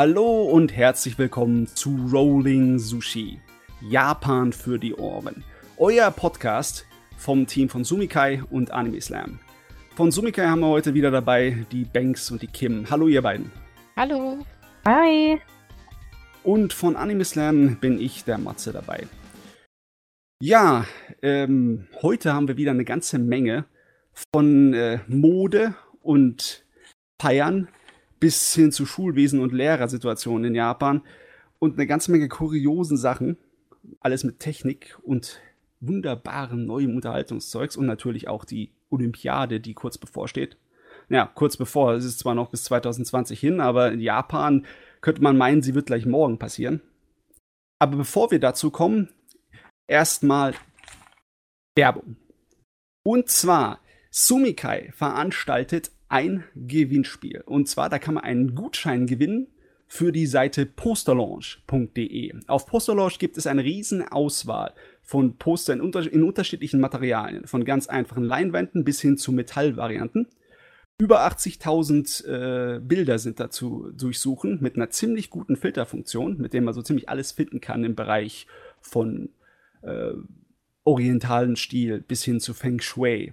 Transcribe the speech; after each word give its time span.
Hallo 0.00 0.44
und 0.44 0.72
herzlich 0.76 1.18
willkommen 1.18 1.66
zu 1.66 2.08
Rolling 2.12 2.78
Sushi. 2.78 3.40
Japan 3.80 4.52
für 4.52 4.78
die 4.78 4.94
Ohren. 4.94 5.42
Euer 5.76 6.12
Podcast 6.12 6.86
vom 7.16 7.48
Team 7.48 7.68
von 7.68 7.82
Sumikai 7.82 8.44
und 8.48 8.70
Anime 8.70 9.00
Slam. 9.00 9.40
Von 9.96 10.12
Sumikai 10.12 10.46
haben 10.46 10.60
wir 10.60 10.68
heute 10.68 10.94
wieder 10.94 11.10
dabei 11.10 11.66
die 11.72 11.82
Banks 11.82 12.30
und 12.30 12.42
die 12.42 12.46
Kim. 12.46 12.88
Hallo 12.88 13.08
ihr 13.08 13.22
beiden. 13.22 13.50
Hallo. 13.96 14.46
Hi. 14.86 15.40
Und 16.44 16.72
von 16.72 16.94
Anime 16.94 17.24
Slam 17.24 17.78
bin 17.80 18.00
ich, 18.00 18.22
der 18.22 18.38
Matze, 18.38 18.72
dabei. 18.72 19.04
Ja, 20.40 20.86
ähm, 21.22 21.88
heute 22.02 22.34
haben 22.34 22.46
wir 22.46 22.56
wieder 22.56 22.70
eine 22.70 22.84
ganze 22.84 23.18
Menge 23.18 23.64
von 24.32 24.74
äh, 24.74 25.00
Mode 25.08 25.74
und 26.02 26.64
Feiern 27.20 27.66
bis 28.20 28.54
hin 28.54 28.72
zu 28.72 28.86
Schulwesen 28.86 29.40
und 29.40 29.52
Lehrersituationen 29.52 30.46
in 30.46 30.54
Japan 30.54 31.02
und 31.58 31.74
eine 31.74 31.86
ganze 31.86 32.10
Menge 32.10 32.28
kuriosen 32.28 32.96
Sachen. 32.96 33.36
Alles 34.00 34.24
mit 34.24 34.38
Technik 34.38 34.98
und 35.02 35.40
wunderbaren 35.80 36.66
neuem 36.66 36.96
Unterhaltungszeugs 36.96 37.76
und 37.76 37.86
natürlich 37.86 38.28
auch 38.28 38.44
die 38.44 38.72
Olympiade, 38.90 39.60
die 39.60 39.74
kurz 39.74 39.98
bevorsteht. 39.98 40.56
Ja, 41.08 41.30
kurz 41.34 41.56
bevor, 41.56 41.94
es 41.94 42.04
ist 42.04 42.18
zwar 42.18 42.34
noch 42.34 42.50
bis 42.50 42.64
2020 42.64 43.38
hin, 43.40 43.60
aber 43.60 43.92
in 43.92 44.00
Japan 44.00 44.66
könnte 45.00 45.22
man 45.22 45.38
meinen, 45.38 45.62
sie 45.62 45.74
wird 45.74 45.86
gleich 45.86 46.04
morgen 46.04 46.38
passieren. 46.38 46.82
Aber 47.78 47.96
bevor 47.96 48.30
wir 48.30 48.40
dazu 48.40 48.70
kommen, 48.70 49.08
erstmal 49.86 50.54
Werbung. 51.76 52.16
Und 53.04 53.28
zwar, 53.28 53.80
Sumikai 54.10 54.90
veranstaltet 54.92 55.92
ein 56.08 56.44
Gewinnspiel. 56.54 57.42
Und 57.46 57.68
zwar, 57.68 57.88
da 57.88 57.98
kann 57.98 58.14
man 58.14 58.24
einen 58.24 58.54
Gutschein 58.54 59.06
gewinnen 59.06 59.48
für 59.86 60.12
die 60.12 60.26
Seite 60.26 60.66
posterlaunch.de. 60.66 62.34
Auf 62.46 62.66
Posterlaunch 62.66 63.18
gibt 63.18 63.38
es 63.38 63.46
eine 63.46 63.64
riesen 63.64 64.06
Auswahl 64.06 64.74
von 65.02 65.36
Poster 65.38 65.72
in, 65.72 65.80
unter 65.80 66.10
in, 66.10 66.22
unterschiedlichen 66.22 66.80
Materialien, 66.80 67.46
von 67.46 67.64
ganz 67.64 67.88
einfachen 67.88 68.24
Leinwänden 68.24 68.84
bis 68.84 69.00
hin 69.00 69.16
zu 69.16 69.32
Metallvarianten. 69.32 70.28
Über 70.98 71.26
80.000 71.26 72.26
äh, 72.26 72.80
Bilder 72.80 73.18
sind 73.18 73.40
dazu 73.40 73.90
durchsuchen 73.96 74.58
mit 74.60 74.76
einer 74.76 74.90
ziemlich 74.90 75.30
guten 75.30 75.56
Filterfunktion, 75.56 76.38
mit 76.38 76.52
dem 76.52 76.64
man 76.64 76.74
so 76.74 76.82
ziemlich 76.82 77.08
alles 77.08 77.32
finden 77.32 77.60
kann 77.60 77.84
im 77.84 77.94
Bereich 77.94 78.46
von 78.80 79.30
äh, 79.82 80.12
orientalen 80.84 81.56
Stil 81.56 82.00
bis 82.00 82.24
hin 82.24 82.40
zu 82.40 82.52
Feng 82.52 82.80
Shui 82.80 83.32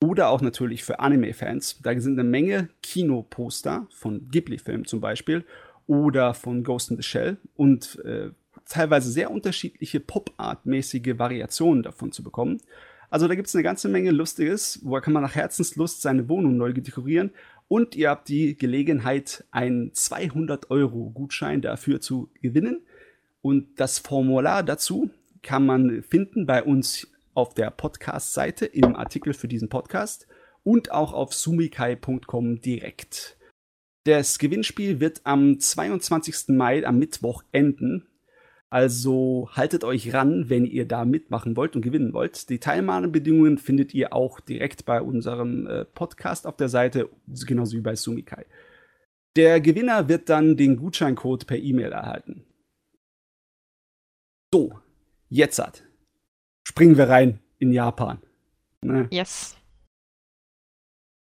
oder 0.00 0.28
auch 0.28 0.40
natürlich 0.40 0.84
für 0.84 1.00
Anime-Fans. 1.00 1.80
Da 1.82 1.98
sind 2.00 2.18
eine 2.18 2.28
Menge 2.28 2.68
Kinoposter 2.82 3.86
von 3.90 4.28
Ghibli-Filmen 4.30 4.84
zum 4.84 5.00
Beispiel 5.00 5.44
oder 5.86 6.34
von 6.34 6.62
Ghost 6.62 6.90
in 6.90 6.96
the 6.96 7.02
Shell 7.02 7.38
und 7.56 7.98
äh, 8.04 8.30
teilweise 8.66 9.10
sehr 9.10 9.30
unterschiedliche 9.30 10.00
Pop-Art-mäßige 10.00 11.18
Variationen 11.18 11.82
davon 11.82 12.12
zu 12.12 12.22
bekommen. 12.22 12.60
Also 13.10 13.26
da 13.26 13.34
gibt 13.34 13.48
es 13.48 13.54
eine 13.54 13.62
ganze 13.64 13.88
Menge 13.88 14.10
Lustiges, 14.10 14.80
wo 14.82 15.00
kann 15.00 15.14
man 15.14 15.22
nach 15.22 15.34
Herzenslust 15.34 16.02
seine 16.02 16.28
Wohnung 16.28 16.58
neu 16.58 16.74
dekorieren 16.74 17.30
und 17.68 17.96
ihr 17.96 18.10
habt 18.10 18.28
die 18.28 18.56
Gelegenheit, 18.56 19.44
einen 19.50 19.92
200 19.94 20.70
Euro 20.70 21.10
Gutschein 21.10 21.60
dafür 21.60 22.00
zu 22.00 22.30
gewinnen. 22.40 22.80
Und 23.42 23.80
das 23.80 23.98
Formular 23.98 24.62
dazu 24.62 25.10
kann 25.42 25.66
man 25.66 26.02
finden 26.02 26.46
bei 26.46 26.62
uns 26.62 27.08
auf 27.38 27.54
der 27.54 27.70
Podcast-Seite 27.70 28.66
im 28.66 28.96
Artikel 28.96 29.32
für 29.32 29.46
diesen 29.46 29.68
Podcast 29.68 30.26
und 30.64 30.90
auch 30.90 31.12
auf 31.12 31.32
sumikai.com 31.32 32.60
direkt. 32.60 33.38
Das 34.04 34.40
Gewinnspiel 34.40 34.98
wird 34.98 35.20
am 35.22 35.60
22. 35.60 36.48
Mai 36.48 36.84
am 36.84 36.98
Mittwoch 36.98 37.44
enden. 37.52 38.08
Also 38.70 39.50
haltet 39.52 39.84
euch 39.84 40.12
ran, 40.12 40.50
wenn 40.50 40.64
ihr 40.64 40.84
da 40.84 41.04
mitmachen 41.04 41.56
wollt 41.56 41.76
und 41.76 41.82
gewinnen 41.82 42.12
wollt. 42.12 42.50
Die 42.50 42.58
Teilnahmebedingungen 42.58 43.58
findet 43.58 43.94
ihr 43.94 44.12
auch 44.12 44.40
direkt 44.40 44.84
bei 44.84 45.00
unserem 45.00 45.68
äh, 45.68 45.84
Podcast 45.84 46.44
auf 46.44 46.56
der 46.56 46.68
Seite, 46.68 47.08
genauso 47.46 47.76
wie 47.76 47.82
bei 47.82 47.94
Sumikai. 47.94 48.46
Der 49.36 49.60
Gewinner 49.60 50.08
wird 50.08 50.28
dann 50.28 50.56
den 50.56 50.76
Gutscheincode 50.76 51.46
per 51.46 51.56
E-Mail 51.56 51.92
erhalten. 51.92 52.44
So, 54.52 54.80
jetzt 55.28 55.60
hat 55.60 55.87
springen 56.68 56.98
wir 56.98 57.08
rein 57.08 57.40
in 57.58 57.72
Japan. 57.72 58.18
Ne? 58.82 59.08
Yes. 59.10 59.56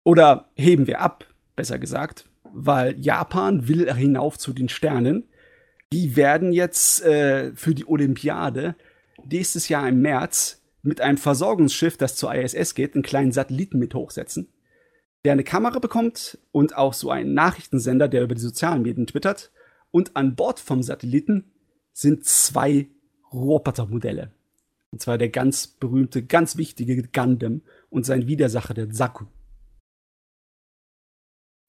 Oder 0.03 0.49
heben 0.55 0.87
wir 0.87 0.99
ab, 0.99 1.25
besser 1.55 1.79
gesagt, 1.79 2.25
weil 2.43 2.99
Japan 2.99 3.69
will 3.69 3.91
hinauf 3.93 4.37
zu 4.37 4.51
den 4.51 4.67
Sternen. 4.67 5.23
Die 5.93 6.17
werden 6.17 6.51
jetzt 6.51 7.01
äh, 7.03 7.55
für 7.55 7.73
die 7.73 7.87
Olympiade 7.87 8.75
nächstes 9.23 9.69
Jahr 9.69 9.87
im 9.87 10.01
März 10.01 10.61
mit 10.81 10.99
einem 10.99 11.17
Versorgungsschiff, 11.17 11.95
das 11.95 12.17
zur 12.17 12.35
ISS 12.35 12.75
geht, 12.75 12.95
einen 12.95 13.03
kleinen 13.03 13.31
Satelliten 13.31 13.79
mit 13.79 13.95
hochsetzen, 13.95 14.49
der 15.23 15.31
eine 15.31 15.45
Kamera 15.45 15.79
bekommt 15.79 16.37
und 16.51 16.75
auch 16.75 16.93
so 16.93 17.09
einen 17.09 17.33
Nachrichtensender, 17.33 18.09
der 18.09 18.23
über 18.23 18.35
die 18.35 18.41
sozialen 18.41 18.81
Medien 18.81 19.07
twittert. 19.07 19.51
Und 19.91 20.17
an 20.17 20.35
Bord 20.35 20.59
vom 20.59 20.83
Satelliten 20.83 21.51
sind 21.93 22.25
zwei 22.25 22.87
Robotermodelle. 23.31 24.31
Und 24.97 25.01
zwar 25.01 25.19
der 25.19 25.29
ganz 25.29 25.67
berühmte, 25.67 26.25
ganz 26.25 26.57
wichtige 26.57 27.03
Gundam 27.03 27.61
und 27.91 28.03
sein 28.03 28.25
Widersacher, 28.25 28.73
der 28.73 28.89
Zaku. 28.89 29.25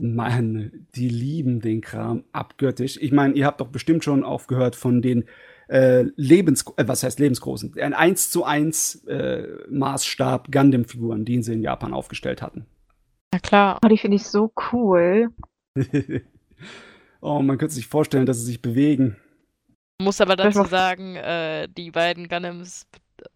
Mann, 0.00 0.86
die 0.94 1.10
lieben 1.10 1.60
den 1.60 1.82
Kram 1.82 2.24
abgöttisch. 2.32 2.96
Ich 2.98 3.12
meine, 3.12 3.34
ihr 3.34 3.44
habt 3.44 3.60
doch 3.60 3.68
bestimmt 3.68 4.02
schon 4.02 4.24
aufgehört 4.24 4.76
von 4.76 5.02
den 5.02 5.26
äh, 5.68 6.04
Lebens, 6.16 6.64
äh, 6.78 6.88
was 6.88 7.02
heißt 7.02 7.20
lebensgroßen, 7.20 7.78
ein 7.78 7.92
1 7.92 8.30
zu 8.30 8.44
1 8.44 9.04
äh, 9.04 9.46
Maßstab 9.68 10.50
Gundam-Figuren, 10.50 11.26
die 11.26 11.42
sie 11.42 11.52
in 11.52 11.60
Japan 11.60 11.92
aufgestellt 11.92 12.40
hatten. 12.40 12.64
Ja 13.34 13.40
klar. 13.40 13.78
Oh, 13.84 13.88
die 13.88 13.98
finde 13.98 14.16
ich 14.16 14.24
so 14.24 14.50
cool. 14.72 15.28
oh, 17.20 17.42
man 17.42 17.58
könnte 17.58 17.74
sich 17.74 17.88
vorstellen, 17.88 18.24
dass 18.24 18.38
sie 18.38 18.46
sich 18.46 18.62
bewegen. 18.62 19.18
Muss 20.00 20.22
aber 20.22 20.36
dazu 20.36 20.64
sagen, 20.64 21.16
äh, 21.16 21.68
die 21.68 21.90
beiden 21.90 22.28
Gundams 22.28 22.86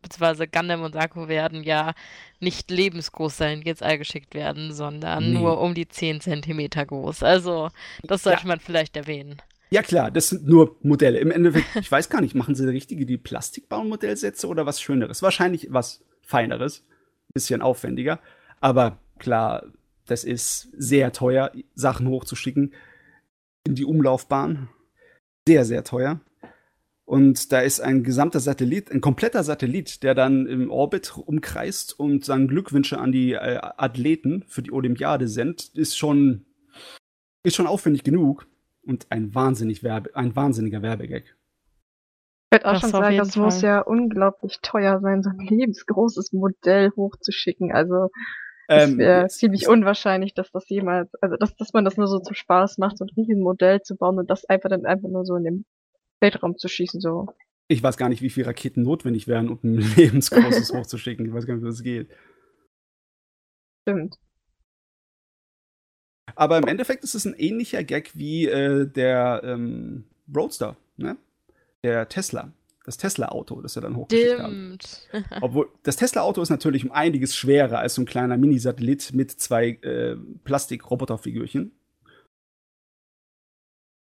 beziehungsweise 0.02 0.48
Gundam 0.48 0.82
und 0.82 0.94
Saku 0.94 1.28
werden 1.28 1.62
ja 1.62 1.94
nicht 2.40 2.70
lebensgroß 2.70 3.36
sein, 3.36 3.62
jetzt 3.62 3.82
allgeschickt 3.82 4.34
werden, 4.34 4.72
sondern 4.72 5.32
nee. 5.32 5.38
nur 5.38 5.60
um 5.60 5.74
die 5.74 5.88
10 5.88 6.20
Zentimeter 6.20 6.84
groß. 6.86 7.22
Also, 7.22 7.70
das 8.02 8.22
sollte 8.22 8.42
ja. 8.42 8.48
man 8.48 8.60
vielleicht 8.60 8.96
erwähnen. 8.96 9.40
Ja, 9.70 9.82
klar, 9.82 10.10
das 10.10 10.28
sind 10.28 10.46
nur 10.46 10.76
Modelle. 10.82 11.18
Im 11.18 11.30
Endeffekt, 11.30 11.76
ich 11.76 11.90
weiß 11.90 12.10
gar 12.10 12.20
nicht, 12.20 12.34
machen 12.34 12.54
sie 12.54 12.68
richtige 12.68 13.06
die 13.06 13.16
Plastikbaumodellsätze 13.16 14.46
oder 14.46 14.66
was 14.66 14.82
Schöneres? 14.82 15.22
Wahrscheinlich 15.22 15.68
was 15.70 16.04
Feineres, 16.20 16.84
bisschen 17.32 17.62
aufwendiger. 17.62 18.20
Aber 18.60 18.98
klar, 19.18 19.64
das 20.06 20.24
ist 20.24 20.68
sehr 20.76 21.12
teuer, 21.12 21.52
Sachen 21.74 22.06
hochzuschicken 22.08 22.74
in 23.64 23.74
die 23.74 23.84
Umlaufbahn. 23.84 24.68
Sehr, 25.48 25.64
sehr 25.64 25.84
teuer. 25.84 26.20
Und 27.04 27.52
da 27.52 27.60
ist 27.60 27.80
ein 27.80 28.04
gesamter 28.04 28.40
Satellit, 28.40 28.90
ein 28.90 29.00
kompletter 29.00 29.42
Satellit, 29.42 30.02
der 30.02 30.14
dann 30.14 30.46
im 30.46 30.70
Orbit 30.70 31.16
umkreist 31.16 31.98
und 31.98 32.28
dann 32.28 32.48
Glückwünsche 32.48 32.98
an 32.98 33.12
die 33.12 33.32
äh, 33.32 33.58
Athleten 33.60 34.44
für 34.46 34.62
die 34.62 34.72
Olympiade 34.72 35.28
sendet, 35.28 35.68
ist 35.74 35.98
schon, 35.98 36.46
ist 37.42 37.56
schon 37.56 37.66
aufwendig 37.66 38.04
genug 38.04 38.46
und 38.86 39.06
ein 39.10 39.34
wahnsinnig 39.34 39.82
Werbe, 39.82 40.14
ein 40.14 40.34
wahnsinniger 40.36 40.80
Werbegag. 40.82 41.24
Ich 41.24 42.58
würde 42.58 42.66
auch 42.66 42.72
das 42.72 42.82
schon 42.82 42.90
sagen, 42.90 43.16
das 43.16 43.34
Fall. 43.34 43.44
muss 43.44 43.62
ja 43.62 43.80
unglaublich 43.80 44.58
teuer 44.62 45.00
sein, 45.00 45.22
so 45.22 45.30
ein 45.30 45.38
lebensgroßes 45.38 46.32
Modell 46.32 46.92
hochzuschicken. 46.94 47.72
Also 47.72 48.10
es 48.68 48.90
ähm, 48.90 48.98
wäre 48.98 49.26
ziemlich 49.28 49.68
unwahrscheinlich, 49.68 50.34
dass 50.34 50.52
das 50.52 50.68
jemals, 50.68 51.12
also 51.20 51.36
dass, 51.36 51.56
dass 51.56 51.72
man 51.72 51.84
das 51.84 51.96
nur 51.96 52.06
so 52.06 52.20
zum 52.20 52.34
Spaß 52.34 52.78
macht, 52.78 52.98
so 52.98 53.04
ein 53.04 53.10
riesen 53.16 53.42
Modell 53.42 53.82
zu 53.82 53.96
bauen 53.96 54.18
und 54.18 54.30
das 54.30 54.44
einfach 54.44 54.68
dann 54.68 54.86
einfach 54.86 55.08
nur 55.08 55.24
so 55.24 55.34
in 55.36 55.44
dem 55.44 55.64
Weltraum 56.22 56.56
zu 56.56 56.68
schießen, 56.68 57.00
so. 57.00 57.26
Ich 57.68 57.82
weiß 57.82 57.96
gar 57.96 58.08
nicht, 58.08 58.22
wie 58.22 58.30
viele 58.30 58.46
Raketen 58.46 58.82
notwendig 58.82 59.28
wären, 59.28 59.48
um 59.48 59.58
ein 59.62 59.76
lebensgroßes 59.96 60.72
hochzuschicken. 60.74 61.26
Ich 61.26 61.34
weiß 61.34 61.46
gar 61.46 61.54
nicht, 61.54 61.64
wie 61.64 61.68
das 61.68 61.82
geht. 61.82 62.10
Stimmt. 63.82 64.16
Aber 66.34 66.56
im 66.56 66.66
Endeffekt 66.66 67.04
ist 67.04 67.14
es 67.14 67.26
ein 67.26 67.34
ähnlicher 67.34 67.84
Gag 67.84 68.12
wie 68.14 68.46
äh, 68.46 68.86
der 68.86 69.42
ähm, 69.44 70.04
Roadster, 70.34 70.76
ne? 70.96 71.16
Der 71.84 72.08
Tesla. 72.08 72.52
Das 72.84 72.96
Tesla-Auto, 72.96 73.60
das 73.60 73.76
er 73.76 73.82
dann 73.82 73.96
hochgeschickt 73.96 74.32
Stimmt. 74.32 75.08
haben. 75.12 75.24
Obwohl, 75.40 75.68
das 75.82 75.96
Tesla-Auto 75.96 76.42
ist 76.42 76.50
natürlich 76.50 76.84
um 76.84 76.90
einiges 76.90 77.36
schwerer 77.36 77.78
als 77.78 77.94
so 77.94 78.02
ein 78.02 78.06
kleiner 78.06 78.36
Mini-Satellit 78.36 79.12
mit 79.12 79.30
zwei 79.30 79.70
äh, 79.82 80.16
Plastik-Roboterfigürchen. 80.44 81.72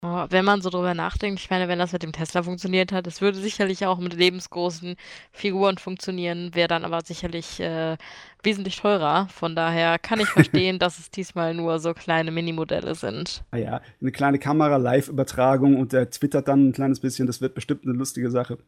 Oh, 0.03 0.27
wenn 0.29 0.45
man 0.45 0.61
so 0.61 0.69
drüber 0.69 0.93
nachdenkt, 0.93 1.39
ich 1.39 1.49
meine, 1.49 1.67
wenn 1.67 1.79
das 1.79 1.91
mit 1.91 2.03
dem 2.03 2.11
Tesla 2.11 2.43
funktioniert 2.43 2.91
hat, 2.91 3.07
es 3.07 3.19
würde 3.19 3.39
sicherlich 3.39 3.83
auch 3.87 3.97
mit 3.97 4.13
lebensgroßen 4.13 4.95
Figuren 5.31 5.79
funktionieren, 5.79 6.53
wäre 6.53 6.67
dann 6.67 6.85
aber 6.85 7.01
sicherlich 7.01 7.59
äh, 7.59 7.97
wesentlich 8.43 8.77
teurer. 8.77 9.27
Von 9.33 9.55
daher 9.55 9.97
kann 9.97 10.19
ich 10.19 10.27
verstehen, 10.29 10.77
dass 10.77 10.99
es 10.99 11.09
diesmal 11.09 11.55
nur 11.55 11.79
so 11.79 11.95
kleine 11.95 12.29
Minimodelle 12.29 12.93
sind. 12.93 13.43
Ah 13.49 13.57
ja, 13.57 13.81
eine 13.99 14.11
kleine 14.11 14.37
Kamera, 14.37 14.77
Live-Übertragung 14.77 15.77
und 15.77 15.93
der 15.93 16.11
twittert 16.11 16.47
dann 16.47 16.67
ein 16.67 16.73
kleines 16.73 16.99
bisschen, 16.99 17.25
das 17.25 17.41
wird 17.41 17.55
bestimmt 17.55 17.83
eine 17.83 17.93
lustige 17.93 18.29
Sache. 18.29 18.59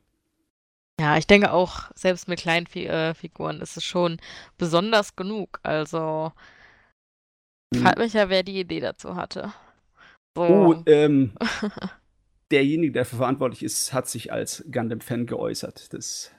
Ja, 1.00 1.16
ich 1.18 1.28
denke 1.28 1.54
auch, 1.54 1.92
selbst 1.94 2.28
mit 2.28 2.40
kleinen 2.40 2.66
Fi 2.66 2.88
äh, 2.88 3.14
Figuren 3.14 3.62
ist 3.62 3.78
es 3.78 3.84
schon 3.84 4.18
besonders 4.58 5.16
genug. 5.16 5.60
Also, 5.62 6.31
hm. 7.74 7.84
fragt 7.84 8.00
mich 8.00 8.14
ja, 8.14 8.30
wer 8.30 8.42
die 8.42 8.60
Idee 8.60 8.80
dazu 8.80 9.16
hatte. 9.16 9.54
Oh, 10.47 10.83
ähm, 10.86 11.33
derjenige, 12.51 12.94
der 12.94 13.03
dafür 13.03 13.19
verantwortlich 13.19 13.63
ist, 13.63 13.94
hat 13.94 14.07
sich 14.07 14.31
als 14.31 14.63
Gundam-Fan 14.71 15.25
geäußert. 15.25 15.94
Das 15.94 16.31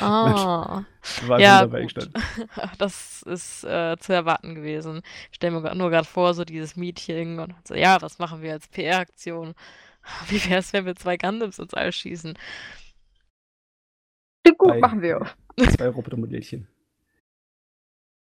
ah. 0.00 0.84
war 1.26 1.40
ja, 1.40 1.66
Beistand. 1.66 2.10
Das 2.78 3.22
ist 3.22 3.64
äh, 3.64 3.96
zu 3.98 4.12
erwarten 4.12 4.54
gewesen. 4.54 5.02
Ich 5.30 5.36
stelle 5.36 5.60
mir 5.60 5.74
nur 5.74 5.90
gerade 5.90 6.06
vor, 6.06 6.34
so 6.34 6.44
dieses 6.44 6.76
Meeting 6.76 7.38
und 7.38 7.54
so, 7.64 7.74
ja, 7.74 8.00
was 8.00 8.18
machen 8.18 8.42
wir 8.42 8.52
als 8.52 8.68
PR-Aktion? 8.68 9.54
Wie 10.28 10.42
wäre 10.48 10.60
es, 10.60 10.72
wenn 10.72 10.86
wir 10.86 10.96
zwei 10.96 11.16
Gundams 11.16 11.58
ins 11.58 11.74
All 11.74 11.92
schießen? 11.92 12.38
Gut, 14.56 14.68
Bei 14.68 14.78
machen 14.78 15.02
wir. 15.02 15.26
Zwei 15.56 15.88
Robotermodellchen. 15.88 16.68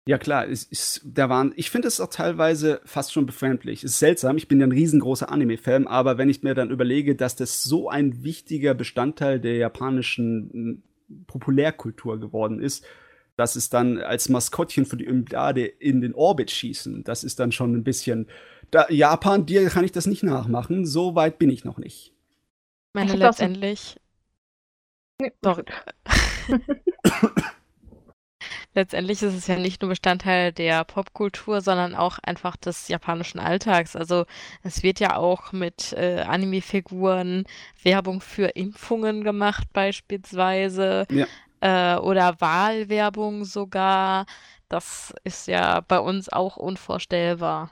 Ja 0.06 0.18
klar, 0.18 0.46
es 0.46 0.64
ist 0.64 1.00
der 1.04 1.30
Wahn. 1.30 1.54
Ich 1.56 1.70
finde 1.70 1.88
es 1.88 1.98
auch 1.98 2.10
teilweise 2.10 2.82
fast 2.84 3.12
schon 3.12 3.24
befremdlich. 3.24 3.84
Es 3.84 3.92
ist 3.92 3.98
seltsam, 4.00 4.36
ich 4.36 4.48
bin 4.48 4.60
ja 4.60 4.66
ein 4.66 4.72
riesengroßer 4.72 5.32
Anime-Fan, 5.32 5.86
aber 5.86 6.18
wenn 6.18 6.28
ich 6.28 6.42
mir 6.42 6.54
dann 6.54 6.70
überlege, 6.70 7.16
dass 7.16 7.36
das 7.36 7.62
so 7.62 7.88
ein 7.88 8.22
wichtiger 8.22 8.74
Bestandteil 8.74 9.40
der 9.40 9.56
japanischen 9.56 10.50
hm, 10.52 10.82
Populärkultur 11.26 12.20
geworden 12.20 12.60
ist, 12.60 12.84
dass 13.36 13.56
es 13.56 13.70
dann 13.70 13.98
als 13.98 14.28
Maskottchen 14.28 14.84
für 14.84 14.98
die 14.98 15.08
Olympiade 15.08 15.64
in 15.64 16.02
den 16.02 16.14
Orbit 16.14 16.50
schießen, 16.50 17.02
das 17.04 17.24
ist 17.24 17.40
dann 17.40 17.50
schon 17.50 17.74
ein 17.74 17.84
bisschen. 17.84 18.28
Da, 18.70 18.86
Japan, 18.90 19.46
dir 19.46 19.68
kann 19.70 19.86
ich 19.86 19.92
das 19.92 20.06
nicht 20.06 20.22
nachmachen, 20.22 20.84
so 20.84 21.14
weit 21.14 21.38
bin 21.38 21.48
ich 21.48 21.64
noch 21.64 21.78
nicht. 21.78 22.12
Ich 22.88 22.94
meine, 22.94 23.16
letztendlich. 23.16 23.98
Nee, 25.18 25.32
doch. 25.40 25.62
letztendlich 28.74 29.22
ist 29.22 29.34
es 29.34 29.46
ja 29.46 29.56
nicht 29.56 29.80
nur 29.80 29.90
Bestandteil 29.90 30.52
der 30.52 30.84
Popkultur, 30.84 31.60
sondern 31.60 31.94
auch 31.94 32.18
einfach 32.18 32.56
des 32.56 32.88
japanischen 32.88 33.38
Alltags. 33.38 33.96
Also 33.96 34.26
es 34.62 34.82
wird 34.82 35.00
ja 35.00 35.16
auch 35.16 35.52
mit 35.52 35.92
äh, 35.92 36.20
Anime-Figuren 36.20 37.44
Werbung 37.82 38.20
für 38.20 38.48
Impfungen 38.48 39.24
gemacht 39.24 39.68
beispielsweise 39.72 41.06
ja. 41.10 41.26
äh, 41.60 41.98
oder 41.98 42.40
Wahlwerbung 42.40 43.44
sogar. 43.44 44.26
Das 44.68 45.14
ist 45.24 45.46
ja 45.46 45.80
bei 45.80 45.98
uns 45.98 46.28
auch 46.28 46.56
unvorstellbar. 46.56 47.70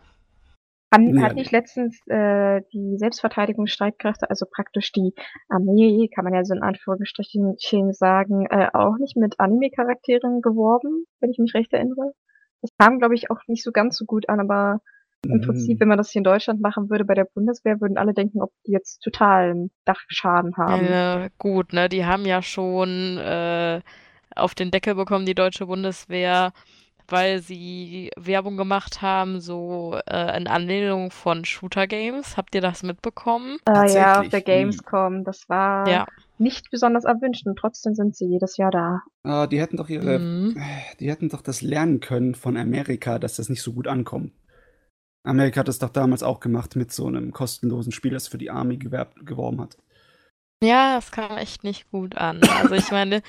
Haben, 0.93 1.17
ja. 1.17 1.23
Hat 1.23 1.35
nicht 1.35 1.53
letztens 1.53 1.99
äh, 2.07 2.61
die 2.73 2.97
Selbstverteidigungsstreitkräfte, 2.99 4.29
also 4.29 4.47
praktisch 4.51 4.93
die 4.93 5.15
Armee, 5.49 6.09
kann 6.15 6.25
man 6.25 6.35
ja 6.35 6.45
so 6.45 6.55
in 6.55 6.63
Anführungsstrichen 6.63 7.57
sagen, 7.93 8.47
äh, 8.51 8.69
auch 8.73 8.99
nicht 8.99 9.17
mit 9.17 9.41
Anime-Charakteren 9.41 10.43
geworben, 10.43 11.07
wenn 11.21 11.31
ich 11.31 11.39
mich 11.39 11.55
recht 11.55 11.73
erinnere? 11.73 12.13
Das 12.61 12.71
kam, 12.79 12.99
glaube 12.99 13.15
ich, 13.15 13.31
auch 13.31 13.41
nicht 13.49 13.65
so 13.65 13.73
ganz 13.73 13.97
so 13.97 14.05
gut 14.05 14.29
an, 14.29 14.39
aber 14.41 14.81
im 15.25 15.37
mhm. 15.37 15.41
Prinzip, 15.43 15.81
wenn 15.81 15.89
man 15.89 15.99
das 15.99 16.11
hier 16.11 16.21
in 16.21 16.25
Deutschland 16.25 16.61
machen 16.61 16.91
würde 16.91 17.05
bei 17.05 17.15
der 17.15 17.27
Bundeswehr, 17.33 17.81
würden 17.81 17.97
alle 17.97 18.13
denken, 18.13 18.43
ob 18.43 18.51
die 18.67 18.73
jetzt 18.73 19.01
totalen 19.01 19.71
Dachschaden 19.85 20.57
haben. 20.57 20.87
Ja, 20.87 21.29
gut, 21.39 21.73
ne? 21.73 21.89
Die 21.89 22.05
haben 22.05 22.27
ja 22.27 22.43
schon 22.43 23.19
äh, 23.19 23.81
auf 24.35 24.55
den 24.55 24.71
Deckel 24.71 24.95
bekommen, 24.95 25.27
die 25.27 25.35
deutsche 25.35 25.67
Bundeswehr, 25.67 26.53
weil 27.09 27.41
sie 27.41 28.11
Werbung 28.17 28.57
gemacht 28.57 29.03
haben, 29.03 29.41
so 29.41 29.99
äh, 30.07 30.37
in 30.37 30.47
Anlehnung 30.47 31.11
von 31.11 31.45
Shooter 31.45 31.87
Games. 31.87 32.37
Habt 32.37 32.55
ihr 32.55 32.61
das 32.61 32.83
mitbekommen? 32.83 33.59
Äh, 33.69 33.93
ja, 33.93 34.21
auf 34.21 34.29
der 34.29 34.41
hm. 34.41 34.45
Gamescom. 34.45 35.25
Das 35.25 35.49
war 35.49 35.89
ja. 35.89 36.07
nicht 36.39 36.71
besonders 36.71 37.05
erwünscht 37.05 37.47
und 37.47 37.57
trotzdem 37.57 37.95
sind 37.95 38.17
sie 38.17 38.27
jedes 38.27 38.57
Jahr 38.57 38.71
da. 38.71 39.03
Ah, 39.25 39.47
die 39.47 39.61
hätten 39.61 39.77
doch 39.77 39.89
ihre, 39.89 40.19
mhm. 40.19 40.57
die 41.01 41.11
hätten 41.11 41.29
doch 41.29 41.43
das 41.43 41.63
lernen 41.63 42.01
können 42.01 42.35
von 42.35 42.57
Amerika, 42.57 43.19
dass 43.19 43.37
das 43.37 43.49
nicht 43.49 43.63
so 43.63 43.73
gut 43.73 43.87
ankommt. 43.87 44.33
Amerika 45.25 45.61
hat 45.61 45.69
das 45.69 45.79
doch 45.79 45.91
damals 45.91 46.23
auch 46.23 46.41
gemacht 46.41 46.75
mit 46.75 46.93
so 46.93 47.07
einem 47.07 47.33
kostenlosen 47.33 47.93
Spiel, 47.93 48.11
das 48.11 48.29
für 48.29 48.39
die 48.39 48.51
Army 48.51 48.77
gewerb, 48.77 49.15
geworben 49.25 49.61
hat. 49.61 49.77
Ja, 50.63 50.97
das 50.97 51.11
kam 51.11 51.37
echt 51.37 51.65
nicht 51.65 51.91
gut 51.91 52.17
an. 52.17 52.41
Also 52.61 52.75
ich 52.75 52.91
meine, 52.91 53.23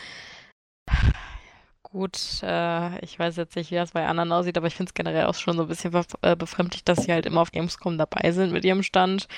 gut. 1.94 2.42
Äh, 2.44 3.00
ich 3.06 3.18
weiß 3.18 3.38
jetzt 3.38 3.56
nicht, 3.56 3.72
wie 3.72 3.76
das 3.76 3.92
bei 3.92 4.06
anderen 4.06 4.32
aussieht, 4.34 4.58
aber 4.58 4.68
ich 4.68 4.76
finde 4.76 4.90
es 4.90 4.94
generell 4.94 5.26
auch 5.28 5.36
schon 5.36 5.56
so 5.56 5.64
ein 5.64 5.68
bisschen 5.70 5.94
äh, 6.22 6.36
befremdlich, 6.36 6.84
dass 6.84 7.04
sie 7.04 7.14
halt 7.14 7.26
immer 7.26 7.42
auf 7.42 7.52
Gamescom 7.52 7.98
dabei 7.98 8.32
sind 8.32 8.52
mit 8.52 8.66
ihrem 8.66 8.84
Stand. 8.84 9.30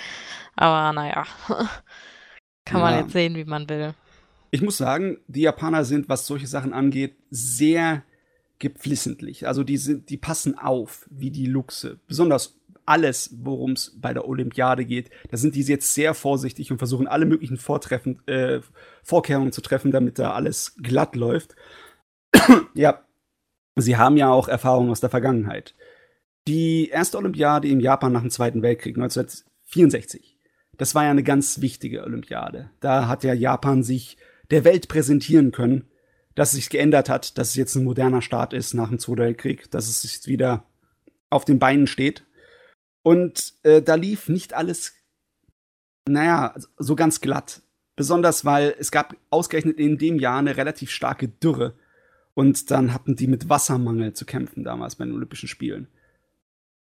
Aber 0.56 0.92
naja, 0.94 1.26
kann 2.66 2.80
ja. 2.80 2.86
man 2.86 2.98
jetzt 2.98 3.14
sehen, 3.14 3.36
wie 3.36 3.46
man 3.46 3.70
will. 3.70 3.94
Ich 4.50 4.62
muss 4.62 4.78
sagen, 4.78 5.18
die 5.28 5.42
Japaner 5.42 5.86
sind, 5.86 6.10
was 6.10 6.26
solche 6.26 6.48
Sachen 6.48 6.74
angeht, 6.74 7.16
sehr 7.30 8.04
geflissentlich. 8.58 9.48
Also 9.48 9.64
die, 9.64 9.78
sind, 9.78 10.10
die 10.10 10.18
passen 10.18 10.58
auf 10.58 11.06
wie 11.12 11.30
die 11.30 11.46
Luchse. 11.46 12.00
Besonders 12.08 12.58
alles, 12.86 13.36
worum 13.42 13.72
es 13.72 13.94
bei 14.00 14.14
der 14.14 14.28
Olympiade 14.28 14.86
geht, 14.86 15.10
da 15.30 15.38
sind 15.38 15.56
die 15.56 15.62
jetzt 15.62 15.94
sehr 15.94 16.14
vorsichtig 16.14 16.72
und 16.72 16.78
versuchen 16.78 17.08
alle 17.08 17.26
möglichen 17.26 17.58
Vortreffen, 17.58 18.26
äh, 18.28 18.62
Vorkehrungen 19.04 19.52
zu 19.52 19.62
treffen, 19.62 19.92
damit 19.92 20.20
da 20.20 20.34
alles 20.34 20.76
glatt 20.82 21.16
läuft. 21.16 21.56
ja, 22.74 23.06
Sie 23.76 23.98
haben 23.98 24.18
ja 24.18 24.30
auch 24.30 24.48
Erfahrungen 24.48 24.90
aus 24.90 25.02
der 25.02 25.10
Vergangenheit. 25.10 25.76
Die 26.48 26.90
erste 26.90 27.18
Olympiade 27.18 27.68
in 27.68 27.80
Japan 27.80 28.14
nach 28.14 28.22
dem 28.22 28.30
Zweiten 28.30 28.62
Weltkrieg 28.62 28.96
1964, 28.96 30.40
das 30.78 30.96
war 30.96 31.04
ja 31.04 31.12
eine 31.12 31.24
ganz 31.24 31.60
wichtige 31.62 32.04
Olympiade. 32.04 32.70
Da 32.80 33.08
hat 33.08 33.24
ja 33.24 33.34
Japan 33.34 33.84
sich 33.84 34.18
der 34.52 34.64
Welt 34.64 34.88
präsentieren 34.88 35.52
können, 35.52 35.90
dass 36.36 36.50
es 36.50 36.56
sich 36.56 36.70
geändert 36.70 37.10
hat, 37.10 37.38
dass 37.38 37.50
es 37.50 37.56
jetzt 37.56 37.76
ein 37.76 37.84
moderner 37.84 38.22
Staat 38.22 38.54
ist 38.54 38.74
nach 38.74 38.90
dem 38.90 39.00
Zweiten 39.00 39.22
Weltkrieg, 39.22 39.72
dass 39.72 39.90
es 39.90 40.04
jetzt 40.04 40.28
wieder 40.28 40.66
auf 41.30 41.46
den 41.46 41.60
Beinen 41.60 41.88
steht. 41.88 42.26
Und 43.04 43.54
äh, 43.64 43.82
da 43.82 43.96
lief 43.96 44.30
nicht 44.30 44.54
alles, 44.54 44.94
naja, 46.08 46.54
so 46.78 46.96
ganz 46.96 47.22
glatt. 47.22 47.62
Besonders 47.96 48.46
weil 48.46 48.76
es 48.78 48.92
gab 48.92 49.16
ausgerechnet 49.30 49.80
in 49.80 49.98
dem 49.98 50.20
Jahr 50.20 50.40
eine 50.40 50.58
relativ 50.58 50.92
starke 50.92 51.28
Dürre 51.28 51.76
und 52.36 52.70
dann 52.70 52.94
hatten 52.94 53.16
die 53.16 53.28
mit 53.28 53.50
Wassermangel 53.50 54.14
zu 54.14 54.26
kämpfen 54.26 54.64
damals 54.64 54.98
bei 54.98 55.06
den 55.06 55.14
Olympischen 55.14 55.48
Spielen. 55.48 55.88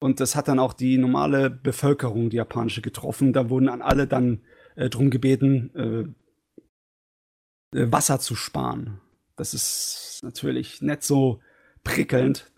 Und 0.01 0.21
das 0.21 0.37
hat 0.37 0.49
dann 0.49 0.59
auch 0.59 0.73
die 0.73 0.99
normale 0.99 1.51
Bevölkerung, 1.51 2.31
die 2.31 2.37
japanische, 2.37 2.83
getroffen. 2.83 3.33
Da 3.33 3.51
wurden 3.51 3.69
an 3.69 3.83
alle 3.83 4.07
dann 4.07 4.43
äh, 4.77 4.89
drum 4.89 5.11
gebeten, 5.11 6.15
äh, 7.73 7.79
äh, 7.79 7.93
Wasser 7.93 8.21
zu 8.21 8.35
sparen. 8.35 9.01
Das 9.37 9.55
ist 9.55 10.21
natürlich 10.23 10.83
nicht 10.83 11.03
so 11.03 11.41
prickelnd. 11.85 12.51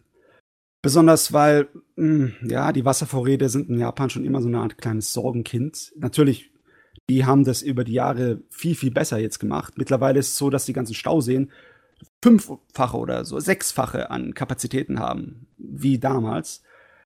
Besonders 0.83 1.33
weil, 1.33 1.69
mh, 1.97 2.33
hm, 2.41 2.49
ja, 2.49 2.73
die 2.73 2.85
Wasservorräte 2.85 3.49
sind 3.49 3.69
in 3.69 3.79
Japan 3.79 4.11
schon 4.11 4.25
immer 4.25 4.41
so 4.41 4.49
eine 4.49 4.61
Art 4.61 4.79
kleines 4.79 5.13
Sorgenkind. 5.13 5.93
Natürlich, 5.97 6.51
die 7.11 7.27
haben 7.27 7.45
das 7.45 7.61
über 7.63 7.85
die 7.85 7.93
Jahre 7.93 8.43
viel, 8.49 8.75
viel 8.75 8.91
besser 8.91 9.19
jetzt 9.19 9.39
gemacht. 9.39 9.75
Mittlerweile 9.77 10.19
ist 10.19 10.29
es 10.29 10.39
so, 10.39 10.49
dass 10.49 10.65
die 10.65 10.73
ganzen 10.73 10.95
Stauseen 10.95 11.51
fünffache 12.23 12.97
oder 12.97 13.25
so, 13.25 13.41
sechsfache 13.41 14.11
an 14.11 14.35
Kapazitäten 14.35 15.01
haben, 15.01 15.47
wie 15.57 15.99
damals. 15.99 16.63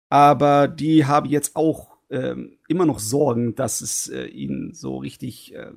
Aber 0.09 0.69
die 0.69 1.07
haben 1.07 1.29
jetzt 1.29 1.57
auch 1.57 1.97
ähm, 2.11 2.59
immer 2.69 2.87
noch 2.87 2.99
Sorgen, 2.99 3.55
dass 3.55 3.81
es 3.81 4.09
äh, 4.09 4.27
ihnen 4.27 4.75
so 4.75 4.99
richtig 4.99 5.55
äh, 5.55 5.73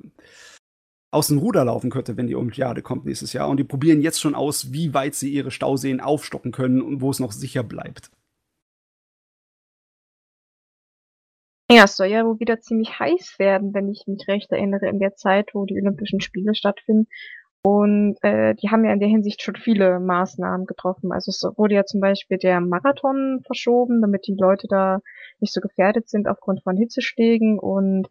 aus 1.10 1.28
dem 1.28 1.38
Ruder 1.38 1.64
laufen 1.64 1.90
könnte, 1.90 2.16
wenn 2.16 2.26
die 2.26 2.36
Olympiade 2.36 2.82
kommt 2.82 3.06
nächstes 3.06 3.32
Jahr. 3.32 3.48
Und 3.48 3.56
die 3.56 3.64
probieren 3.64 4.02
jetzt 4.02 4.20
schon 4.20 4.34
aus, 4.34 4.72
wie 4.72 4.92
weit 4.92 5.14
sie 5.14 5.32
ihre 5.32 5.50
Stauseen 5.50 6.00
aufstocken 6.00 6.52
können 6.52 6.82
und 6.82 7.00
wo 7.00 7.10
es 7.10 7.20
noch 7.20 7.32
sicher 7.32 7.62
bleibt. 7.62 8.10
Ja, 11.70 11.84
es 11.84 11.96
soll 11.96 12.06
ja 12.06 12.24
wohl 12.24 12.38
wieder 12.38 12.60
ziemlich 12.60 13.00
heiß 13.00 13.38
werden, 13.38 13.74
wenn 13.74 13.88
ich 13.88 14.04
mich 14.06 14.28
recht 14.28 14.52
erinnere, 14.52 14.88
in 14.88 15.00
der 15.00 15.16
Zeit, 15.16 15.50
wo 15.52 15.64
die 15.64 15.74
Olympischen 15.74 16.20
Spiele 16.20 16.54
stattfinden. 16.54 17.08
Und 17.66 18.22
äh, 18.22 18.54
die 18.54 18.70
haben 18.70 18.84
ja 18.84 18.92
in 18.92 19.00
der 19.00 19.08
Hinsicht 19.08 19.42
schon 19.42 19.56
viele 19.56 19.98
Maßnahmen 19.98 20.66
getroffen. 20.66 21.10
Also 21.10 21.30
es 21.30 21.42
wurde 21.58 21.74
ja 21.74 21.84
zum 21.84 22.00
Beispiel 22.00 22.38
der 22.38 22.60
Marathon 22.60 23.40
verschoben, 23.44 24.00
damit 24.00 24.28
die 24.28 24.36
Leute 24.38 24.68
da 24.68 25.00
nicht 25.40 25.52
so 25.52 25.60
gefährdet 25.60 26.08
sind 26.08 26.28
aufgrund 26.28 26.62
von 26.62 26.76
Hitzeschlägen 26.76 27.58
und 27.58 28.06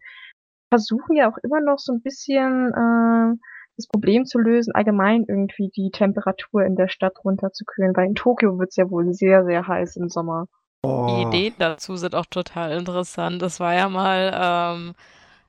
versuchen 0.68 1.16
ja 1.16 1.30
auch 1.30 1.38
immer 1.38 1.62
noch 1.62 1.78
so 1.78 1.94
ein 1.94 2.02
bisschen 2.02 2.68
äh, 2.68 3.38
das 3.78 3.86
Problem 3.86 4.26
zu 4.26 4.38
lösen, 4.38 4.74
allgemein 4.74 5.24
irgendwie 5.26 5.70
die 5.74 5.88
Temperatur 5.90 6.62
in 6.66 6.76
der 6.76 6.88
Stadt 6.88 7.14
runterzukühlen, 7.24 7.96
weil 7.96 8.08
in 8.08 8.14
Tokio 8.14 8.58
wird's 8.58 8.76
ja 8.76 8.90
wohl 8.90 9.10
sehr, 9.14 9.46
sehr 9.46 9.66
heiß 9.66 9.96
im 9.96 10.10
Sommer. 10.10 10.48
Oh. 10.82 11.06
Die 11.08 11.22
Ideen 11.22 11.54
dazu 11.58 11.96
sind 11.96 12.14
auch 12.14 12.26
total 12.26 12.72
interessant. 12.72 13.40
Das 13.40 13.58
war 13.58 13.72
ja 13.72 13.88
mal, 13.88 14.32
ähm, 14.34 14.92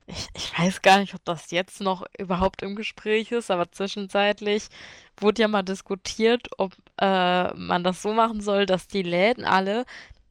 ich, 0.08 0.28
ich 0.34 0.58
weiß 0.58 0.82
gar 0.82 0.98
nicht, 0.98 1.14
ob 1.14 1.24
das 1.24 1.50
jetzt 1.50 1.80
noch 1.80 2.04
überhaupt 2.18 2.62
im 2.62 2.76
Gespräch 2.76 3.30
ist, 3.30 3.50
aber 3.50 3.70
zwischenzeitlich 3.70 4.68
wurde 5.18 5.42
ja 5.42 5.48
mal 5.48 5.62
diskutiert, 5.62 6.48
ob 6.56 6.72
äh, 7.00 7.54
man 7.54 7.84
das 7.84 8.02
so 8.02 8.12
machen 8.14 8.40
soll, 8.40 8.66
dass 8.66 8.88
die 8.88 9.02
Läden 9.02 9.44
alle, 9.44 9.84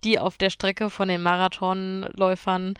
die 0.04 0.20
auf 0.20 0.38
der 0.38 0.50
Strecke 0.50 0.90
von 0.90 1.08
den 1.08 1.22
Marathonläufern 1.22 2.74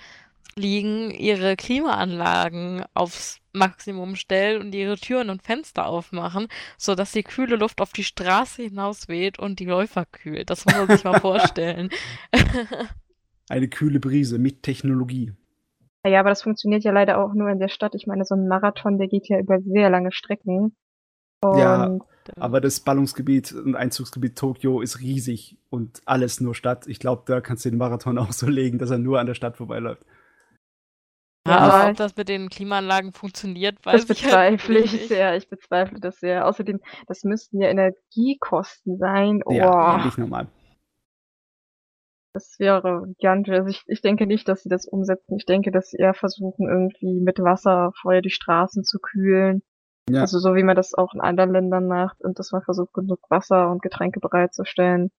liegen, 0.56 1.12
ihre 1.12 1.56
Klimaanlagen 1.56 2.84
aufs 2.96 3.40
Maximum 3.54 4.16
stellen 4.16 4.62
und 4.62 4.74
ihre 4.74 4.98
Türen 4.98 5.30
und 5.30 5.44
Fenster 5.44 5.86
aufmachen, 5.86 6.48
sodass 6.78 7.12
die 7.12 7.24
kühle 7.24 7.58
Luft 7.58 7.80
auf 7.80 7.94
die 7.94 8.04
Straße 8.04 8.64
hinaus 8.64 9.08
weht 9.08 9.38
und 9.38 9.60
die 9.60 9.66
Läufer 9.66 10.06
kühlt. 10.06 10.50
Das 10.50 10.66
muss 10.66 10.76
man 10.76 10.88
sich 10.88 11.04
mal 11.04 11.20
vorstellen. 11.22 11.90
Eine 13.50 13.68
kühle 13.68 14.00
Brise 14.00 14.40
mit 14.40 14.64
Technologie. 14.64 15.34
Ja, 16.06 16.20
aber 16.20 16.30
das 16.30 16.42
funktioniert 16.42 16.84
ja 16.84 16.92
leider 16.92 17.18
auch 17.18 17.34
nur 17.34 17.50
in 17.50 17.60
der 17.60 17.68
Stadt. 17.68 17.96
Ich 17.96 18.08
meine, 18.08 18.24
so 18.24 18.36
ein 18.36 18.48
Marathon, 18.48 18.98
der 18.98 19.08
geht 19.08 19.28
ja 19.28 19.40
über 19.40 19.60
sehr 19.62 19.90
lange 19.90 20.12
Strecken. 20.12 20.76
Und 21.42 21.58
ja, 21.58 21.98
aber 22.36 22.62
das 22.62 22.80
Ballungsgebiet 22.80 23.54
und 23.54 23.76
Einzugsgebiet 23.76 24.38
Tokio 24.38 24.82
ist 24.82 25.00
riesig 25.00 25.58
und 25.70 26.02
alles 26.06 26.42
nur 26.42 26.56
Stadt. 26.56 26.88
Ich 26.88 27.00
glaube, 27.00 27.24
da 27.26 27.42
kannst 27.42 27.66
du 27.66 27.70
den 27.70 27.78
Marathon 27.78 28.18
auch 28.18 28.32
so 28.32 28.48
legen, 28.48 28.78
dass 28.78 28.90
er 28.90 28.98
nur 28.98 29.20
an 29.20 29.28
der 29.28 29.36
Stadt 29.36 29.58
vorbeiläuft. 29.58 30.06
Ja, 31.48 31.60
aber 31.60 31.90
ob 31.90 31.96
das 31.96 32.18
mit 32.18 32.28
den 32.28 32.50
Klimaanlagen 32.50 33.14
funktioniert, 33.14 33.78
weiß 33.86 34.06
das 34.06 34.18
ich 34.18 34.26
halt 34.26 34.58
bezweifle 34.58 34.80
ich 34.80 35.08
sehr. 35.08 35.38
Ich 35.38 35.48
bezweifle 35.48 36.00
das 36.02 36.20
sehr. 36.20 36.46
Außerdem, 36.46 36.82
das 37.08 37.24
müssten 37.24 37.62
ja 37.62 37.70
Energiekosten 37.70 38.98
sein. 38.98 39.42
Oh. 39.46 39.54
Ja, 39.54 40.04
nicht 40.04 40.18
normal. 40.18 40.48
Das 42.34 42.60
wäre 42.60 43.08
gigantisch. 43.18 43.56
Also 43.56 43.70
ich, 43.70 43.84
ich 43.88 44.02
denke 44.02 44.28
nicht, 44.28 44.48
dass 44.48 44.64
sie 44.64 44.70
das 44.70 44.86
umsetzen. 44.86 45.38
Ich 45.38 45.46
denke, 45.46 45.72
dass 45.72 45.90
sie 45.90 45.98
eher 45.98 46.14
versuchen, 46.14 46.68
irgendwie 46.68 47.20
mit 47.20 47.40
Wasser 47.40 47.92
vorher 48.02 48.22
die 48.22 48.30
Straßen 48.30 48.84
zu 48.84 49.00
kühlen. 49.00 49.64
Ja. 50.10 50.22
Also 50.22 50.40
so 50.40 50.56
wie 50.56 50.64
man 50.64 50.76
das 50.76 50.94
auch 50.94 51.14
in 51.14 51.22
anderen 51.22 51.52
Ländern 51.52 51.88
macht 51.88 52.22
und 52.22 52.40
dass 52.40 52.52
man 52.52 52.62
versucht, 52.62 52.94
genug 52.94 53.20
Wasser 53.30 53.70
und 53.70 53.82
Getränke 53.82 54.20
bereitzustellen. 54.20 55.12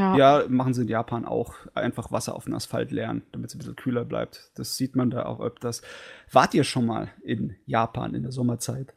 Ja. 0.00 0.16
ja. 0.16 0.44
machen 0.48 0.74
sie 0.74 0.82
in 0.82 0.88
Japan 0.88 1.24
auch. 1.24 1.54
Einfach 1.74 2.12
Wasser 2.12 2.34
auf 2.34 2.44
den 2.44 2.54
Asphalt 2.54 2.90
leeren, 2.90 3.22
damit 3.32 3.50
es 3.50 3.54
ein 3.54 3.58
bisschen 3.58 3.76
kühler 3.76 4.04
bleibt. 4.04 4.50
Das 4.56 4.76
sieht 4.76 4.96
man 4.96 5.10
da 5.10 5.24
auch 5.24 5.40
öfters. 5.40 5.82
Wart 6.30 6.54
ihr 6.54 6.64
schon 6.64 6.86
mal 6.86 7.08
in 7.22 7.56
Japan 7.64 8.14
in 8.14 8.22
der 8.22 8.32
Sommerzeit? 8.32 8.94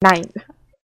Nein. 0.00 0.26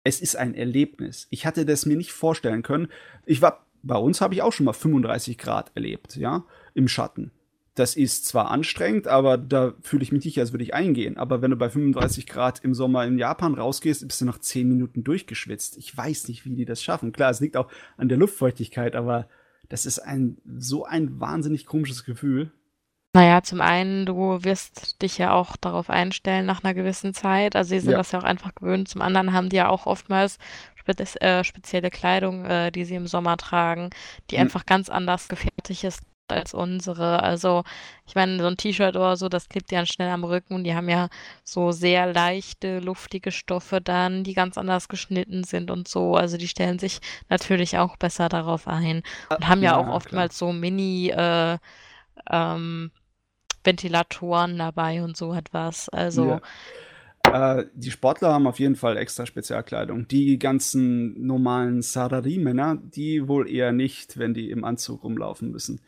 Es 0.03 0.21
ist 0.21 0.37
ein 0.37 0.55
Erlebnis. 0.55 1.29
Ich 1.31 1.47
hatte 1.47 1.65
das 1.65 1.87
mir 1.87 1.97
nicht 1.97 2.13
vorstellen 2.13 2.63
können. 2.63 2.89
Ich 3.25 3.41
war, 3.41 3.65
bei 3.87 3.97
uns 3.97 4.21
habe 4.21 4.35
ich 4.35 4.43
auch 4.43 4.53
schon 4.53 4.67
mal 4.67 4.73
35 4.73 5.39
Grad 5.39 5.73
erlebt, 5.75 6.17
ja, 6.17 6.45
im 6.75 6.89
Schatten 6.89 7.31
das 7.75 7.97
ist 7.97 8.27
zwar 8.27 8.51
anstrengend, 8.51 9.09
aber 9.09 9.37
da 9.37 9.75
fühle 9.81 10.05
ich 10.05 10.13
mich 10.13 10.25
nicht, 10.25 10.39
als 10.39 10.53
würde 10.53 10.63
ich 10.63 10.75
eingehen. 10.75 11.17
Aber 11.17 11.43
wenn 11.43 11.51
du 11.51 11.57
bei 11.57 11.69
35 11.69 12.27
Grad 12.27 12.61
im 12.61 12.73
Sommer 12.73 13.05
in 13.05 13.19
Japan 13.19 13.55
rausgehst, 13.55 14.07
bist 14.07 14.21
du 14.21 14.25
nach 14.25 14.39
10 14.39 14.69
Minuten 14.69 15.03
durchgeschwitzt. 15.03 15.77
Ich 15.77 15.97
weiß 15.97 16.29
nicht, 16.29 16.45
wie 16.45 16.55
die 16.55 16.65
das 16.65 16.83
schaffen. 16.83 17.13
Klar, 17.13 17.31
es 17.31 17.41
liegt 17.41 17.57
auch 17.57 17.69
an 17.97 18.09
der 18.09 18.19
Luftfeuchtigkeit, 18.19 18.95
aber 18.95 19.29
das 19.69 19.87
ist 19.87 19.99
ein 19.99 20.39
so 20.57 20.85
ein 20.85 21.19
wahnsinnig 21.19 21.67
komisches 21.67 22.05
Gefühl. 22.05 22.53
Naja, 23.13 23.43
zum 23.43 23.61
einen, 23.61 24.07
du 24.07 24.43
wirst 24.43 25.03
dich 25.03 25.19
ja 25.19 25.33
auch 25.33 25.57
darauf 25.57 25.89
einstellen 25.91 26.47
nach 26.47 26.63
einer 26.63 26.75
gewissen 26.75 27.15
Zeit. 27.15 27.57
Also 27.57 27.71
sie 27.71 27.81
sind 27.81 27.93
ja. 27.93 27.99
das 27.99 28.13
ja 28.13 28.21
auch 28.21 28.25
einfach 28.25 28.55
gewöhnt. 28.55 28.89
Zum 28.89 29.03
anderen 29.03 29.33
haben 29.33 29.49
die 29.49 29.57
ja 29.57 29.69
auch 29.69 29.87
oftmals 29.87 30.39
spe 30.85 31.21
äh, 31.21 31.45
spezielle 31.45 31.91
Kleidung, 31.91 32.45
äh, 32.45 32.71
die 32.71 32.85
sie 32.85 32.95
im 32.95 33.07
Sommer 33.07 33.37
tragen, 33.37 33.91
die 34.31 34.37
hm. 34.37 34.43
einfach 34.43 34.67
ganz 34.67 34.89
anders 34.89 35.29
gefertigt 35.29 35.85
ist 35.85 36.03
als 36.29 36.55
unsere. 36.55 37.23
Also, 37.23 37.65
ich 38.07 38.15
meine, 38.15 38.39
so 38.41 38.47
ein 38.47 38.57
T-Shirt 38.57 38.97
oder 38.97 39.17
so, 39.17 39.29
das 39.29 39.49
klebt 39.49 39.73
ja 39.73 39.85
schnell 39.87 40.11
am 40.11 40.25
Rücken 40.25 40.55
und 40.55 40.65
die 40.65 40.75
haben 40.75 40.89
ja 40.89 41.09
so 41.43 41.73
sehr 41.73 42.13
leichte, 42.13 42.79
luftige 42.81 43.31
Stoffe 43.31 43.81
dann, 43.81 44.25
die 44.25 44.35
ganz 44.35 44.57
anders 44.59 44.89
geschnitten 44.89 45.45
sind 45.45 45.71
und 45.71 45.89
so. 45.89 46.17
Also 46.17 46.37
die 46.37 46.49
stellen 46.49 46.79
sich 46.79 47.01
natürlich 47.29 47.79
auch 47.79 47.97
besser 47.97 48.29
darauf 48.29 48.67
ein 48.69 49.03
und 49.31 49.49
haben 49.49 49.63
ja, 49.63 49.73
ja 49.73 49.77
auch 49.77 49.89
oftmals 49.89 50.39
klar. 50.39 50.51
so 50.51 50.53
Mini 50.53 51.11
äh, 51.11 51.59
ähm, 52.31 52.91
Ventilatoren 53.63 54.59
dabei 54.59 55.03
und 55.03 55.17
so 55.17 55.35
etwas. 55.35 55.89
Also 55.89 56.29
ja. 56.29 56.41
Äh, 57.33 57.65
die 57.75 57.91
Sportler 57.91 58.33
haben 58.33 58.47
auf 58.47 58.59
jeden 58.59 58.77
Fall 58.77 58.97
extra 58.97 59.27
Spezialkleidung. 59.27 60.09
Die 60.09 60.39
ganzen 60.39 61.27
normalen 61.27 61.83
Sarari-Männer, 61.83 62.79
die 62.83 63.29
wohl 63.29 63.51
eher 63.51 63.73
nicht, 63.73 64.19
wenn 64.19 64.35
die 64.35 64.51
im 64.51 64.65
Anzug 64.65 65.05
rumlaufen 65.05 65.51
müssen. 65.51 65.81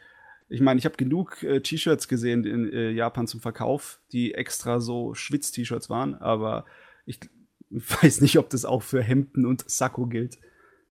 Ich 0.49 0.61
meine, 0.61 0.78
ich 0.78 0.85
habe 0.85 0.97
genug 0.97 1.43
äh, 1.43 1.61
T-Shirts 1.61 2.09
gesehen 2.09 2.45
in 2.45 2.73
äh, 2.73 2.90
Japan 2.90 3.26
zum 3.26 3.40
Verkauf, 3.40 4.00
die 4.12 4.35
extra 4.35 4.81
so 4.81 5.14
Schwitz-T-Shirts 5.14 5.90
waren, 5.90 6.14
aber 6.14 6.64
ich 7.05 7.19
weiß 7.71 8.21
nicht, 8.21 8.38
ob 8.38 8.50
das 8.50 8.64
auch 8.64 8.83
für 8.83 9.02
Hemden 9.02 9.45
und 9.45 9.69
Sakko 9.69 10.07
gilt. 10.07 10.38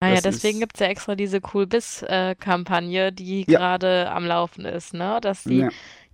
Naja, 0.01 0.17
das 0.17 0.35
deswegen 0.35 0.59
gibt 0.59 0.75
es 0.75 0.81
ja 0.81 0.89
extra 0.89 1.15
diese 1.15 1.41
Cool 1.55 1.69
Biss-Kampagne, 1.69 3.07
äh, 3.07 3.13
die 3.13 3.45
ja. 3.47 3.59
gerade 3.59 4.11
am 4.11 4.25
Laufen 4.25 4.65
ist, 4.65 4.95
ne? 4.95 5.21
Dass 5.23 5.45
die 5.45 5.59
ja. 5.59 5.69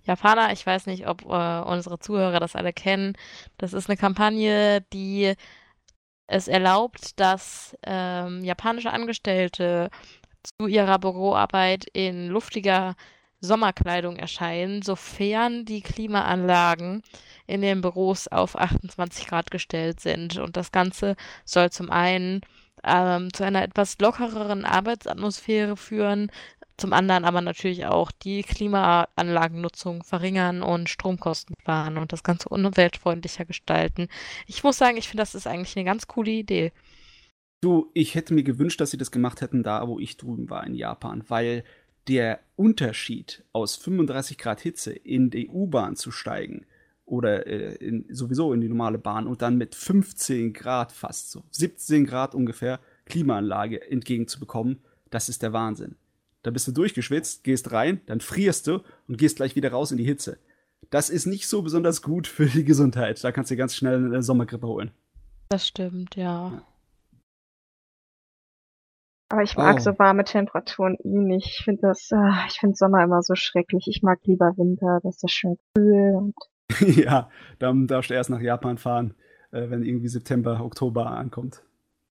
Japaner, 0.09 0.51
ich 0.51 0.65
weiß 0.65 0.87
nicht, 0.87 1.07
ob 1.07 1.23
äh, 1.23 1.61
unsere 1.61 1.99
Zuhörer 1.99 2.39
das 2.39 2.55
alle 2.55 2.73
kennen, 2.73 3.13
das 3.57 3.73
ist 3.73 3.89
eine 3.89 3.97
Kampagne, 3.97 4.81
die 4.91 5.35
es 6.27 6.47
erlaubt, 6.47 7.19
dass 7.19 7.77
ähm, 7.85 8.43
japanische 8.43 8.91
Angestellte 8.91 9.89
zu 10.43 10.67
ihrer 10.67 10.97
Büroarbeit 10.97 11.85
in 11.93 12.27
luftiger 12.27 12.95
Sommerkleidung 13.39 14.17
erscheinen, 14.17 14.81
sofern 14.81 15.63
die 15.65 15.81
Klimaanlagen 15.81 17.03
in 17.45 17.61
den 17.61 17.81
Büros 17.81 18.27
auf 18.27 18.57
28 18.57 19.27
Grad 19.27 19.51
gestellt 19.51 19.99
sind. 19.99 20.37
Und 20.37 20.57
das 20.57 20.71
Ganze 20.71 21.15
soll 21.45 21.69
zum 21.69 21.91
einen 21.91 22.41
ähm, 22.83 23.31
zu 23.33 23.43
einer 23.43 23.63
etwas 23.63 23.97
lockereren 23.99 24.65
Arbeitsatmosphäre 24.65 25.77
führen, 25.77 26.31
zum 26.79 26.93
anderen 26.93 27.25
aber 27.25 27.41
natürlich 27.41 27.85
auch 27.85 28.11
die 28.11 28.43
Klimaanlagennutzung 28.43 30.03
verringern 30.03 30.61
und 30.61 30.89
Stromkosten 30.89 31.55
sparen 31.61 31.97
und 31.97 32.13
das 32.13 32.23
Ganze 32.23 32.49
umweltfreundlicher 32.49 33.45
gestalten. 33.45 34.07
Ich 34.47 34.63
muss 34.63 34.77
sagen, 34.77 34.97
ich 34.97 35.07
finde, 35.07 35.21
das 35.21 35.35
ist 35.35 35.47
eigentlich 35.47 35.75
eine 35.75 35.85
ganz 35.85 36.07
coole 36.07 36.31
Idee. 36.31 36.71
Du, 37.61 37.91
ich 37.93 38.15
hätte 38.15 38.33
mir 38.33 38.43
gewünscht, 38.43 38.79
dass 38.79 38.91
sie 38.91 38.97
das 38.97 39.11
gemacht 39.11 39.41
hätten, 39.41 39.63
da 39.63 39.87
wo 39.87 39.99
ich 39.99 40.17
drüben 40.17 40.49
war 40.49 40.65
in 40.65 40.75
Japan, 40.75 41.23
weil 41.27 41.63
der 42.07 42.39
Unterschied 42.55 43.43
aus 43.51 43.75
35 43.75 44.37
Grad 44.37 44.61
Hitze 44.61 44.93
in 44.93 45.29
die 45.29 45.49
U-Bahn 45.49 45.95
zu 45.95 46.11
steigen 46.11 46.65
oder 47.05 47.47
äh, 47.47 47.75
in, 47.75 48.05
sowieso 48.09 48.53
in 48.53 48.61
die 48.61 48.69
normale 48.69 48.97
Bahn 48.97 49.27
und 49.27 49.41
dann 49.41 49.57
mit 49.57 49.75
15 49.75 50.53
Grad 50.53 50.91
fast 50.91 51.31
so 51.31 51.43
17 51.51 52.05
Grad 52.05 52.33
ungefähr 52.33 52.79
Klimaanlage 53.05 53.89
entgegenzubekommen, 53.91 54.79
das 55.09 55.29
ist 55.29 55.41
der 55.41 55.53
Wahnsinn. 55.53 55.95
Da 56.43 56.51
bist 56.51 56.67
du 56.67 56.71
durchgeschwitzt, 56.71 57.43
gehst 57.43 57.71
rein, 57.71 58.01
dann 58.05 58.21
frierst 58.21 58.67
du 58.67 58.79
und 59.07 59.17
gehst 59.17 59.37
gleich 59.37 59.55
wieder 59.55 59.71
raus 59.71 59.91
in 59.91 59.97
die 59.97 60.05
Hitze. 60.05 60.39
Das 60.89 61.09
ist 61.09 61.25
nicht 61.25 61.47
so 61.47 61.61
besonders 61.61 62.01
gut 62.01 62.27
für 62.27 62.45
die 62.45 62.63
Gesundheit. 62.63 63.21
Da 63.23 63.31
kannst 63.31 63.51
du 63.51 63.57
ganz 63.57 63.75
schnell 63.75 64.05
eine 64.05 64.23
Sommergrippe 64.23 64.65
holen. 64.65 64.91
Das 65.49 65.67
stimmt, 65.67 66.15
ja. 66.15 66.49
ja. 66.49 66.61
Aber 69.31 69.43
ich 69.43 69.55
mag 69.55 69.75
oh. 69.75 69.79
so 69.79 69.99
warme 69.99 70.23
Temperaturen 70.23 70.95
eh 71.03 71.07
nicht. 71.07 71.47
Ich 71.47 71.63
finde 71.63 71.81
das, 71.81 72.09
ah, 72.11 72.45
ich 72.47 72.59
finde 72.59 72.75
Sommer 72.75 73.03
immer 73.03 73.21
so 73.21 73.35
schrecklich. 73.35 73.85
Ich 73.87 74.01
mag 74.01 74.19
lieber 74.23 74.53
Winter, 74.57 74.99
das 75.03 75.15
ist 75.15 75.23
das 75.23 75.31
schön 75.31 75.57
kühl 75.75 76.15
und. 76.15 76.35
ja, 76.97 77.29
dann 77.59 77.87
darfst 77.87 78.09
du 78.09 78.15
erst 78.15 78.29
nach 78.29 78.41
Japan 78.41 78.77
fahren, 78.77 79.15
äh, 79.51 79.69
wenn 79.69 79.83
irgendwie 79.83 80.07
September, 80.07 80.63
Oktober 80.63 81.07
ankommt. 81.07 81.63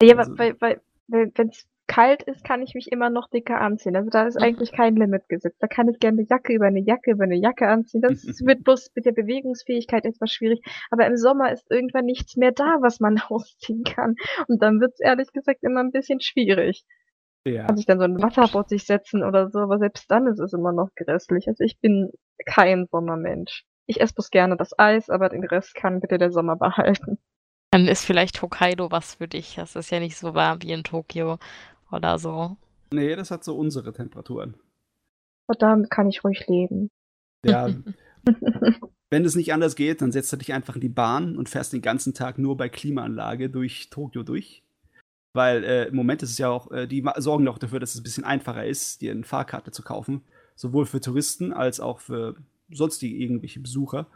Ja, 0.03 0.17
also. 0.17 0.39
weil, 0.39 0.57
weil, 0.61 0.81
wenn 1.09 1.49
es 1.49 1.67
kalt 1.93 2.23
ist, 2.23 2.43
kann 2.43 2.63
ich 2.63 2.75
mich 2.75 2.91
immer 2.91 3.11
noch 3.11 3.29
dicker 3.29 3.61
anziehen. 3.61 3.97
Also 3.97 4.09
da 4.09 4.27
ist 4.27 4.37
mhm. 4.37 4.45
eigentlich 4.45 4.73
kein 4.73 4.97
Limit 4.97 5.29
gesetzt. 5.29 5.59
Da 5.61 5.67
kann 5.67 5.89
ich 5.89 5.99
gerne 5.99 6.21
eine 6.21 6.27
Jacke 6.29 6.55
über 6.55 6.67
eine 6.67 6.81
Jacke 6.81 7.11
über 7.11 7.25
eine 7.25 7.37
Jacke 7.37 7.69
anziehen. 7.69 8.01
Das 8.01 8.23
wird 8.47 8.65
bloß 8.65 8.93
mit 8.95 9.05
der 9.05 9.13
Bewegungsfähigkeit 9.13 10.07
etwas 10.07 10.31
schwierig. 10.33 10.61
Aber 10.91 11.07
im 11.07 11.17
Sommer 11.17 11.53
ist 11.53 11.71
irgendwann 11.71 12.07
nichts 12.07 12.37
mehr 12.37 12.53
da, 12.53 12.79
was 12.81 12.99
man 13.01 13.21
ausziehen 13.29 13.85
kann. 13.85 14.15
Und 14.49 14.63
dann 14.63 14.81
wird 14.81 14.95
es 14.95 15.01
ehrlich 15.01 15.33
gesagt 15.33 15.63
immer 15.63 15.81
ein 15.81 15.93
bisschen 15.93 16.21
schwierig. 16.21 16.85
Ja. 17.47 17.67
Kann 17.67 17.77
sich 17.77 17.87
dann 17.87 17.99
so 17.99 18.05
ein 18.05 18.23
Wasserboot 18.23 18.71
sich 18.71 18.87
setzen 18.87 19.23
oder 19.23 19.51
so, 19.51 19.59
aber 19.59 19.79
selbst 19.79 20.11
dann 20.11 20.27
ist 20.29 20.39
es 20.39 20.55
immer 20.55 20.73
noch 20.73 20.89
grässlich. 20.95 21.47
Also 21.49 21.63
ich 21.65 21.79
bin 21.81 22.11
kein 22.47 22.87
Sommermensch. 22.91 23.65
Ich 23.87 24.01
esse 24.01 24.15
bloß 24.15 24.31
gerne 24.31 24.57
das 24.57 24.79
Eis, 24.79 25.11
aber 25.11 25.29
den 25.29 25.45
Rest 25.45 25.75
kann 25.75 26.01
bitte 26.01 26.17
der 26.17 26.31
Sommer 26.31 26.57
behalten. 26.57 27.19
Dann 27.73 27.89
ist 27.89 28.05
vielleicht 28.05 28.41
Hokkaido 28.43 28.91
was 28.91 29.15
für 29.15 29.27
dich. 29.27 29.55
Das 29.57 29.77
ist 29.77 29.91
ja 29.91 29.99
nicht 29.99 30.17
so 30.17 30.35
warm 30.35 30.63
wie 30.63 30.73
in 30.73 30.85
Tokio 30.85 31.39
oder 31.93 32.19
so. 32.19 32.57
Nee, 32.93 33.17
das 33.17 33.31
hat 33.31 33.45
so 33.45 33.57
unsere 33.57 33.93
Temperaturen. 33.93 34.55
Und 35.47 35.63
damit 35.63 35.91
kann 35.91 36.09
ich 36.09 36.25
ruhig 36.25 36.47
leben. 36.47 36.91
Ja. 37.45 37.69
Wenn 39.11 39.25
es 39.25 39.35
nicht 39.35 39.53
anders 39.53 39.77
geht, 39.77 40.01
dann 40.01 40.13
setzt 40.13 40.33
du 40.33 40.37
dich 40.37 40.53
einfach 40.53 40.77
in 40.77 40.81
die 40.81 40.89
Bahn 40.89 41.37
und 41.37 41.49
fährst 41.49 41.73
den 41.73 41.83
ganzen 41.83 42.15
Tag 42.15 42.39
nur 42.39 42.57
bei 42.57 42.69
Klimaanlage 42.69 43.51
durch 43.51 43.91
Tokio 43.91 44.23
durch. 44.23 44.63
Weil 45.35 45.65
äh, 45.65 45.89
im 45.89 45.97
Moment 45.97 46.23
ist 46.23 46.31
es 46.31 46.39
ja 46.39 46.49
auch, 46.49 46.71
äh, 46.71 46.87
die 46.87 47.05
sorgen 47.19 47.49
auch 47.49 47.59
dafür, 47.59 47.81
dass 47.81 47.95
es 47.95 48.01
ein 48.01 48.05
bisschen 48.05 48.25
einfacher 48.25 48.65
ist, 48.65 49.01
dir 49.01 49.13
eine 49.13 49.25
Fahrkarte 49.25 49.71
zu 49.71 49.83
kaufen. 49.83 50.23
Sowohl 50.55 50.87
für 50.87 51.01
Touristen 51.01 51.53
als 51.53 51.81
auch 51.81 52.01
für 52.01 52.37
sonstige 52.71 53.17
irgendwelche 53.17 53.61
Besucher. 53.61 54.07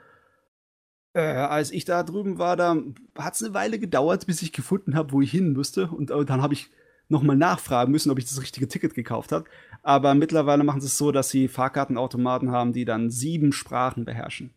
Äh, 1.14 1.20
als 1.20 1.70
ich 1.70 1.84
da 1.86 2.02
drüben 2.02 2.38
war, 2.38 2.56
da 2.56 2.76
hat 3.18 3.34
es 3.34 3.42
eine 3.42 3.54
Weile 3.54 3.78
gedauert, 3.78 4.26
bis 4.26 4.42
ich 4.42 4.52
gefunden 4.52 4.94
habe, 4.94 5.12
wo 5.12 5.22
ich 5.22 5.30
hin 5.30 5.52
müsste. 5.52 5.88
Und, 5.88 6.10
und 6.10 6.28
dann 6.28 6.42
habe 6.42 6.54
ich 6.54 6.70
nochmal 7.08 7.36
nachfragen 7.36 7.92
müssen, 7.92 8.10
ob 8.10 8.18
ich 8.18 8.24
das 8.24 8.40
richtige 8.40 8.68
Ticket 8.68 8.94
gekauft 8.94 9.32
habe. 9.32 9.44
Aber 9.82 10.14
mittlerweile 10.14 10.64
machen 10.64 10.80
sie 10.80 10.88
es 10.88 10.98
so, 10.98 11.12
dass 11.12 11.30
sie 11.30 11.48
Fahrkartenautomaten 11.48 12.50
haben, 12.50 12.72
die 12.72 12.84
dann 12.84 13.10
sieben 13.10 13.52
Sprachen 13.52 14.04
beherrschen. 14.04 14.54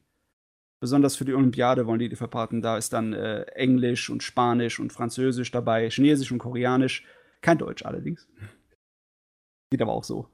Besonders 0.81 1.17
für 1.17 1.25
die 1.25 1.33
Olympiade 1.33 1.85
wollen 1.85 1.99
die 1.99 2.09
die 2.09 2.15
verpacken. 2.15 2.61
Da 2.61 2.77
ist 2.77 2.93
dann 2.93 3.13
äh, 3.13 3.41
Englisch 3.53 4.09
und 4.09 4.23
Spanisch 4.23 4.79
und 4.79 4.93
Französisch 4.93 5.51
dabei, 5.51 5.89
Chinesisch 5.89 6.31
und 6.31 6.39
Koreanisch. 6.39 7.05
Kein 7.41 7.57
Deutsch 7.57 7.85
allerdings. 7.85 8.27
Geht 9.71 9.81
aber 9.81 9.91
auch 9.91 10.03
so. 10.03 10.27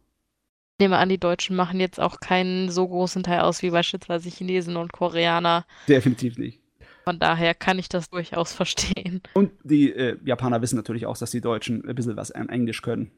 Ich 0.78 0.84
nehme 0.84 0.98
an, 0.98 1.10
die 1.10 1.18
Deutschen 1.18 1.56
machen 1.56 1.80
jetzt 1.80 2.00
auch 2.00 2.20
keinen 2.20 2.70
so 2.70 2.88
großen 2.88 3.24
Teil 3.24 3.42
aus 3.42 3.64
wie 3.64 3.72
beispielsweise 3.72 4.30
Chinesen 4.30 4.76
und 4.76 4.92
Koreaner. 4.92 5.66
Definitiv 5.88 6.38
nicht. 6.38 6.62
Von 7.06 7.20
daher 7.20 7.54
kann 7.54 7.78
ich 7.78 7.88
das 7.88 8.10
durchaus 8.10 8.52
verstehen. 8.54 9.22
Und 9.36 9.52
die 9.64 9.92
äh, 9.92 10.18
Japaner 10.26 10.62
wissen 10.64 10.76
natürlich 10.76 11.06
auch, 11.06 11.18
dass 11.18 11.30
die 11.30 11.40
Deutschen 11.40 11.88
ein 11.88 11.94
bisschen 11.94 12.18
was 12.18 12.32
an 12.32 12.50
Englisch 12.50 12.82
können. 12.82 13.12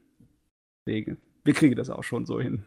Deswegen, 0.86 1.16
wir 1.42 1.54
kriegen 1.54 1.74
das 1.74 1.88
auch 1.88 2.04
schon 2.04 2.26
so 2.26 2.38
hin. 2.38 2.66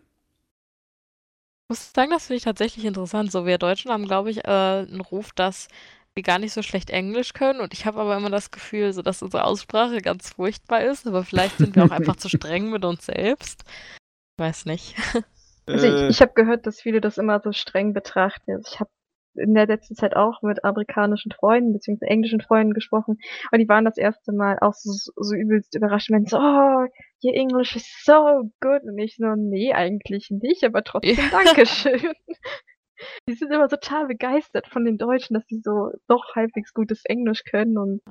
Ich 1.66 1.70
muss 1.70 1.94
sagen, 1.94 2.10
das 2.10 2.26
finde 2.26 2.38
ich 2.38 2.44
tatsächlich 2.44 2.86
interessant. 2.86 3.32
So, 3.32 3.46
wir 3.46 3.60
Deutschen 3.60 3.92
haben, 3.92 4.08
glaube 4.08 4.32
ich, 4.32 4.46
äh, 4.46 4.50
einen 4.50 5.00
Ruf, 5.00 5.32
dass 5.34 5.68
wir 6.16 6.24
gar 6.24 6.40
nicht 6.40 6.54
so 6.54 6.64
schlecht 6.64 6.90
Englisch 6.90 7.34
können. 7.34 7.62
Und 7.62 7.72
ich 7.74 7.86
habe 7.86 8.02
aber 8.02 8.18
immer 8.18 8.32
das 8.32 8.50
Gefühl, 8.50 8.92
so, 8.92 9.04
dass 9.04 9.22
unsere 9.22 9.46
Aussprache 9.46 10.02
ganz 10.02 10.32
furchtbar 10.32 10.84
ist. 10.84 11.06
Aber 11.06 11.24
vielleicht 11.24 11.60
sind 11.60 11.76
wir 11.76 11.86
auch 11.86 11.92
einfach 11.92 12.16
zu 12.16 12.30
streng 12.30 12.72
mit 12.72 12.84
uns 12.84 13.06
selbst. 13.06 13.64
Ich 14.36 14.44
weiß 14.44 14.66
nicht. 14.66 14.96
Also 15.68 15.86
ich, 15.86 16.10
ich 16.10 16.22
habe 16.22 16.34
gehört, 16.34 16.66
dass 16.66 16.82
viele 16.82 17.00
das 17.00 17.20
immer 17.20 17.40
so 17.40 17.52
streng 17.54 17.94
betrachten. 17.94 18.52
Also 18.52 18.70
ich 18.74 18.80
habe 18.80 18.90
in 19.36 19.54
der 19.54 19.68
letzten 19.68 19.96
Zeit 19.96 20.16
auch 20.16 20.42
mit 20.42 20.64
amerikanischen 20.64 21.32
Freunden 21.32 21.74
bzw. 21.74 22.06
englischen 22.06 22.42
Freunden 22.42 22.74
gesprochen 22.74 23.18
und 23.52 23.60
die 23.60 23.70
waren 23.70 23.86
das 23.86 23.98
erste 23.98 24.34
Mal 24.34 24.58
auch 24.62 24.74
so, 24.74 24.92
so 25.16 25.36
übelst 25.36 25.76
überrascht 25.76 26.10
und 26.12 26.30
so, 26.30 26.38
oh, 26.38 26.86
your 27.24 27.34
English 27.34 27.76
is 27.76 27.86
so 28.04 28.50
good 28.60 28.84
und 28.84 28.98
ich 28.98 29.16
so, 29.18 29.34
nee, 29.36 29.74
eigentlich 29.74 30.30
nicht, 30.32 30.64
aber 30.64 30.84
trotzdem 30.84 31.16
ja. 31.16 31.44
Dankeschön. 31.44 32.00
die 33.28 33.34
sind 33.34 33.52
immer 33.52 33.68
total 33.68 34.08
begeistert 34.08 34.68
von 34.68 34.86
den 34.86 34.98
Deutschen, 34.98 35.34
dass 35.34 35.46
sie 35.48 35.62
so 35.64 35.92
doch 36.08 36.36
halbwegs 36.36 36.74
gutes 36.74 37.04
Englisch 37.06 37.44
können 37.44 37.78
und 37.78 38.02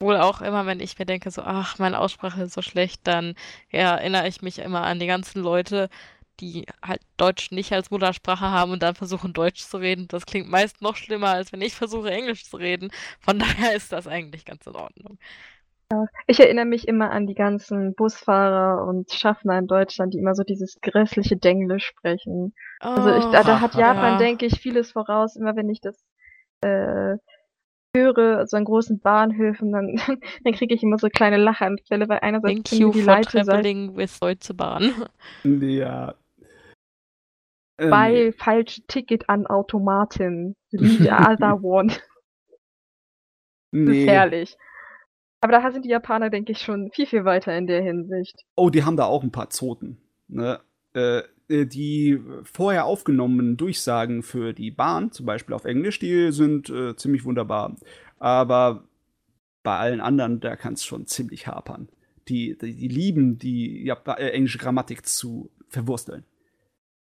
wohl 0.00 0.16
auch 0.16 0.42
immer, 0.42 0.66
wenn 0.66 0.80
ich 0.80 0.98
mir 0.98 1.06
denke, 1.06 1.30
so, 1.30 1.42
ach, 1.42 1.78
meine 1.78 1.98
Aussprache 1.98 2.42
ist 2.42 2.52
so 2.52 2.60
schlecht, 2.60 3.06
dann 3.06 3.34
ja, 3.70 3.96
erinnere 3.96 4.28
ich 4.28 4.42
mich 4.42 4.58
immer 4.58 4.82
an 4.82 4.98
die 4.98 5.06
ganzen 5.06 5.42
Leute, 5.42 5.88
die 6.40 6.66
halt 6.82 7.00
Deutsch 7.16 7.50
nicht 7.50 7.72
als 7.72 7.90
Muttersprache 7.90 8.50
haben 8.50 8.72
und 8.72 8.82
dann 8.82 8.94
versuchen 8.94 9.32
Deutsch 9.32 9.62
zu 9.62 9.78
reden. 9.78 10.08
Das 10.08 10.26
klingt 10.26 10.48
meist 10.48 10.82
noch 10.82 10.96
schlimmer, 10.96 11.28
als 11.28 11.52
wenn 11.52 11.60
ich 11.60 11.74
versuche 11.74 12.10
Englisch 12.10 12.44
zu 12.44 12.56
reden. 12.56 12.90
Von 13.20 13.38
daher 13.38 13.74
ist 13.74 13.92
das 13.92 14.06
eigentlich 14.06 14.44
ganz 14.44 14.66
in 14.66 14.74
Ordnung. 14.74 15.18
Ich 16.26 16.40
erinnere 16.40 16.64
mich 16.64 16.88
immer 16.88 17.10
an 17.10 17.28
die 17.28 17.34
ganzen 17.34 17.94
Busfahrer 17.94 18.84
und 18.84 19.12
Schaffner 19.12 19.56
in 19.58 19.68
Deutschland, 19.68 20.14
die 20.14 20.18
immer 20.18 20.34
so 20.34 20.42
dieses 20.42 20.80
grässliche 20.80 21.36
Denglisch 21.36 21.86
sprechen. 21.86 22.54
Oh, 22.82 22.88
also 22.88 23.16
ich, 23.16 23.24
da, 23.26 23.44
da, 23.44 23.60
hat 23.60 23.76
Japan, 23.76 24.14
ja. 24.14 24.18
denke 24.18 24.46
ich, 24.46 24.60
vieles 24.60 24.90
voraus. 24.90 25.36
Immer 25.36 25.54
wenn 25.54 25.70
ich 25.70 25.80
das 25.80 26.04
äh, 26.62 27.18
höre, 27.96 28.46
so 28.46 28.56
an 28.56 28.64
großen 28.64 28.98
Bahnhöfen, 29.00 29.72
dann, 29.72 29.96
dann 30.44 30.52
kriege 30.52 30.74
ich 30.74 30.82
immer 30.82 30.98
so 30.98 31.08
kleine 31.08 31.36
Lachanfälle, 31.36 32.08
weil 32.08 32.18
einerseits 32.20 32.70
Thank 32.70 32.80
you 32.80 32.92
die 32.92 33.02
for 33.02 33.14
Leute 33.14 33.44
traveling 33.44 33.96
with 33.96 34.18
Deutsche 34.18 34.54
Bahn. 34.54 34.92
Ja, 35.44 36.14
ähm, 37.78 37.90
Bei 37.90 38.32
falsche 38.32 38.82
Ticket 38.86 39.28
an 39.28 39.46
Automaten. 39.46 40.56
The 40.70 41.10
other 41.10 41.62
one. 41.62 41.92
Nee. 43.70 44.04
Gefährlich. 44.04 44.56
Aber 45.40 45.52
da 45.52 45.70
sind 45.70 45.84
die 45.84 45.90
Japaner, 45.90 46.30
denke 46.30 46.52
ich, 46.52 46.58
schon 46.58 46.90
viel, 46.92 47.06
viel 47.06 47.24
weiter 47.24 47.56
in 47.56 47.66
der 47.66 47.82
Hinsicht. 47.82 48.44
Oh, 48.56 48.70
die 48.70 48.84
haben 48.84 48.96
da 48.96 49.04
auch 49.04 49.22
ein 49.22 49.32
paar 49.32 49.50
Zoten. 49.50 49.98
Ne? 50.28 50.60
Äh, 50.94 51.22
äh, 51.48 51.66
die 51.66 52.20
vorher 52.44 52.86
aufgenommenen 52.86 53.56
Durchsagen 53.56 54.22
für 54.22 54.52
die 54.52 54.70
Bahn, 54.70 55.12
zum 55.12 55.26
Beispiel 55.26 55.54
auf 55.54 55.64
Englisch, 55.64 55.98
die 55.98 56.32
sind 56.32 56.70
äh, 56.70 56.96
ziemlich 56.96 57.24
wunderbar. 57.24 57.76
Aber 58.18 58.84
bei 59.62 59.76
allen 59.76 60.00
anderen, 60.00 60.40
da 60.40 60.56
kann 60.56 60.74
es 60.74 60.84
schon 60.84 61.06
ziemlich 61.06 61.46
hapern. 61.46 61.88
Die, 62.28 62.56
die, 62.58 62.74
die 62.74 62.88
lieben 62.88 63.38
die 63.38 63.84
ja, 63.84 63.96
äh, 64.16 64.30
englische 64.30 64.58
Grammatik 64.58 65.06
zu 65.06 65.50
verwursteln. 65.68 66.24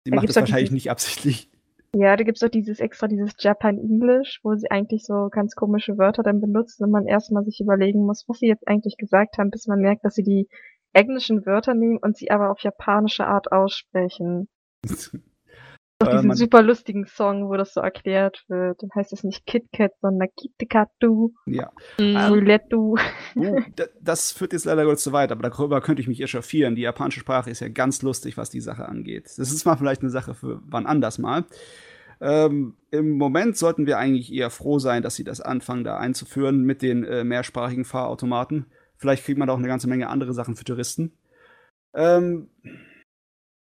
Sie 0.04 0.10
macht 0.10 0.28
das 0.28 0.36
wahrscheinlich 0.36 0.68
dieses, 0.68 0.74
nicht 0.74 0.90
absichtlich. 0.90 1.50
Ja, 1.94 2.16
da 2.16 2.24
gibt 2.24 2.36
es 2.36 2.40
doch 2.40 2.48
dieses 2.48 2.80
extra, 2.80 3.06
dieses 3.08 3.32
Japan 3.38 3.78
English, 3.78 4.40
wo 4.42 4.54
sie 4.54 4.70
eigentlich 4.70 5.04
so 5.04 5.28
ganz 5.30 5.54
komische 5.54 5.96
Wörter 5.96 6.22
dann 6.22 6.40
benutzt 6.40 6.80
und 6.80 6.90
man 6.90 7.06
erstmal 7.06 7.44
sich 7.44 7.60
überlegen 7.60 8.04
muss, 8.04 8.24
was 8.28 8.38
sie 8.38 8.48
jetzt 8.48 8.66
eigentlich 8.68 8.96
gesagt 8.96 9.38
haben, 9.38 9.50
bis 9.50 9.66
man 9.66 9.80
merkt, 9.80 10.04
dass 10.04 10.14
sie 10.14 10.22
die 10.22 10.48
englischen 10.92 11.46
Wörter 11.46 11.74
nehmen 11.74 11.98
und 11.98 12.16
sie 12.16 12.30
aber 12.30 12.50
auf 12.50 12.60
japanische 12.60 13.26
Art 13.26 13.52
aussprechen. 13.52 14.48
Auf 16.06 16.14
äh, 16.14 16.16
diesen 16.16 16.34
super 16.34 16.62
lustigen 16.62 17.06
Song, 17.06 17.48
wo 17.48 17.56
das 17.56 17.74
so 17.74 17.80
erklärt 17.80 18.44
wird. 18.48 18.82
Dann 18.82 18.90
heißt 18.94 19.12
es 19.12 19.24
nicht 19.24 19.46
KitKat, 19.46 19.92
sondern 20.00 20.28
Kitikatu. 20.36 21.32
Ja. 21.46 21.70
Roulette. 21.98 22.76
Uh, 22.76 22.96
das 24.00 24.32
führt 24.32 24.52
jetzt 24.52 24.64
leider 24.64 24.84
kurz 24.84 25.02
zu 25.02 25.12
weit, 25.12 25.32
aber 25.32 25.48
darüber 25.48 25.80
könnte 25.80 26.02
ich 26.02 26.08
mich 26.08 26.20
echauffieren. 26.20 26.74
Die 26.74 26.82
japanische 26.82 27.20
Sprache 27.20 27.50
ist 27.50 27.60
ja 27.60 27.68
ganz 27.68 28.02
lustig, 28.02 28.36
was 28.36 28.50
die 28.50 28.60
Sache 28.60 28.88
angeht. 28.88 29.26
Das 29.36 29.52
ist 29.52 29.64
mal 29.64 29.76
vielleicht 29.76 30.02
eine 30.02 30.10
Sache 30.10 30.34
für 30.34 30.60
wann 30.64 30.86
anders 30.86 31.18
mal. 31.18 31.44
Ähm, 32.20 32.76
Im 32.90 33.18
Moment 33.18 33.56
sollten 33.56 33.86
wir 33.86 33.98
eigentlich 33.98 34.32
eher 34.32 34.50
froh 34.50 34.78
sein, 34.78 35.02
dass 35.02 35.16
sie 35.16 35.24
das 35.24 35.40
anfangen, 35.40 35.84
da 35.84 35.96
einzuführen 35.96 36.62
mit 36.62 36.82
den 36.82 37.04
äh, 37.04 37.24
mehrsprachigen 37.24 37.84
Fahrautomaten. 37.84 38.66
Vielleicht 38.96 39.24
kriegt 39.24 39.38
man 39.38 39.48
da 39.48 39.54
auch 39.54 39.58
eine 39.58 39.68
ganze 39.68 39.88
Menge 39.88 40.08
andere 40.08 40.32
Sachen 40.32 40.56
für 40.56 40.64
Touristen. 40.64 41.12
Ähm, 41.94 42.48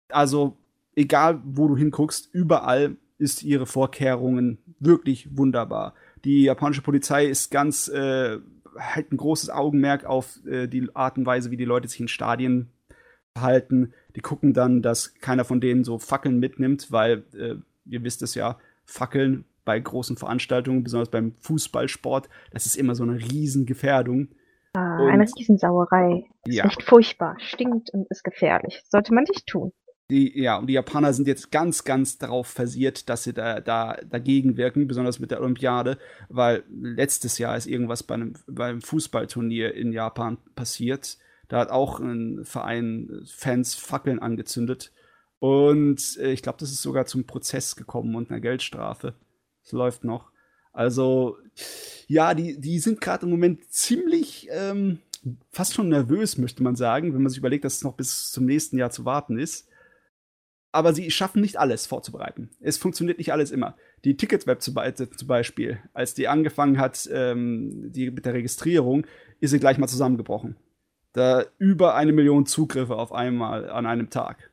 also 0.09 0.57
egal 0.95 1.41
wo 1.43 1.67
du 1.67 1.77
hinguckst, 1.77 2.29
überall 2.33 2.97
ist 3.17 3.43
ihre 3.43 3.65
Vorkehrungen 3.65 4.57
wirklich 4.79 5.37
wunderbar. 5.37 5.93
Die 6.25 6.43
japanische 6.43 6.81
Polizei 6.81 7.25
ist 7.25 7.51
ganz, 7.51 7.87
äh, 7.87 8.39
halt 8.77 9.11
ein 9.11 9.17
großes 9.17 9.49
Augenmerk 9.49 10.05
auf 10.05 10.39
äh, 10.45 10.67
die 10.67 10.89
Art 10.93 11.17
und 11.17 11.25
Weise, 11.25 11.51
wie 11.51 11.57
die 11.57 11.65
Leute 11.65 11.87
sich 11.87 11.99
in 11.99 12.07
Stadien 12.07 12.71
verhalten. 13.33 13.93
Die 14.15 14.21
gucken 14.21 14.53
dann, 14.53 14.81
dass 14.81 15.13
keiner 15.15 15.45
von 15.45 15.61
denen 15.61 15.83
so 15.83 15.99
Fackeln 15.99 16.39
mitnimmt, 16.39 16.91
weil, 16.91 17.23
äh, 17.33 17.55
ihr 17.85 18.03
wisst 18.03 18.21
es 18.21 18.35
ja, 18.35 18.57
Fackeln 18.85 19.45
bei 19.65 19.79
großen 19.79 20.17
Veranstaltungen, 20.17 20.83
besonders 20.83 21.09
beim 21.09 21.35
Fußballsport, 21.41 22.29
das 22.51 22.65
ist 22.65 22.75
immer 22.75 22.95
so 22.95 23.03
eine 23.03 23.19
Riesengefährdung. 23.19 24.29
Ah, 24.73 25.07
eine 25.07 25.25
Riesensauerei. 25.37 26.25
Ja. 26.45 26.65
Ist 26.65 26.71
echt 26.71 26.83
furchtbar, 26.83 27.35
stinkt 27.39 27.91
und 27.91 28.09
ist 28.09 28.23
gefährlich. 28.23 28.81
Sollte 28.87 29.13
man 29.13 29.25
nicht 29.25 29.45
tun 29.45 29.73
die, 30.11 30.37
ja, 30.41 30.57
und 30.57 30.67
die 30.67 30.73
Japaner 30.73 31.13
sind 31.13 31.25
jetzt 31.25 31.51
ganz, 31.51 31.85
ganz 31.85 32.17
darauf 32.17 32.47
versiert, 32.47 33.07
dass 33.07 33.23
sie 33.23 33.33
da, 33.33 33.61
da 33.61 33.97
dagegen 34.09 34.57
wirken, 34.57 34.85
besonders 34.85 35.19
mit 35.19 35.31
der 35.31 35.39
Olympiade, 35.39 35.97
weil 36.27 36.63
letztes 36.69 37.37
Jahr 37.37 37.55
ist 37.55 37.65
irgendwas 37.65 38.03
bei 38.03 38.15
einem, 38.15 38.33
beim 38.45 38.81
Fußballturnier 38.81 39.73
in 39.73 39.93
Japan 39.93 40.37
passiert. 40.53 41.17
Da 41.47 41.59
hat 41.59 41.69
auch 41.69 42.01
ein 42.01 42.43
Verein 42.43 43.23
Fans 43.25 43.75
Fackeln 43.75 44.19
angezündet. 44.19 44.91
Und 45.39 46.17
äh, 46.19 46.33
ich 46.33 46.41
glaube, 46.41 46.59
das 46.59 46.71
ist 46.71 46.81
sogar 46.81 47.05
zum 47.05 47.25
Prozess 47.25 47.77
gekommen 47.77 48.13
und 48.15 48.29
einer 48.29 48.41
Geldstrafe. 48.41 49.15
Es 49.63 49.71
läuft 49.71 50.03
noch. 50.03 50.31
Also, 50.73 51.37
ja, 52.07 52.33
die, 52.33 52.59
die 52.59 52.79
sind 52.79 52.99
gerade 52.99 53.25
im 53.25 53.31
Moment 53.31 53.71
ziemlich 53.71 54.49
ähm, 54.51 54.99
fast 55.51 55.73
schon 55.73 55.87
nervös, 55.87 56.37
möchte 56.37 56.63
man 56.63 56.75
sagen, 56.75 57.13
wenn 57.13 57.21
man 57.21 57.29
sich 57.29 57.39
überlegt, 57.39 57.63
dass 57.63 57.75
es 57.75 57.83
noch 57.83 57.95
bis 57.95 58.29
zum 58.31 58.45
nächsten 58.45 58.77
Jahr 58.77 58.91
zu 58.91 59.05
warten 59.05 59.39
ist 59.39 59.69
aber 60.71 60.93
sie 60.93 61.11
schaffen 61.11 61.41
nicht 61.41 61.57
alles 61.57 61.85
vorzubereiten. 61.85 62.49
Es 62.59 62.77
funktioniert 62.77 63.17
nicht 63.17 63.33
alles 63.33 63.51
immer. 63.51 63.75
Die 64.05 64.15
Ticketweb 64.15 64.61
zum 64.61 64.73
Beispiel, 65.27 65.79
als 65.93 66.13
die 66.13 66.27
angefangen 66.27 66.79
hat, 66.79 67.09
ähm, 67.11 67.91
die, 67.91 68.11
mit 68.11 68.25
der 68.25 68.33
Registrierung, 68.33 69.05
ist 69.39 69.51
sie 69.51 69.59
gleich 69.59 69.77
mal 69.77 69.87
zusammengebrochen. 69.87 70.55
Da 71.13 71.45
über 71.57 71.95
eine 71.95 72.13
Million 72.13 72.45
Zugriffe 72.45 72.95
auf 72.95 73.11
einmal 73.11 73.69
an 73.69 73.85
einem 73.85 74.09
Tag. 74.09 74.49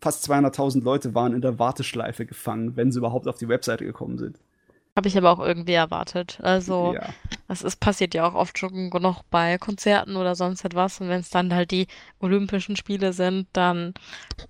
Fast 0.00 0.28
200.000 0.28 0.82
Leute 0.82 1.14
waren 1.14 1.34
in 1.34 1.40
der 1.40 1.58
Warteschleife 1.58 2.26
gefangen, 2.26 2.76
wenn 2.76 2.90
sie 2.90 2.98
überhaupt 2.98 3.28
auf 3.28 3.38
die 3.38 3.48
Webseite 3.48 3.84
gekommen 3.84 4.18
sind. 4.18 4.38
Habe 4.94 5.08
ich 5.08 5.16
aber 5.16 5.30
auch 5.30 5.40
irgendwie 5.40 5.72
erwartet. 5.72 6.38
Also, 6.42 6.92
ja. 6.94 7.14
das 7.48 7.62
ist, 7.62 7.76
passiert 7.80 8.12
ja 8.12 8.28
auch 8.28 8.34
oft 8.34 8.58
schon 8.58 8.90
genug 8.90 9.22
bei 9.30 9.56
Konzerten 9.56 10.16
oder 10.16 10.34
sonst 10.34 10.66
etwas. 10.66 11.00
Und 11.00 11.08
wenn 11.08 11.20
es 11.20 11.30
dann 11.30 11.54
halt 11.54 11.70
die 11.70 11.86
Olympischen 12.20 12.76
Spiele 12.76 13.14
sind, 13.14 13.46
dann 13.54 13.94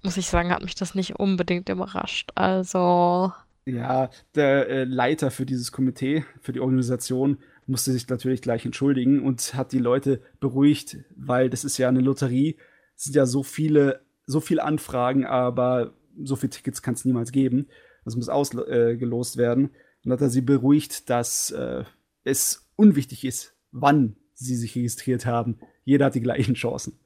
muss 0.03 0.17
ich 0.17 0.27
sagen, 0.27 0.51
hat 0.51 0.63
mich 0.63 0.75
das 0.75 0.97
nicht 0.97 1.15
unbedingt 1.15 1.69
überrascht. 1.69 2.31
Also. 2.35 3.33
Ja, 3.67 4.11
der 4.35 4.69
äh, 4.69 4.85
Leiter 4.85 5.31
für 5.31 5.47
dieses 5.47 5.71
Komitee, 5.71 6.25
für 6.41 6.53
die 6.53 6.59
Organisation, 6.59 7.39
musste 7.67 7.93
sich 7.93 8.09
natürlich 8.09 8.43
gleich 8.43 8.65
entschuldigen 8.65 9.25
und 9.25 9.55
hat 9.55 9.71
die 9.71 9.79
Leute 9.79 10.21
beruhigt, 10.41 10.99
weil 11.15 11.51
das 11.51 11.63
ist 11.63 11.79
ja 11.79 11.89
eine 11.89 12.01
Lotterie. 12.01 12.57
Es 12.97 13.05
sind 13.05 13.15
ja 13.15 13.27
so 13.27 13.45
viele, 13.45 14.01
so 14.27 14.41
viele 14.41 14.65
Anfragen, 14.65 15.25
aber 15.25 15.93
so 16.21 16.35
viele 16.35 16.51
Tickets 16.51 16.83
kann 16.83 16.95
es 16.95 17.05
niemals 17.05 17.31
geben. 17.31 17.69
Das 18.05 18.17
muss 18.17 18.29
ausgelost 18.29 19.37
äh, 19.37 19.39
werden. 19.39 19.71
Und 20.05 20.13
hat 20.13 20.21
er 20.21 20.31
sie 20.31 20.41
beruhigt, 20.41 21.11
dass 21.11 21.51
äh, 21.51 21.85
es 22.25 22.69
unwichtig 22.77 23.25
ist, 23.25 23.55
wann 23.71 24.17
sie 24.35 24.57
sich 24.57 24.75
registriert 24.75 25.27
haben. 25.27 25.59
Jeder 25.85 26.07
hat 26.07 26.15
die 26.15 26.21
gleichen 26.21 26.55
Chancen. 26.55 26.99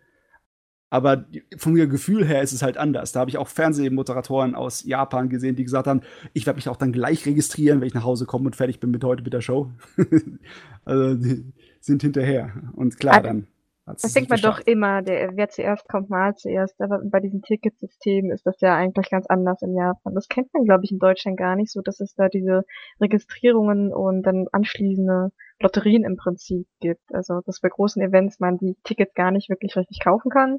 Aber 0.88 1.26
vom 1.56 1.74
Gefühl 1.74 2.24
her 2.24 2.42
ist 2.42 2.52
es 2.52 2.62
halt 2.62 2.76
anders. 2.76 3.12
Da 3.12 3.20
habe 3.20 3.30
ich 3.30 3.38
auch 3.38 3.48
Fernsehmoderatoren 3.48 4.54
aus 4.54 4.84
Japan 4.84 5.28
gesehen, 5.28 5.56
die 5.56 5.64
gesagt 5.64 5.88
haben, 5.88 6.02
ich 6.32 6.46
werde 6.46 6.58
mich 6.58 6.68
auch 6.68 6.76
dann 6.76 6.92
gleich 6.92 7.26
registrieren, 7.26 7.80
wenn 7.80 7.88
ich 7.88 7.94
nach 7.94 8.04
Hause 8.04 8.24
komme 8.24 8.46
und 8.46 8.56
fertig 8.56 8.78
bin 8.78 8.92
mit 8.92 9.02
heute 9.02 9.24
mit 9.24 9.32
der 9.32 9.40
Show. 9.40 9.72
also 10.84 11.14
die 11.16 11.52
sind 11.80 12.02
hinterher. 12.02 12.52
Und 12.74 12.98
klar, 12.98 13.20
dann. 13.20 13.48
Das 13.86 14.12
denkt 14.12 14.30
man 14.30 14.40
doch 14.40 14.58
immer, 14.58 15.00
der, 15.02 15.36
wer 15.36 15.48
zuerst 15.48 15.88
kommt, 15.88 16.10
mal 16.10 16.34
zuerst. 16.34 16.80
Aber 16.80 17.00
bei 17.04 17.20
diesem 17.20 17.42
Ticketsystem 17.42 18.32
ist 18.32 18.44
das 18.44 18.60
ja 18.60 18.74
eigentlich 18.74 19.10
ganz 19.10 19.26
anders 19.26 19.62
in 19.62 19.76
Japan. 19.76 20.14
Das 20.14 20.28
kennt 20.28 20.52
man, 20.52 20.64
glaube 20.64 20.84
ich, 20.84 20.90
in 20.90 20.98
Deutschland 20.98 21.38
gar 21.38 21.54
nicht 21.54 21.70
so, 21.70 21.80
dass 21.82 22.00
es 22.00 22.14
da 22.14 22.28
diese 22.28 22.64
Registrierungen 23.00 23.94
und 23.94 24.24
dann 24.24 24.46
anschließende 24.50 25.30
Lotterien 25.60 26.04
im 26.04 26.16
Prinzip 26.16 26.66
gibt. 26.80 27.14
Also, 27.14 27.40
dass 27.46 27.60
bei 27.60 27.68
großen 27.68 28.02
Events 28.02 28.40
man 28.40 28.58
die 28.58 28.76
Tickets 28.82 29.14
gar 29.14 29.30
nicht 29.30 29.48
wirklich 29.48 29.76
richtig 29.76 30.00
kaufen 30.00 30.30
kann 30.30 30.58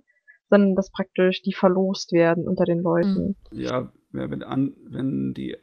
sondern 0.49 0.75
dass 0.75 0.91
praktisch 0.91 1.41
die 1.41 1.53
verlost 1.53 2.11
werden 2.11 2.47
unter 2.47 2.65
den 2.65 2.79
Leuten. 2.79 3.35
Mhm. 3.51 3.59
Ja, 3.59 3.91
wenn, 4.11 4.43
an, 4.43 4.75
wenn 4.85 5.33
die. 5.33 5.57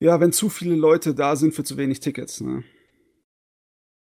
Ja, 0.00 0.20
wenn 0.20 0.32
zu 0.32 0.48
viele 0.48 0.74
Leute 0.74 1.14
da 1.14 1.36
sind 1.36 1.54
für 1.54 1.64
zu 1.64 1.76
wenig 1.76 2.00
Tickets, 2.00 2.40
ne? 2.40 2.64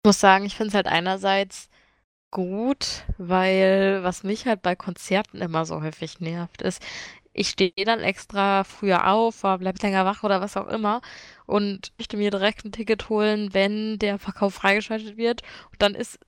Ich 0.03 0.07
muss 0.07 0.19
sagen, 0.19 0.45
ich 0.45 0.55
finde 0.55 0.69
es 0.69 0.75
halt 0.75 0.87
einerseits 0.87 1.69
gut, 2.31 3.03
weil 3.17 4.03
was 4.03 4.23
mich 4.23 4.45
halt 4.45 4.61
bei 4.61 4.75
Konzerten 4.75 5.41
immer 5.41 5.65
so 5.65 5.81
häufig 5.81 6.19
nervt, 6.19 6.61
ist, 6.61 6.81
ich 7.33 7.49
stehe 7.49 7.71
dann 7.85 7.99
extra 7.99 8.63
früher 8.63 9.11
auf, 9.11 9.41
bleib 9.41 9.81
länger 9.81 10.05
wach 10.05 10.23
oder 10.23 10.41
was 10.41 10.55
auch 10.57 10.67
immer 10.67 11.01
und 11.45 11.91
möchte 11.97 12.17
mir 12.17 12.31
direkt 12.31 12.65
ein 12.65 12.71
Ticket 12.71 13.09
holen, 13.09 13.53
wenn 13.53 13.99
der 13.99 14.19
Verkauf 14.19 14.53
freigeschaltet 14.55 15.17
wird. 15.17 15.41
Und 15.71 15.81
dann 15.81 15.95
ist 15.95 16.19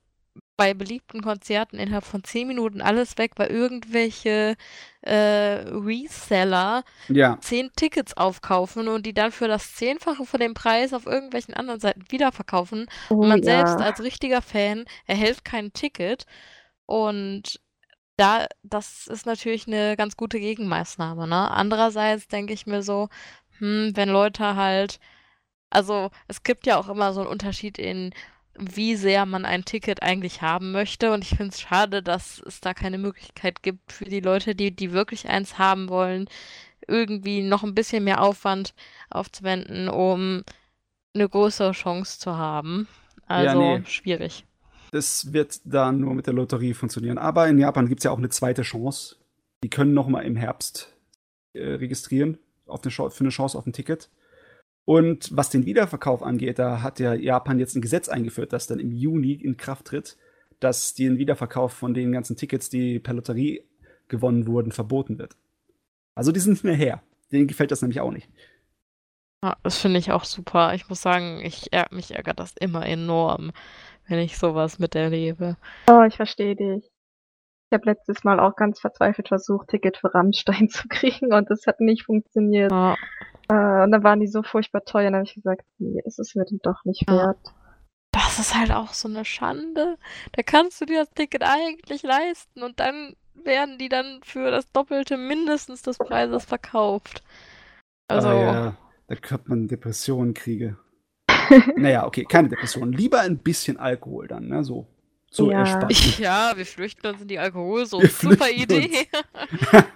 bei 0.58 0.74
beliebten 0.74 1.22
Konzerten 1.22 1.78
innerhalb 1.78 2.04
von 2.04 2.24
zehn 2.24 2.48
Minuten 2.48 2.82
alles 2.82 3.16
weg, 3.16 3.34
weil 3.36 3.46
irgendwelche 3.46 4.56
äh, 5.02 5.62
Reseller 5.70 6.82
ja. 7.08 7.38
zehn 7.40 7.70
Tickets 7.76 8.16
aufkaufen 8.16 8.88
und 8.88 9.06
die 9.06 9.14
dann 9.14 9.30
für 9.30 9.46
das 9.46 9.76
Zehnfache 9.76 10.26
von 10.26 10.40
dem 10.40 10.54
Preis 10.54 10.92
auf 10.92 11.06
irgendwelchen 11.06 11.54
anderen 11.54 11.78
Seiten 11.78 12.02
wiederverkaufen. 12.10 12.86
Oh, 13.08 13.14
und 13.14 13.28
man 13.28 13.38
ja. 13.38 13.44
selbst 13.44 13.80
als 13.80 14.02
richtiger 14.02 14.42
Fan 14.42 14.84
erhält 15.06 15.44
kein 15.44 15.72
Ticket. 15.72 16.26
Und 16.86 17.60
da, 18.16 18.46
das 18.64 19.06
ist 19.06 19.26
natürlich 19.26 19.68
eine 19.68 19.96
ganz 19.96 20.16
gute 20.16 20.40
Gegenmaßnahme. 20.40 21.28
Ne? 21.28 21.50
Andererseits 21.52 22.26
denke 22.26 22.52
ich 22.52 22.66
mir 22.66 22.82
so, 22.82 23.08
hm, 23.58 23.92
wenn 23.94 24.08
Leute 24.08 24.56
halt, 24.56 24.98
also 25.70 26.10
es 26.26 26.42
gibt 26.42 26.66
ja 26.66 26.78
auch 26.78 26.88
immer 26.88 27.12
so 27.12 27.20
einen 27.20 27.30
Unterschied 27.30 27.78
in 27.78 28.12
wie 28.58 28.96
sehr 28.96 29.26
man 29.26 29.44
ein 29.44 29.64
Ticket 29.64 30.02
eigentlich 30.02 30.42
haben 30.42 30.72
möchte. 30.72 31.12
Und 31.12 31.24
ich 31.24 31.30
finde 31.30 31.48
es 31.48 31.60
schade, 31.60 32.02
dass 32.02 32.42
es 32.46 32.60
da 32.60 32.74
keine 32.74 32.98
Möglichkeit 32.98 33.62
gibt 33.62 33.92
für 33.92 34.04
die 34.04 34.20
Leute, 34.20 34.54
die, 34.54 34.70
die 34.70 34.92
wirklich 34.92 35.28
eins 35.28 35.58
haben 35.58 35.88
wollen, 35.88 36.28
irgendwie 36.86 37.42
noch 37.42 37.64
ein 37.64 37.74
bisschen 37.74 38.04
mehr 38.04 38.22
Aufwand 38.22 38.74
aufzuwenden, 39.10 39.88
um 39.88 40.42
eine 41.14 41.28
größere 41.28 41.72
Chance 41.72 42.18
zu 42.18 42.36
haben. 42.36 42.88
Also 43.26 43.60
ja, 43.60 43.78
nee. 43.78 43.84
schwierig. 43.86 44.44
Das 44.90 45.32
wird 45.32 45.60
da 45.64 45.92
nur 45.92 46.14
mit 46.14 46.26
der 46.26 46.34
Lotterie 46.34 46.74
funktionieren. 46.74 47.18
Aber 47.18 47.48
in 47.48 47.58
Japan 47.58 47.88
gibt 47.88 48.00
es 48.00 48.04
ja 48.04 48.10
auch 48.10 48.18
eine 48.18 48.30
zweite 48.30 48.62
Chance. 48.62 49.16
Die 49.62 49.68
können 49.68 49.92
noch 49.92 50.08
mal 50.08 50.22
im 50.22 50.36
Herbst 50.36 50.94
äh, 51.52 51.72
registrieren 51.74 52.38
auf 52.66 52.82
eine 52.82 52.90
für 52.90 53.20
eine 53.20 53.30
Chance 53.30 53.58
auf 53.58 53.66
ein 53.66 53.72
Ticket. 53.72 54.08
Und 54.88 55.36
was 55.36 55.50
den 55.50 55.66
Wiederverkauf 55.66 56.22
angeht, 56.22 56.58
da 56.58 56.80
hat 56.80 56.98
ja 56.98 57.12
Japan 57.12 57.58
jetzt 57.58 57.76
ein 57.76 57.82
Gesetz 57.82 58.08
eingeführt, 58.08 58.54
das 58.54 58.68
dann 58.68 58.78
im 58.78 58.90
Juni 58.90 59.32
in 59.32 59.58
Kraft 59.58 59.84
tritt, 59.84 60.16
dass 60.60 60.94
den 60.94 61.18
Wiederverkauf 61.18 61.74
von 61.74 61.92
den 61.92 62.10
ganzen 62.10 62.36
Tickets, 62.38 62.70
die 62.70 62.98
per 62.98 63.12
Lotterie 63.12 63.68
gewonnen 64.08 64.46
wurden, 64.46 64.72
verboten 64.72 65.18
wird. 65.18 65.36
Also 66.14 66.32
die 66.32 66.40
sind 66.40 66.52
nicht 66.52 66.64
mehr 66.64 66.74
her. 66.74 67.02
Denen 67.30 67.48
gefällt 67.48 67.70
das 67.70 67.82
nämlich 67.82 68.00
auch 68.00 68.10
nicht. 68.10 68.30
Ja, 69.44 69.58
das 69.62 69.76
finde 69.76 69.98
ich 69.98 70.10
auch 70.10 70.24
super. 70.24 70.72
Ich 70.72 70.88
muss 70.88 71.02
sagen, 71.02 71.42
ich, 71.44 71.68
mich 71.90 72.14
ärgert 72.14 72.40
das 72.40 72.54
immer 72.58 72.86
enorm, 72.86 73.52
wenn 74.06 74.20
ich 74.20 74.38
sowas 74.38 74.78
miterlebe. 74.78 75.58
Oh, 75.86 76.02
ich 76.08 76.16
verstehe 76.16 76.56
dich. 76.56 76.90
Ich 77.70 77.74
habe 77.74 77.84
letztes 77.84 78.24
Mal 78.24 78.40
auch 78.40 78.56
ganz 78.56 78.80
verzweifelt 78.80 79.28
versucht, 79.28 79.68
Ticket 79.68 79.98
für 79.98 80.14
Rammstein 80.14 80.68
zu 80.70 80.88
kriegen 80.88 81.34
und 81.34 81.50
das 81.50 81.66
hat 81.66 81.80
nicht 81.80 82.06
funktioniert. 82.06 82.72
Ja. 82.72 82.96
Äh, 83.48 83.82
und 83.82 83.90
dann 83.92 84.04
waren 84.04 84.20
die 84.20 84.26
so 84.26 84.42
furchtbar 84.42 84.84
teuer, 84.84 85.06
und 85.06 85.12
dann 85.12 85.20
habe 85.20 85.28
ich 85.28 85.34
gesagt, 85.34 85.64
nee, 85.78 86.02
es 86.04 86.18
ist 86.18 86.36
mir 86.36 86.44
dann 86.44 86.60
doch 86.62 86.84
nicht 86.84 87.08
wert. 87.10 87.38
Das 88.12 88.38
ist 88.38 88.54
halt 88.54 88.72
auch 88.72 88.92
so 88.92 89.08
eine 89.08 89.24
Schande. 89.24 89.98
Da 90.32 90.42
kannst 90.42 90.80
du 90.80 90.86
dir 90.86 91.00
das 91.00 91.10
Ticket 91.10 91.42
eigentlich 91.42 92.02
leisten 92.02 92.62
und 92.62 92.80
dann 92.80 93.14
werden 93.44 93.78
die 93.78 93.88
dann 93.88 94.20
für 94.22 94.50
das 94.50 94.70
Doppelte 94.72 95.16
mindestens 95.16 95.82
des 95.82 95.98
Preises 95.98 96.44
verkauft. 96.44 97.22
Also. 98.08 98.28
Ah, 98.28 98.42
ja. 98.42 98.76
Da 99.06 99.14
könnte 99.14 99.48
man 99.48 99.68
Depressionen 99.68 100.34
kriege. 100.34 100.76
naja, 101.76 102.06
okay, 102.06 102.24
keine 102.24 102.48
Depressionen. 102.48 102.92
Lieber 102.92 103.20
ein 103.20 103.38
bisschen 103.38 103.78
Alkohol 103.78 104.28
dann, 104.28 104.48
ne? 104.48 104.64
So. 104.64 104.86
So 105.30 105.50
ja. 105.50 105.88
Ja, 106.18 106.52
wir 106.56 106.66
flüchten 106.66 107.06
uns 107.06 107.22
in 107.22 107.28
die 107.28 107.38
Alkoholsucht. 107.38 108.10
Super 108.12 108.50
Idee. 108.50 109.06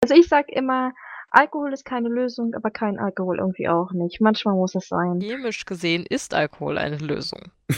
also 0.00 0.14
ich 0.14 0.28
sag 0.28 0.48
immer, 0.48 0.92
Alkohol 1.30 1.72
ist 1.72 1.84
keine 1.84 2.08
Lösung, 2.08 2.54
aber 2.54 2.70
kein 2.70 2.98
Alkohol 2.98 3.38
irgendwie 3.38 3.68
auch 3.68 3.92
nicht. 3.92 4.20
Manchmal 4.20 4.54
muss 4.54 4.74
es 4.74 4.88
sein. 4.88 5.20
Chemisch 5.20 5.64
gesehen 5.64 6.04
ist 6.08 6.34
Alkohol 6.34 6.78
eine 6.78 6.98
Lösung. 6.98 7.40
oh, 7.68 7.74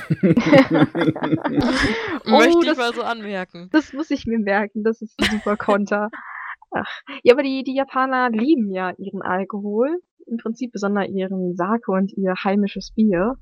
Möchte 2.31 2.59
ich 2.61 2.67
das, 2.67 2.79
mal 2.79 2.95
so 2.95 3.03
anmerken. 3.03 3.69
Das 3.73 3.93
muss 3.93 4.11
ich 4.11 4.27
mir 4.27 4.39
merken, 4.39 4.85
das 4.85 5.01
ist 5.01 5.19
ein 5.21 5.39
super 5.39 5.57
Konter. 5.57 6.11
Ach. 6.71 7.01
Ja, 7.23 7.35
aber 7.35 7.43
die, 7.43 7.65
die 7.65 7.75
Japaner 7.75 8.31
lieben 8.31 8.71
ja 8.71 8.93
ihren 8.99 9.23
Alkohol. 9.23 9.99
Im 10.27 10.37
Prinzip 10.37 10.73
besonders 10.73 11.09
ihren 11.09 11.57
Sake 11.57 11.91
und 11.91 12.13
ihr 12.13 12.35
heimisches 12.45 12.93
Bier. 12.95 13.37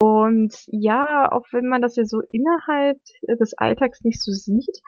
Und 0.00 0.54
ja, 0.68 1.30
auch 1.30 1.44
wenn 1.52 1.66
man 1.66 1.82
das 1.82 1.96
ja 1.96 2.04
so 2.04 2.22
innerhalb 2.30 2.98
des 3.38 3.52
Alltags 3.58 4.02
nicht 4.04 4.22
so 4.22 4.32
sieht, 4.32 4.80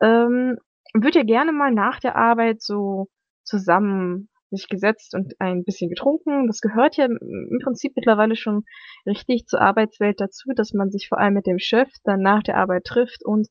ähm, 0.00 0.58
wird 0.92 1.14
ja 1.14 1.22
gerne 1.22 1.52
mal 1.52 1.72
nach 1.72 2.00
der 2.00 2.16
Arbeit 2.16 2.62
so 2.62 3.08
zusammen 3.46 4.28
sich 4.50 4.68
gesetzt 4.68 5.14
und 5.14 5.34
ein 5.40 5.64
bisschen 5.64 5.90
getrunken. 5.90 6.46
Das 6.46 6.60
gehört 6.60 6.96
ja 6.96 7.06
im 7.06 7.58
Prinzip 7.62 7.92
mittlerweile 7.96 8.36
schon 8.36 8.64
richtig 9.04 9.46
zur 9.46 9.60
Arbeitswelt 9.60 10.20
dazu, 10.20 10.50
dass 10.54 10.72
man 10.72 10.90
sich 10.90 11.08
vor 11.08 11.18
allem 11.18 11.34
mit 11.34 11.46
dem 11.46 11.58
Chef 11.58 11.88
dann 12.04 12.20
nach 12.20 12.42
der 12.42 12.56
Arbeit 12.56 12.84
trifft 12.84 13.24
und, 13.24 13.48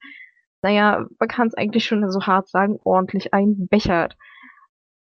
naja, 0.62 1.05
man 1.19 1.29
kann 1.29 1.47
es 1.47 1.53
eigentlich 1.53 1.86
schon 1.86 2.10
so 2.10 2.21
hart 2.21 2.47
sagen, 2.47 2.79
ordentlich 2.84 3.34
einbechert. 3.34 4.15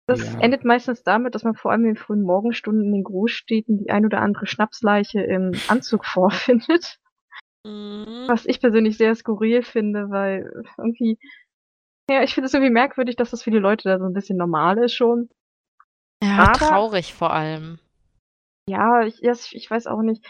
Das 0.06 0.34
ja. 0.34 0.40
endet 0.40 0.64
meistens 0.64 1.02
damit, 1.04 1.34
dass 1.34 1.44
man 1.44 1.54
vor 1.54 1.70
allem 1.70 1.82
in 1.82 1.94
den 1.94 1.96
frühen 1.96 2.22
Morgenstunden 2.22 2.84
in 2.84 2.92
den 2.92 3.04
Großstädten 3.04 3.78
die 3.78 3.90
ein 3.90 4.04
oder 4.04 4.20
andere 4.20 4.46
Schnapsleiche 4.46 5.20
im 5.20 5.52
Anzug 5.68 6.04
vorfindet. 6.06 6.98
Mhm. 7.64 8.24
Was 8.26 8.46
ich 8.46 8.60
persönlich 8.60 8.96
sehr 8.96 9.14
skurril 9.14 9.62
finde, 9.62 10.10
weil 10.10 10.50
irgendwie 10.78 11.18
ja, 12.10 12.22
ich 12.22 12.34
finde 12.34 12.46
es 12.46 12.54
irgendwie 12.54 12.72
merkwürdig, 12.72 13.16
dass 13.16 13.30
das 13.30 13.42
für 13.42 13.50
die 13.50 13.58
Leute 13.58 13.88
da 13.88 13.98
so 13.98 14.04
ein 14.04 14.12
bisschen 14.12 14.36
normal 14.36 14.78
ist 14.78 14.94
schon. 14.94 15.28
Ja, 16.22 16.38
Aber, 16.38 16.52
traurig 16.52 17.14
vor 17.14 17.32
allem. 17.32 17.78
Ja, 18.68 19.02
ich, 19.02 19.22
ich 19.22 19.70
weiß 19.70 19.86
auch 19.86 20.02
nicht. 20.02 20.24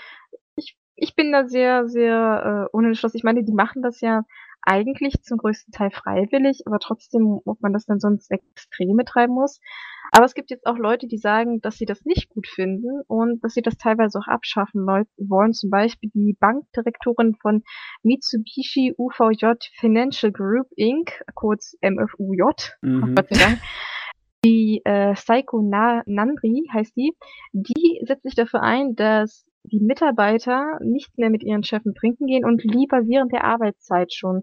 Ich, 0.56 0.76
ich 0.96 1.14
bin 1.14 1.32
da 1.32 1.46
sehr, 1.46 1.88
sehr 1.88 2.68
äh, 2.70 2.76
unentschlossen. 2.76 3.16
Ich 3.16 3.24
meine, 3.24 3.44
die 3.44 3.52
machen 3.52 3.82
das 3.82 4.00
ja 4.00 4.24
eigentlich 4.62 5.22
zum 5.22 5.38
größten 5.38 5.72
Teil 5.72 5.90
freiwillig, 5.90 6.62
aber 6.66 6.78
trotzdem, 6.78 7.40
ob 7.44 7.60
man 7.60 7.72
das 7.72 7.86
dann 7.86 8.00
sonst 8.00 8.30
Extreme 8.30 9.04
treiben 9.04 9.34
muss. 9.34 9.60
Aber 10.12 10.24
es 10.24 10.34
gibt 10.34 10.50
jetzt 10.50 10.66
auch 10.66 10.76
Leute, 10.76 11.06
die 11.06 11.16
sagen, 11.16 11.60
dass 11.60 11.78
sie 11.78 11.86
das 11.86 12.04
nicht 12.04 12.28
gut 12.28 12.46
finden 12.46 13.00
und 13.06 13.42
dass 13.42 13.54
sie 13.54 13.62
das 13.62 13.78
teilweise 13.78 14.18
auch 14.18 14.26
abschaffen 14.26 14.86
wollen. 14.86 15.52
Zum 15.54 15.70
Beispiel 15.70 16.10
die 16.14 16.36
Bankdirektorin 16.38 17.34
von 17.36 17.62
Mitsubishi 18.02 18.94
UVJ 18.98 19.54
Financial 19.78 20.30
Group 20.30 20.66
Inc., 20.76 21.22
kurz 21.34 21.76
MFUJ, 21.80 22.42
mhm. 22.82 23.14
Die 24.44 24.82
äh, 24.84 25.14
Saiko 25.14 25.62
Na 25.62 26.02
Nandri 26.04 26.68
heißt 26.72 26.96
die, 26.96 27.12
die 27.52 28.02
setzt 28.04 28.24
sich 28.24 28.34
dafür 28.34 28.60
ein, 28.60 28.96
dass 28.96 29.46
die 29.64 29.80
Mitarbeiter 29.80 30.78
nicht 30.82 31.16
mehr 31.18 31.30
mit 31.30 31.42
ihren 31.42 31.62
Chefen 31.62 31.94
trinken 31.94 32.26
gehen 32.26 32.44
und 32.44 32.64
lieber 32.64 33.06
während 33.06 33.32
der 33.32 33.44
Arbeitszeit 33.44 34.12
schon 34.12 34.42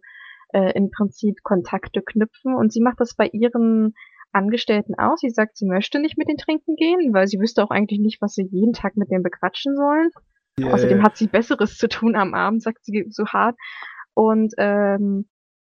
äh, 0.53 0.71
im 0.73 0.91
Prinzip 0.91 1.43
Kontakte 1.43 2.01
knüpfen. 2.01 2.55
Und 2.55 2.71
sie 2.71 2.81
macht 2.81 2.99
das 2.99 3.15
bei 3.15 3.27
ihren 3.27 3.93
Angestellten 4.31 4.95
aus. 4.95 5.19
Sie 5.21 5.29
sagt, 5.29 5.57
sie 5.57 5.65
möchte 5.65 5.99
nicht 5.99 6.17
mit 6.17 6.27
denen 6.27 6.37
trinken 6.37 6.75
gehen, 6.75 7.13
weil 7.13 7.27
sie 7.27 7.39
wüsste 7.39 7.63
auch 7.63 7.71
eigentlich 7.71 7.99
nicht, 7.99 8.21
was 8.21 8.33
sie 8.33 8.47
jeden 8.49 8.73
Tag 8.73 8.95
mit 8.95 9.09
denen 9.11 9.23
bequatschen 9.23 9.75
sollen. 9.75 10.09
Yeah. 10.59 10.73
Außerdem 10.73 11.03
hat 11.03 11.17
sie 11.17 11.27
Besseres 11.27 11.77
zu 11.77 11.87
tun 11.87 12.15
am 12.15 12.33
Abend, 12.33 12.61
sagt 12.61 12.83
sie 12.83 13.05
so 13.09 13.25
hart. 13.27 13.55
Und 14.13 14.53
ähm, 14.57 15.27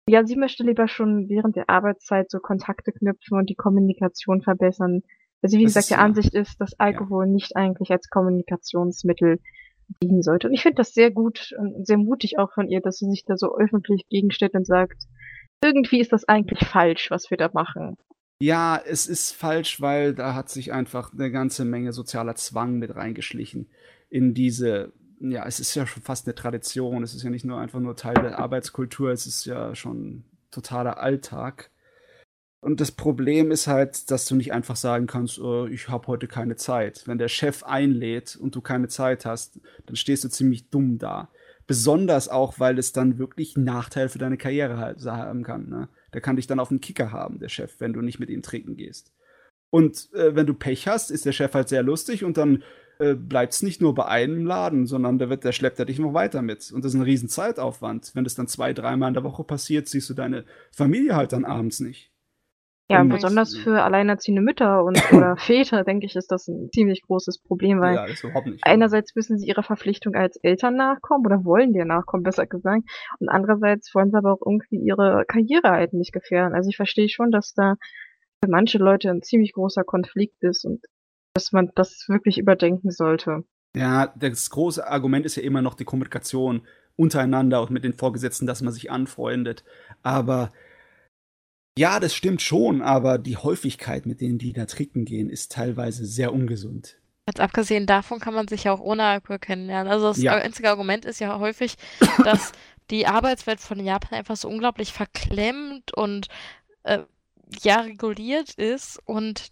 ja, 0.08 0.24
sie 0.24 0.36
möchte 0.36 0.62
lieber 0.62 0.86
schon 0.88 1.28
während 1.28 1.56
der 1.56 1.68
Arbeitszeit 1.68 2.30
so 2.30 2.38
Kontakte 2.38 2.92
knüpfen 2.92 3.38
und 3.38 3.50
die 3.50 3.56
Kommunikation 3.56 4.40
verbessern. 4.40 5.02
Weil 5.40 5.50
sie, 5.50 5.58
wie 5.58 5.64
das 5.64 5.74
gesagt, 5.74 5.90
der. 5.90 6.00
Ansicht 6.00 6.34
ist, 6.34 6.60
dass 6.60 6.78
Alkohol 6.78 7.26
ja. 7.26 7.32
nicht 7.32 7.56
eigentlich 7.56 7.90
als 7.90 8.08
Kommunikationsmittel 8.08 9.38
dienen 10.02 10.22
sollte. 10.22 10.48
Und 10.48 10.54
ich 10.54 10.62
finde 10.62 10.76
das 10.76 10.94
sehr 10.94 11.10
gut 11.10 11.52
und 11.58 11.86
sehr 11.86 11.98
mutig 11.98 12.38
auch 12.38 12.52
von 12.52 12.68
ihr, 12.68 12.80
dass 12.80 12.98
sie 12.98 13.08
sich 13.08 13.24
da 13.24 13.36
so 13.36 13.56
öffentlich 13.56 14.06
gegenstellt 14.08 14.54
und 14.54 14.66
sagt, 14.66 15.04
irgendwie 15.62 16.00
ist 16.00 16.12
das 16.12 16.26
eigentlich 16.28 16.66
falsch, 16.66 17.10
was 17.10 17.30
wir 17.30 17.36
da 17.36 17.50
machen. 17.52 17.96
Ja, 18.38 18.80
es 18.84 19.06
ist 19.06 19.32
falsch, 19.32 19.80
weil 19.80 20.14
da 20.14 20.34
hat 20.34 20.50
sich 20.50 20.72
einfach 20.72 21.12
eine 21.12 21.30
ganze 21.30 21.64
Menge 21.64 21.92
sozialer 21.92 22.34
Zwang 22.34 22.78
mit 22.78 22.94
reingeschlichen 22.94 23.68
in 24.10 24.34
diese, 24.34 24.92
ja, 25.20 25.46
es 25.46 25.58
ist 25.58 25.74
ja 25.74 25.86
schon 25.86 26.02
fast 26.02 26.26
eine 26.26 26.34
Tradition, 26.34 27.02
es 27.02 27.14
ist 27.14 27.22
ja 27.22 27.30
nicht 27.30 27.44
nur 27.44 27.58
einfach 27.58 27.80
nur 27.80 27.96
Teil 27.96 28.14
der 28.14 28.38
Arbeitskultur, 28.38 29.10
es 29.10 29.26
ist 29.26 29.46
ja 29.46 29.74
schon 29.74 30.24
totaler 30.50 30.98
Alltag. 30.98 31.70
Und 32.60 32.80
das 32.80 32.90
Problem 32.90 33.50
ist 33.50 33.66
halt, 33.66 34.10
dass 34.10 34.26
du 34.26 34.34
nicht 34.34 34.52
einfach 34.52 34.76
sagen 34.76 35.06
kannst, 35.06 35.38
oh, 35.38 35.66
ich 35.66 35.88
habe 35.88 36.06
heute 36.08 36.26
keine 36.26 36.56
Zeit. 36.56 37.02
Wenn 37.06 37.18
der 37.18 37.28
Chef 37.28 37.62
einlädt 37.62 38.36
und 38.36 38.54
du 38.54 38.60
keine 38.60 38.88
Zeit 38.88 39.24
hast, 39.24 39.60
dann 39.86 39.96
stehst 39.96 40.24
du 40.24 40.28
ziemlich 40.28 40.70
dumm 40.70 40.98
da. 40.98 41.28
Besonders 41.66 42.28
auch, 42.28 42.58
weil 42.58 42.78
es 42.78 42.92
dann 42.92 43.18
wirklich 43.18 43.56
Nachteil 43.56 44.08
für 44.08 44.18
deine 44.18 44.36
Karriere 44.36 44.78
haben 44.78 45.42
kann. 45.42 45.68
Ne? 45.68 45.88
Der 46.12 46.20
kann 46.20 46.36
dich 46.36 46.46
dann 46.46 46.60
auf 46.60 46.68
den 46.68 46.80
Kicker 46.80 47.12
haben, 47.12 47.38
der 47.38 47.48
Chef, 47.48 47.74
wenn 47.78 47.92
du 47.92 48.00
nicht 48.00 48.20
mit 48.20 48.30
ihm 48.30 48.42
trinken 48.42 48.76
gehst. 48.76 49.12
Und 49.70 50.12
äh, 50.14 50.34
wenn 50.34 50.46
du 50.46 50.54
Pech 50.54 50.88
hast, 50.88 51.10
ist 51.10 51.26
der 51.26 51.32
Chef 51.32 51.52
halt 51.54 51.68
sehr 51.68 51.82
lustig 51.82 52.24
und 52.24 52.36
dann 52.36 52.62
äh, 52.98 53.14
bleibt 53.14 53.52
es 53.52 53.62
nicht 53.62 53.80
nur 53.80 53.94
bei 53.94 54.06
einem 54.06 54.46
Laden, 54.46 54.86
sondern 54.86 55.18
der, 55.18 55.28
wird, 55.28 55.44
der 55.44 55.52
schleppt 55.52 55.78
er 55.78 55.84
dich 55.84 55.98
noch 55.98 56.14
weiter 56.14 56.40
mit. 56.40 56.72
Und 56.72 56.84
das 56.84 56.94
ist 56.94 56.98
ein 56.98 57.02
riesen 57.02 57.28
Zeitaufwand. 57.28 58.12
Wenn 58.14 58.24
das 58.24 58.34
dann 58.34 58.48
zwei, 58.48 58.72
dreimal 58.72 59.08
in 59.08 59.14
der 59.14 59.24
Woche 59.24 59.44
passiert, 59.44 59.88
siehst 59.88 60.08
du 60.08 60.14
deine 60.14 60.44
Familie 60.72 61.14
halt 61.14 61.32
dann 61.32 61.44
abends 61.44 61.80
nicht. 61.80 62.10
Ja, 62.88 63.00
und 63.00 63.08
besonders 63.08 63.56
für 63.56 63.82
alleinerziehende 63.82 64.42
Mütter 64.42 64.84
und 64.84 65.00
oder 65.12 65.36
Väter, 65.36 65.82
denke 65.82 66.06
ich, 66.06 66.14
ist 66.14 66.30
das 66.30 66.46
ein 66.46 66.70
ziemlich 66.72 67.02
großes 67.02 67.42
Problem, 67.42 67.80
weil 67.80 67.96
ja, 67.96 68.06
einerseits 68.62 69.14
müssen 69.16 69.38
sie 69.38 69.46
ihrer 69.48 69.64
Verpflichtung 69.64 70.14
als 70.14 70.36
Eltern 70.36 70.76
nachkommen 70.76 71.26
oder 71.26 71.44
wollen 71.44 71.72
dir 71.72 71.84
nachkommen, 71.84 72.22
besser 72.22 72.46
gesagt, 72.46 72.84
und 73.18 73.28
andererseits 73.28 73.92
wollen 73.92 74.10
sie 74.12 74.16
aber 74.16 74.32
auch 74.32 74.42
irgendwie 74.44 74.76
ihre 74.76 75.24
Karriere 75.26 75.70
halt 75.70 75.94
nicht 75.94 76.12
gefährden. 76.12 76.54
Also 76.54 76.70
ich 76.70 76.76
verstehe 76.76 77.08
schon, 77.08 77.32
dass 77.32 77.54
da 77.54 77.74
für 78.42 78.50
manche 78.50 78.78
Leute 78.78 79.10
ein 79.10 79.22
ziemlich 79.22 79.52
großer 79.52 79.82
Konflikt 79.82 80.42
ist 80.44 80.64
und 80.64 80.84
dass 81.34 81.50
man 81.50 81.72
das 81.74 82.06
wirklich 82.08 82.38
überdenken 82.38 82.92
sollte. 82.92 83.44
Ja, 83.74 84.14
das 84.16 84.48
große 84.50 84.86
Argument 84.86 85.26
ist 85.26 85.36
ja 85.36 85.42
immer 85.42 85.60
noch 85.60 85.74
die 85.74 85.84
Kommunikation 85.84 86.62
untereinander 86.96 87.60
und 87.60 87.70
mit 87.70 87.84
den 87.84 87.92
Vorgesetzten, 87.92 88.46
dass 88.46 88.62
man 88.62 88.72
sich 88.72 88.90
anfreundet. 88.90 89.64
Aber 90.02 90.52
ja, 91.78 92.00
das 92.00 92.14
stimmt 92.14 92.42
schon, 92.42 92.82
aber 92.82 93.18
die 93.18 93.36
Häufigkeit, 93.36 94.06
mit 94.06 94.20
denen 94.20 94.38
die 94.38 94.52
da 94.52 94.66
trinken 94.66 95.04
gehen, 95.04 95.28
ist 95.28 95.52
teilweise 95.52 96.06
sehr 96.06 96.32
ungesund. 96.32 96.96
Jetzt 97.28 97.40
abgesehen 97.40 97.86
davon 97.86 98.20
kann 98.20 98.34
man 98.34 98.46
sich 98.46 98.64
ja 98.64 98.72
auch 98.72 98.80
ohne 98.80 99.02
Alkohol 99.02 99.38
kennenlernen. 99.38 99.92
Also 99.92 100.06
das 100.06 100.22
ja. 100.22 100.36
einzige 100.36 100.70
Argument 100.70 101.04
ist 101.04 101.20
ja 101.20 101.38
häufig, 101.38 101.76
dass 102.24 102.52
die 102.90 103.06
Arbeitswelt 103.06 103.60
von 103.60 103.84
Japan 103.84 104.18
einfach 104.18 104.36
so 104.36 104.48
unglaublich 104.48 104.92
verklemmt 104.92 105.92
und 105.92 106.28
äh, 106.84 107.00
ja 107.62 107.80
reguliert 107.80 108.54
ist 108.54 109.00
und 109.04 109.50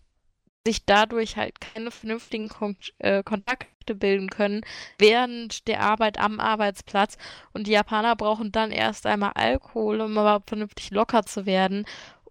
sich 0.66 0.86
dadurch 0.86 1.36
halt 1.36 1.60
keine 1.60 1.90
vernünftigen 1.90 2.48
Kon 2.48 2.76
äh, 2.98 3.22
Kontakte 3.22 3.94
bilden 3.94 4.30
können 4.30 4.62
während 4.98 5.68
der 5.68 5.80
Arbeit 5.80 6.18
am 6.18 6.40
Arbeitsplatz. 6.40 7.18
Und 7.52 7.66
die 7.66 7.72
Japaner 7.72 8.16
brauchen 8.16 8.50
dann 8.50 8.70
erst 8.70 9.04
einmal 9.04 9.32
Alkohol, 9.34 10.00
um 10.00 10.12
überhaupt 10.12 10.48
vernünftig 10.48 10.90
locker 10.90 11.24
zu 11.24 11.44
werden 11.44 11.84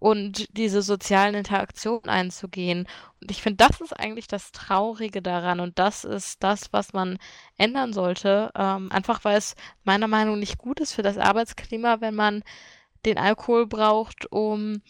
und 0.04 0.54
diese 0.54 0.82
sozialen 0.82 1.34
Interaktionen 1.34 2.10
einzugehen. 2.10 2.86
Und 3.22 3.30
ich 3.30 3.40
finde, 3.40 3.66
das 3.66 3.80
ist 3.80 3.98
eigentlich 3.98 4.26
das 4.26 4.52
Traurige 4.52 5.22
daran 5.22 5.60
und 5.60 5.78
das 5.78 6.04
ist 6.04 6.42
das, 6.42 6.74
was 6.74 6.92
man 6.92 7.16
ändern 7.56 7.94
sollte. 7.94 8.50
Ähm, 8.54 8.92
einfach 8.92 9.24
weil 9.24 9.38
es 9.38 9.54
meiner 9.82 10.06
Meinung 10.06 10.34
nach 10.34 10.40
nicht 10.40 10.58
gut 10.58 10.78
ist 10.80 10.92
für 10.92 11.00
das 11.00 11.16
Arbeitsklima, 11.16 12.02
wenn 12.02 12.14
man 12.14 12.42
den 13.06 13.16
Alkohol 13.16 13.66
braucht, 13.66 14.30
um 14.30 14.82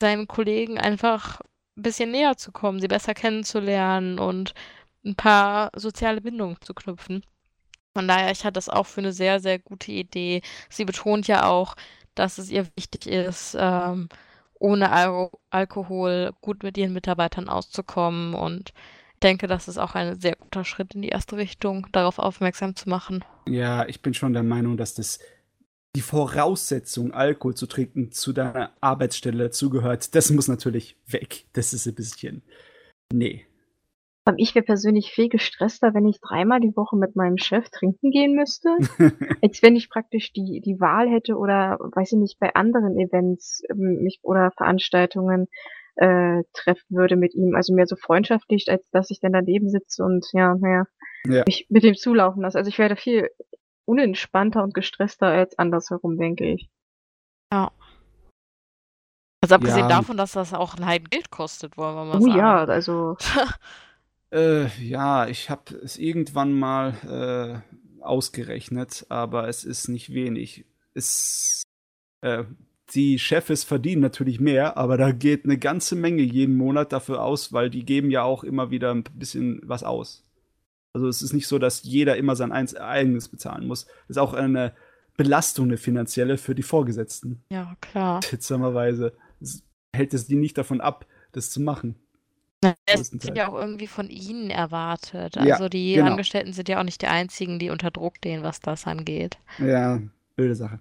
seinen 0.00 0.26
Kollegen 0.26 0.76
einfach 0.76 1.40
ein 1.76 1.82
bisschen 1.84 2.10
näher 2.10 2.36
zu 2.36 2.50
kommen, 2.50 2.80
sie 2.80 2.88
besser 2.88 3.14
kennenzulernen 3.14 4.18
und 4.18 4.54
ein 5.04 5.14
paar 5.14 5.70
soziale 5.76 6.20
Bindungen 6.20 6.56
zu 6.62 6.74
knüpfen. 6.74 7.24
Von 7.94 8.08
daher, 8.08 8.32
ich 8.32 8.42
hatte 8.42 8.54
das 8.54 8.68
auch 8.68 8.86
für 8.86 9.02
eine 9.02 9.12
sehr, 9.12 9.38
sehr 9.38 9.60
gute 9.60 9.92
Idee. 9.92 10.42
Sie 10.68 10.84
betont 10.84 11.28
ja 11.28 11.46
auch, 11.46 11.76
dass 12.16 12.38
es 12.38 12.50
ihr 12.50 12.66
wichtig 12.76 13.06
ist, 13.06 13.56
ähm, 13.56 14.08
ohne 14.62 14.92
Al 14.92 15.30
Alkohol 15.50 16.32
gut 16.40 16.62
mit 16.62 16.78
ihren 16.78 16.92
Mitarbeitern 16.92 17.48
auszukommen 17.48 18.34
und 18.34 18.72
ich 19.14 19.20
denke, 19.20 19.46
das 19.46 19.68
ist 19.68 19.78
auch 19.78 19.94
ein 19.94 20.20
sehr 20.20 20.36
guter 20.36 20.64
Schritt 20.64 20.94
in 20.94 21.02
die 21.02 21.08
erste 21.08 21.36
Richtung, 21.36 21.86
darauf 21.92 22.18
aufmerksam 22.18 22.74
zu 22.74 22.88
machen. 22.88 23.24
Ja, 23.46 23.86
ich 23.86 24.02
bin 24.02 24.14
schon 24.14 24.32
der 24.32 24.42
Meinung, 24.42 24.76
dass 24.76 24.94
das 24.94 25.18
die 25.94 26.00
Voraussetzung, 26.00 27.12
Alkohol 27.12 27.54
zu 27.54 27.66
trinken, 27.66 28.12
zu 28.12 28.32
deiner 28.32 28.72
Arbeitsstelle 28.80 29.50
zugehört, 29.50 30.14
das 30.14 30.30
muss 30.30 30.48
natürlich 30.48 30.96
weg. 31.06 31.44
Das 31.52 31.72
ist 31.74 31.86
ein 31.86 31.94
bisschen. 31.94 32.42
Nee. 33.12 33.46
Ich 34.36 34.54
wäre 34.54 34.64
persönlich 34.64 35.10
viel 35.10 35.28
gestresster, 35.28 35.94
wenn 35.94 36.06
ich 36.06 36.20
dreimal 36.20 36.60
die 36.60 36.76
Woche 36.76 36.96
mit 36.96 37.16
meinem 37.16 37.38
Chef 37.38 37.68
trinken 37.70 38.10
gehen 38.10 38.34
müsste, 38.34 38.68
als 39.42 39.62
wenn 39.62 39.74
ich 39.74 39.90
praktisch 39.90 40.32
die, 40.32 40.60
die 40.64 40.78
Wahl 40.78 41.08
hätte 41.08 41.36
oder, 41.36 41.78
weiß 41.80 42.12
ich 42.12 42.18
nicht, 42.18 42.38
bei 42.38 42.54
anderen 42.54 42.96
Events 42.98 43.62
ähm, 43.68 44.02
mich 44.02 44.20
oder 44.22 44.52
Veranstaltungen 44.56 45.48
äh, 45.96 46.44
treffen 46.52 46.96
würde 46.96 47.16
mit 47.16 47.34
ihm. 47.34 47.56
Also 47.56 47.74
mehr 47.74 47.86
so 47.86 47.96
freundschaftlich, 47.96 48.70
als 48.70 48.88
dass 48.90 49.10
ich 49.10 49.18
dann 49.18 49.32
daneben 49.32 49.68
sitze 49.68 50.04
und 50.04 50.24
ja, 50.32 50.54
naja, 50.54 50.84
ja. 51.26 51.42
mich 51.44 51.66
mit 51.68 51.82
dem 51.82 51.96
zulaufen 51.96 52.42
lasse. 52.42 52.58
Also 52.58 52.68
ich 52.68 52.78
wäre 52.78 52.94
viel 52.94 53.28
unentspannter 53.86 54.62
und 54.62 54.72
gestresster 54.72 55.26
als 55.26 55.58
andersherum, 55.58 56.16
denke 56.16 56.44
ich. 56.44 56.70
Ja. 57.52 57.72
Also 59.42 59.56
abgesehen 59.56 59.88
ja. 59.88 59.96
davon, 59.96 60.16
dass 60.16 60.32
das 60.32 60.54
auch 60.54 60.76
ein 60.76 60.86
Heiden 60.86 61.08
Geld 61.10 61.30
kostet, 61.30 61.76
wollen 61.76 61.96
wir 61.96 62.04
mal 62.04 62.18
oh, 62.18 62.20
sagen. 62.20 62.38
ja, 62.38 62.64
also. 62.64 63.16
äh, 64.32 64.66
ja, 64.82 65.28
ich 65.28 65.50
habe 65.50 65.74
es 65.76 65.98
irgendwann 65.98 66.52
mal 66.52 67.62
äh, 68.00 68.02
ausgerechnet, 68.02 69.06
aber 69.08 69.48
es 69.48 69.64
ist 69.64 69.88
nicht 69.88 70.12
wenig. 70.12 70.64
Es, 70.94 71.62
äh, 72.22 72.44
die 72.94 73.18
Chefs 73.18 73.64
verdienen 73.64 74.02
natürlich 74.02 74.40
mehr, 74.40 74.76
aber 74.76 74.96
da 74.96 75.12
geht 75.12 75.44
eine 75.44 75.58
ganze 75.58 75.96
Menge 75.96 76.22
jeden 76.22 76.56
Monat 76.56 76.92
dafür 76.92 77.22
aus, 77.22 77.52
weil 77.52 77.70
die 77.70 77.84
geben 77.84 78.10
ja 78.10 78.22
auch 78.22 78.44
immer 78.44 78.70
wieder 78.70 78.92
ein 78.92 79.04
bisschen 79.04 79.60
was 79.64 79.82
aus. 79.82 80.24
Also 80.94 81.08
es 81.08 81.22
ist 81.22 81.32
nicht 81.32 81.46
so, 81.46 81.58
dass 81.58 81.84
jeder 81.84 82.16
immer 82.16 82.36
sein 82.36 82.52
eigenes 82.52 83.28
bezahlen 83.28 83.66
muss. 83.66 83.86
Das 83.86 84.16
ist 84.16 84.18
auch 84.18 84.34
eine 84.34 84.74
Belastung, 85.16 85.66
eine 85.66 85.78
finanzielle 85.78 86.36
für 86.36 86.54
die 86.54 86.62
Vorgesetzten. 86.62 87.42
Ja, 87.50 87.76
klar. 87.80 88.20
Seltsamerweise 88.22 89.14
hält 89.94 90.14
es 90.14 90.26
die 90.26 90.36
nicht 90.36 90.58
davon 90.58 90.80
ab, 90.80 91.06
das 91.32 91.50
zu 91.50 91.60
machen. 91.60 91.96
Es 92.86 93.12
wird 93.12 93.36
ja 93.36 93.48
auch 93.48 93.58
irgendwie 93.58 93.86
von 93.86 94.08
ihnen 94.08 94.50
erwartet. 94.50 95.36
Also 95.36 95.64
ja, 95.64 95.68
die 95.68 95.94
genau. 95.94 96.12
Angestellten 96.12 96.52
sind 96.52 96.68
ja 96.68 96.78
auch 96.78 96.84
nicht 96.84 97.02
die 97.02 97.06
einzigen, 97.06 97.58
die 97.58 97.70
unter 97.70 97.90
Druck 97.90 98.16
stehen, 98.18 98.42
was 98.42 98.60
das 98.60 98.86
angeht. 98.86 99.38
Ja, 99.58 100.00
blöde 100.36 100.54
Sache. 100.54 100.78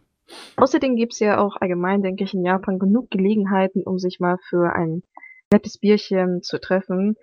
Außerdem 0.57 0.95
gibt 0.95 1.13
es 1.13 1.19
ja 1.19 1.39
auch 1.39 1.57
allgemein, 1.57 2.03
denke 2.03 2.23
ich, 2.23 2.33
in 2.33 2.45
Japan 2.45 2.79
genug 2.79 3.09
Gelegenheiten, 3.09 3.83
um 3.83 3.99
sich 3.99 4.19
mal 4.19 4.37
für 4.49 4.73
ein 4.73 5.03
nettes 5.51 5.77
Bierchen 5.77 6.41
zu 6.41 6.59
treffen. 6.59 7.15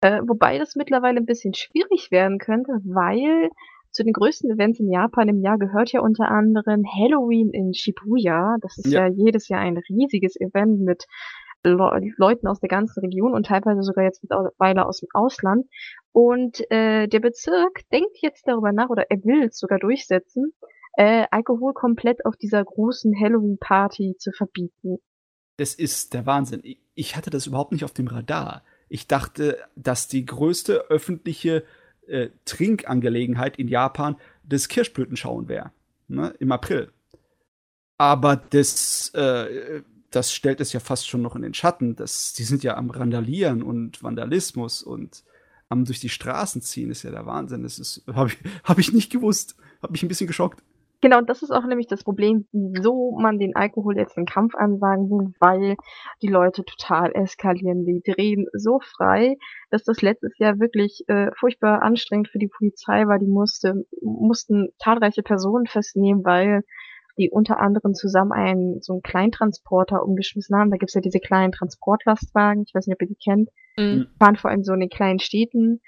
Äh, 0.00 0.20
wobei 0.26 0.58
das 0.58 0.76
mittlerweile 0.76 1.18
ein 1.18 1.26
bisschen 1.26 1.54
schwierig 1.54 2.10
werden 2.10 2.38
könnte, 2.38 2.72
weil 2.84 3.50
zu 3.92 4.04
den 4.04 4.12
größten 4.12 4.50
Events 4.50 4.80
in 4.80 4.90
Japan 4.90 5.28
im 5.28 5.40
Jahr 5.40 5.58
gehört 5.58 5.92
ja 5.92 6.00
unter 6.00 6.28
anderem 6.28 6.84
Halloween 6.86 7.50
in 7.50 7.74
Shibuya. 7.74 8.56
Das 8.60 8.78
ist 8.78 8.92
ja, 8.92 9.06
ja 9.06 9.12
jedes 9.14 9.48
Jahr 9.48 9.60
ein 9.60 9.76
riesiges 9.76 10.34
Event 10.40 10.80
mit 10.80 11.04
Le 11.64 12.12
Leuten 12.16 12.46
aus 12.46 12.60
der 12.60 12.68
ganzen 12.68 13.00
Region 13.00 13.34
und 13.34 13.46
teilweise 13.46 13.82
sogar 13.82 14.04
jetzt 14.04 14.22
mittlerweile 14.22 14.86
aus 14.86 15.00
dem 15.00 15.08
Ausland. 15.14 15.66
Und 16.12 16.60
äh, 16.70 17.06
der 17.06 17.20
Bezirk 17.20 17.88
denkt 17.92 18.18
jetzt 18.20 18.46
darüber 18.46 18.72
nach, 18.72 18.90
oder 18.90 19.10
er 19.10 19.18
will 19.24 19.44
es 19.44 19.58
sogar 19.58 19.78
durchsetzen, 19.78 20.52
äh, 20.96 21.26
Alkohol 21.30 21.72
komplett 21.72 22.26
auf 22.26 22.36
dieser 22.36 22.64
großen 22.64 23.14
Halloween-Party 23.18 24.16
zu 24.18 24.32
verbieten. 24.32 24.98
Das 25.56 25.74
ist 25.74 26.14
der 26.14 26.26
Wahnsinn. 26.26 26.62
Ich 26.94 27.16
hatte 27.16 27.30
das 27.30 27.46
überhaupt 27.46 27.72
nicht 27.72 27.84
auf 27.84 27.92
dem 27.92 28.08
Radar. 28.08 28.62
Ich 28.88 29.06
dachte, 29.06 29.58
dass 29.74 30.08
die 30.08 30.26
größte 30.26 30.90
öffentliche 30.90 31.64
äh, 32.06 32.28
Trinkangelegenheit 32.44 33.58
in 33.58 33.68
Japan 33.68 34.16
das 34.42 34.68
Kirschblütenschauen 34.68 35.48
wäre. 35.48 35.72
Ne, 36.08 36.34
Im 36.40 36.52
April. 36.52 36.92
Aber 37.96 38.36
das, 38.36 39.12
äh, 39.14 39.82
das 40.14 40.32
stellt 40.32 40.60
es 40.60 40.72
ja 40.72 40.80
fast 40.80 41.08
schon 41.08 41.22
noch 41.22 41.36
in 41.36 41.42
den 41.42 41.54
Schatten. 41.54 41.96
Das, 41.96 42.32
die 42.32 42.44
sind 42.44 42.62
ja 42.62 42.76
am 42.76 42.90
Randalieren 42.90 43.62
und 43.62 44.02
Vandalismus 44.02 44.82
und 44.82 45.24
am 45.68 45.84
durch 45.84 46.00
die 46.00 46.08
Straßen 46.08 46.62
ziehen 46.62 46.90
ist 46.90 47.02
ja 47.02 47.10
der 47.10 47.26
Wahnsinn. 47.26 47.62
Das 47.62 48.02
habe 48.12 48.28
ich, 48.28 48.38
hab 48.64 48.78
ich 48.78 48.92
nicht 48.92 49.10
gewusst. 49.10 49.56
Habe 49.82 49.92
mich 49.92 50.02
ein 50.02 50.08
bisschen 50.08 50.26
geschockt. 50.26 50.62
Genau, 51.02 51.18
und 51.18 51.28
das 51.28 51.42
ist 51.42 51.50
auch 51.50 51.66
nämlich 51.66 51.88
das 51.88 52.04
Problem, 52.04 52.46
wieso 52.52 53.18
man 53.18 53.40
den 53.40 53.56
Alkohol 53.56 53.96
jetzt 53.96 54.16
in 54.16 54.24
Kampf 54.24 54.54
ansagen 54.54 55.10
will, 55.10 55.34
weil 55.40 55.74
die 56.22 56.28
Leute 56.28 56.64
total 56.64 57.10
eskalieren. 57.12 57.84
Die 57.84 58.02
drehen 58.04 58.46
so 58.52 58.78
frei, 58.78 59.36
dass 59.70 59.82
das 59.82 60.00
letztes 60.00 60.38
Jahr 60.38 60.60
wirklich 60.60 61.02
äh, 61.08 61.32
furchtbar 61.36 61.82
anstrengend 61.82 62.28
für 62.28 62.38
die 62.38 62.46
Polizei 62.46 63.04
war. 63.08 63.18
Die 63.18 63.26
musste, 63.26 63.84
mussten 64.00 64.68
zahlreiche 64.78 65.24
Personen 65.24 65.66
festnehmen, 65.66 66.24
weil 66.24 66.62
die 67.18 67.30
unter 67.30 67.60
anderem 67.60 67.94
zusammen 67.94 68.32
einen 68.32 68.80
so 68.82 68.94
einen 68.94 69.02
Kleintransporter 69.02 70.02
umgeschmissen 70.02 70.56
haben. 70.56 70.70
Da 70.70 70.76
gibt's 70.76 70.94
ja 70.94 71.00
diese 71.00 71.20
kleinen 71.20 71.52
Transportlastwagen, 71.52 72.64
ich 72.66 72.74
weiß 72.74 72.86
nicht, 72.86 72.94
ob 72.94 73.02
ihr 73.02 73.08
die 73.08 73.22
kennt, 73.22 73.50
mhm. 73.76 74.08
fahren 74.18 74.36
vor 74.36 74.50
allem 74.50 74.64
so 74.64 74.72
in 74.72 74.80
den 74.80 74.90
kleinen 74.90 75.18
Städten 75.18 75.80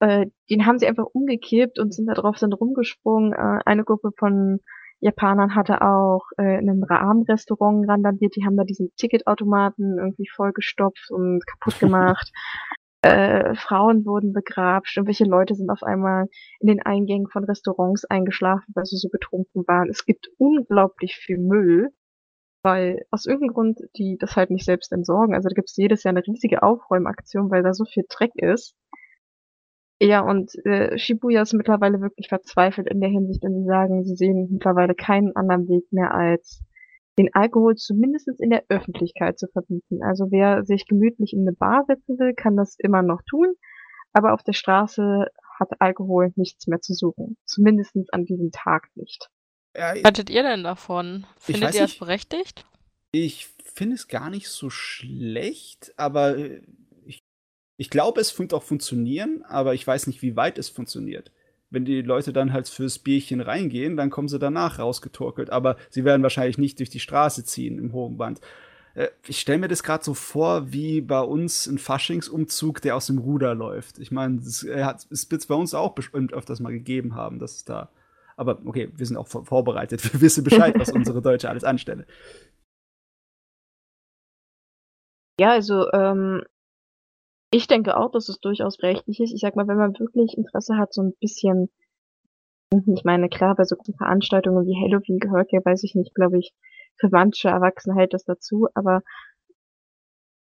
äh, 0.00 0.26
den 0.50 0.66
haben 0.66 0.78
sie 0.78 0.86
einfach 0.86 1.06
umgekippt 1.12 1.78
und 1.78 1.94
sind 1.94 2.06
da 2.06 2.14
drauf, 2.14 2.38
sind 2.38 2.52
rumgesprungen. 2.52 3.32
Äh, 3.32 3.60
eine 3.64 3.84
Gruppe 3.84 4.10
von 4.18 4.60
Japanern 5.00 5.54
hatte 5.54 5.82
auch 5.82 6.24
äh, 6.38 6.58
in 6.58 6.68
einem 6.68 6.82
Rahmenrestaurant 6.82 7.88
randaliert, 7.88 8.36
die 8.36 8.44
haben 8.44 8.56
da 8.56 8.64
diesen 8.64 8.90
Ticketautomaten 8.96 9.98
irgendwie 9.98 10.28
vollgestopft 10.34 11.10
und 11.10 11.44
kaputt 11.46 11.78
gemacht. 11.78 12.32
äh, 13.04 13.54
Frauen 13.54 14.06
wurden 14.06 14.32
begrapscht, 14.32 14.96
irgendwelche 14.96 15.24
Leute 15.24 15.54
sind 15.54 15.70
auf 15.70 15.82
einmal 15.82 16.26
in 16.60 16.68
den 16.68 16.82
Eingängen 16.82 17.28
von 17.28 17.44
Restaurants 17.44 18.04
eingeschlafen, 18.06 18.72
weil 18.74 18.86
sie 18.86 18.96
so 18.96 19.08
betrunken 19.10 19.66
waren. 19.66 19.90
Es 19.90 20.06
gibt 20.06 20.28
unglaublich 20.38 21.16
viel 21.16 21.38
Müll, 21.38 21.90
weil 22.62 23.04
aus 23.10 23.26
irgendeinem 23.26 23.54
Grund 23.54 23.80
die 23.96 24.16
das 24.18 24.36
halt 24.36 24.50
nicht 24.50 24.64
selbst 24.64 24.90
entsorgen. 24.92 25.34
Also 25.34 25.48
da 25.50 25.54
gibt 25.54 25.68
es 25.68 25.76
jedes 25.76 26.02
Jahr 26.02 26.12
eine 26.12 26.26
riesige 26.26 26.62
Aufräumaktion, 26.62 27.50
weil 27.50 27.62
da 27.62 27.74
so 27.74 27.84
viel 27.84 28.04
Dreck 28.08 28.32
ist. 28.36 28.74
Ja, 30.00 30.20
und 30.20 30.54
äh, 30.64 30.98
Shibuya 30.98 31.42
ist 31.42 31.52
mittlerweile 31.52 32.00
wirklich 32.00 32.28
verzweifelt 32.28 32.88
in 32.88 33.00
der 33.00 33.10
Hinsicht, 33.10 33.42
denn 33.42 33.54
sie 33.54 33.66
sagen, 33.66 34.04
sie 34.04 34.16
sehen 34.16 34.48
mittlerweile 34.50 34.94
keinen 34.94 35.36
anderen 35.36 35.68
Weg 35.68 35.84
mehr 35.92 36.12
als 36.14 36.62
den 37.18 37.32
Alkohol 37.34 37.76
zumindest 37.76 38.28
in 38.40 38.50
der 38.50 38.64
Öffentlichkeit 38.68 39.38
zu 39.38 39.46
verbieten. 39.48 40.02
Also 40.02 40.30
wer 40.30 40.64
sich 40.64 40.86
gemütlich 40.86 41.32
in 41.32 41.42
eine 41.42 41.52
Bar 41.52 41.84
setzen 41.86 42.18
will, 42.18 42.34
kann 42.34 42.56
das 42.56 42.76
immer 42.78 43.02
noch 43.02 43.22
tun, 43.28 43.54
aber 44.12 44.34
auf 44.34 44.42
der 44.42 44.52
Straße 44.52 45.26
hat 45.58 45.68
Alkohol 45.80 46.32
nichts 46.36 46.66
mehr 46.66 46.80
zu 46.80 46.94
suchen. 46.94 47.36
Zumindest 47.44 47.94
an 48.12 48.24
diesem 48.24 48.50
Tag 48.50 48.88
nicht. 48.94 49.28
Ja, 49.76 49.94
Was 49.94 50.04
haltet 50.04 50.30
ihr 50.30 50.42
denn 50.42 50.64
davon? 50.64 51.26
Findet 51.38 51.74
ihr 51.74 51.82
das 51.82 51.98
berechtigt? 51.98 52.64
Ich 53.12 53.46
finde 53.62 53.94
es 53.94 54.08
gar 54.08 54.30
nicht 54.30 54.48
so 54.48 54.70
schlecht, 54.70 55.92
aber 55.96 56.36
äh, 56.36 56.62
ich 57.76 57.90
glaube, 57.90 58.20
es 58.20 58.38
wird 58.38 58.54
auch 58.54 58.62
funktionieren, 58.62 59.42
aber 59.44 59.74
ich 59.74 59.86
weiß 59.86 60.06
nicht, 60.06 60.22
wie 60.22 60.36
weit 60.36 60.58
es 60.58 60.68
funktioniert. 60.68 61.32
Wenn 61.74 61.84
die 61.84 62.02
Leute 62.02 62.32
dann 62.32 62.52
halt 62.52 62.68
fürs 62.68 62.98
Bierchen 62.98 63.40
reingehen, 63.40 63.96
dann 63.96 64.10
kommen 64.10 64.28
sie 64.28 64.38
danach 64.38 64.78
rausgetorkelt, 64.78 65.50
aber 65.50 65.76
sie 65.90 66.04
werden 66.04 66.22
wahrscheinlich 66.22 66.56
nicht 66.56 66.78
durch 66.78 66.90
die 66.90 67.00
Straße 67.00 67.44
ziehen 67.44 67.78
im 67.78 67.92
hohen 67.92 68.16
Band. 68.16 68.40
Äh, 68.94 69.08
ich 69.26 69.40
stelle 69.40 69.58
mir 69.58 69.68
das 69.68 69.82
gerade 69.82 70.04
so 70.04 70.14
vor, 70.14 70.72
wie 70.72 71.00
bei 71.00 71.20
uns 71.20 71.66
ein 71.66 71.78
Faschingsumzug, 71.78 72.80
der 72.80 72.96
aus 72.96 73.06
dem 73.06 73.18
Ruder 73.18 73.54
läuft. 73.54 73.98
Ich 73.98 74.10
meine, 74.10 74.38
es 74.38 74.64
wird 74.64 75.40
es 75.40 75.46
bei 75.46 75.54
uns 75.54 75.74
auch 75.74 75.94
bestimmt 75.94 76.32
öfters 76.32 76.60
mal 76.60 76.72
gegeben 76.72 77.14
haben, 77.14 77.38
dass 77.38 77.56
es 77.56 77.64
da. 77.64 77.90
Aber 78.36 78.60
okay, 78.64 78.90
wir 78.94 79.06
sind 79.06 79.16
auch 79.16 79.28
vorbereitet. 79.28 80.02
Wir 80.12 80.20
wissen 80.20 80.44
Bescheid, 80.44 80.74
was 80.78 80.90
unsere 80.90 81.22
Deutsche 81.22 81.48
alles 81.48 81.64
anstelle. 81.64 82.06
Ja, 85.38 85.50
also 85.50 85.90
ähm, 85.92 86.42
ich 87.54 87.68
denke 87.68 87.96
auch, 87.96 88.10
dass 88.10 88.28
es 88.28 88.40
durchaus 88.40 88.82
rechtlich 88.82 89.20
ist. 89.20 89.32
Ich 89.32 89.40
sag 89.40 89.54
mal, 89.54 89.68
wenn 89.68 89.76
man 89.76 89.96
wirklich 90.00 90.36
Interesse 90.36 90.76
hat, 90.76 90.92
so 90.92 91.02
ein 91.02 91.14
bisschen, 91.20 91.70
ich 92.72 93.04
meine, 93.04 93.28
klar, 93.28 93.54
bei 93.54 93.62
so 93.62 93.76
Veranstaltungen 93.96 94.66
wie 94.66 94.74
Halloween 94.74 95.20
gehört 95.20 95.52
ja, 95.52 95.60
weiß 95.64 95.84
ich 95.84 95.94
nicht, 95.94 96.16
glaube 96.16 96.38
ich, 96.40 96.52
für 96.96 97.08
manche 97.10 97.48
Erwachsene 97.48 97.94
hält 97.94 98.12
das 98.12 98.24
dazu, 98.24 98.66
aber 98.74 99.02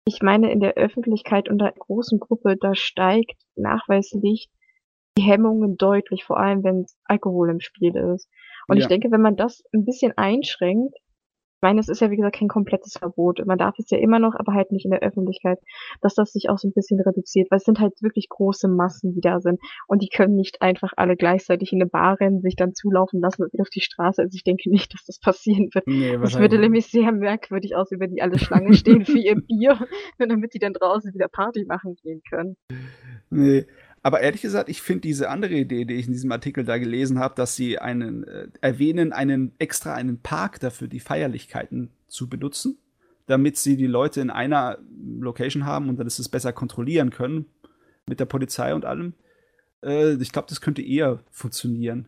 ich 0.05 0.23
meine, 0.23 0.51
in 0.51 0.59
der 0.59 0.73
Öffentlichkeit 0.73 1.49
unter 1.49 1.71
großen 1.71 2.19
Gruppe, 2.19 2.57
da 2.59 2.73
steigt 2.73 3.39
nachweislich 3.55 4.49
die 5.19 5.23
Hemmungen 5.23 5.77
deutlich, 5.77 6.23
vor 6.23 6.39
allem 6.39 6.63
wenn 6.63 6.87
Alkohol 7.03 7.51
im 7.51 7.59
Spiel 7.59 7.95
ist. 7.95 8.27
Und 8.67 8.77
ja. 8.77 8.81
ich 8.81 8.87
denke, 8.87 9.11
wenn 9.11 9.21
man 9.21 9.35
das 9.35 9.63
ein 9.71 9.85
bisschen 9.85 10.17
einschränkt, 10.17 10.95
ich 11.57 11.61
meine, 11.63 11.79
es 11.79 11.89
ist 11.89 12.01
ja 12.01 12.11
wie 12.11 12.17
gesagt 12.17 12.35
kein 12.35 12.47
komplettes 12.47 12.93
Verbot. 12.99 13.43
Man 13.47 13.57
darf 13.57 13.79
es 13.79 13.89
ja 13.89 13.97
immer 13.97 14.19
noch, 14.19 14.35
aber 14.35 14.53
halt 14.53 14.71
nicht 14.71 14.85
in 14.85 14.91
der 14.91 15.01
Öffentlichkeit, 15.01 15.57
dass 16.01 16.13
das 16.13 16.31
sich 16.31 16.49
auch 16.49 16.59
so 16.59 16.67
ein 16.67 16.71
bisschen 16.71 16.99
reduziert, 17.01 17.49
weil 17.49 17.57
es 17.57 17.63
sind 17.63 17.79
halt 17.79 17.99
wirklich 18.03 18.29
große 18.29 18.67
Massen, 18.67 19.13
die 19.15 19.21
da 19.21 19.39
sind 19.39 19.59
und 19.87 20.03
die 20.03 20.09
können 20.09 20.35
nicht 20.35 20.61
einfach 20.61 20.93
alle 20.97 21.15
gleichzeitig 21.15 21.73
in 21.73 21.81
eine 21.81 21.89
Bar 21.89 22.19
rennen, 22.19 22.41
sich 22.41 22.55
dann 22.55 22.75
zulaufen 22.75 23.21
lassen 23.21 23.41
und 23.41 23.53
wieder 23.53 23.63
auf 23.63 23.71
die 23.71 23.81
Straße. 23.81 24.21
Also 24.21 24.35
ich 24.35 24.43
denke 24.43 24.69
nicht, 24.69 24.93
dass 24.93 25.03
das 25.05 25.19
passieren 25.19 25.69
wird. 25.73 25.87
Nee, 25.87 26.15
das 26.15 26.37
würde 26.37 26.59
nämlich 26.59 26.85
sehr 26.91 27.11
merkwürdig 27.11 27.75
aussehen, 27.75 27.99
wenn 28.01 28.13
die 28.13 28.21
alle 28.21 28.37
Schlange 28.37 28.75
stehen 28.75 29.03
für 29.03 29.17
ihr 29.17 29.35
Bier, 29.35 29.79
damit 30.19 30.53
die 30.53 30.59
dann 30.59 30.73
draußen 30.73 31.11
wieder 31.15 31.27
Party 31.27 31.65
machen 31.65 31.95
gehen 32.03 32.21
können. 32.29 32.55
Nee, 33.31 33.65
aber 34.07 34.21
ehrlich 34.21 34.41
gesagt, 34.41 34.69
ich 34.69 34.81
finde 34.81 35.01
diese 35.01 35.29
andere 35.29 35.55
Idee, 35.55 35.83
die 35.83 35.95
ich 35.95 36.07
in 36.07 36.13
diesem 36.13 36.31
Artikel 36.31 36.63
da 36.63 36.77
gelesen 36.77 37.19
habe, 37.19 37.35
dass 37.35 37.57
sie 37.57 37.77
einen 37.77 38.23
äh, 38.23 38.47
erwähnen, 38.61 39.11
einen 39.11 39.51
extra 39.59 39.95
einen 39.95 40.21
Park 40.21 40.61
dafür, 40.61 40.87
die 40.87 41.01
Feierlichkeiten 41.01 41.91
zu 42.07 42.29
benutzen, 42.29 42.77
damit 43.25 43.57
sie 43.57 43.75
die 43.75 43.85
Leute 43.85 44.21
in 44.21 44.29
einer 44.29 44.77
Location 45.19 45.65
haben 45.65 45.89
und 45.89 45.99
dann 45.99 46.07
ist 46.07 46.19
es 46.19 46.29
besser 46.29 46.53
kontrollieren 46.53 47.09
können 47.09 47.47
mit 48.05 48.21
der 48.21 48.25
Polizei 48.27 48.73
und 48.73 48.85
allem. 48.85 49.11
Äh, 49.83 50.13
ich 50.13 50.31
glaube, 50.31 50.47
das 50.47 50.61
könnte 50.61 50.81
eher 50.81 51.19
funktionieren. 51.29 52.07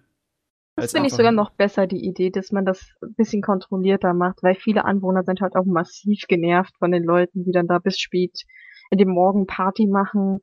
Das 0.77 0.93
finde 0.93 1.07
ich 1.07 1.13
sogar 1.13 1.33
noch 1.33 1.49
besser, 1.49 1.85
die 1.85 2.05
Idee, 2.05 2.29
dass 2.29 2.53
man 2.53 2.63
das 2.63 2.93
ein 3.01 3.13
bisschen 3.15 3.41
kontrollierter 3.41 4.13
macht, 4.13 4.41
weil 4.41 4.55
viele 4.55 4.85
Anwohner 4.85 5.23
sind 5.23 5.41
halt 5.41 5.57
auch 5.57 5.65
massiv 5.65 6.27
genervt 6.29 6.77
von 6.79 6.93
den 6.93 7.03
Leuten, 7.03 7.43
die 7.43 7.51
dann 7.51 7.67
da 7.67 7.77
bis 7.79 7.99
spät 7.99 8.45
in 8.89 8.99
dem 8.99 9.09
Morgen 9.09 9.47
Party 9.47 9.85
machen 9.85 10.39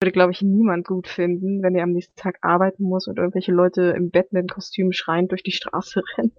würde, 0.00 0.12
glaube 0.12 0.32
ich, 0.32 0.42
niemand 0.42 0.86
gut 0.86 1.08
finden, 1.08 1.62
wenn 1.62 1.74
er 1.74 1.84
am 1.84 1.92
nächsten 1.92 2.16
Tag 2.16 2.38
arbeiten 2.42 2.84
muss 2.84 3.06
und 3.06 3.18
irgendwelche 3.18 3.52
Leute 3.52 3.94
im 3.96 4.10
Batman-Kostüm 4.10 4.92
schreiend 4.92 5.32
durch 5.32 5.42
die 5.42 5.52
Straße 5.52 6.02
rennen. 6.16 6.32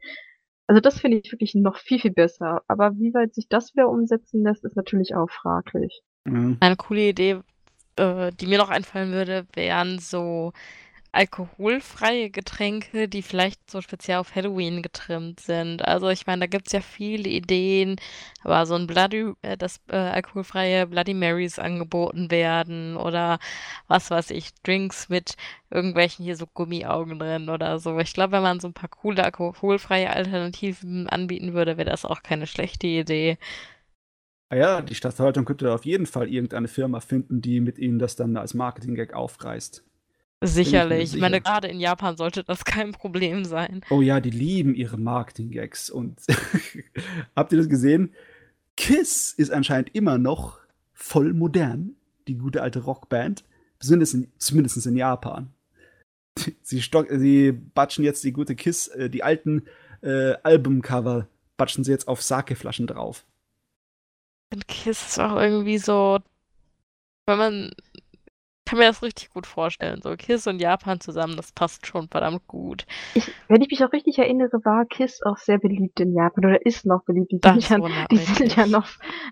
Also 0.68 0.82
das 0.82 1.00
finde 1.00 1.18
ich 1.18 1.32
wirklich 1.32 1.56
noch 1.56 1.78
viel, 1.78 2.00
viel 2.00 2.12
besser. 2.12 2.62
Aber 2.68 2.92
wie 2.98 3.14
weit 3.14 3.34
sich 3.34 3.48
das 3.48 3.74
wieder 3.74 3.90
umsetzen 3.90 4.44
lässt, 4.44 4.66
ist 4.66 4.76
natürlich 4.76 5.16
auch 5.16 5.30
fraglich. 5.30 6.02
Mhm. 6.26 6.58
Eine 6.60 6.76
coole 6.76 7.10
Idee, 7.10 7.40
äh, 7.96 8.32
die 8.34 8.48
mir 8.48 8.58
noch 8.58 8.70
einfallen 8.70 9.12
würde, 9.12 9.48
wären 9.54 9.98
so 10.00 10.52
alkoholfreie 11.18 12.30
Getränke, 12.30 13.08
die 13.10 13.24
vielleicht 13.24 13.72
so 13.72 13.82
speziell 13.82 14.18
auf 14.20 14.36
Halloween 14.36 14.84
getrimmt 14.84 15.40
sind. 15.40 15.84
Also 15.84 16.10
ich 16.10 16.28
meine, 16.28 16.42
da 16.42 16.46
gibt 16.48 16.68
es 16.68 16.74
ja 16.74 16.82
viele 16.82 17.28
Ideen, 17.28 17.96
aber 18.44 18.66
so 18.68 18.76
ein 18.76 18.88
Bloody, 18.88 19.34
äh, 19.42 19.58
dass 19.58 19.82
äh, 19.90 19.96
alkoholfreie 19.96 20.86
Bloody 20.88 21.16
Marys 21.16 21.58
angeboten 21.60 22.30
werden 22.30 22.98
oder 22.98 23.40
was 23.88 24.12
weiß 24.12 24.30
ich, 24.32 24.54
Drinks 24.64 25.10
mit 25.10 25.36
irgendwelchen 25.72 26.24
hier 26.24 26.38
so 26.38 26.46
Gummiaugen 26.46 27.18
drin 27.20 27.50
oder 27.50 27.80
so. 27.80 27.98
Ich 28.00 28.14
glaube, 28.14 28.34
wenn 28.34 28.44
man 28.44 28.60
so 28.60 28.68
ein 28.68 28.74
paar 28.74 28.90
coole 28.90 29.24
alkoholfreie 29.24 30.12
Alternativen 30.12 31.10
anbieten 31.10 31.54
würde, 31.54 31.78
wäre 31.78 31.90
das 31.90 32.06
auch 32.06 32.22
keine 32.24 32.48
schlechte 32.48 32.88
Idee. 32.88 33.38
Ah 34.50 34.56
ja, 34.56 34.82
die 34.82 34.96
Stadtverwaltung 34.96 35.46
könnte 35.46 35.74
auf 35.74 35.86
jeden 35.86 36.06
Fall 36.06 36.30
irgendeine 36.30 36.68
Firma 36.70 37.02
finden, 37.02 37.42
die 37.42 37.60
mit 37.60 37.80
ihnen 37.80 38.00
das 38.00 38.16
dann 38.16 38.38
als 38.38 38.54
Marketing-Gag 38.54 39.14
aufreißt. 39.14 39.87
Sicherlich. 40.42 41.16
Ich 41.16 41.20
meine, 41.20 41.42
gerade 41.42 41.68
in 41.68 41.80
Japan 41.80 42.16
sollte 42.16 42.44
das 42.44 42.64
kein 42.66 42.92
Problem 42.92 43.44
sein. 43.46 43.82
Oh 43.90 44.02
ja, 44.02 44.20
die 44.20 44.30
lieben 44.30 44.76
ihre 44.76 44.98
Marketing-Gags. 44.98 45.90
Und 45.90 46.22
habt 47.36 47.52
ihr 47.52 47.58
das 47.58 47.70
gesehen? 47.70 48.14
Kiss 48.76 49.34
ist 49.34 49.52
anscheinend 49.52 49.96
immer 49.96 50.18
noch 50.18 50.60
voll 50.94 51.34
modern, 51.34 51.96
die 52.28 52.36
gute 52.36 52.62
alte 52.62 52.80
Rockband. 52.80 53.44
Zumindest 53.80 54.14
in, 54.14 54.32
zumindest 54.38 54.86
in 54.86 54.98
Japan. 54.98 55.54
Sie, 56.62 56.82
stock, 56.84 57.08
sie 57.10 57.52
batschen 57.52 58.04
jetzt 58.04 58.24
die 58.24 58.32
gute 58.32 58.56
Kiss, 58.56 58.88
äh, 58.90 59.10
die 59.10 59.24
alten 59.24 59.64
äh, 60.02 60.34
Albumcover, 60.44 61.28
batschen 61.58 61.84
sie 61.84 61.92
jetzt 61.92 62.08
auf 62.08 62.22
Sake-Flaschen 62.22 62.86
drauf. 62.86 63.26
Und 64.54 64.68
Kiss 64.68 65.08
ist 65.08 65.20
auch 65.20 65.38
irgendwie 65.42 65.80
so, 65.80 66.20
wenn 67.26 67.38
man 67.40 67.72
kann 68.68 68.80
mir 68.80 68.86
das 68.86 69.02
richtig 69.02 69.30
gut 69.30 69.48
vorstellen. 69.48 70.02
So 70.02 70.16
Kiss 70.18 70.46
und 70.46 70.60
Japan 70.60 71.00
zusammen, 71.00 71.38
das 71.38 71.54
passt 71.54 71.88
schon 71.88 72.10
verdammt 72.10 72.46
gut. 72.48 72.86
Ich, 73.16 73.32
wenn 73.48 73.62
ich 73.62 73.70
mich 73.70 73.84
auch 73.84 73.94
richtig 73.94 74.20
erinnere, 74.20 74.60
war 74.66 74.86
Kiss 74.86 75.22
auch 75.24 75.38
sehr 75.38 75.58
beliebt 75.58 76.00
in 76.02 76.14
Japan 76.14 76.46
oder 76.46 76.66
ist 76.66 76.86
noch 76.86 77.04
beliebt. 77.06 77.32
Die, 77.32 77.62
sind 77.62 77.88
ja, 77.88 78.06
die 78.12 78.18
sind 78.18 78.56
ja, 78.58 78.68
noch, 78.68 78.88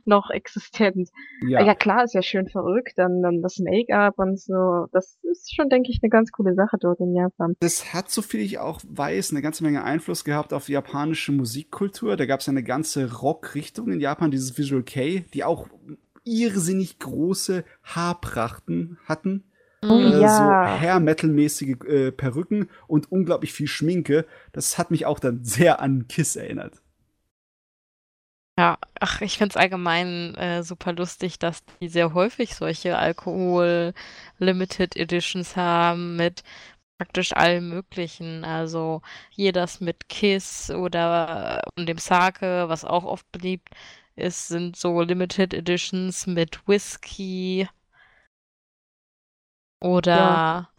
noch 0.05 0.29
existent. 0.29 1.09
Ja. 1.47 1.61
ja, 1.61 1.75
klar, 1.75 2.05
ist 2.05 2.13
ja 2.13 2.21
schön 2.21 2.47
verrückt. 2.47 2.93
Dann, 2.95 3.21
dann 3.21 3.41
das 3.41 3.59
Make-up 3.59 4.17
und 4.17 4.39
so. 4.39 4.87
Das 4.93 5.17
ist 5.23 5.53
schon, 5.53 5.67
denke 5.67 5.91
ich, 5.91 5.99
eine 6.01 6.09
ganz 6.09 6.31
coole 6.31 6.55
Sache 6.55 6.77
dort 6.79 7.01
in 7.01 7.13
Japan. 7.13 7.55
Das 7.59 7.93
hat, 7.93 8.09
so 8.09 8.21
viel 8.21 8.39
ich 8.39 8.59
auch 8.59 8.79
weiß, 8.87 9.31
eine 9.31 9.41
ganze 9.41 9.65
Menge 9.65 9.83
Einfluss 9.83 10.23
gehabt 10.23 10.53
auf 10.53 10.67
die 10.67 10.73
japanische 10.73 11.33
Musikkultur. 11.33 12.15
Da 12.15 12.25
gab 12.25 12.39
es 12.39 12.45
ja 12.45 12.51
eine 12.51 12.63
ganze 12.63 13.19
Rock-Richtung 13.19 13.91
in 13.91 13.99
Japan, 13.99 14.31
dieses 14.31 14.57
Visual 14.57 14.83
K, 14.83 15.25
die 15.33 15.43
auch 15.43 15.67
irrsinnig 16.25 16.99
große 16.99 17.63
Haarprachten 17.83 18.97
hatten. 19.05 19.45
Oh, 19.83 19.99
äh, 19.99 20.21
ja. 20.21 20.37
So 20.37 20.81
Hair-Metal-mäßige 20.81 21.77
äh, 21.87 22.11
Perücken 22.11 22.69
und 22.87 23.11
unglaublich 23.11 23.53
viel 23.53 23.67
Schminke. 23.67 24.25
Das 24.51 24.77
hat 24.77 24.91
mich 24.91 25.05
auch 25.05 25.19
dann 25.19 25.43
sehr 25.43 25.79
an 25.79 26.07
Kiss 26.07 26.35
erinnert. 26.35 26.81
Ja, 28.57 28.77
ach, 29.01 29.19
ich 29.21 29.37
finde 29.37 29.51
es 29.53 29.57
allgemein 29.57 30.33
äh, 30.35 30.63
super 30.63 30.93
lustig, 30.93 31.39
dass 31.39 31.63
die 31.81 31.89
sehr 31.89 32.13
häufig 32.13 32.55
solche 32.55 32.97
Alkohol-Limited 32.97 34.95
Editions 34.95 35.57
haben 35.57 36.15
mit 36.15 36.43
praktisch 36.97 37.33
allem 37.33 37.69
Möglichen. 37.69 38.45
Also 38.45 39.01
hier 39.29 39.51
das 39.51 39.81
mit 39.81 40.07
Kiss 40.07 40.71
oder 40.71 41.63
und 41.77 41.87
dem 41.87 41.97
Sake, 41.97 42.69
was 42.69 42.85
auch 42.85 43.03
oft 43.03 43.29
beliebt 43.33 43.69
ist, 44.15 44.47
sind 44.47 44.75
so 44.75 45.01
Limited 45.01 45.53
Editions 45.53 46.27
mit 46.27 46.67
Whisky 46.67 47.67
oder 49.79 50.15
ja. 50.15 50.69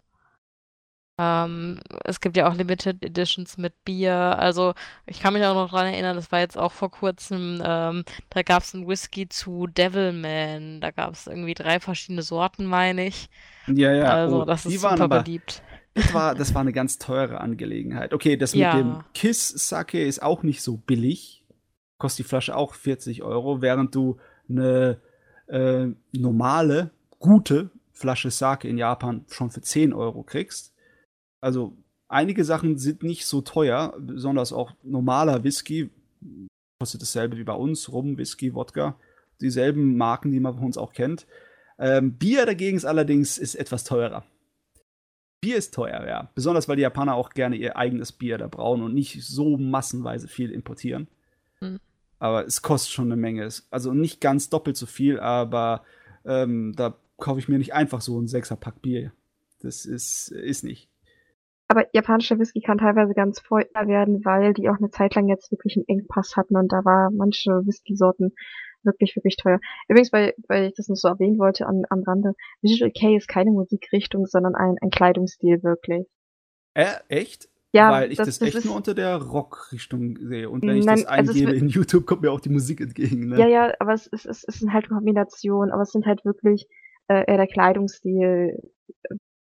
Ähm, 1.18 1.80
es 2.04 2.20
gibt 2.20 2.36
ja 2.36 2.48
auch 2.48 2.54
Limited 2.54 3.02
Editions 3.02 3.56
mit 3.56 3.72
Bier. 3.84 4.14
Also 4.38 4.74
ich 5.06 5.20
kann 5.20 5.32
mich 5.32 5.44
auch 5.44 5.54
noch 5.54 5.70
dran 5.70 5.86
erinnern, 5.86 6.14
das 6.14 6.30
war 6.30 6.40
jetzt 6.40 6.58
auch 6.58 6.72
vor 6.72 6.90
kurzem, 6.90 7.62
ähm, 7.64 8.04
da 8.30 8.42
gab 8.42 8.62
es 8.62 8.74
einen 8.74 8.86
Whisky 8.86 9.28
zu 9.28 9.66
Devilman. 9.66 10.80
Da 10.80 10.90
gab 10.90 11.14
es 11.14 11.26
irgendwie 11.26 11.54
drei 11.54 11.80
verschiedene 11.80 12.22
Sorten, 12.22 12.66
meine 12.66 13.06
ich. 13.06 13.30
Ja, 13.66 13.92
ja. 13.92 14.04
Also 14.12 14.42
oh, 14.42 14.44
das 14.44 14.66
ist 14.66 14.80
super 14.80 15.00
aber, 15.00 15.22
beliebt. 15.22 15.62
Das 15.94 16.12
war, 16.12 16.34
das 16.34 16.54
war 16.54 16.60
eine 16.60 16.74
ganz 16.74 16.98
teure 16.98 17.40
Angelegenheit. 17.40 18.12
Okay, 18.12 18.36
das 18.36 18.52
mit 18.52 18.60
ja. 18.60 18.76
dem 18.76 19.02
Kiss 19.14 19.48
Sake 19.48 20.04
ist 20.04 20.22
auch 20.22 20.42
nicht 20.42 20.60
so 20.60 20.76
billig. 20.76 21.42
Kostet 21.98 22.26
die 22.26 22.28
Flasche 22.28 22.56
auch 22.56 22.74
40 22.74 23.22
Euro, 23.22 23.62
während 23.62 23.94
du 23.94 24.18
eine 24.48 25.00
äh, 25.46 25.86
normale, 26.12 26.90
gute 27.18 27.70
Flasche 27.92 28.30
Sake 28.30 28.68
in 28.68 28.76
Japan 28.76 29.24
schon 29.28 29.50
für 29.50 29.62
10 29.62 29.94
Euro 29.94 30.22
kriegst. 30.22 30.74
Also 31.40 31.76
einige 32.08 32.44
Sachen 32.44 32.76
sind 32.76 33.02
nicht 33.02 33.26
so 33.26 33.40
teuer, 33.40 33.94
besonders 33.98 34.52
auch 34.52 34.72
normaler 34.82 35.44
Whisky 35.44 35.90
kostet 36.78 37.02
dasselbe 37.02 37.36
wie 37.36 37.44
bei 37.44 37.54
uns, 37.54 37.90
Rum, 37.90 38.18
Whisky, 38.18 38.54
Wodka, 38.54 38.98
dieselben 39.40 39.96
Marken, 39.96 40.30
die 40.30 40.40
man 40.40 40.54
von 40.54 40.64
uns 40.64 40.78
auch 40.78 40.92
kennt. 40.92 41.26
Ähm, 41.78 42.14
Bier 42.14 42.46
dagegen 42.46 42.76
ist 42.76 42.84
allerdings 42.84 43.38
ist 43.38 43.54
etwas 43.54 43.84
teurer. 43.84 44.24
Bier 45.42 45.56
ist 45.56 45.74
teuer, 45.74 46.06
ja. 46.06 46.30
Besonders 46.34 46.68
weil 46.68 46.76
die 46.76 46.82
Japaner 46.82 47.14
auch 47.14 47.30
gerne 47.30 47.56
ihr 47.56 47.76
eigenes 47.76 48.12
Bier 48.12 48.38
da 48.38 48.48
brauen 48.48 48.82
und 48.82 48.94
nicht 48.94 49.24
so 49.24 49.56
massenweise 49.56 50.28
viel 50.28 50.50
importieren. 50.50 51.08
Mhm. 51.60 51.80
Aber 52.18 52.46
es 52.46 52.62
kostet 52.62 52.92
schon 52.92 53.06
eine 53.06 53.20
Menge. 53.20 53.48
Also 53.70 53.92
nicht 53.92 54.20
ganz 54.20 54.48
doppelt 54.48 54.76
so 54.76 54.86
viel, 54.86 55.20
aber 55.20 55.84
ähm, 56.24 56.74
da 56.76 56.96
kaufe 57.18 57.38
ich 57.38 57.48
mir 57.48 57.58
nicht 57.58 57.74
einfach 57.74 58.00
so 58.00 58.20
ein 58.20 58.26
Sechserpack 58.26 58.82
Bier. 58.82 59.12
Das 59.60 59.84
ist, 59.84 60.28
ist 60.28 60.64
nicht. 60.64 60.88
Aber 61.68 61.84
japanischer 61.92 62.38
Whisky 62.38 62.60
kann 62.60 62.78
teilweise 62.78 63.12
ganz 63.14 63.42
teuer 63.42 63.66
werden, 63.74 64.24
weil 64.24 64.54
die 64.54 64.68
auch 64.68 64.76
eine 64.76 64.90
Zeit 64.90 65.14
lang 65.14 65.28
jetzt 65.28 65.50
wirklich 65.50 65.76
einen 65.76 65.88
Engpass 65.88 66.36
hatten 66.36 66.56
und 66.56 66.72
da 66.72 66.84
war 66.84 67.10
manche 67.10 67.50
Whisky-Sorten 67.66 68.32
wirklich, 68.84 69.16
wirklich 69.16 69.36
teuer. 69.36 69.58
Übrigens, 69.88 70.12
weil, 70.12 70.34
weil 70.46 70.68
ich 70.68 70.74
das 70.74 70.88
noch 70.88 70.96
so 70.96 71.08
erwähnen 71.08 71.38
wollte 71.38 71.66
an, 71.66 71.82
am 71.90 72.04
Rande, 72.04 72.34
Visual 72.62 72.92
K 72.92 73.16
ist 73.16 73.26
keine 73.26 73.50
Musikrichtung, 73.50 74.26
sondern 74.26 74.54
ein, 74.54 74.76
ein 74.80 74.90
Kleidungsstil 74.90 75.64
wirklich. 75.64 76.06
Äh, 76.74 76.94
echt? 77.08 77.48
Ja, 77.76 77.90
weil 77.90 78.10
ich 78.10 78.18
das, 78.18 78.38
das 78.38 78.54
echt 78.54 78.64
nur 78.64 78.76
unter 78.76 78.94
der 78.94 79.16
Rockrichtung 79.16 80.18
sehe. 80.18 80.50
Und 80.50 80.62
wenn 80.62 80.76
ich 80.76 80.84
Nein, 80.84 80.96
das 80.96 81.06
also 81.06 81.30
eingebe 81.32 81.50
also 81.52 81.64
in 81.64 81.68
YouTube, 81.68 82.06
kommt 82.06 82.22
mir 82.22 82.32
auch 82.32 82.40
die 82.40 82.48
Musik 82.48 82.80
entgegen. 82.80 83.28
Ne? 83.28 83.38
Ja, 83.38 83.46
ja, 83.46 83.74
aber 83.78 83.92
es, 83.92 84.08
es, 84.12 84.24
es, 84.24 84.42
sind 84.42 84.72
halt 84.72 84.88
Kombinationen, 84.88 85.72
aber 85.72 85.82
es 85.82 85.92
sind 85.92 86.06
halt 86.06 86.24
wirklich 86.24 86.66
äh, 87.08 87.24
eher 87.26 87.36
der 87.36 87.46
Kleidungsstil, 87.46 88.58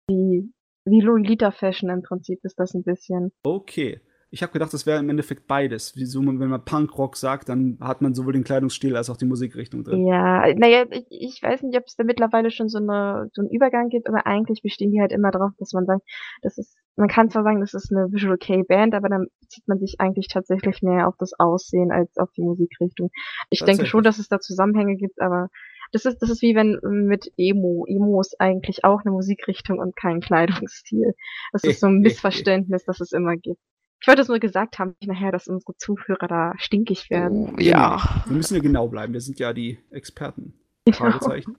wie 0.09 0.53
wie 0.87 1.01
Lolita 1.01 1.51
Fashion 1.51 1.91
im 1.91 2.03
Prinzip 2.03 2.41
ist 2.43 2.59
das 2.59 2.75
ein 2.75 2.83
bisschen. 2.83 3.33
Okay. 3.43 4.01
Ich 4.33 4.43
habe 4.43 4.53
gedacht, 4.53 4.73
das 4.73 4.87
wäre 4.87 5.01
im 5.01 5.11
Endeffekt 5.11 5.49
beides. 5.49 5.97
Wie 5.97 6.05
so, 6.05 6.21
wenn 6.21 6.37
man 6.37 6.65
Punkrock 6.65 7.17
sagt, 7.17 7.49
dann 7.49 7.79
hat 7.81 8.01
man 8.01 8.15
sowohl 8.15 8.33
den 8.33 8.45
Kleidungsstil 8.45 8.97
als 8.97 9.11
auch 9.11 9.17
die 9.17 9.25
Musikrichtung 9.25 9.83
drin. 9.83 10.07
Ja, 10.07 10.47
naja, 10.55 10.85
ich, 10.91 11.07
ich 11.11 11.43
weiß 11.43 11.63
nicht, 11.63 11.77
ob 11.77 11.85
es 11.87 11.97
da 11.97 12.05
mittlerweile 12.05 12.53
schon 12.53 12.69
so, 12.69 12.79
eine, 12.79 13.29
so 13.33 13.43
einen 13.43 13.51
Übergang 13.51 13.89
gibt, 13.89 14.09
aber 14.09 14.27
eigentlich 14.27 14.63
bestehen 14.63 14.93
die 14.93 15.01
halt 15.01 15.11
immer 15.11 15.33
darauf, 15.33 15.51
dass 15.59 15.73
man 15.73 15.85
sagt, 15.85 16.03
das 16.43 16.59
ist, 16.59 16.77
man 16.95 17.09
kann 17.09 17.29
zwar 17.29 17.43
sagen, 17.43 17.61
das 17.61 17.75
ist 17.75 17.91
eine 17.91 18.13
Visual 18.13 18.39
K-Band, 18.39 18.95
aber 18.95 19.09
dann 19.09 19.27
zieht 19.49 19.67
man 19.67 19.81
sich 19.81 19.97
eigentlich 19.99 20.29
tatsächlich 20.29 20.81
mehr 20.81 21.09
auf 21.09 21.17
das 21.19 21.33
Aussehen 21.39 21.91
als 21.91 22.17
auf 22.17 22.31
die 22.37 22.43
Musikrichtung. 22.43 23.11
Ich 23.51 23.65
denke 23.65 23.87
schon, 23.87 24.05
dass 24.05 24.19
es 24.19 24.29
da 24.29 24.39
Zusammenhänge 24.39 24.97
gibt, 24.97 25.21
aber 25.21 25.49
das 25.93 26.05
ist, 26.05 26.19
das 26.23 26.31
ist 26.31 26.43
wie 26.43 26.55
wenn 26.55 26.79
mit 26.83 27.33
Emo. 27.37 27.85
Emo 27.89 28.21
ist 28.21 28.41
eigentlich 28.41 28.85
auch 28.85 29.01
eine 29.05 29.11
Musikrichtung 29.11 29.81
und 29.81 29.97
kein 29.97 30.21
Kleidungsstil. 30.21 31.15
Das 31.53 31.65
ist 31.65 31.81
so 31.81 31.89
ein 31.89 31.99
Missverständnis, 31.99 32.85
das 32.85 33.01
es 33.01 33.11
immer 33.11 33.37
gibt. 33.37 33.61
Ich 34.01 34.09
wollte 34.09 34.23
es 34.23 34.29
nur 34.29 34.39
gesagt 34.39 34.79
haben, 34.79 34.97
nachher, 35.05 35.31
dass 35.31 35.47
unsere 35.47 35.77
Zuhörer 35.77 36.27
da 36.27 36.55
stinkig 36.57 37.11
werden. 37.11 37.55
Oh, 37.55 37.61
ja. 37.61 38.01
Wir 38.27 38.37
müssen 38.37 38.55
ja 38.55 38.61
genau 38.61 38.89
bleiben. 38.89 39.13
Wir 39.13 39.21
sind 39.21 39.39
ja 39.39 39.53
die 39.53 39.79
Experten. 39.91 40.55
Genau. 40.87 40.97
Fragezeichen. 40.97 41.59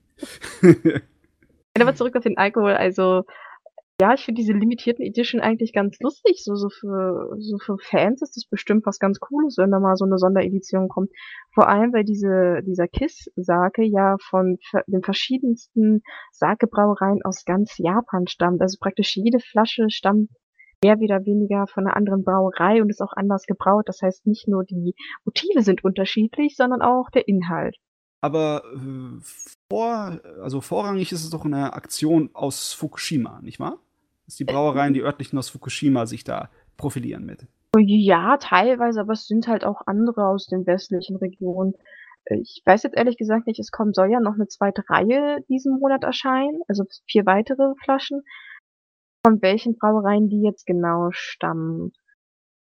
Aber 1.80 1.96
zurück 1.96 2.16
auf 2.16 2.24
den 2.24 2.38
Alkohol. 2.38 2.74
Also, 2.74 3.24
ja, 4.02 4.16
ich 4.16 4.26
finde 4.26 4.42
diese 4.42 4.54
limitierten 4.54 5.06
Edition 5.06 5.40
eigentlich 5.40 5.72
ganz 5.74 6.00
lustig. 6.00 6.44
So, 6.44 6.56
so, 6.56 6.70
für, 6.70 7.36
so 7.38 7.60
für 7.60 7.78
Fans 7.78 8.24
ist 8.24 8.36
das 8.36 8.46
bestimmt 8.46 8.88
was 8.88 8.98
ganz 8.98 9.20
Cooles, 9.20 9.58
wenn 9.58 9.70
da 9.70 9.80
mal 9.80 9.96
so 9.96 10.06
eine 10.06 10.18
Sonderedition 10.18 10.90
kommt. 10.90 11.12
Vor 11.54 11.70
allem, 11.70 11.94
weil 11.94 12.04
diese, 12.04 12.64
dieser 12.66 12.88
Kiss-Sake 12.88 13.84
ja 13.84 14.18
von 14.20 14.58
den 14.88 15.04
verschiedensten 15.04 16.02
Sake-Brauereien 16.32 17.22
aus 17.24 17.46
ganz 17.46 17.78
Japan 17.78 18.26
stammt. 18.26 18.62
Also 18.62 18.80
praktisch 18.80 19.16
jede 19.16 19.40
Flasche 19.40 19.86
stammt 19.90 20.32
mehr 20.84 20.98
oder 20.98 21.26
weniger 21.26 21.68
von 21.68 21.86
einer 21.86 21.96
anderen 21.96 22.24
Brauerei 22.24 22.82
und 22.82 22.90
ist 22.90 23.02
auch 23.02 23.14
anders 23.14 23.46
gebraut. 23.46 23.88
Das 23.88 24.02
heißt, 24.02 24.26
nicht 24.26 24.48
nur 24.48 24.64
die 24.64 24.96
Motive 25.26 25.62
sind 25.62 25.84
unterschiedlich, 25.84 26.56
sondern 26.56 26.82
auch 26.82 27.10
der 27.10 27.28
Inhalt. 27.28 27.78
Aber 28.22 28.64
äh, 28.76 29.20
vor, 29.70 30.20
also 30.42 30.62
vorrangig 30.62 31.12
ist 31.12 31.24
es 31.24 31.30
doch 31.30 31.46
eine 31.46 31.74
Aktion 31.74 32.30
aus 32.34 32.74
Fukushima, 32.74 33.40
nicht 33.42 33.60
wahr? 33.60 33.80
dass 34.32 34.38
die 34.38 34.46
Brauereien, 34.46 34.94
die 34.94 35.02
örtlichen 35.02 35.38
aus 35.38 35.50
Fukushima, 35.50 36.06
sich 36.06 36.24
da 36.24 36.50
profilieren 36.78 37.26
mit. 37.26 37.48
Ja, 37.78 38.38
teilweise, 38.38 39.02
aber 39.02 39.14
es 39.14 39.28
sind 39.28 39.48
halt 39.48 39.66
auch 39.66 39.82
andere 39.86 40.26
aus 40.26 40.48
den 40.48 40.66
westlichen 40.66 41.18
Regionen. 41.18 41.74
Ich 42.30 42.62
weiß 42.66 42.84
jetzt 42.84 42.96
ehrlich 42.96 43.18
gesagt 43.18 43.48
nicht, 43.48 43.60
es 43.60 43.72
kommt, 43.72 43.96
soll 43.96 44.10
ja 44.10 44.20
noch 44.20 44.36
eine 44.36 44.48
zweite 44.48 44.84
Reihe 44.90 45.44
diesen 45.50 45.80
Monat 45.80 46.04
erscheinen, 46.04 46.62
also 46.68 46.86
vier 47.08 47.26
weitere 47.26 47.74
Flaschen. 47.84 48.22
Von 49.26 49.42
welchen 49.42 49.78
Brauereien 49.78 50.30
die 50.30 50.42
jetzt 50.42 50.66
genau 50.66 51.10
stammen. 51.12 51.94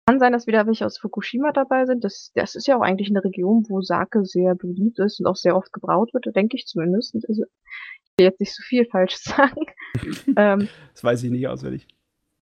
Kann 0.07 0.19
sein, 0.19 0.33
dass 0.33 0.47
wieder 0.47 0.67
welche 0.67 0.87
aus 0.87 0.99
Fukushima 0.99 1.53
dabei 1.53 1.87
sind. 1.87 2.03
Das, 2.03 2.33
das 2.35 2.57
ist 2.57 2.67
ja 2.67 2.77
auch 2.77 2.83
eigentlich 2.83 3.11
eine 3.11 3.23
Region, 3.23 3.65
wo 3.69 3.81
Sake 3.81 4.25
sehr 4.25 4.55
beliebt 4.57 4.99
ist 4.99 5.21
und 5.21 5.27
auch 5.27 5.37
sehr 5.37 5.57
oft 5.57 5.73
gebraut 5.73 6.13
wird, 6.13 6.35
denke 6.35 6.57
ich 6.57 6.67
zumindest. 6.67 7.15
Also, 7.29 7.45
will 8.21 8.27
jetzt 8.27 8.41
nicht 8.41 8.55
so 8.55 8.63
viel 8.63 8.87
falsch 8.87 9.17
sagen. 9.17 9.67
ähm, 10.37 10.69
das 10.93 11.03
weiß 11.03 11.23
ich 11.25 11.31
nicht 11.31 11.49
auswendig. 11.49 11.89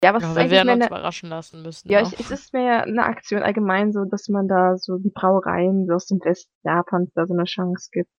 Ja, 0.04 0.12
was 0.14 0.22
ja, 0.22 0.30
ist 0.30 0.36
wir 0.36 0.50
werden 0.50 0.70
uns 0.70 0.86
überraschen 0.86 1.28
lassen 1.28 1.62
müssen. 1.62 1.88
Ja, 1.88 2.02
ich, 2.02 2.18
es 2.18 2.30
ist 2.30 2.52
mehr 2.52 2.82
eine 2.82 3.04
Aktion 3.04 3.42
allgemein 3.42 3.92
so, 3.92 4.04
dass 4.04 4.28
man 4.28 4.48
da 4.48 4.76
so 4.76 4.98
die 4.98 5.10
Brauereien 5.10 5.88
aus 5.90 6.06
dem 6.06 6.18
Westen 6.24 6.52
Japans 6.64 7.12
da 7.14 7.26
so 7.26 7.34
eine 7.34 7.44
Chance 7.44 7.88
gibt. 7.92 8.10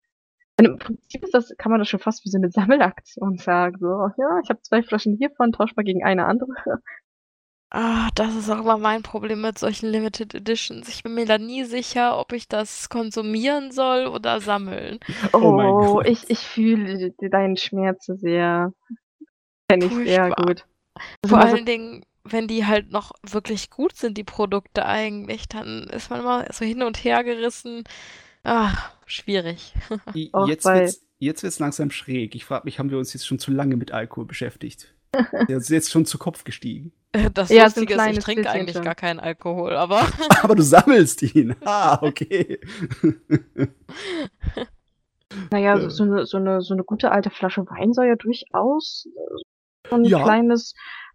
Und 0.59 0.65
im 0.65 0.77
Prinzip 0.77 1.23
ist 1.23 1.33
das, 1.33 1.53
kann 1.57 1.71
man 1.71 1.79
das 1.79 1.89
schon 1.89 1.99
fast 1.99 2.23
wie 2.25 2.29
so 2.29 2.37
eine 2.37 2.51
Sammelaktion 2.51 3.37
sagen. 3.37 3.77
So, 3.79 4.09
ja, 4.17 4.39
ich 4.43 4.49
habe 4.49 4.61
zwei 4.61 4.83
Flaschen 4.83 5.17
hiervon, 5.17 5.51
tausch 5.51 5.75
mal 5.75 5.83
gegen 5.83 6.03
eine 6.03 6.25
andere. 6.25 6.53
Ah, 7.75 8.09
das 8.13 8.35
ist 8.35 8.51
auch 8.51 8.59
immer 8.59 8.77
mein 8.77 9.01
Problem 9.01 9.41
mit 9.41 9.57
solchen 9.57 9.89
Limited 9.89 10.35
Editions. 10.35 10.87
Ich 10.89 11.01
bin 11.01 11.15
mir 11.15 11.25
da 11.25 11.39
nie 11.39 11.63
sicher, 11.63 12.19
ob 12.19 12.31
ich 12.31 12.47
das 12.47 12.87
konsumieren 12.87 13.71
soll 13.71 14.05
oder 14.05 14.39
sammeln. 14.41 14.99
Oh, 15.33 15.39
oh 15.39 16.01
ich, 16.05 16.29
ich 16.29 16.37
fühle 16.37 17.09
deinen 17.19 17.57
Schmerz 17.57 18.05
sehr. 18.05 18.71
Kenne 19.67 19.85
ich 19.85 19.91
sehr 19.91 20.29
gut. 20.29 20.67
Vor 21.25 21.39
allen 21.39 21.57
so 21.57 21.65
Dingen, 21.65 22.05
wenn 22.23 22.47
die 22.47 22.67
halt 22.67 22.91
noch 22.91 23.13
wirklich 23.23 23.71
gut 23.71 23.95
sind, 23.95 24.19
die 24.19 24.23
Produkte 24.23 24.85
eigentlich, 24.85 25.47
dann 25.47 25.85
ist 25.85 26.11
man 26.11 26.19
immer 26.19 26.45
so 26.51 26.63
hin 26.63 26.83
und 26.83 27.03
her 27.03 27.23
gerissen. 27.23 27.85
Ah, 28.43 28.73
schwierig. 29.05 29.73
jetzt 30.13 30.65
wird's, 30.65 31.05
jetzt 31.19 31.43
wird's 31.43 31.59
langsam 31.59 31.91
schräg. 31.91 32.35
Ich 32.35 32.45
frage 32.45 32.65
mich, 32.65 32.79
haben 32.79 32.91
wir 32.91 32.97
uns 32.97 33.13
jetzt 33.13 33.25
schon 33.25 33.39
zu 33.39 33.51
lange 33.51 33.77
mit 33.77 33.91
Alkohol 33.91 34.25
beschäftigt? 34.25 34.93
Der 35.47 35.57
ist 35.57 35.69
jetzt 35.69 35.91
schon 35.91 36.05
zu 36.05 36.17
Kopf 36.17 36.43
gestiegen. 36.43 36.91
Das 37.33 37.49
ja, 37.49 37.65
Lustige 37.65 37.93
ist, 37.93 38.07
ich 38.07 38.19
trinke 38.19 38.49
eigentlich 38.49 38.75
schon. 38.75 38.83
gar 38.83 38.95
keinen 38.95 39.19
Alkohol, 39.19 39.75
aber. 39.75 40.07
aber 40.41 40.55
du 40.55 40.63
sammelst 40.63 41.21
ihn. 41.21 41.55
Ah, 41.63 41.99
okay. 42.01 42.59
naja, 45.51 45.79
so, 45.79 45.89
so, 45.89 46.03
eine, 46.03 46.25
so, 46.25 46.37
eine, 46.37 46.61
so 46.61 46.73
eine 46.73 46.83
gute 46.83 47.11
alte 47.11 47.29
Flasche 47.29 47.61
Wein 47.67 47.93
soll 47.93 48.07
ja 48.07 48.15
durchaus 48.15 49.07
so 49.87 49.95
ein 49.95 50.05
ja. 50.05 50.23
kleines 50.23 50.73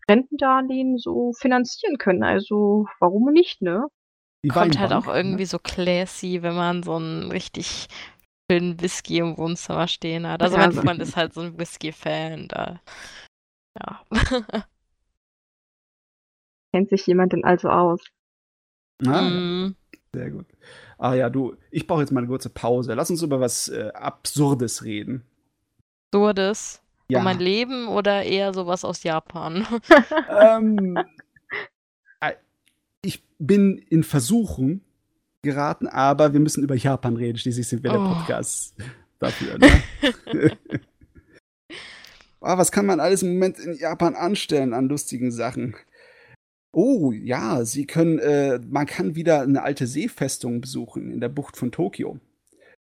Rentendarlehen 0.08 0.98
so 0.98 1.32
finanzieren 1.32 1.98
können. 1.98 2.22
Also, 2.22 2.86
warum 3.00 3.32
nicht, 3.32 3.60
ne? 3.60 3.88
Die 4.44 4.48
Kommt 4.48 4.78
halt 4.78 4.92
auch 4.92 5.08
irgendwie 5.08 5.46
so 5.46 5.58
classy, 5.58 6.42
wenn 6.42 6.54
man 6.54 6.82
so 6.82 6.96
ein 6.96 7.30
richtig 7.30 7.88
schönen 8.50 8.80
Whisky 8.80 9.18
im 9.18 9.36
Wohnzimmer 9.36 9.88
stehen 9.88 10.26
hat. 10.26 10.42
Also 10.42 10.56
ja, 10.56 10.62
mein 10.62 10.72
Freund 10.72 11.02
ist 11.02 11.16
halt 11.16 11.34
so 11.34 11.40
ein 11.42 11.58
Whisky-Fan. 11.58 12.48
Da. 12.48 12.80
Ja. 13.78 14.04
Kennt 16.72 16.90
sich 16.90 17.06
jemand 17.06 17.32
denn 17.32 17.44
also 17.44 17.68
aus? 17.68 18.04
Ah, 19.06 19.22
mm. 19.22 19.74
Sehr 20.14 20.30
gut. 20.30 20.46
Ah 20.98 21.14
ja, 21.14 21.30
du, 21.30 21.56
ich 21.70 21.86
brauche 21.86 22.00
jetzt 22.00 22.10
mal 22.10 22.20
eine 22.20 22.28
kurze 22.28 22.50
Pause. 22.50 22.94
Lass 22.94 23.10
uns 23.10 23.22
über 23.22 23.40
was 23.40 23.68
äh, 23.68 23.90
Absurdes 23.94 24.84
reden. 24.84 25.24
Absurdes? 26.10 26.82
Ja. 27.10 27.18
Um 27.18 27.24
mein 27.24 27.38
Leben 27.38 27.88
oder 27.88 28.22
eher 28.22 28.52
sowas 28.52 28.84
aus 28.84 29.02
Japan? 29.02 29.66
ähm, 30.40 30.96
äh, 30.96 31.04
bin 33.38 33.78
in 33.78 34.02
Versuchung 34.02 34.80
geraten, 35.42 35.86
aber 35.86 36.32
wir 36.32 36.40
müssen 36.40 36.64
über 36.64 36.74
Japan 36.74 37.16
reden. 37.16 37.38
Schließlich 37.38 37.68
sind 37.68 37.82
wir 37.82 37.90
oh. 37.90 37.94
der 37.94 38.14
Podcast 38.14 38.74
dafür. 39.18 39.58
Ne? 39.58 39.82
ah, 42.40 42.58
was 42.58 42.72
kann 42.72 42.86
man 42.86 43.00
alles 43.00 43.22
im 43.22 43.34
Moment 43.34 43.58
in 43.58 43.74
Japan 43.74 44.14
anstellen 44.14 44.74
an 44.74 44.88
lustigen 44.88 45.30
Sachen? 45.30 45.76
Oh, 46.72 47.12
ja, 47.12 47.64
sie 47.64 47.86
können, 47.86 48.18
äh, 48.18 48.60
man 48.68 48.86
kann 48.86 49.14
wieder 49.14 49.40
eine 49.42 49.62
alte 49.62 49.86
Seefestung 49.86 50.60
besuchen 50.60 51.10
in 51.10 51.20
der 51.20 51.30
Bucht 51.30 51.56
von 51.56 51.72
Tokio. 51.72 52.20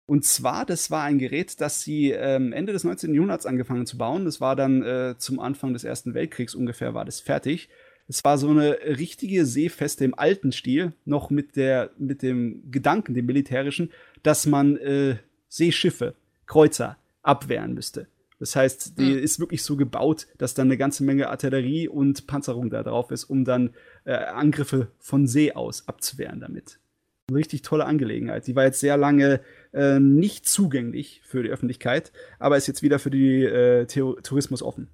Und 0.07 0.25
zwar, 0.25 0.65
das 0.65 0.89
war 0.89 1.03
ein 1.03 1.19
Gerät, 1.19 1.61
das 1.61 1.81
sie 1.81 2.09
ähm, 2.09 2.51
Ende 2.51 2.73
des 2.73 2.83
19. 2.83 3.13
Jahrhunderts 3.13 3.45
angefangen 3.45 3.85
zu 3.85 3.95
bauen. 3.95 4.25
Das 4.25 4.41
war 4.41 4.55
dann 4.55 4.81
äh, 4.81 5.15
zum 5.19 5.39
Anfang 5.39 5.73
des 5.73 5.83
Ersten 5.83 6.15
Weltkriegs 6.15 6.55
ungefähr, 6.55 6.95
war 6.95 7.05
das 7.05 7.19
fertig. 7.19 7.69
Es 8.09 8.23
war 8.23 8.39
so 8.39 8.49
eine 8.49 8.79
richtige 8.97 9.45
Seefeste 9.45 10.03
im 10.03 10.17
alten 10.17 10.51
Stil, 10.51 10.93
noch 11.05 11.29
mit, 11.29 11.55
der, 11.55 11.91
mit 11.99 12.23
dem 12.23 12.71
Gedanken, 12.71 13.13
dem 13.13 13.27
militärischen, 13.27 13.91
dass 14.23 14.47
man 14.47 14.77
äh, 14.77 15.17
Seeschiffe, 15.47 16.15
Kreuzer 16.47 16.97
abwehren 17.21 17.75
müsste. 17.75 18.07
Das 18.39 18.55
heißt, 18.55 18.97
die 18.97 19.11
mhm. 19.11 19.19
ist 19.19 19.39
wirklich 19.39 19.63
so 19.63 19.75
gebaut, 19.75 20.25
dass 20.39 20.55
dann 20.55 20.67
eine 20.67 20.77
ganze 20.77 21.03
Menge 21.03 21.29
Artillerie 21.29 21.87
und 21.87 22.25
Panzerung 22.25 22.71
da 22.71 22.81
drauf 22.81 23.11
ist, 23.11 23.25
um 23.25 23.45
dann 23.45 23.75
äh, 24.05 24.13
Angriffe 24.13 24.87
von 24.97 25.27
See 25.27 25.51
aus 25.51 25.87
abzuwehren 25.87 26.39
damit. 26.39 26.79
Eine 27.27 27.37
richtig 27.37 27.61
tolle 27.61 27.85
Angelegenheit. 27.85 28.47
Die 28.47 28.55
war 28.55 28.63
jetzt 28.63 28.79
sehr 28.79 28.97
lange 28.97 29.41
äh, 29.71 29.99
nicht 29.99 30.47
zugänglich 30.47 31.21
für 31.23 31.43
die 31.43 31.49
Öffentlichkeit, 31.49 32.11
aber 32.39 32.57
ist 32.57 32.65
jetzt 32.65 32.81
wieder 32.81 32.97
für 32.97 33.11
die 33.11 33.43
äh, 33.43 33.85
Tourismus 33.85 34.63
offen. 34.63 34.87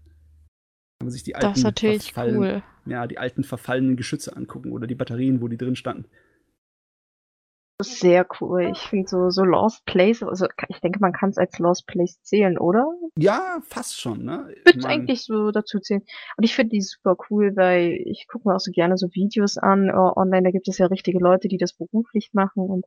Kann 0.99 1.05
man 1.05 1.11
sich 1.11 1.24
die 1.24 1.36
alten 1.36 1.47
das 1.47 1.57
ist 1.59 1.63
natürlich 1.63 2.13
cool. 2.18 2.61
Ja, 2.86 3.08
die 3.08 3.18
alten 3.18 3.44
verfallenen 3.44 3.98
Geschütze 3.98 4.36
angucken 4.36 4.72
oder 4.72 4.88
die 4.88 4.96
Batterien, 4.96 5.42
wo 5.42 5.48
die 5.48 5.58
drin 5.58 5.76
standen. 5.76 6.06
Sehr 7.82 8.26
cool. 8.40 8.72
Ich 8.72 8.80
finde 8.80 9.10
so, 9.10 9.30
so 9.30 9.44
Lost 9.44 9.86
Place, 9.86 10.24
also 10.24 10.48
ich 10.70 10.80
denke, 10.80 11.00
man 11.00 11.12
kann 11.12 11.32
es 11.32 11.38
als 11.38 11.60
Lost 11.60 11.88
Place 11.88 12.22
zählen, 12.22 12.58
oder? 12.58 12.86
Ja, 13.18 13.60
fast 13.68 14.00
schon, 14.00 14.24
ne? 14.24 14.48
Ich 14.66 14.76
würde 14.76 14.88
eigentlich 14.88 15.24
so 15.24 15.52
dazu 15.52 15.80
zählen. 15.80 16.02
Und 16.38 16.46
ich 16.46 16.56
finde 16.56 16.70
die 16.70 16.82
super 16.82 17.18
cool, 17.30 17.54
weil 17.58 18.02
ich 18.06 18.28
gucke 18.30 18.48
mir 18.48 18.56
auch 18.56 18.62
so 18.62 18.72
gerne 18.72 18.98
so 18.98 19.08
Videos 19.12 19.58
an 19.58 19.90
uh, 19.90 20.14
online. 20.16 20.44
Da 20.44 20.52
gibt 20.52 20.70
es 20.70 20.78
ja 20.78 20.86
richtige 20.86 21.20
Leute, 21.20 21.50
die 21.50 21.58
das 21.58 21.74
beruflich 21.74 22.30
machen. 22.32 22.64
Und 22.64 22.86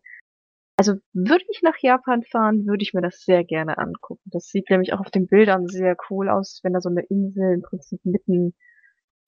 also 0.78 0.94
würde 1.12 1.44
ich 1.50 1.60
nach 1.60 1.76
Japan 1.82 2.22
fahren, 2.22 2.66
würde 2.66 2.82
ich 2.82 2.94
mir 2.94 3.02
das 3.02 3.20
sehr 3.24 3.44
gerne 3.44 3.76
angucken. 3.76 4.22
Das 4.24 4.46
sieht 4.46 4.70
nämlich 4.70 4.94
auch 4.94 5.00
auf 5.00 5.10
den 5.10 5.26
Bildern 5.26 5.66
sehr 5.66 5.96
cool 6.08 6.30
aus, 6.30 6.60
wenn 6.62 6.72
da 6.72 6.80
so 6.80 6.88
eine 6.88 7.02
Insel 7.02 7.52
im 7.52 7.62
Prinzip 7.62 8.00
mitten 8.04 8.54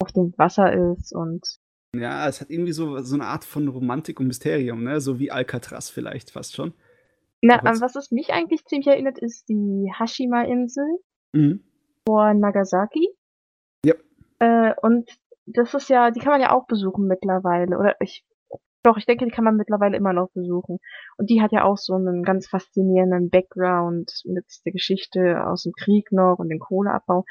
auf 0.00 0.12
dem 0.12 0.34
Wasser 0.36 0.72
ist 0.92 1.14
und 1.14 1.46
ja, 1.94 2.28
es 2.28 2.40
hat 2.40 2.50
irgendwie 2.50 2.72
so, 2.72 3.00
so 3.00 3.16
eine 3.16 3.26
Art 3.26 3.44
von 3.44 3.66
Romantik 3.66 4.20
und 4.20 4.28
Mysterium, 4.28 4.84
ne? 4.84 5.00
So 5.00 5.18
wie 5.18 5.32
Alcatraz 5.32 5.90
vielleicht 5.90 6.30
fast 6.30 6.54
schon. 6.54 6.72
Na, 7.42 7.56
an 7.56 7.80
was 7.80 7.96
es 7.96 8.10
mich 8.10 8.32
eigentlich 8.32 8.64
ziemlich 8.66 8.86
erinnert, 8.86 9.18
ist 9.18 9.48
die 9.48 9.90
Hashima-Insel 9.98 10.98
mhm. 11.32 11.64
vor 12.06 12.34
Nagasaki. 12.34 13.08
Ja. 13.84 13.94
Äh, 14.38 14.74
und 14.82 15.10
das 15.46 15.74
ist 15.74 15.88
ja, 15.88 16.10
die 16.10 16.20
kann 16.20 16.32
man 16.32 16.40
ja 16.40 16.52
auch 16.52 16.66
besuchen 16.66 17.06
mittlerweile. 17.06 17.78
Oder 17.78 17.96
ich, 18.00 18.24
doch, 18.82 18.98
ich 18.98 19.06
denke, 19.06 19.24
die 19.24 19.30
kann 19.30 19.44
man 19.44 19.56
mittlerweile 19.56 19.96
immer 19.96 20.12
noch 20.12 20.30
besuchen. 20.32 20.78
Und 21.16 21.30
die 21.30 21.40
hat 21.40 21.50
ja 21.50 21.64
auch 21.64 21.78
so 21.78 21.94
einen 21.94 22.22
ganz 22.22 22.46
faszinierenden 22.46 23.30
Background 23.30 24.12
mit 24.26 24.44
der 24.64 24.72
Geschichte 24.72 25.44
aus 25.44 25.64
dem 25.64 25.72
Krieg 25.72 26.12
noch 26.12 26.36
und 26.38 26.50
dem 26.50 26.60
Kohleabbau. 26.60 27.24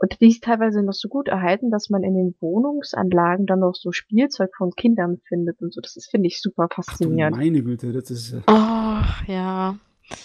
Und 0.00 0.20
die 0.20 0.28
ist 0.28 0.44
teilweise 0.44 0.82
noch 0.82 0.92
so 0.92 1.08
gut 1.08 1.26
erhalten, 1.26 1.70
dass 1.70 1.90
man 1.90 2.04
in 2.04 2.14
den 2.14 2.34
Wohnungsanlagen 2.40 3.46
dann 3.46 3.60
noch 3.60 3.74
so 3.74 3.90
Spielzeug 3.90 4.50
von 4.56 4.70
Kindern 4.76 5.20
findet 5.26 5.60
und 5.60 5.72
so. 5.72 5.80
Das 5.80 5.96
ist, 5.96 6.10
finde 6.10 6.28
ich, 6.28 6.40
super 6.40 6.68
faszinierend. 6.72 7.34
Ach, 7.34 7.40
meine 7.40 7.62
Güte, 7.62 7.92
das 7.92 8.10
ist. 8.10 8.34
Oh, 8.46 9.02
ja. 9.26 9.76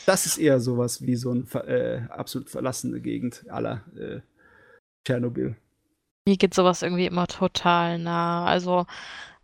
Das 0.06 0.26
ist 0.28 0.38
eher 0.38 0.60
sowas 0.60 1.02
wie 1.02 1.16
so 1.16 1.32
eine 1.32 1.44
äh, 1.68 2.02
absolut 2.10 2.50
verlassene 2.50 3.02
Gegend 3.02 3.46
aller 3.50 3.82
äh, 3.98 4.22
Tschernobyl. 5.06 5.56
Mir 6.26 6.38
geht 6.38 6.54
sowas 6.54 6.84
irgendwie 6.84 7.08
immer 7.08 7.28
total 7.28 7.98
nah. 7.98 8.46
Also 8.46 8.86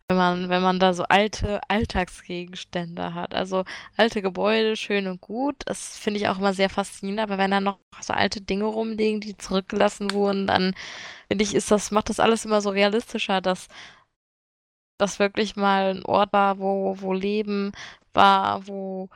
wenn 0.09 0.17
man, 0.17 0.49
wenn 0.49 0.63
man 0.63 0.79
da 0.79 0.93
so 0.93 1.03
alte 1.03 1.61
Alltagsgegenstände 1.67 3.13
hat. 3.13 3.35
Also 3.35 3.63
alte 3.95 4.23
Gebäude, 4.23 4.75
schön 4.75 5.05
und 5.05 5.21
gut. 5.21 5.57
Das 5.65 5.97
finde 5.97 6.19
ich 6.19 6.27
auch 6.27 6.39
immer 6.39 6.53
sehr 6.53 6.69
faszinierend. 6.69 7.21
Aber 7.21 7.37
wenn 7.37 7.51
da 7.51 7.59
noch 7.59 7.77
so 8.01 8.13
alte 8.13 8.41
Dinge 8.41 8.65
rumliegen, 8.65 9.21
die 9.21 9.37
zurückgelassen 9.37 10.11
wurden, 10.11 10.47
dann 10.47 10.73
finde 11.27 11.43
ich, 11.43 11.53
ist 11.53 11.69
das, 11.69 11.91
macht 11.91 12.09
das 12.09 12.19
alles 12.19 12.43
immer 12.43 12.59
so 12.61 12.71
realistischer, 12.71 13.39
dass 13.39 13.67
das 14.97 15.19
wirklich 15.19 15.55
mal 15.55 15.91
ein 15.95 16.05
Ort 16.05 16.33
war, 16.33 16.57
wo, 16.57 16.95
wo 16.99 17.13
Leben 17.13 17.71
war, 18.13 18.67
wo. 18.67 19.09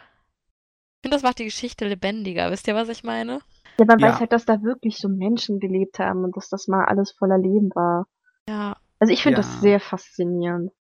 Ich 0.99 1.05
finde, 1.07 1.17
das 1.17 1.23
macht 1.23 1.39
die 1.39 1.45
Geschichte 1.45 1.87
lebendiger. 1.87 2.51
Wisst 2.51 2.67
ihr, 2.67 2.75
was 2.75 2.89
ich 2.89 3.03
meine? 3.03 3.39
Ja, 3.79 3.85
man 3.85 3.97
ja. 3.97 4.09
weiß 4.09 4.19
halt, 4.19 4.31
dass 4.31 4.45
da 4.45 4.61
wirklich 4.61 4.99
so 4.99 5.09
Menschen 5.09 5.59
gelebt 5.59 5.97
haben 5.97 6.23
und 6.23 6.37
dass 6.37 6.49
das 6.49 6.67
mal 6.67 6.85
alles 6.85 7.11
voller 7.11 7.39
Leben 7.39 7.71
war. 7.73 8.05
Ja. 8.47 8.77
Also 8.99 9.11
ich 9.11 9.23
finde 9.23 9.41
ja. 9.41 9.41
das 9.41 9.59
sehr 9.59 9.79
faszinierend. 9.79 10.71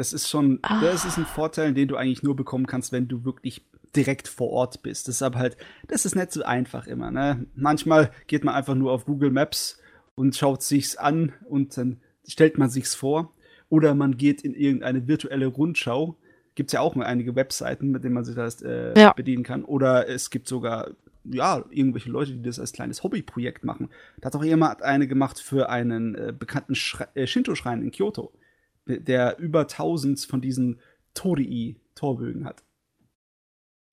Das 0.00 0.14
ist 0.14 0.30
schon, 0.30 0.60
ah. 0.62 0.80
das 0.80 1.04
ist 1.04 1.18
ein 1.18 1.26
Vorteil, 1.26 1.74
den 1.74 1.86
du 1.86 1.96
eigentlich 1.96 2.22
nur 2.22 2.34
bekommen 2.34 2.66
kannst, 2.66 2.90
wenn 2.90 3.06
du 3.06 3.26
wirklich 3.26 3.66
direkt 3.94 4.28
vor 4.28 4.48
Ort 4.48 4.82
bist. 4.82 5.08
Das 5.08 5.16
ist 5.16 5.22
aber 5.22 5.38
halt, 5.38 5.58
das 5.88 6.06
ist 6.06 6.16
nicht 6.16 6.32
so 6.32 6.42
einfach 6.42 6.86
immer. 6.86 7.10
Ne? 7.10 7.44
Manchmal 7.54 8.10
geht 8.26 8.42
man 8.42 8.54
einfach 8.54 8.74
nur 8.74 8.92
auf 8.92 9.04
Google 9.04 9.30
Maps 9.30 9.78
und 10.14 10.34
schaut 10.34 10.62
sich's 10.62 10.96
an 10.96 11.34
und 11.44 11.76
dann 11.76 12.00
stellt 12.26 12.56
man 12.56 12.70
sich's 12.70 12.94
vor. 12.94 13.34
Oder 13.68 13.94
man 13.94 14.16
geht 14.16 14.40
in 14.40 14.54
irgendeine 14.54 15.06
virtuelle 15.06 15.48
Rundschau. 15.48 16.16
Gibt 16.54 16.70
es 16.70 16.72
ja 16.72 16.80
auch 16.80 16.96
einige 16.96 17.36
Webseiten, 17.36 17.90
mit 17.90 18.02
denen 18.02 18.14
man 18.14 18.24
sich 18.24 18.36
das 18.36 18.62
äh, 18.62 18.98
ja. 18.98 19.12
bedienen 19.12 19.42
kann. 19.42 19.66
Oder 19.66 20.08
es 20.08 20.30
gibt 20.30 20.48
sogar 20.48 20.92
ja, 21.24 21.62
irgendwelche 21.68 22.08
Leute, 22.08 22.32
die 22.32 22.40
das 22.40 22.58
als 22.58 22.72
kleines 22.72 23.02
Hobbyprojekt 23.02 23.64
machen. 23.64 23.90
Da 24.22 24.28
hat 24.28 24.36
auch 24.36 24.44
jemand 24.44 24.80
eine 24.80 25.06
gemacht 25.06 25.38
für 25.38 25.68
einen 25.68 26.14
äh, 26.14 26.32
bekannten 26.32 26.72
äh, 27.12 27.26
Shinto-Schrein 27.26 27.82
in 27.82 27.90
Kyoto 27.90 28.32
der 28.98 29.38
über 29.38 29.60
1000 29.60 30.20
von 30.20 30.40
diesen 30.40 30.80
Torii-Torbögen 31.14 32.44
hat. 32.44 32.64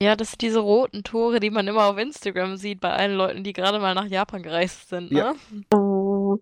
Ja, 0.01 0.15
das 0.15 0.31
sind 0.31 0.41
diese 0.41 0.59
roten 0.59 1.03
Tore, 1.03 1.39
die 1.39 1.49
man 1.49 1.67
immer 1.67 1.85
auf 1.85 1.97
Instagram 1.97 2.57
sieht 2.57 2.79
bei 2.79 2.91
allen 2.91 3.15
Leuten, 3.17 3.43
die 3.43 3.53
gerade 3.53 3.79
mal 3.79 3.95
nach 3.95 4.05
Japan 4.05 4.43
gereist 4.43 4.89
sind. 4.89 5.11
Ne? 5.11 5.19
Ja. 5.19 5.35
Oh. 5.75 6.37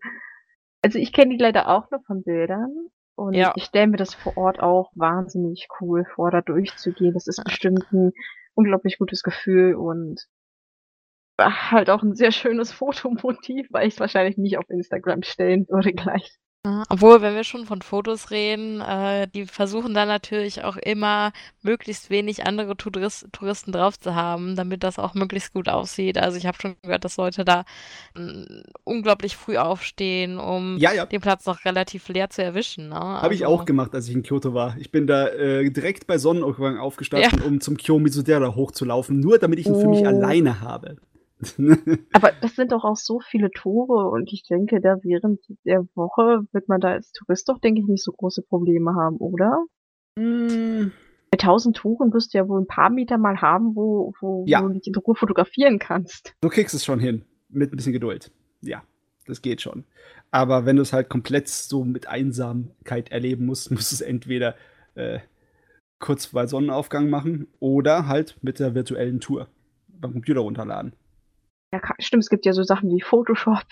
Also 0.81 0.99
ich 0.99 1.13
kenne 1.13 1.35
die 1.35 1.41
leider 1.41 1.69
auch 1.69 1.89
nur 1.89 2.01
von 2.01 2.23
Bildern. 2.23 2.89
Und 3.15 3.33
ja. 3.33 3.53
ich 3.55 3.63
stelle 3.63 3.87
mir 3.87 3.97
das 3.97 4.13
vor 4.13 4.35
Ort 4.35 4.59
auch 4.59 4.91
wahnsinnig 4.93 5.69
cool 5.79 6.05
vor, 6.15 6.31
da 6.31 6.41
durchzugehen. 6.41 7.13
Das 7.13 7.27
ist 7.27 7.41
bestimmt 7.45 7.85
ein 7.93 8.11
unglaublich 8.55 8.97
gutes 8.97 9.23
Gefühl 9.23 9.75
und 9.75 10.27
halt 11.39 11.89
auch 11.89 12.03
ein 12.03 12.15
sehr 12.15 12.31
schönes 12.31 12.71
Fotomotiv, 12.73 13.67
weil 13.71 13.87
ich 13.87 13.93
es 13.93 13.99
wahrscheinlich 14.01 14.37
nicht 14.37 14.57
auf 14.57 14.69
Instagram 14.69 15.23
stellen 15.23 15.65
würde 15.69 15.93
gleich. 15.93 16.37
Obwohl, 16.89 17.21
wenn 17.21 17.35
wir 17.35 17.43
schon 17.43 17.65
von 17.65 17.81
Fotos 17.81 18.31
reden, 18.31 18.81
äh, 18.81 19.27
die 19.27 19.45
versuchen 19.45 19.93
dann 19.93 20.07
natürlich 20.07 20.63
auch 20.63 20.77
immer 20.77 21.31
möglichst 21.61 22.09
wenig 22.09 22.45
andere 22.47 22.75
Tourist 22.75 23.27
Touristen 23.31 23.71
drauf 23.71 23.99
zu 23.99 24.15
haben, 24.15 24.55
damit 24.55 24.83
das 24.83 24.97
auch 24.97 25.13
möglichst 25.13 25.53
gut 25.53 25.69
aussieht. 25.69 26.17
Also 26.17 26.37
ich 26.37 26.47
habe 26.47 26.57
schon 26.59 26.75
gehört, 26.81 27.05
dass 27.05 27.17
Leute 27.17 27.45
da 27.45 27.65
äh, 28.17 28.63
unglaublich 28.83 29.35
früh 29.35 29.57
aufstehen, 29.57 30.39
um 30.39 30.77
ja, 30.77 30.91
ja. 30.91 31.05
den 31.05 31.21
Platz 31.21 31.45
noch 31.45 31.65
relativ 31.65 32.07
leer 32.07 32.29
zu 32.31 32.43
erwischen. 32.43 32.89
Ne? 32.89 32.95
Habe 32.95 33.35
ich 33.35 33.45
auch 33.45 33.59
also 33.59 33.65
gemacht, 33.65 33.93
als 33.93 34.07
ich 34.07 34.15
in 34.15 34.23
Kyoto 34.23 34.53
war. 34.53 34.75
Ich 34.79 34.91
bin 34.91 35.05
da 35.05 35.27
äh, 35.27 35.69
direkt 35.69 36.07
bei 36.07 36.17
Sonnenaufgang 36.17 36.79
aufgestanden, 36.79 37.41
ja. 37.41 37.45
um 37.45 37.61
zum 37.61 37.77
Kiyomizu-dera 37.77 38.55
hochzulaufen, 38.55 39.19
nur 39.19 39.37
damit 39.37 39.59
ich 39.59 39.67
ihn 39.67 39.73
oh. 39.73 39.81
für 39.81 39.87
mich 39.87 40.01
oh. 40.01 40.07
alleine 40.07 40.61
habe. 40.61 40.97
Aber 42.13 42.31
das 42.41 42.55
sind 42.55 42.71
doch 42.71 42.83
auch 42.83 42.95
so 42.95 43.19
viele 43.19 43.51
Tore 43.51 44.09
und 44.09 44.31
ich 44.31 44.43
denke, 44.43 44.79
da 44.79 44.97
während 45.01 45.41
der 45.65 45.85
Woche 45.95 46.47
wird 46.51 46.69
man 46.69 46.79
da 46.79 46.91
als 46.91 47.11
Tourist 47.11 47.49
doch, 47.49 47.59
denke 47.59 47.81
ich, 47.81 47.87
nicht 47.87 48.03
so 48.03 48.11
große 48.11 48.41
Probleme 48.43 48.95
haben, 48.95 49.17
oder? 49.17 49.65
Mm. 50.17 50.91
Bei 51.31 51.37
tausend 51.37 51.75
Toren 51.75 52.13
wirst 52.13 52.33
du 52.33 52.37
ja 52.37 52.47
wohl 52.47 52.61
ein 52.61 52.67
paar 52.67 52.89
Meter 52.89 53.17
mal 53.17 53.41
haben, 53.41 53.75
wo, 53.75 54.13
wo, 54.21 54.45
ja. 54.47 54.63
wo 54.63 54.69
du 54.69 54.75
dich 54.75 54.87
in 54.87 54.95
Ruhe 54.95 55.15
fotografieren 55.15 55.79
kannst. 55.79 56.33
Du 56.41 56.49
kriegst 56.49 56.73
es 56.73 56.85
schon 56.85 56.99
hin. 56.99 57.25
Mit 57.49 57.71
ein 57.71 57.75
bisschen 57.75 57.93
Geduld. 57.93 58.31
Ja, 58.61 58.83
das 59.25 59.41
geht 59.41 59.61
schon. 59.61 59.85
Aber 60.31 60.65
wenn 60.65 60.77
du 60.77 60.81
es 60.81 60.93
halt 60.93 61.09
komplett 61.09 61.47
so 61.47 61.83
mit 61.83 62.07
Einsamkeit 62.07 63.11
erleben 63.11 63.45
musst, 63.45 63.71
musst 63.71 63.91
du 63.91 63.95
es 63.95 64.01
entweder 64.01 64.55
äh, 64.95 65.19
kurz 65.99 66.27
vor 66.27 66.47
Sonnenaufgang 66.47 67.09
machen 67.09 67.47
oder 67.59 68.07
halt 68.07 68.37
mit 68.41 68.59
der 68.59 68.75
virtuellen 68.75 69.19
Tour 69.19 69.47
beim 69.87 70.13
Computer 70.13 70.41
runterladen. 70.41 70.93
Ja, 71.71 71.81
stimmt, 71.99 72.23
es 72.23 72.29
gibt 72.29 72.45
ja 72.45 72.53
so 72.53 72.63
Sachen 72.63 72.89
wie 72.89 73.01
Photoshop. 73.01 73.65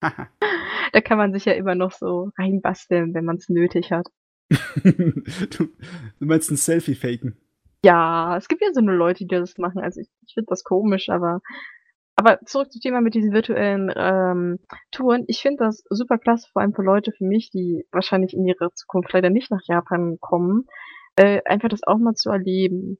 da 0.00 1.00
kann 1.00 1.18
man 1.18 1.32
sich 1.32 1.44
ja 1.44 1.52
immer 1.52 1.74
noch 1.74 1.92
so 1.92 2.30
reinbasteln, 2.38 3.14
wenn 3.14 3.24
man 3.24 3.36
es 3.36 3.48
nötig 3.48 3.92
hat. 3.92 4.06
du, 4.84 5.68
meinst 6.18 6.50
ein 6.50 6.56
Selfie 6.56 6.94
faken? 6.94 7.36
Ja, 7.84 8.36
es 8.36 8.48
gibt 8.48 8.62
ja 8.62 8.72
so 8.72 8.80
eine 8.80 8.92
Leute, 8.92 9.24
die 9.24 9.34
das 9.34 9.58
machen. 9.58 9.80
Also 9.80 10.00
ich, 10.00 10.08
ich 10.26 10.34
finde 10.34 10.48
das 10.50 10.64
komisch, 10.64 11.08
aber 11.08 11.40
aber 12.20 12.38
zurück 12.44 12.70
zum 12.70 12.82
Thema 12.82 13.00
mit 13.00 13.14
diesen 13.14 13.32
virtuellen 13.32 13.90
ähm, 13.96 14.58
Touren. 14.90 15.24
Ich 15.26 15.40
finde 15.40 15.64
das 15.64 15.82
super 15.88 16.18
klasse, 16.18 16.50
vor 16.52 16.60
allem 16.60 16.74
für 16.74 16.82
Leute 16.82 17.12
für 17.12 17.24
mich, 17.24 17.50
die 17.50 17.86
wahrscheinlich 17.92 18.34
in 18.34 18.44
ihrer 18.44 18.70
Zukunft 18.74 19.10
leider 19.14 19.30
nicht 19.30 19.50
nach 19.50 19.62
Japan 19.64 20.18
kommen, 20.20 20.66
äh, 21.16 21.40
einfach 21.46 21.70
das 21.70 21.82
auch 21.82 21.96
mal 21.96 22.14
zu 22.14 22.28
erleben. 22.28 22.98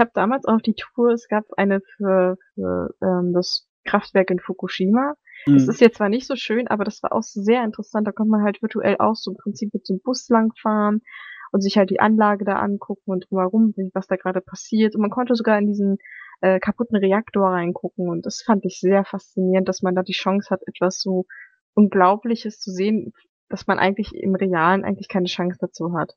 Ich 0.00 0.04
habe 0.04 0.12
damals 0.14 0.44
auf 0.44 0.62
die 0.62 0.74
Tour, 0.74 1.10
es 1.10 1.26
gab 1.26 1.42
eine 1.56 1.80
für, 1.96 2.36
für 2.54 2.94
ähm, 3.02 3.32
das 3.34 3.66
Kraftwerk 3.84 4.30
in 4.30 4.38
Fukushima. 4.38 5.14
Mhm. 5.44 5.54
Das 5.54 5.66
ist 5.66 5.80
jetzt 5.80 5.96
zwar 5.96 6.08
nicht 6.08 6.28
so 6.28 6.36
schön, 6.36 6.68
aber 6.68 6.84
das 6.84 7.02
war 7.02 7.12
auch 7.12 7.22
sehr 7.22 7.64
interessant. 7.64 8.06
Da 8.06 8.12
konnte 8.12 8.30
man 8.30 8.44
halt 8.44 8.62
virtuell 8.62 8.94
auch 9.00 9.16
so 9.16 9.32
im 9.32 9.36
Prinzip 9.36 9.74
mit 9.74 9.88
dem 9.88 9.98
Bus 10.00 10.28
langfahren 10.28 11.02
und 11.50 11.62
sich 11.62 11.76
halt 11.78 11.90
die 11.90 11.98
Anlage 11.98 12.44
da 12.44 12.60
angucken 12.60 13.10
und 13.10 13.26
drumherum, 13.28 13.74
was 13.92 14.06
da 14.06 14.14
gerade 14.14 14.40
passiert. 14.40 14.94
Und 14.94 15.00
man 15.00 15.10
konnte 15.10 15.34
sogar 15.34 15.58
in 15.58 15.66
diesen 15.66 15.98
äh, 16.42 16.60
kaputten 16.60 16.96
Reaktor 16.96 17.48
reingucken. 17.48 18.08
Und 18.08 18.24
das 18.24 18.40
fand 18.46 18.64
ich 18.66 18.78
sehr 18.78 19.04
faszinierend, 19.04 19.68
dass 19.68 19.82
man 19.82 19.96
da 19.96 20.04
die 20.04 20.12
Chance 20.12 20.50
hat, 20.50 20.60
etwas 20.68 21.00
so 21.00 21.26
Unglaubliches 21.74 22.60
zu 22.60 22.70
sehen, 22.70 23.14
dass 23.48 23.66
man 23.66 23.80
eigentlich 23.80 24.14
im 24.14 24.36
Realen 24.36 24.84
eigentlich 24.84 25.08
keine 25.08 25.26
Chance 25.26 25.58
dazu 25.60 25.92
hat. 25.98 26.14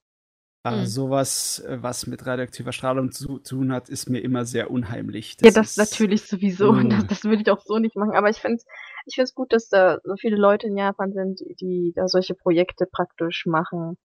Ah, 0.64 0.78
mhm. 0.78 0.86
Sowas, 0.86 1.60
äh, 1.68 1.82
was 1.82 2.06
mit 2.06 2.26
radioaktiver 2.26 2.72
Strahlung 2.72 3.12
zu 3.12 3.40
tun 3.40 3.72
hat, 3.72 3.90
ist 3.90 4.10
mir 4.10 4.20
immer 4.20 4.46
sehr 4.46 4.70
unheimlich. 4.70 5.38
Das 5.38 5.56
ja, 5.56 5.62
das 5.62 5.72
ist, 5.72 5.78
natürlich 5.78 6.22
sowieso. 6.24 6.74
Mm. 6.74 6.90
Das, 6.90 7.08
das 7.08 7.24
würde 7.24 7.42
ich 7.42 7.50
auch 7.50 7.62
so 7.66 7.80
nicht 7.80 7.96
machen. 7.96 8.14
Aber 8.14 8.30
ich 8.30 8.38
finde 8.38 8.58
es 8.58 8.66
ich 9.06 9.16
find's 9.16 9.34
gut, 9.34 9.54
dass 9.54 9.70
da 9.70 10.00
so 10.04 10.16
viele 10.16 10.38
Leute 10.38 10.68
in 10.68 10.78
Japan 10.78 11.14
sind, 11.14 11.40
die 11.60 11.92
da 11.96 12.08
solche 12.08 12.36
Projekte 12.36 12.86
praktisch 12.86 13.46
machen. 13.46 13.98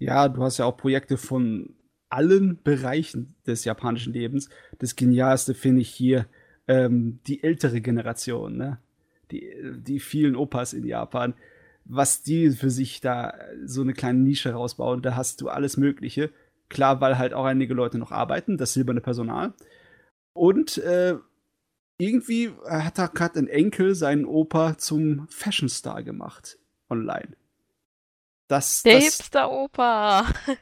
Ja, 0.00 0.28
du 0.28 0.42
hast 0.42 0.58
ja 0.58 0.64
auch 0.64 0.76
Projekte 0.76 1.16
von 1.16 1.76
allen 2.08 2.60
Bereichen 2.62 3.36
des 3.46 3.64
japanischen 3.64 4.12
Lebens. 4.12 4.48
Das 4.78 4.96
Genialste 4.96 5.54
finde 5.54 5.82
ich 5.82 5.90
hier 5.90 6.26
ähm, 6.66 7.20
die 7.26 7.42
ältere 7.42 7.80
Generation, 7.80 8.56
ne? 8.56 8.78
Die, 9.30 9.48
die 9.76 10.00
vielen 10.00 10.34
Opas 10.34 10.72
in 10.72 10.84
Japan, 10.84 11.34
was 11.92 12.22
die 12.22 12.50
für 12.50 12.70
sich 12.70 13.00
da 13.00 13.34
so 13.64 13.82
eine 13.82 13.94
kleine 13.94 14.20
Nische 14.20 14.52
rausbauen, 14.52 15.02
da 15.02 15.16
hast 15.16 15.40
du 15.40 15.48
alles 15.48 15.76
Mögliche. 15.76 16.32
Klar, 16.68 17.00
weil 17.00 17.18
halt 17.18 17.34
auch 17.34 17.44
einige 17.44 17.74
Leute 17.74 17.98
noch 17.98 18.12
arbeiten, 18.12 18.56
das 18.56 18.74
silberne 18.74 19.00
Personal. 19.00 19.54
Und 20.32 20.78
äh, 20.78 21.16
irgendwie 21.98 22.52
hat 22.64 22.98
da 22.98 23.08
gerade 23.08 23.40
ein 23.40 23.48
Enkel 23.48 23.96
seinen 23.96 24.24
Opa 24.24 24.78
zum 24.78 25.26
Fashion 25.28 25.68
Star 25.68 26.04
gemacht 26.04 26.58
online. 26.88 27.36
Das, 28.48 28.82
der 28.82 29.00
Hipster-Opa. 29.00 30.26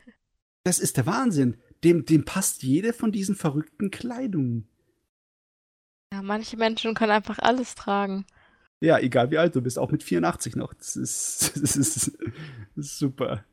Das 0.64 0.80
ist 0.80 0.98
der 0.98 1.06
Wahnsinn. 1.06 1.56
Dem, 1.82 2.04
dem 2.04 2.26
passt 2.26 2.62
jede 2.62 2.92
von 2.92 3.10
diesen 3.10 3.36
verrückten 3.36 3.90
Kleidungen. 3.90 4.68
Ja, 6.12 6.20
manche 6.20 6.58
Menschen 6.58 6.92
können 6.92 7.12
einfach 7.12 7.38
alles 7.38 7.74
tragen. 7.74 8.26
Ja, 8.80 8.98
egal 8.98 9.30
wie 9.30 9.38
alt 9.38 9.56
du 9.56 9.60
bist, 9.60 9.78
auch 9.78 9.90
mit 9.90 10.02
84 10.02 10.56
noch. 10.56 10.72
Das 10.78 10.96
ist, 10.96 11.60
das 11.62 11.76
ist, 11.76 12.18
das 12.76 12.84
ist 12.86 12.98
super. 12.98 13.44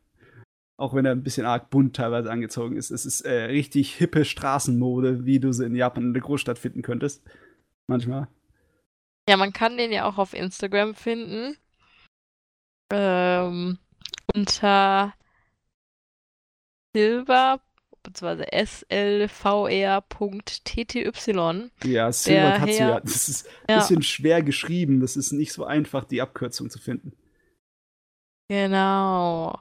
Auch 0.78 0.94
wenn 0.94 1.06
er 1.06 1.14
ein 1.14 1.24
bisschen 1.24 1.46
arg 1.46 1.70
bunt 1.70 1.96
teilweise 1.96 2.30
angezogen 2.30 2.76
ist. 2.76 2.92
Es 2.92 3.06
ist 3.06 3.22
äh, 3.22 3.46
richtig 3.46 3.96
hippe 3.96 4.26
Straßenmode, 4.26 5.26
wie 5.26 5.40
du 5.40 5.54
sie 5.54 5.66
in 5.66 5.76
Japan 5.76 6.04
in 6.04 6.14
der 6.14 6.22
Großstadt 6.22 6.60
finden 6.60 6.82
könntest. 6.82 7.24
Manchmal. 7.88 8.28
Ja, 9.30 9.38
man 9.38 9.54
kann 9.54 9.78
den 9.78 9.92
ja 9.92 10.06
auch 10.06 10.18
auf 10.18 10.34
Instagram 10.34 10.94
finden. 10.94 11.58
Ähm, 12.92 13.80
unter 14.34 15.14
Silver 16.94 17.62
bzw. 18.06 18.46
slvr.tty. 18.66 20.02
Ja, 21.84 22.12
Silver 22.12 22.62
hat 22.62 22.70
ja. 22.70 23.00
Das 23.00 23.30
ist 23.30 23.48
ein 23.48 23.76
ja. 23.76 23.80
bisschen 23.80 24.02
schwer 24.04 24.42
geschrieben. 24.42 25.00
Das 25.00 25.16
ist 25.18 25.32
nicht 25.32 25.54
so 25.54 25.66
einfach, 25.66 26.06
die 26.06 26.22
Abkürzung 26.22 26.70
zu 26.70 26.80
finden. 26.80 27.14
Genau. 28.50 29.60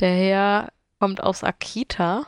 Der 0.00 0.14
Herr 0.14 0.72
kommt 0.98 1.22
aus 1.22 1.44
Akita. 1.44 2.26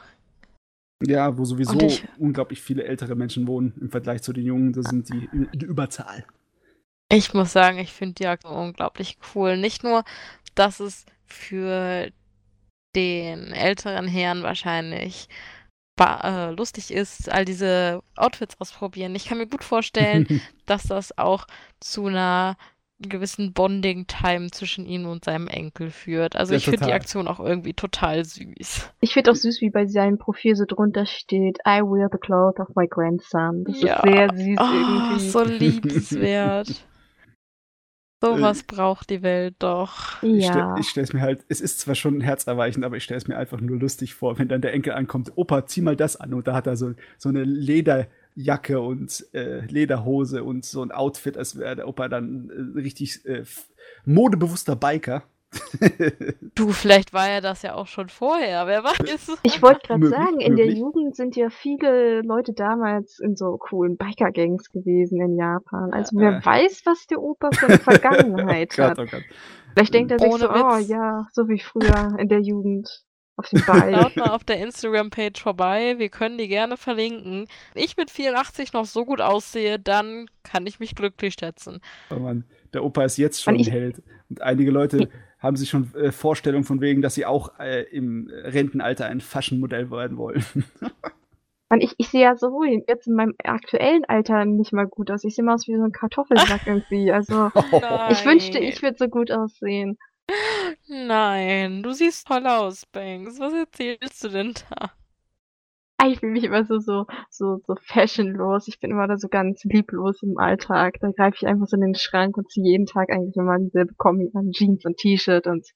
Ja, 1.04 1.36
wo 1.36 1.44
sowieso 1.44 1.78
ich, 1.80 2.04
unglaublich 2.18 2.62
viele 2.62 2.84
ältere 2.84 3.16
Menschen 3.16 3.46
wohnen 3.46 3.74
im 3.80 3.90
Vergleich 3.90 4.22
zu 4.22 4.32
den 4.32 4.46
Jungen. 4.46 4.72
Da 4.72 4.82
sind 4.82 5.10
die 5.10 5.28
in 5.32 5.48
Überzahl. 5.60 6.24
Ich 7.12 7.34
muss 7.34 7.52
sagen, 7.52 7.78
ich 7.78 7.92
finde 7.92 8.14
die 8.14 8.26
Aktion 8.26 8.68
unglaublich 8.68 9.18
cool. 9.34 9.56
Nicht 9.56 9.84
nur, 9.84 10.04
dass 10.54 10.80
es 10.80 11.04
für 11.26 12.10
den 12.96 13.52
älteren 13.52 14.08
Herren 14.08 14.42
wahrscheinlich 14.42 15.28
äh, 15.98 16.50
lustig 16.50 16.92
ist, 16.92 17.30
all 17.32 17.44
diese 17.44 18.02
Outfits 18.16 18.60
ausprobieren. 18.60 19.14
Ich 19.14 19.26
kann 19.26 19.38
mir 19.38 19.46
gut 19.46 19.64
vorstellen, 19.64 20.26
dass 20.66 20.84
das 20.84 21.16
auch 21.16 21.46
zu 21.80 22.06
einer 22.06 22.56
gewissen 22.98 23.52
Bonding-Time 23.52 24.50
zwischen 24.50 24.86
ihm 24.86 25.06
und 25.06 25.24
seinem 25.24 25.48
Enkel 25.48 25.90
führt. 25.90 26.34
Also 26.34 26.54
ja, 26.54 26.58
ich 26.58 26.64
finde 26.64 26.86
die 26.86 26.92
Aktion 26.92 27.28
auch 27.28 27.40
irgendwie 27.40 27.74
total 27.74 28.24
süß. 28.24 28.90
Ich 29.00 29.12
finde 29.12 29.30
auch 29.30 29.34
süß, 29.34 29.60
wie 29.60 29.70
bei 29.70 29.86
seinem 29.86 30.16
Profil 30.16 30.56
so 30.56 30.64
drunter 30.66 31.04
steht, 31.04 31.58
I 31.66 31.82
wear 31.82 32.08
the 32.10 32.18
clothes 32.18 32.58
of 32.58 32.74
my 32.74 32.86
grandson. 32.88 33.64
Das 33.64 33.82
ja. 33.82 33.96
ist 33.96 34.02
sehr 34.02 34.28
süß 34.34 34.58
oh, 34.58 34.72
irgendwie. 34.72 35.28
So 35.28 35.44
liebenswert. 35.44 36.86
Sowas 38.20 38.62
äh, 38.62 38.64
braucht 38.66 39.10
die 39.10 39.22
Welt 39.22 39.56
doch. 39.58 40.22
Ja. 40.22 40.76
Ich 40.78 40.88
stelle 40.88 41.04
es 41.04 41.12
mir 41.12 41.20
halt, 41.20 41.44
es 41.48 41.60
ist 41.60 41.80
zwar 41.80 41.94
schon 41.94 42.20
herzerweichend, 42.20 42.84
aber 42.84 42.96
ich 42.96 43.04
stelle 43.04 43.18
es 43.18 43.28
mir 43.28 43.36
einfach 43.36 43.60
nur 43.60 43.78
lustig 43.78 44.14
vor, 44.14 44.38
wenn 44.38 44.48
dann 44.48 44.62
der 44.62 44.72
Enkel 44.72 44.94
ankommt, 44.94 45.32
Opa, 45.36 45.66
zieh 45.66 45.82
mal 45.82 45.96
das 45.96 46.16
an 46.16 46.32
und 46.32 46.48
da 46.48 46.54
hat 46.54 46.66
er 46.66 46.76
so, 46.76 46.94
so 47.18 47.28
eine 47.28 47.44
Lederjacke 47.44 48.80
und 48.80 49.26
äh, 49.34 49.66
Lederhose 49.66 50.44
und 50.44 50.64
so 50.64 50.82
ein 50.82 50.92
Outfit, 50.92 51.36
als 51.36 51.58
wäre 51.58 51.76
der 51.76 51.88
Opa 51.88 52.08
dann 52.08 52.50
äh, 52.50 52.80
richtig 52.80 53.24
äh, 53.26 53.44
modebewusster 54.04 54.76
Biker 54.76 55.24
du, 56.54 56.70
vielleicht 56.70 57.12
war 57.12 57.28
er 57.28 57.40
das 57.40 57.62
ja 57.62 57.74
auch 57.74 57.86
schon 57.86 58.08
vorher, 58.08 58.66
wer 58.66 58.84
weiß. 58.84 59.38
Ich 59.42 59.62
wollte 59.62 59.86
gerade 59.86 60.08
sagen, 60.08 60.40
in 60.40 60.56
der 60.56 60.66
Jugend 60.66 61.16
sind 61.16 61.36
ja 61.36 61.50
viele 61.50 62.22
Leute 62.22 62.52
damals 62.52 63.18
in 63.18 63.36
so 63.36 63.56
coolen 63.58 63.96
Biker-Gangs 63.96 64.70
gewesen 64.70 65.20
in 65.20 65.36
Japan. 65.36 65.92
Also 65.92 66.16
wer 66.18 66.38
äh. 66.38 66.44
weiß, 66.44 66.82
was 66.84 67.06
der 67.06 67.20
Opa 67.20 67.50
für 67.52 67.66
eine 67.66 67.78
Vergangenheit 67.78 68.76
hat. 68.78 68.96
Gott, 68.96 69.06
oh 69.06 69.10
Gott. 69.10 69.24
Vielleicht 69.74 69.94
denkt 69.94 70.10
er 70.10 70.18
sich 70.18 70.30
Ohne 70.30 70.44
so, 70.44 70.48
Witz. 70.48 70.64
oh 70.64 70.92
ja, 70.92 71.26
so 71.32 71.48
wie 71.48 71.60
früher 71.60 72.16
in 72.18 72.28
der 72.28 72.40
Jugend. 72.40 73.04
Auf 73.36 73.50
dem 73.50 73.62
Ball. 73.66 73.94
Schaut 73.94 74.16
mal 74.16 74.30
auf 74.30 74.44
der 74.44 74.58
Instagram-Page 74.60 75.42
vorbei. 75.42 75.98
Wir 75.98 76.08
können 76.08 76.38
die 76.38 76.48
gerne 76.48 76.78
verlinken. 76.78 77.46
Wenn 77.74 77.84
ich 77.84 77.96
mit 77.98 78.10
84 78.10 78.72
noch 78.72 78.86
so 78.86 79.04
gut 79.04 79.20
aussehe, 79.20 79.78
dann 79.78 80.30
kann 80.42 80.66
ich 80.66 80.80
mich 80.80 80.94
glücklich 80.94 81.36
schätzen. 81.38 81.80
Oh 82.10 82.18
Mann, 82.18 82.44
der 82.72 82.82
Opa 82.82 83.04
ist 83.04 83.18
jetzt 83.18 83.42
schon 83.42 83.56
ein 83.56 83.64
Held. 83.64 84.02
Und 84.30 84.40
einige 84.40 84.70
Leute 84.70 85.10
haben 85.38 85.56
sich 85.56 85.68
schon 85.68 85.94
äh, 85.94 86.12
Vorstellungen 86.12 86.64
von 86.64 86.80
wegen, 86.80 87.02
dass 87.02 87.14
sie 87.14 87.26
auch 87.26 87.58
äh, 87.58 87.82
im 87.90 88.30
Rentenalter 88.30 89.06
ein 89.06 89.20
Fashion-Modell 89.20 89.90
werden 89.90 90.16
wollen. 90.16 90.44
Man, 91.68 91.80
ich, 91.80 91.94
ich 91.98 92.08
sehe 92.08 92.22
ja 92.22 92.36
so 92.36 92.62
jetzt 92.62 93.08
in 93.08 93.14
meinem 93.14 93.34
aktuellen 93.42 94.04
Alter 94.04 94.44
nicht 94.44 94.72
mal 94.72 94.86
gut 94.86 95.10
aus. 95.10 95.24
Ich 95.24 95.34
sehe 95.34 95.44
mal 95.44 95.54
aus 95.54 95.66
wie 95.66 95.76
so 95.76 95.82
ein 95.82 95.92
Kartoffelsack 95.92 96.60
irgendwie. 96.66 97.10
Also 97.10 97.50
oh. 97.54 97.80
ich 98.10 98.24
wünschte, 98.24 98.58
ich 98.58 98.82
würde 98.82 98.96
so 98.98 99.08
gut 99.08 99.32
aussehen. 99.32 99.98
Nein, 100.86 101.82
du 101.82 101.92
siehst 101.92 102.26
toll 102.26 102.46
aus, 102.46 102.86
Banks. 102.86 103.40
Was 103.40 103.52
erzählst 103.52 104.22
du 104.22 104.28
denn 104.28 104.54
da? 104.70 104.92
Ich 106.04 106.20
fühle 106.20 106.32
mich 106.32 106.44
immer 106.44 106.64
so, 106.64 106.78
so, 106.78 107.06
so, 107.30 107.60
so 107.66 107.74
fashionlos. 107.82 108.68
Ich 108.68 108.80
bin 108.80 108.90
immer 108.90 109.08
da 109.08 109.16
so 109.16 109.28
ganz 109.28 109.64
lieblos 109.64 110.22
im 110.22 110.38
Alltag. 110.38 110.98
Da 111.00 111.10
greife 111.10 111.36
ich 111.40 111.46
einfach 111.46 111.66
so 111.66 111.76
in 111.76 111.82
den 111.82 111.94
Schrank 111.94 112.36
und 112.36 112.50
ziehe 112.50 112.70
jeden 112.70 112.86
Tag 112.86 113.10
eigentlich 113.10 113.36
immer 113.36 113.58
dieselbe 113.58 113.94
Kombi 113.94 114.30
an 114.34 114.52
Jeans 114.52 114.84
und 114.84 114.96
T-Shirt 114.98 115.46
und 115.46 115.66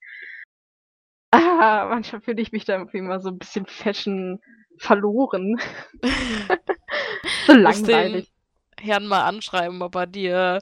ah, 1.31 1.87
manchmal 1.89 2.21
fühle 2.21 2.43
ich 2.43 2.53
mich 2.53 2.65
da 2.65 2.75
irgendwie 2.75 2.99
immer 2.99 3.21
so 3.21 3.29
ein 3.29 3.39
bisschen 3.39 3.67
Fashion 3.67 4.41
verloren. 4.79 5.57
so 7.47 7.55
langweilig. 7.55 8.33
Herrn 8.81 9.07
mal 9.07 9.25
anschreiben, 9.25 9.83
ob 9.83 9.95
er 9.95 10.07
dir 10.07 10.59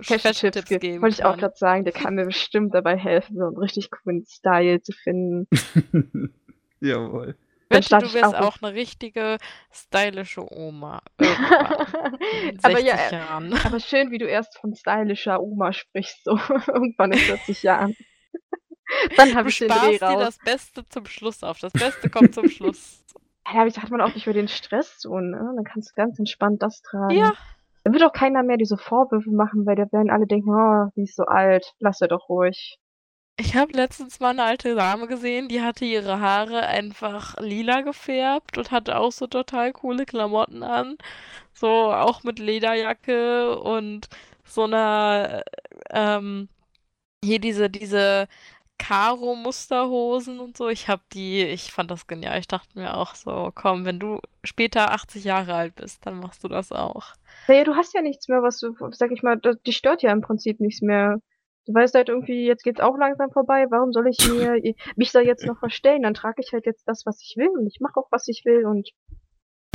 Fashion-Tipps 0.00 0.68
Fashion 0.68 0.80
geben 0.80 1.02
Wollte 1.02 1.14
ich 1.14 1.24
auch 1.24 1.36
gerade 1.36 1.54
sagen, 1.56 1.84
der 1.84 1.92
kann 1.92 2.14
mir 2.14 2.24
bestimmt 2.24 2.74
dabei 2.74 2.96
helfen, 2.96 3.36
so 3.36 3.44
einen 3.44 3.56
richtig 3.56 3.90
coolen 3.90 4.24
Style 4.26 4.82
zu 4.82 4.92
finden. 4.92 5.46
Jawohl 6.80 7.36
wünschte, 7.72 7.98
du 7.98 8.12
wärst 8.14 8.34
auch, 8.34 8.56
auch 8.56 8.62
eine 8.62 8.74
richtige 8.74 9.38
stylische 9.70 10.44
Oma. 10.52 11.02
aber 12.62 12.80
ja, 12.80 12.96
Jahren. 13.10 13.54
aber 13.64 13.80
schön, 13.80 14.10
wie 14.10 14.18
du 14.18 14.26
erst 14.26 14.58
von 14.58 14.74
stylischer 14.74 15.40
Oma 15.40 15.72
sprichst, 15.72 16.24
so 16.24 16.32
irgendwann 16.68 17.12
in 17.12 17.18
40 17.18 17.62
Jahren. 17.62 17.96
Dann 19.16 19.34
habe 19.34 19.48
ich 19.48 19.58
den 19.58 19.68
Dreh 19.68 19.96
raus. 19.96 19.98
dir 19.98 20.18
das 20.18 20.38
Beste 20.38 20.86
zum 20.88 21.06
Schluss 21.06 21.42
auf. 21.42 21.58
Das 21.60 21.72
Beste 21.72 22.10
kommt 22.10 22.34
zum 22.34 22.48
Schluss. 22.48 22.98
Ja, 23.52 23.68
da 23.68 23.82
hat 23.82 23.90
man 23.90 24.00
auch 24.00 24.14
nicht 24.14 24.24
mehr 24.24 24.34
den 24.34 24.46
Stress 24.46 25.00
so, 25.00 25.18
ne? 25.18 25.52
Dann 25.56 25.64
kannst 25.64 25.90
du 25.90 25.94
ganz 25.96 26.16
entspannt 26.16 26.62
das 26.62 26.80
tragen. 26.80 27.16
Ja. 27.16 27.32
Da 27.82 27.92
wird 27.92 28.04
auch 28.04 28.12
keiner 28.12 28.44
mehr 28.44 28.56
diese 28.56 28.78
Vorwürfe 28.78 29.32
machen, 29.32 29.66
weil 29.66 29.74
da 29.74 29.90
werden 29.90 30.10
alle 30.10 30.28
denken, 30.28 30.50
oh, 30.50 30.90
die 30.94 31.02
ist 31.02 31.16
so 31.16 31.24
alt, 31.24 31.74
lass 31.80 32.00
er 32.00 32.06
doch 32.06 32.28
ruhig. 32.28 32.78
Ich 33.44 33.56
habe 33.56 33.72
letztens 33.72 34.20
mal 34.20 34.30
eine 34.30 34.44
alte 34.44 34.76
Dame 34.76 35.08
gesehen, 35.08 35.48
die 35.48 35.62
hatte 35.62 35.84
ihre 35.84 36.20
Haare 36.20 36.60
einfach 36.68 37.34
lila 37.40 37.80
gefärbt 37.80 38.56
und 38.56 38.70
hatte 38.70 38.96
auch 38.96 39.10
so 39.10 39.26
total 39.26 39.72
coole 39.72 40.06
Klamotten 40.06 40.62
an. 40.62 40.96
So 41.52 41.66
auch 41.66 42.22
mit 42.22 42.38
Lederjacke 42.38 43.58
und 43.58 44.08
so 44.44 44.62
einer, 44.62 45.42
ähm, 45.90 46.48
hier 47.24 47.40
diese, 47.40 47.68
diese 47.68 48.28
Karo-Musterhosen 48.78 50.38
und 50.38 50.56
so. 50.56 50.68
Ich 50.68 50.86
habe 50.86 51.02
die, 51.12 51.42
ich 51.42 51.72
fand 51.72 51.90
das 51.90 52.06
genial. 52.06 52.38
Ich 52.38 52.46
dachte 52.46 52.78
mir 52.78 52.96
auch 52.96 53.16
so, 53.16 53.50
komm, 53.56 53.84
wenn 53.84 53.98
du 53.98 54.20
später 54.44 54.92
80 54.92 55.24
Jahre 55.24 55.54
alt 55.54 55.74
bist, 55.74 56.06
dann 56.06 56.20
machst 56.20 56.44
du 56.44 56.48
das 56.48 56.70
auch. 56.70 57.14
Naja, 57.48 57.64
du 57.64 57.74
hast 57.74 57.92
ja 57.92 58.02
nichts 58.02 58.28
mehr, 58.28 58.44
was 58.44 58.60
du, 58.60 58.76
sag 58.92 59.10
ich 59.10 59.24
mal, 59.24 59.40
die 59.66 59.72
stört 59.72 60.02
ja 60.02 60.12
im 60.12 60.20
Prinzip 60.20 60.60
nichts 60.60 60.80
mehr. 60.80 61.20
Du 61.66 61.74
weißt 61.74 61.94
halt 61.94 62.08
irgendwie, 62.08 62.46
jetzt 62.46 62.64
geht's 62.64 62.80
auch 62.80 62.96
langsam 62.98 63.30
vorbei, 63.30 63.66
warum 63.70 63.92
soll 63.92 64.08
ich 64.08 64.18
mir 64.28 64.60
mich 64.96 65.12
da 65.12 65.20
jetzt 65.20 65.44
noch 65.44 65.58
verstellen? 65.58 66.02
Dann 66.02 66.14
trage 66.14 66.42
ich 66.44 66.52
halt 66.52 66.66
jetzt 66.66 66.86
das, 66.88 67.06
was 67.06 67.20
ich 67.22 67.36
will 67.36 67.50
und 67.50 67.66
ich 67.66 67.80
mache 67.80 67.98
auch, 67.98 68.08
was 68.10 68.28
ich 68.28 68.44
will 68.44 68.66
und 68.66 68.90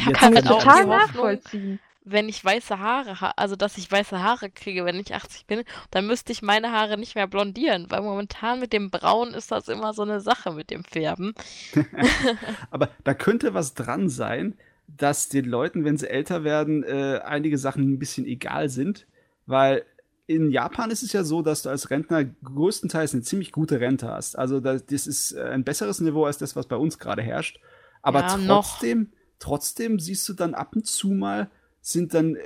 ja, 0.01 0.11
kann 0.11 0.35
ich 0.35 0.43
total 0.43 0.85
nachvollziehen. 0.85 1.79
Wenn 2.09 2.29
ich 2.29 2.43
weiße 2.43 2.79
Haare 2.79 3.19
habe, 3.19 3.37
also 3.37 3.57
dass 3.57 3.77
ich 3.77 3.91
weiße 3.91 4.23
Haare 4.23 4.49
kriege, 4.49 4.85
wenn 4.85 4.97
ich 4.97 5.13
80 5.13 5.45
bin, 5.45 5.63
dann 5.91 6.07
müsste 6.07 6.31
ich 6.31 6.41
meine 6.41 6.71
Haare 6.71 6.97
nicht 6.97 7.15
mehr 7.15 7.27
blondieren, 7.27 7.87
weil 7.89 8.01
momentan 8.01 8.61
mit 8.61 8.71
dem 8.71 8.89
Braun 8.91 9.33
ist 9.33 9.51
das 9.51 9.67
immer 9.67 9.93
so 9.93 10.03
eine 10.03 10.21
Sache 10.21 10.53
mit 10.53 10.71
dem 10.71 10.85
Färben. 10.85 11.33
Aber 12.71 12.89
da 13.03 13.13
könnte 13.13 13.53
was 13.53 13.73
dran 13.73 14.07
sein, 14.07 14.57
dass 14.87 15.27
den 15.27 15.45
Leuten, 15.45 15.83
wenn 15.83 15.97
sie 15.97 16.09
älter 16.09 16.43
werden, 16.43 16.83
äh, 16.83 17.19
einige 17.23 17.57
Sachen 17.57 17.83
ein 17.91 17.99
bisschen 17.99 18.25
egal 18.25 18.69
sind, 18.69 19.05
weil 19.45 19.85
in 20.27 20.51
Japan 20.51 20.91
ist 20.91 21.03
es 21.03 21.13
ja 21.13 21.23
so, 21.23 21.41
dass 21.41 21.63
du 21.63 21.69
als 21.69 21.89
Rentner 21.89 22.25
größtenteils 22.25 23.13
eine 23.13 23.23
ziemlich 23.23 23.53
gute 23.53 23.79
Rente 23.79 24.09
hast. 24.09 24.37
Also 24.37 24.59
das, 24.59 24.85
das 24.85 25.07
ist 25.07 25.31
äh, 25.31 25.41
ein 25.41 25.63
besseres 25.63 26.01
Niveau 26.01 26.25
als 26.25 26.37
das, 26.37 26.55
was 26.55 26.67
bei 26.67 26.75
uns 26.75 26.99
gerade 26.99 27.21
herrscht. 27.21 27.59
Aber 28.01 28.19
ja, 28.19 28.37
trotzdem, 28.45 28.99
noch. 28.99 29.07
trotzdem 29.39 29.99
siehst 29.99 30.27
du 30.27 30.33
dann 30.33 30.53
ab 30.53 30.75
und 30.75 30.85
zu 30.85 31.09
mal, 31.09 31.49
sind 31.79 32.13
dann 32.13 32.35
äh, 32.35 32.41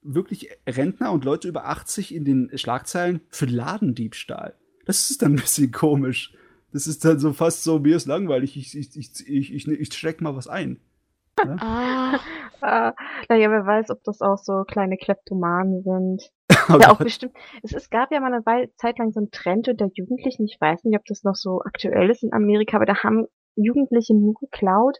wirklich 0.00 0.48
Rentner 0.66 1.12
und 1.12 1.24
Leute 1.24 1.48
über 1.48 1.66
80 1.66 2.14
in 2.14 2.24
den 2.24 2.50
Schlagzeilen 2.56 3.20
für 3.28 3.44
Ladendiebstahl. 3.44 4.54
Das 4.86 5.10
ist 5.10 5.20
dann 5.20 5.32
ein 5.32 5.36
bisschen 5.36 5.70
komisch. 5.70 6.32
Das 6.72 6.86
ist 6.86 7.04
dann 7.04 7.18
so 7.18 7.34
fast 7.34 7.62
so, 7.62 7.78
mir 7.78 7.96
ist 7.96 8.06
langweilig, 8.06 8.56
ich, 8.56 8.76
ich, 8.76 8.96
ich, 8.96 9.28
ich, 9.28 9.54
ich, 9.54 9.68
ich 9.68 9.94
steck 9.94 10.20
mal 10.20 10.34
was 10.34 10.48
ein. 10.48 10.80
Ja? 11.44 11.54
Ah. 11.60 12.20
ah, 12.62 12.94
naja, 13.28 13.48
wer 13.52 13.64
weiß, 13.64 13.90
ob 13.90 14.02
das 14.02 14.20
auch 14.22 14.38
so 14.38 14.64
kleine 14.64 14.96
Kleptomanen 14.96 15.84
sind. 15.84 16.32
Oh 16.68 16.78
ja, 16.80 16.90
auch 16.90 16.98
bestimmt. 16.98 17.34
Es, 17.62 17.72
es 17.72 17.90
gab 17.90 18.12
ja 18.12 18.20
mal 18.20 18.32
eine 18.32 18.44
Weile, 18.44 18.74
Zeit 18.76 18.98
lang 18.98 19.12
so 19.12 19.20
einen 19.20 19.30
Trend 19.30 19.68
unter 19.68 19.88
Jugendlichen. 19.94 20.44
Ich 20.44 20.58
weiß 20.60 20.84
nicht, 20.84 20.96
ob 20.96 21.04
das 21.06 21.24
noch 21.24 21.34
so 21.34 21.62
aktuell 21.64 22.10
ist 22.10 22.22
in 22.22 22.32
Amerika, 22.32 22.76
aber 22.76 22.86
da 22.86 23.02
haben 23.02 23.26
Jugendliche 23.56 24.14
nur 24.14 24.34
geklaut, 24.34 24.98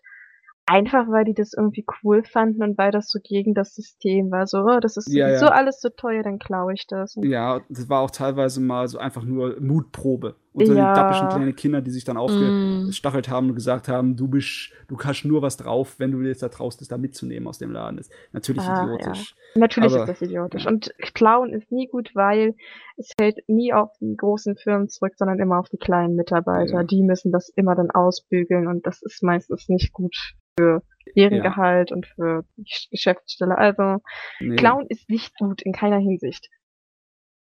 Einfach, 0.70 1.08
weil 1.08 1.24
die 1.24 1.32
das 1.32 1.54
irgendwie 1.54 1.86
cool 2.02 2.22
fanden 2.24 2.62
und 2.62 2.76
weil 2.76 2.90
das 2.90 3.08
so 3.08 3.18
gegen 3.22 3.54
das 3.54 3.74
System 3.74 4.30
war. 4.30 4.46
So, 4.46 4.58
oh, 4.58 4.80
das 4.80 4.98
ist 4.98 5.10
ja, 5.10 5.30
ja. 5.30 5.38
so 5.38 5.46
alles 5.46 5.80
so 5.80 5.88
teuer, 5.88 6.22
dann 6.22 6.38
klaue 6.38 6.74
ich 6.74 6.86
das. 6.86 7.16
Ja, 7.22 7.62
das 7.70 7.88
war 7.88 8.02
auch 8.02 8.10
teilweise 8.10 8.60
mal 8.60 8.86
so 8.86 8.98
einfach 8.98 9.24
nur 9.24 9.58
Mutprobe. 9.60 10.36
Unter 10.52 10.74
ja. 10.74 10.92
den 10.92 10.94
dappischen 10.94 11.28
kleinen 11.28 11.56
Kinder, 11.56 11.80
die 11.80 11.90
sich 11.90 12.04
dann 12.04 12.16
aufgestachelt 12.16 13.28
mm. 13.28 13.30
haben 13.30 13.48
und 13.48 13.54
gesagt 13.54 13.88
haben, 13.88 14.16
du 14.16 14.28
bist, 14.28 14.72
du 14.88 14.98
hast 14.98 15.24
nur 15.24 15.40
was 15.40 15.56
drauf, 15.56 15.94
wenn 15.98 16.10
du 16.10 16.20
jetzt 16.20 16.42
da 16.42 16.48
traust, 16.48 16.80
das 16.80 16.88
da 16.88 16.98
mitzunehmen 16.98 17.46
aus 17.46 17.58
dem 17.58 17.70
Laden. 17.70 17.96
Das 17.96 18.08
ist 18.08 18.14
natürlich 18.32 18.62
ah, 18.62 18.82
idiotisch. 18.82 19.36
Ja. 19.54 19.60
Natürlich 19.60 19.92
Aber, 19.92 20.02
ist 20.02 20.08
das 20.08 20.22
idiotisch. 20.22 20.66
Und 20.66 20.92
klauen 21.14 21.52
ist 21.52 21.70
nie 21.70 21.86
gut, 21.86 22.10
weil 22.14 22.56
es 22.96 23.12
fällt 23.16 23.48
nie 23.48 23.72
auf 23.72 23.90
die 24.00 24.16
großen 24.16 24.56
Firmen 24.56 24.88
zurück, 24.88 25.12
sondern 25.16 25.38
immer 25.38 25.60
auf 25.60 25.68
die 25.68 25.78
kleinen 25.78 26.16
Mitarbeiter. 26.16 26.82
Die 26.84 27.02
müssen 27.02 27.30
das 27.30 27.48
immer 27.50 27.74
dann 27.74 27.90
ausbügeln 27.90 28.66
und 28.66 28.84
das 28.86 29.00
ist 29.02 29.22
meistens 29.22 29.68
nicht 29.68 29.92
gut 29.92 30.34
für 30.58 30.82
Ehrengehalt 31.14 31.90
ja. 31.90 31.96
und 31.96 32.06
für 32.06 32.44
Geschäftsstelle. 32.90 33.56
Also 33.56 34.02
nee. 34.40 34.56
Clown 34.56 34.86
ist 34.88 35.08
nicht 35.08 35.36
gut 35.38 35.62
in 35.62 35.72
keiner 35.72 35.98
Hinsicht. 35.98 36.48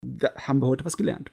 Da 0.01 0.33
haben 0.35 0.61
wir 0.61 0.67
heute 0.67 0.85
was 0.85 0.97
gelernt. 0.97 1.31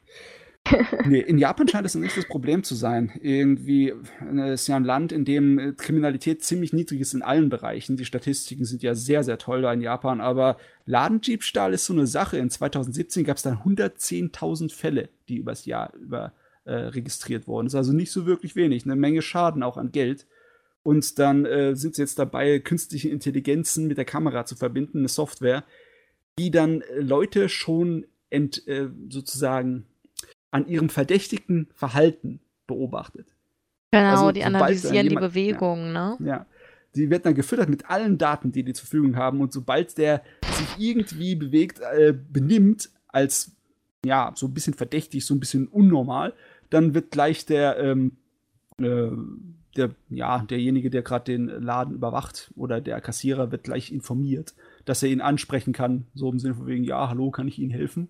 nee, 1.07 1.21
in 1.21 1.39
Japan 1.39 1.67
scheint 1.67 1.87
es 1.87 1.95
nicht 1.95 2.17
das 2.17 2.29
Problem 2.29 2.63
zu 2.63 2.75
sein. 2.75 3.11
Irgendwie 3.23 3.95
es 4.37 4.63
ist 4.63 4.69
ja 4.69 4.77
ein 4.77 4.85
Land, 4.85 5.11
in 5.11 5.25
dem 5.25 5.59
äh, 5.59 5.73
Kriminalität 5.73 6.45
ziemlich 6.45 6.75
niedrig 6.75 7.01
ist 7.01 7.15
in 7.15 7.23
allen 7.23 7.49
Bereichen. 7.49 7.97
Die 7.97 8.05
Statistiken 8.05 8.67
sind 8.67 8.83
ja 8.83 8.95
sehr, 8.95 9.25
sehr 9.25 9.39
toll 9.39 9.63
da 9.63 9.73
in 9.73 9.81
Japan, 9.81 10.21
aber 10.21 10.59
Ladendiebstahl 10.85 11.73
ist 11.73 11.87
so 11.87 11.95
eine 11.95 12.07
Sache. 12.07 12.37
In 12.37 12.51
2017 12.51 13.25
gab 13.25 13.39
es 13.39 13.43
dann 13.43 13.59
110.000 13.59 14.73
Fälle, 14.73 15.09
die 15.29 15.37
übers 15.37 15.65
Jahr 15.65 15.95
über 15.95 16.35
äh, 16.65 16.75
registriert 16.75 17.49
wurden. 17.49 17.67
Das 17.67 17.73
ist 17.73 17.79
also 17.79 17.93
nicht 17.95 18.13
so 18.13 18.27
wirklich 18.27 18.55
wenig. 18.55 18.85
Eine 18.85 18.97
Menge 18.97 19.23
Schaden 19.23 19.63
auch 19.63 19.79
an 19.79 19.93
Geld. 19.93 20.27
Und 20.83 21.19
dann 21.19 21.45
äh, 21.45 21.77
sind 21.77 21.95
sie 21.95 22.03
jetzt 22.03 22.19
dabei, 22.19 22.59
künstliche 22.59 23.11
Intelligenzen 23.11 23.87
mit 23.87 23.99
der 23.99 24.05
Kamera 24.05 24.47
zu 24.47 24.57
verbinden, 24.57 24.99
eine 24.99 25.09
Software, 25.09 25.65
die 26.39 26.51
dann 26.51 26.81
äh, 26.81 27.01
Leute 27.01 27.49
schon 27.49 28.07
ent, 28.31 28.67
äh, 28.67 28.89
sozusagen 29.11 29.87
an 30.51 30.67
ihrem 30.67 30.89
verdächtigen 30.89 31.69
Verhalten 31.75 32.41
beobachtet. 32.67 33.27
Genau, 33.91 34.11
also, 34.11 34.33
die 34.33 34.45
analysieren 34.45 35.09
jemand, 35.09 35.25
die 35.25 35.29
Bewegungen, 35.29 35.95
ja, 35.95 36.17
ne? 36.19 36.27
Ja. 36.27 36.47
Die 36.97 37.09
wird 37.09 37.25
dann 37.25 37.35
gefüttert 37.35 37.69
mit 37.69 37.89
allen 37.89 38.19
Daten, 38.19 38.51
die 38.51 38.65
die 38.65 38.73
zur 38.73 38.87
Verfügung 38.87 39.17
haben. 39.17 39.41
Und 39.41 39.53
sobald 39.53 39.97
der 39.97 40.23
sich 40.43 40.69
irgendwie 40.79 41.37
bewegt, 41.37 41.81
äh, 41.81 42.13
benimmt, 42.13 42.91
als 43.07 43.53
ja, 44.05 44.33
so 44.35 44.47
ein 44.47 44.55
bisschen 44.55 44.75
verdächtig, 44.75 45.25
so 45.25 45.35
ein 45.35 45.41
bisschen 45.41 45.69
unnormal, 45.69 46.33
dann 46.71 46.95
wird 46.95 47.11
gleich 47.11 47.47
der 47.47 47.79
ähm, 47.79 48.17
äh, 48.81 49.11
der, 49.77 49.91
ja, 50.09 50.39
derjenige, 50.39 50.91
der 50.91 51.03
gerade 51.03 51.25
den 51.25 51.47
Laden 51.47 51.95
überwacht 51.95 52.51
oder 52.57 52.81
der 52.81 53.01
Kassierer 53.01 53.53
wird 53.53 53.65
gleich 53.65 53.93
informiert, 53.93 54.55
dass 54.85 55.03
er 55.03 55.11
ihn 55.11 55.21
ansprechen 55.21 55.73
kann, 55.73 56.07
so 56.15 56.31
im 56.31 56.39
Sinne 56.39 56.55
von 56.55 56.67
wegen, 56.67 56.85
ja, 56.85 57.09
hallo, 57.09 57.31
kann 57.31 57.49
ich 57.49 57.59
Ihnen 57.59 57.71
helfen? 57.71 58.09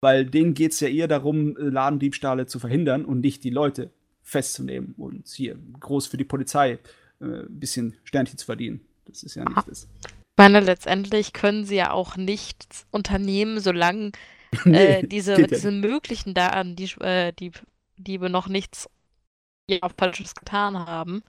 Weil 0.00 0.24
denen 0.24 0.54
geht 0.54 0.72
es 0.72 0.80
ja 0.80 0.88
eher 0.88 1.08
darum, 1.08 1.56
Ladendiebstahle 1.58 2.46
zu 2.46 2.58
verhindern 2.58 3.04
und 3.04 3.20
nicht 3.20 3.44
die 3.44 3.50
Leute 3.50 3.90
festzunehmen 4.22 4.94
und 4.96 5.26
hier 5.28 5.58
groß 5.80 6.06
für 6.06 6.16
die 6.16 6.24
Polizei 6.24 6.78
äh, 7.20 7.24
ein 7.24 7.58
bisschen 7.58 7.96
Sternchen 8.04 8.38
zu 8.38 8.46
verdienen. 8.46 8.80
Das 9.06 9.22
ist 9.22 9.34
ja 9.34 9.44
nicht 9.44 9.68
das. 9.68 9.88
Ich 10.04 10.12
meine, 10.36 10.60
letztendlich 10.60 11.32
können 11.32 11.64
sie 11.64 11.76
ja 11.76 11.90
auch 11.90 12.16
nichts 12.16 12.86
unternehmen, 12.90 13.58
solange 13.58 14.12
nee, 14.64 14.76
äh, 14.76 15.06
diese, 15.06 15.34
diese 15.46 15.70
ja 15.70 15.76
möglichen 15.76 16.34
Daten, 16.34 16.76
die, 16.76 16.90
äh, 17.00 17.32
die 17.32 17.52
Diebe 17.96 18.30
noch 18.30 18.48
nichts 18.48 18.88
ja 19.68 19.78
Falsches 19.96 20.34
getan 20.34 20.78
haben. 20.78 21.22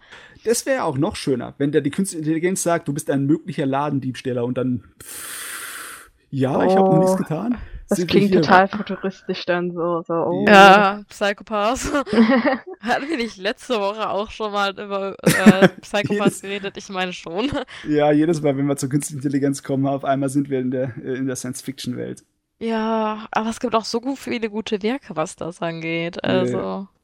Das 0.43 0.65
wäre 0.65 0.83
auch 0.83 0.97
noch 0.97 1.15
schöner, 1.15 1.53
wenn 1.57 1.71
der 1.71 1.81
die 1.81 1.91
Künstliche 1.91 2.23
Intelligenz 2.23 2.63
sagt, 2.63 2.87
du 2.87 2.93
bist 2.93 3.09
ein 3.09 3.25
möglicher 3.25 3.65
Ladendiebsteller 3.65 4.45
und 4.45 4.57
dann 4.57 4.83
pff, 5.01 6.09
ja, 6.31 6.57
oh, 6.57 6.63
ich 6.63 6.75
habe 6.75 6.89
noch 6.89 6.99
nichts 6.99 7.17
getan. 7.17 7.57
Das 7.89 7.97
Sind 7.97 8.11
klingt 8.11 8.31
total 8.31 8.67
futuristisch 8.67 9.45
dann 9.47 9.71
so. 9.71 10.03
so 10.07 10.13
oh. 10.13 10.45
Ja, 10.47 11.01
Psychopath. 11.09 11.91
Hatten 12.81 13.09
wir 13.09 13.17
nicht 13.17 13.37
letzte 13.37 13.79
Woche 13.79 14.07
auch 14.09 14.29
schon 14.29 14.51
mal 14.51 14.79
über 14.79 15.15
äh, 15.23 15.67
Psychopaths 15.81 16.41
geredet? 16.41 16.77
Ich 16.77 16.89
meine 16.89 17.13
schon. 17.13 17.49
Ja, 17.87 18.11
jedes 18.11 18.43
Mal, 18.43 18.55
wenn 18.55 18.67
wir 18.67 18.77
zur 18.77 18.89
künstlichen 18.89 19.23
Intelligenz 19.23 19.63
kommen, 19.63 19.87
auf 19.87 20.05
einmal 20.05 20.29
sind 20.29 20.51
wir 20.51 20.59
in 20.59 20.69
der, 20.69 20.95
äh, 21.03 21.15
in 21.15 21.25
der 21.25 21.35
Science-Fiction-Welt. 21.35 22.23
Ja, 22.59 23.27
aber 23.31 23.49
es 23.49 23.59
gibt 23.59 23.73
auch 23.73 23.85
so 23.85 23.99
viele 24.15 24.51
gute 24.51 24.83
Werke, 24.83 25.15
was 25.15 25.35
das 25.35 25.59
angeht. 25.61 26.23
Also. 26.23 26.81
Nee. 26.81 26.98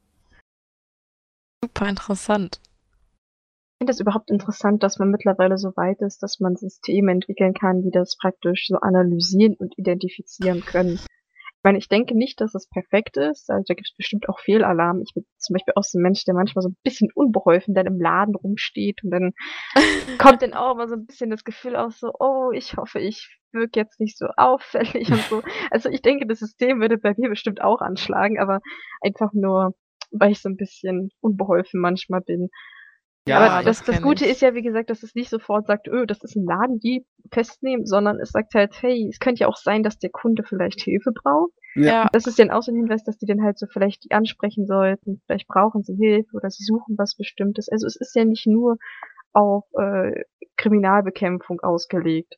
Super 1.66 1.89
interessant. 1.89 2.59
Ich 2.61 3.78
finde 3.80 3.91
es 3.91 3.99
überhaupt 3.99 4.30
interessant, 4.30 4.84
dass 4.84 4.99
man 4.99 5.09
mittlerweile 5.09 5.57
so 5.57 5.70
weit 5.76 5.99
ist, 6.01 6.22
dass 6.22 6.39
man 6.39 6.55
Systeme 6.55 7.11
entwickeln 7.11 7.55
kann, 7.55 7.82
die 7.82 7.89
das 7.89 8.18
praktisch 8.18 8.68
so 8.68 8.76
analysieren 8.78 9.55
und 9.55 9.76
identifizieren 9.76 10.61
können. 10.61 10.99
Ich 10.99 11.63
meine, 11.63 11.80
ich 11.80 11.89
denke 11.89 12.16
nicht, 12.16 12.39
dass 12.39 12.53
es 12.53 12.70
perfekt 12.70 13.18
ist. 13.18 13.49
Also 13.49 13.63
da 13.68 13.74
gibt 13.74 13.88
es 13.88 13.97
bestimmt 13.97 14.30
auch 14.30 14.39
Fehlalarm. 14.39 15.01
Ich 15.01 15.16
bin 15.16 15.26
zum 15.39 15.55
Beispiel 15.55 15.74
auch 15.76 15.82
so 15.82 15.97
ein 15.97 16.03
Mensch, 16.03 16.24
der 16.24 16.36
manchmal 16.36 16.61
so 16.61 16.70
ein 16.70 16.78
bisschen 16.84 17.09
unbeholfen 17.16 17.74
dann 17.74 17.88
im 17.88 17.99
Laden 17.99 18.36
rumsteht 18.36 19.03
und 19.03 19.09
dann 19.09 19.34
kommt 20.20 20.43
dann 20.43 20.53
auch 20.53 20.76
immer 20.76 20.88
so 20.88 20.93
ein 20.93 21.07
bisschen 21.07 21.32
das 21.32 21.43
Gefühl 21.43 21.76
aus 21.76 21.99
so, 21.99 22.11
oh, 22.20 22.51
ich 22.53 22.78
hoffe, 22.78 22.99
ich 22.99 23.39
wirke 23.51 23.80
jetzt 23.80 23.99
nicht 23.99 24.20
so 24.20 24.28
auffällig 24.38 25.09
und 25.09 25.22
so. 25.32 25.41
Also 25.72 25.89
ich 25.89 26.03
denke, 26.03 26.28
das 26.28 26.38
System 26.38 26.80
würde 26.80 26.99
bei 26.99 27.16
mir 27.18 27.30
bestimmt 27.30 27.59
auch 27.59 27.82
anschlagen, 27.82 28.39
aber 28.39 28.59
einfach 29.01 29.34
nur 29.34 29.74
weil 30.20 30.32
ich 30.32 30.41
so 30.41 30.49
ein 30.49 30.57
bisschen 30.57 31.09
unbeholfen 31.22 31.80
manchmal 31.80 32.22
bin. 32.22 32.49
Ja, 33.28 33.39
aber 33.39 33.63
das, 33.63 33.80
das, 33.80 33.95
das 33.95 34.01
Gute 34.03 34.26
ich. 34.26 34.32
ist 34.32 34.41
ja, 34.41 34.53
wie 34.53 34.61
gesagt, 34.61 34.91
dass 34.91 35.01
es 35.01 35.16
nicht 35.16 35.30
sofort 35.30 35.66
sagt, 35.66 35.88
öh, 35.88 36.05
das 36.05 36.24
ist 36.24 36.36
ein 36.36 36.45
Laden, 36.45 36.80
die 36.80 37.07
festnehmen, 37.32 37.88
sondern 37.88 38.20
es 38.20 38.30
sagt 38.30 38.53
halt, 38.53 38.80
hey, 38.82 39.07
es 39.09 39.20
könnte 39.20 39.41
ja 39.41 39.47
auch 39.47 39.57
sein, 39.57 39.82
dass 39.82 39.97
der 39.97 40.11
Kunde 40.11 40.43
vielleicht 40.43 40.82
Hilfe 40.82 41.11
braucht. 41.11 41.51
Ja. 41.74 42.07
Das 42.13 42.28
ist 42.28 42.38
ja 42.38 42.51
auch 42.53 42.61
so 42.61 42.72
ein 42.72 42.78
Hinweis, 42.78 43.03
dass 43.03 43.18
die 43.18 43.26
dann 43.26 43.41
halt 43.41 43.57
so 43.57 43.66
vielleicht 43.66 44.03
die 44.03 44.11
ansprechen 44.11 44.68
sollten, 44.68 45.22
vielleicht 45.26 45.47
brauchen 45.47 45.82
sie 45.82 45.95
Hilfe 45.95 46.36
oder 46.36 46.51
sie 46.51 46.63
suchen 46.63 46.97
was 46.99 47.16
Bestimmtes. 47.16 47.68
Also 47.68 47.88
es 47.88 47.95
ist 47.95 48.16
ja 48.16 48.26
nicht 48.26 48.45
nur 48.45 48.78
auf 49.34 49.66
äh, 49.74 50.24
Kriminalbekämpfung 50.55 51.61
ausgelegt. 51.61 52.36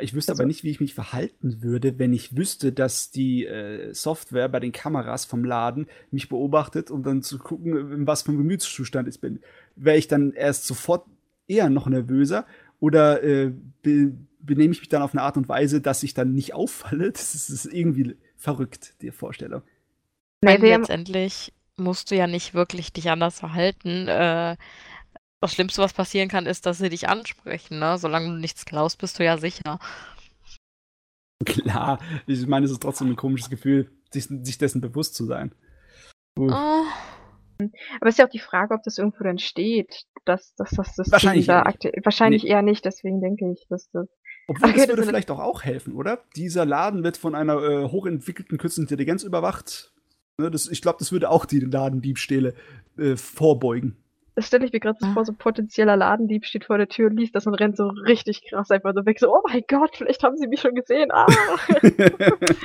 Ich 0.00 0.14
wüsste 0.14 0.32
also, 0.32 0.42
aber 0.42 0.46
nicht, 0.46 0.62
wie 0.62 0.70
ich 0.70 0.80
mich 0.80 0.94
verhalten 0.94 1.60
würde, 1.62 1.98
wenn 1.98 2.12
ich 2.12 2.36
wüsste, 2.36 2.72
dass 2.72 3.10
die 3.10 3.44
äh, 3.46 3.92
Software 3.92 4.48
bei 4.48 4.60
den 4.60 4.70
Kameras 4.70 5.24
vom 5.24 5.44
Laden 5.44 5.88
mich 6.12 6.28
beobachtet, 6.28 6.90
um 6.90 7.02
dann 7.02 7.22
zu 7.22 7.38
gucken, 7.38 7.92
in 7.92 8.06
was 8.06 8.22
für 8.22 8.32
ein 8.32 8.38
Gemütszustand 8.38 9.08
ich 9.08 9.20
bin. 9.20 9.40
Wäre 9.74 9.96
ich 9.96 10.06
dann 10.06 10.32
erst 10.32 10.66
sofort 10.66 11.04
eher 11.48 11.68
noch 11.68 11.88
nervöser 11.88 12.46
oder 12.80 13.22
äh, 13.22 13.52
be 13.82 14.12
benehme 14.40 14.72
ich 14.72 14.80
mich 14.80 14.88
dann 14.88 15.02
auf 15.02 15.12
eine 15.12 15.22
Art 15.22 15.36
und 15.36 15.48
Weise, 15.48 15.80
dass 15.80 16.02
ich 16.04 16.14
dann 16.14 16.32
nicht 16.32 16.54
auffalle? 16.54 17.12
Das 17.12 17.34
ist, 17.34 17.50
das 17.50 17.64
ist 17.64 17.74
irgendwie 17.74 18.16
verrückt, 18.36 18.94
die 19.02 19.10
Vorstellung. 19.10 19.62
Nein, 20.42 20.60
letztendlich 20.60 21.52
musst 21.76 22.10
du 22.10 22.16
ja 22.16 22.26
nicht 22.26 22.54
wirklich 22.54 22.92
dich 22.92 23.10
anders 23.10 23.40
verhalten. 23.40 24.08
Äh, 24.08 24.56
das 25.40 25.52
Schlimmste, 25.52 25.82
was 25.82 25.92
passieren 25.92 26.28
kann, 26.28 26.46
ist, 26.46 26.66
dass 26.66 26.78
sie 26.78 26.88
dich 26.88 27.08
ansprechen. 27.08 27.78
Ne? 27.78 27.98
Solange 27.98 28.28
du 28.28 28.34
nichts 28.34 28.64
klaust, 28.64 28.98
bist 28.98 29.18
du 29.18 29.24
ja 29.24 29.38
sicher. 29.38 29.78
Klar, 31.44 32.00
ich 32.26 32.46
meine, 32.46 32.66
es 32.66 32.72
ist 32.72 32.82
trotzdem 32.82 33.10
ein 33.10 33.16
komisches 33.16 33.48
Gefühl, 33.48 33.90
sich, 34.10 34.24
sich 34.24 34.58
dessen 34.58 34.80
bewusst 34.80 35.14
zu 35.14 35.24
sein. 35.24 35.52
Uh. 36.38 36.50
Oh. 36.50 36.84
Aber 37.60 38.08
es 38.08 38.14
ist 38.14 38.18
ja 38.18 38.26
auch 38.26 38.30
die 38.30 38.38
Frage, 38.38 38.74
ob 38.74 38.82
das 38.84 38.98
irgendwo 38.98 39.24
dann 39.24 39.38
steht, 39.38 40.04
dass, 40.24 40.54
dass, 40.54 40.70
dass 40.70 40.94
das 40.94 41.10
wahrscheinlich, 41.10 41.46
da 41.46 41.64
wahrscheinlich 42.04 42.44
nee. 42.44 42.50
eher 42.50 42.62
nicht, 42.62 42.84
deswegen 42.84 43.20
denke 43.20 43.50
ich, 43.50 43.66
dass 43.68 43.90
das. 43.90 44.08
Obwohl, 44.46 44.70
okay, 44.70 44.78
das 44.78 44.88
würde 44.88 45.02
das 45.02 45.06
vielleicht 45.06 45.30
auch, 45.30 45.40
auch 45.40 45.62
helfen, 45.62 45.94
oder? 45.94 46.22
Dieser 46.36 46.64
Laden 46.64 47.02
wird 47.02 47.16
von 47.16 47.34
einer 47.34 47.60
äh, 47.62 47.84
hochentwickelten 47.88 48.58
künstlichen 48.58 48.84
Intelligenz 48.84 49.24
überwacht. 49.24 49.92
Ne, 50.38 50.50
das, 50.50 50.68
ich 50.68 50.80
glaube, 50.82 50.98
das 51.00 51.10
würde 51.10 51.30
auch 51.30 51.44
die 51.44 51.60
Ladendiebstähle 51.60 52.54
äh, 52.96 53.16
vorbeugen. 53.16 53.96
Das 54.38 54.46
stelle 54.46 54.64
ich 54.64 54.72
mir 54.72 54.78
gerade 54.78 54.96
so 55.00 55.06
ah. 55.06 55.14
vor, 55.14 55.24
so 55.24 55.32
potenzieller 55.32 55.96
Ladendieb 55.96 56.46
steht 56.46 56.66
vor 56.66 56.78
der 56.78 56.88
Tür 56.88 57.10
und 57.10 57.16
liest 57.16 57.34
das 57.34 57.48
und 57.48 57.54
rennt 57.54 57.76
so 57.76 57.88
richtig 57.88 58.44
krass 58.48 58.70
einfach 58.70 58.92
so 58.94 59.04
weg. 59.04 59.18
So, 59.18 59.34
oh 59.34 59.42
mein 59.48 59.64
Gott, 59.66 59.96
vielleicht 59.96 60.22
haben 60.22 60.36
sie 60.36 60.46
mich 60.46 60.60
schon 60.60 60.76
gesehen. 60.76 61.10
Ah. 61.10 61.26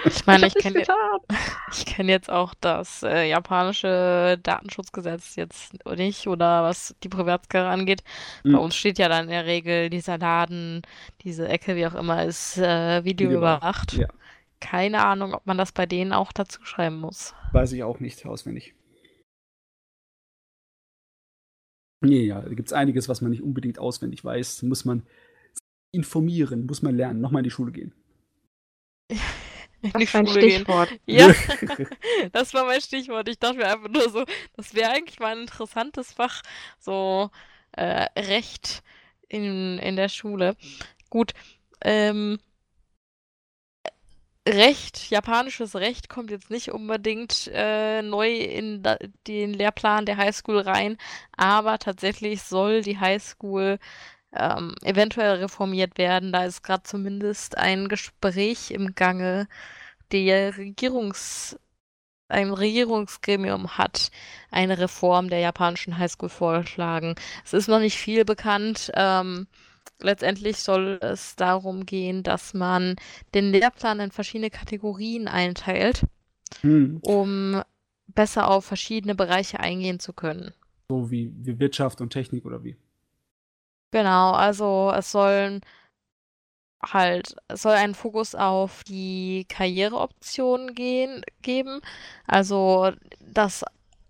ich 0.06 0.24
meine, 0.28 0.46
ich, 0.46 0.56
ich 0.56 0.62
kenne 0.62 0.84
ich 1.72 1.86
kenn 1.88 2.10
jetzt 2.10 2.30
auch 2.30 2.54
das 2.62 3.02
äh, 3.02 3.28
japanische 3.28 4.38
Datenschutzgesetz 4.44 5.36
jetzt 5.36 5.74
nicht 5.98 6.28
oder 6.28 6.62
was 6.62 6.94
die 7.02 7.10
Privatsphäre 7.10 7.68
angeht. 7.68 8.04
Mhm. 8.44 8.52
Bei 8.52 8.60
uns 8.60 8.76
steht 8.76 9.00
ja 9.00 9.10
dann 9.10 9.24
in 9.24 9.32
der 9.32 9.48
Regel 9.48 9.90
dieser 9.90 10.20
Laden, 10.20 10.84
diese 11.24 11.48
Ecke, 11.48 11.76
wie 11.76 11.88
auch 11.88 11.96
immer, 11.96 12.24
ist 12.24 12.60
äh, 12.60 13.04
Video 13.04 13.32
überwacht. 13.32 13.94
Ja. 13.94 14.08
Keine 14.60 15.04
Ahnung, 15.04 15.34
ob 15.34 15.48
man 15.48 15.58
das 15.58 15.72
bei 15.72 15.88
denen 15.88 16.14
auch 16.14 16.34
dazu 16.34 16.64
schreiben 16.66 17.00
muss. 17.00 17.34
Weiß 17.52 17.72
ich 17.72 17.82
auch 17.82 18.00
nicht 18.00 18.24
auswendig. 18.28 18.76
Nee, 22.04 22.26
ja, 22.26 22.42
da 22.42 22.54
gibt 22.54 22.68
es 22.68 22.74
einiges, 22.74 23.08
was 23.08 23.22
man 23.22 23.32
nicht 23.32 23.42
unbedingt 23.42 23.80
auswendig 23.80 24.24
weiß. 24.24 24.64
Muss 24.64 24.86
man 24.86 25.04
informieren, 25.92 26.66
muss 26.66 26.82
man 26.82 26.96
lernen, 26.96 27.22
nochmal 27.22 27.40
in 27.40 27.46
die 27.46 27.52
Schule 27.52 27.72
gehen. 27.72 27.94
In 29.82 29.92
die 30.00 30.08
Schule 30.08 30.30
Stichwort. 30.30 30.90
Gehen. 30.90 31.00
Ja, 31.06 31.36
das 32.32 32.54
war 32.54 32.66
mein 32.66 32.82
Stichwort. 32.82 33.28
Ich 33.30 33.40
dachte 33.40 33.58
mir 33.58 33.68
einfach 33.68 33.90
nur 33.90 34.10
so, 34.10 34.26
das 34.56 34.74
wäre 34.74 34.92
eigentlich 34.92 35.20
mal 35.20 35.34
ein 35.34 35.42
interessantes 35.42 36.14
Fach, 36.14 36.42
so 36.80 37.30
äh, 37.74 38.08
Recht 38.20 38.84
in, 39.28 39.78
in 39.80 39.96
der 39.96 40.10
Schule. 40.10 40.56
Gut, 41.10 41.34
ähm, 41.82 42.40
Recht, 44.48 45.10
japanisches 45.10 45.76
Recht 45.76 46.10
kommt 46.10 46.30
jetzt 46.30 46.50
nicht 46.50 46.72
unbedingt 46.72 47.50
äh, 47.54 48.02
neu 48.02 48.30
in 48.30 48.84
da, 48.84 48.98
den 49.26 49.54
Lehrplan 49.54 50.06
der 50.06 50.18
Highschool 50.18 50.60
rein, 50.60 50.98
aber 51.38 51.80
tatsächlich 51.80 52.44
soll 52.44 52.82
die 52.82 53.00
Highschool 53.00 53.80
ähm, 54.34 54.76
eventuell 54.84 55.36
reformiert 55.36 55.98
werden. 55.98 56.34
Da 56.34 56.44
ist 56.46 56.62
gerade 56.62 56.84
zumindest 56.84 57.58
ein 57.58 57.88
Gespräch 57.88 58.72
im 58.72 58.96
Gange, 58.96 59.48
der 60.12 60.58
Regierungs 60.58 61.58
ein 62.30 62.52
Regierungsgremium 62.52 63.78
hat 63.78 64.10
eine 64.52 64.78
Reform 64.80 65.30
der 65.30 65.40
japanischen 65.40 65.98
Highschool 65.98 66.30
vorgeschlagen. 66.30 67.16
Es 67.46 67.54
ist 67.54 67.68
noch 67.68 67.80
nicht 67.80 67.98
viel 67.98 68.26
bekannt. 68.26 68.92
Ähm, 68.96 69.48
letztendlich 70.00 70.58
soll 70.58 71.00
es 71.02 71.36
darum 71.36 71.86
gehen, 71.86 72.24
dass 72.24 72.54
man 72.54 72.96
den 73.34 73.52
Lehrplan 73.52 74.00
in 74.00 74.12
verschiedene 74.12 74.50
Kategorien 74.50 75.28
einteilt, 75.28 76.04
hm. 76.62 77.00
um 77.02 77.62
besser 78.08 78.50
auf 78.50 78.66
verschiedene 78.66 79.16
Bereiche 79.16 79.60
eingehen 79.60 80.00
zu 80.00 80.14
können. 80.14 80.54
So 80.90 81.10
wie, 81.10 81.32
wie 81.36 81.60
Wirtschaft 81.60 82.02
und 82.02 82.12
Technik 82.12 82.46
oder 82.46 82.64
wie? 82.64 82.76
Genau, 83.92 84.32
also 84.32 84.92
es 84.96 85.12
sollen 85.12 85.62
halt, 86.82 87.36
es 87.48 87.62
soll 87.62 87.74
einen 87.74 87.96
Fokus 87.96 88.36
auf 88.36 88.84
die 88.84 89.46
Karriereoptionen 89.48 90.74
gehen, 90.74 91.24
geben. 91.42 91.80
Also, 92.28 92.92
dass 93.20 93.64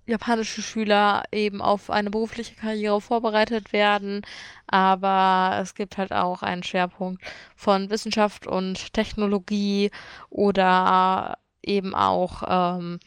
japanische 0.06 0.62
Schüler 0.62 1.24
eben 1.32 1.62
auf 1.62 1.90
eine 1.90 2.10
berufliche 2.10 2.56
Karriere 2.56 3.00
vorbereitet 3.00 3.72
werden, 3.74 4.22
aber 4.68 5.60
es 5.62 5.76
gibt 5.76 5.98
halt 5.98 6.12
auch 6.12 6.44
einen 6.44 6.64
Schwerpunkt 6.64 7.24
von 7.56 7.90
Wissenschaft 7.90 8.46
und 8.48 8.94
Technologie 8.94 9.92
oder 10.30 11.38
eben 11.62 11.96
auch 11.96 12.44
ähm, 12.48 13.00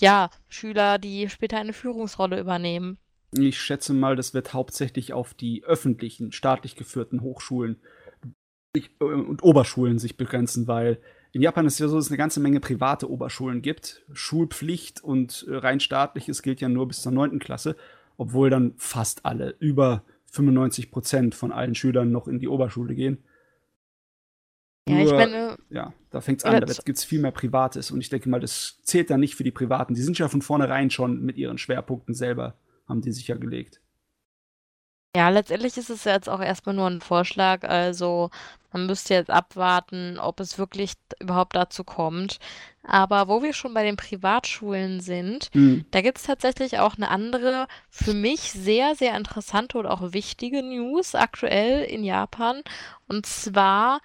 ja 0.00 0.30
Schüler, 0.48 0.98
die 0.98 1.28
später 1.28 1.58
eine 1.58 1.72
Führungsrolle 1.72 2.40
übernehmen. 2.40 2.98
Ich 3.32 3.60
schätze 3.60 3.92
mal, 3.92 4.16
das 4.16 4.34
wird 4.34 4.54
hauptsächlich 4.54 5.12
auf 5.12 5.34
die 5.34 5.64
öffentlichen, 5.64 6.32
staatlich 6.32 6.76
geführten 6.76 7.20
Hochschulen 7.20 7.80
und 8.98 9.42
Oberschulen 9.42 9.98
sich 9.98 10.16
begrenzen, 10.16 10.66
weil 10.66 11.00
in 11.34 11.42
Japan 11.42 11.66
ist 11.66 11.74
es 11.74 11.78
ja 11.80 11.88
so, 11.88 11.96
dass 11.96 12.06
es 12.06 12.10
eine 12.12 12.16
ganze 12.16 12.38
Menge 12.38 12.60
private 12.60 13.10
Oberschulen 13.10 13.60
gibt. 13.60 14.04
Schulpflicht 14.12 15.02
und 15.02 15.44
äh, 15.48 15.56
rein 15.56 15.80
staatliches 15.80 16.42
gilt 16.42 16.60
ja 16.60 16.68
nur 16.68 16.86
bis 16.86 17.02
zur 17.02 17.10
9. 17.10 17.40
Klasse, 17.40 17.74
obwohl 18.16 18.50
dann 18.50 18.74
fast 18.76 19.26
alle, 19.26 19.56
über 19.58 20.04
95 20.30 20.92
Prozent 20.92 21.34
von 21.34 21.50
allen 21.50 21.74
Schülern 21.74 22.12
noch 22.12 22.28
in 22.28 22.38
die 22.38 22.46
Oberschule 22.46 22.94
gehen. 22.94 23.24
Ja, 24.88 24.94
nur, 24.94 25.06
ich 25.06 25.12
meine. 25.12 25.56
Ja, 25.70 25.92
da 26.10 26.20
fängt 26.20 26.38
es 26.38 26.44
an, 26.44 26.60
da 26.60 26.72
gibt 26.84 26.98
es 26.98 27.04
viel 27.04 27.20
mehr 27.20 27.32
Privates 27.32 27.90
und 27.90 28.00
ich 28.00 28.10
denke 28.10 28.28
mal, 28.28 28.38
das 28.38 28.78
zählt 28.84 29.10
dann 29.10 29.18
nicht 29.18 29.34
für 29.34 29.44
die 29.44 29.50
Privaten. 29.50 29.94
Die 29.94 30.02
sind 30.02 30.16
ja 30.18 30.28
von 30.28 30.40
vornherein 30.40 30.90
schon 30.90 31.20
mit 31.20 31.36
ihren 31.36 31.58
Schwerpunkten 31.58 32.14
selber, 32.14 32.54
haben 32.86 33.00
die 33.00 33.10
sich 33.10 33.26
ja 33.26 33.34
gelegt. 33.34 33.80
Ja, 35.16 35.28
letztendlich 35.28 35.76
ist 35.76 35.90
es 35.90 36.04
jetzt 36.04 36.28
auch 36.28 36.40
erstmal 36.40 36.74
nur 36.74 36.88
ein 36.88 37.00
Vorschlag. 37.00 37.62
Also 37.62 38.30
man 38.72 38.86
müsste 38.86 39.14
jetzt 39.14 39.30
abwarten, 39.30 40.18
ob 40.18 40.40
es 40.40 40.58
wirklich 40.58 40.94
überhaupt 41.20 41.54
dazu 41.54 41.84
kommt. 41.84 42.38
Aber 42.82 43.28
wo 43.28 43.42
wir 43.42 43.52
schon 43.52 43.72
bei 43.72 43.84
den 43.84 43.96
Privatschulen 43.96 45.00
sind, 45.00 45.54
mhm. 45.54 45.86
da 45.92 46.00
gibt 46.00 46.18
es 46.18 46.24
tatsächlich 46.24 46.80
auch 46.80 46.96
eine 46.96 47.08
andere, 47.08 47.68
für 47.88 48.12
mich 48.12 48.40
sehr, 48.52 48.96
sehr 48.96 49.16
interessante 49.16 49.78
und 49.78 49.86
auch 49.86 50.12
wichtige 50.12 50.62
News 50.62 51.14
aktuell 51.14 51.84
in 51.84 52.02
Japan. 52.02 52.62
Und 53.06 53.24
zwar 53.24 54.00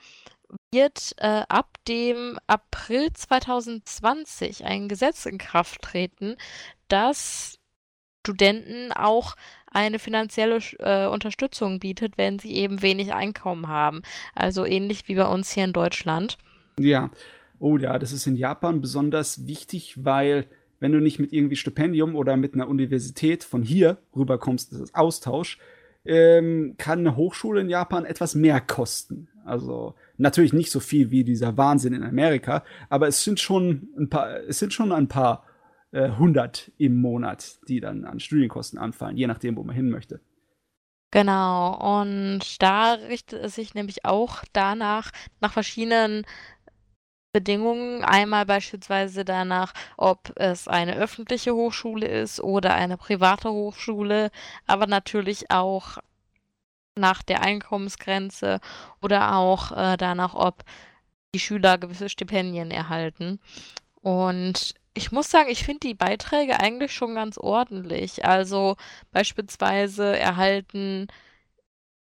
wird 0.71 1.13
äh, 1.17 1.43
ab 1.49 1.77
dem 1.87 2.37
April 2.47 3.11
2020 3.11 4.63
ein 4.65 4.87
Gesetz 4.87 5.25
in 5.25 5.39
Kraft 5.39 5.81
treten, 5.81 6.37
das 6.87 7.58
Studenten 8.25 8.91
auch 8.91 9.35
eine 9.71 9.99
finanzielle 9.99 10.59
äh, 10.79 11.07
Unterstützung 11.07 11.79
bietet, 11.79 12.17
wenn 12.17 12.39
sie 12.39 12.53
eben 12.53 12.81
wenig 12.81 13.13
Einkommen 13.13 13.67
haben. 13.67 14.01
Also 14.35 14.65
ähnlich 14.65 15.07
wie 15.07 15.15
bei 15.15 15.27
uns 15.27 15.51
hier 15.51 15.63
in 15.63 15.73
Deutschland. 15.73 16.37
Ja, 16.79 17.11
oh 17.59 17.77
ja, 17.77 17.99
das 17.99 18.11
ist 18.11 18.27
in 18.27 18.35
Japan 18.35 18.81
besonders 18.81 19.47
wichtig, 19.47 19.95
weil 20.03 20.47
wenn 20.79 20.91
du 20.91 20.99
nicht 20.99 21.19
mit 21.19 21.33
irgendwie 21.33 21.55
Stipendium 21.55 22.15
oder 22.15 22.37
mit 22.37 22.53
einer 22.53 22.67
Universität 22.67 23.43
von 23.43 23.63
hier 23.63 23.97
rüberkommst, 24.15 24.71
das 24.71 24.79
ist 24.79 24.95
Austausch, 24.95 25.59
ähm, 26.05 26.75
kann 26.77 26.99
eine 26.99 27.15
Hochschule 27.15 27.61
in 27.61 27.69
Japan 27.69 28.05
etwas 28.05 28.33
mehr 28.33 28.61
kosten. 28.61 29.27
Also 29.45 29.95
natürlich 30.17 30.53
nicht 30.53 30.71
so 30.71 30.79
viel 30.79 31.11
wie 31.11 31.23
dieser 31.23 31.57
Wahnsinn 31.57 31.93
in 31.93 32.03
Amerika, 32.03 32.63
aber 32.89 33.07
es 33.07 33.23
sind 33.23 33.39
schon 33.39 33.89
ein 33.97 34.09
paar, 34.09 34.39
es 34.47 34.59
sind 34.59 34.73
schon 34.73 34.91
ein 34.91 35.07
paar 35.07 35.43
100 35.91 36.67
äh, 36.67 36.85
im 36.85 37.01
Monat, 37.01 37.59
die 37.67 37.79
dann 37.79 38.05
an 38.05 38.19
Studienkosten 38.19 38.79
anfallen, 38.79 39.17
je 39.17 39.27
nachdem, 39.27 39.55
wo 39.55 39.63
man 39.63 39.75
hin 39.75 39.89
möchte. 39.89 40.21
Genau, 41.11 42.01
und 42.01 42.61
da 42.61 42.93
richtet 42.93 43.43
es 43.43 43.55
sich 43.55 43.73
nämlich 43.73 44.05
auch 44.05 44.43
danach, 44.53 45.09
nach 45.41 45.53
verschiedenen 45.53 46.23
Bedingungen. 47.31 48.03
Einmal 48.03 48.45
beispielsweise 48.45 49.25
danach, 49.25 49.73
ob 49.97 50.31
es 50.35 50.67
eine 50.67 50.95
öffentliche 50.95 51.53
Hochschule 51.53 52.07
ist 52.07 52.39
oder 52.41 52.75
eine 52.75 52.97
private 52.97 53.49
Hochschule, 53.49 54.29
aber 54.67 54.85
natürlich 54.85 55.49
auch 55.49 55.97
nach 56.95 57.23
der 57.23 57.41
Einkommensgrenze 57.41 58.59
oder 59.01 59.35
auch 59.35 59.71
äh, 59.71 59.97
danach, 59.97 60.35
ob 60.35 60.63
die 61.33 61.39
Schüler 61.39 61.77
gewisse 61.77 62.09
Stipendien 62.09 62.71
erhalten. 62.71 63.39
Und 64.01 64.75
ich 64.93 65.11
muss 65.11 65.29
sagen, 65.29 65.49
ich 65.49 65.63
finde 65.63 65.87
die 65.87 65.93
Beiträge 65.93 66.59
eigentlich 66.59 66.93
schon 66.93 67.15
ganz 67.15 67.37
ordentlich. 67.37 68.25
Also 68.25 68.75
beispielsweise 69.11 70.17
erhalten 70.17 71.07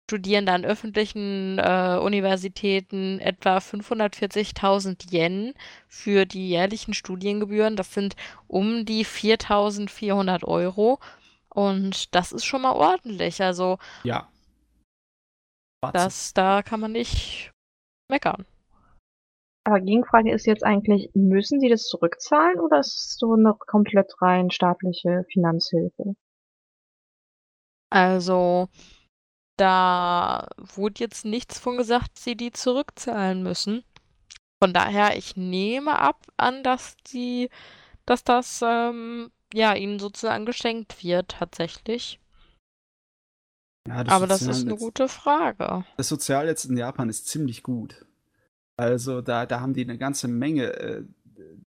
Studierende 0.09 0.53
an 0.53 0.65
öffentlichen 0.65 1.59
äh, 1.59 1.99
Universitäten 2.01 3.19
etwa 3.19 3.59
540.000 3.59 5.13
Yen 5.13 5.55
für 5.89 6.27
die 6.27 6.49
jährlichen 6.49 6.95
Studiengebühren. 6.95 7.75
Das 7.75 7.93
sind 7.93 8.15
um 8.47 8.85
die 8.85 9.05
4.400 9.05 10.45
Euro. 10.45 11.01
Und 11.49 12.15
das 12.15 12.31
ist 12.31 12.45
schon 12.45 12.63
mal 12.63 12.73
ordentlich. 12.73 13.43
Also, 13.43 13.79
ja. 14.05 14.29
Das, 15.93 16.35
da 16.35 16.63
kann 16.63 16.81
man 16.81 16.93
nicht 16.93 17.51
meckern. 18.09 18.45
Aber 19.67 19.81
Gegenfrage 19.81 20.33
ist 20.33 20.47
jetzt 20.47 20.63
eigentlich, 20.63 21.11
müssen 21.15 21.59
sie 21.59 21.69
das 21.69 21.89
zurückzahlen 21.89 22.61
oder 22.61 22.79
ist 22.79 22.95
es 22.95 23.17
so 23.19 23.33
eine 23.33 23.53
komplett 23.55 24.23
rein 24.23 24.53
staatliche 24.53 25.25
Finanzhilfe? 25.33 26.15
Also, 27.91 28.69
da 29.57 30.47
wurde 30.57 31.01
jetzt 31.01 31.25
nichts 31.25 31.59
von 31.59 31.77
gesagt, 31.77 32.17
sie 32.17 32.37
die 32.37 32.53
zurückzahlen 32.53 33.43
müssen. 33.43 33.83
Von 34.63 34.73
daher, 34.73 35.17
ich 35.17 35.35
nehme 35.35 35.99
ab 35.99 36.25
an, 36.37 36.63
dass 36.63 36.97
die, 37.09 37.51
dass 38.05 38.23
das 38.23 38.63
ähm, 38.65 39.33
ja 39.53 39.75
ihnen 39.75 39.99
sozusagen 39.99 40.47
geschenkt 40.47 41.03
wird 41.03 41.33
tatsächlich. 41.41 42.21
Ja, 43.89 44.05
das 44.05 44.15
Aber 44.15 44.29
das 44.29 44.43
ist 44.43 44.65
eine 44.65 44.77
gute 44.77 45.09
Frage. 45.09 45.85
Das 45.97 46.07
Sozial 46.07 46.47
jetzt 46.47 46.67
in 46.67 46.77
Japan 46.77 47.09
ist 47.09 47.27
ziemlich 47.27 47.65
gut. 47.65 48.06
Also 48.77 49.23
da, 49.23 49.47
da 49.47 49.61
haben 49.61 49.75
die 49.75 49.83
eine 49.83 49.99
ganze 49.99 50.29
Menge 50.29 50.73
äh, 50.79 51.03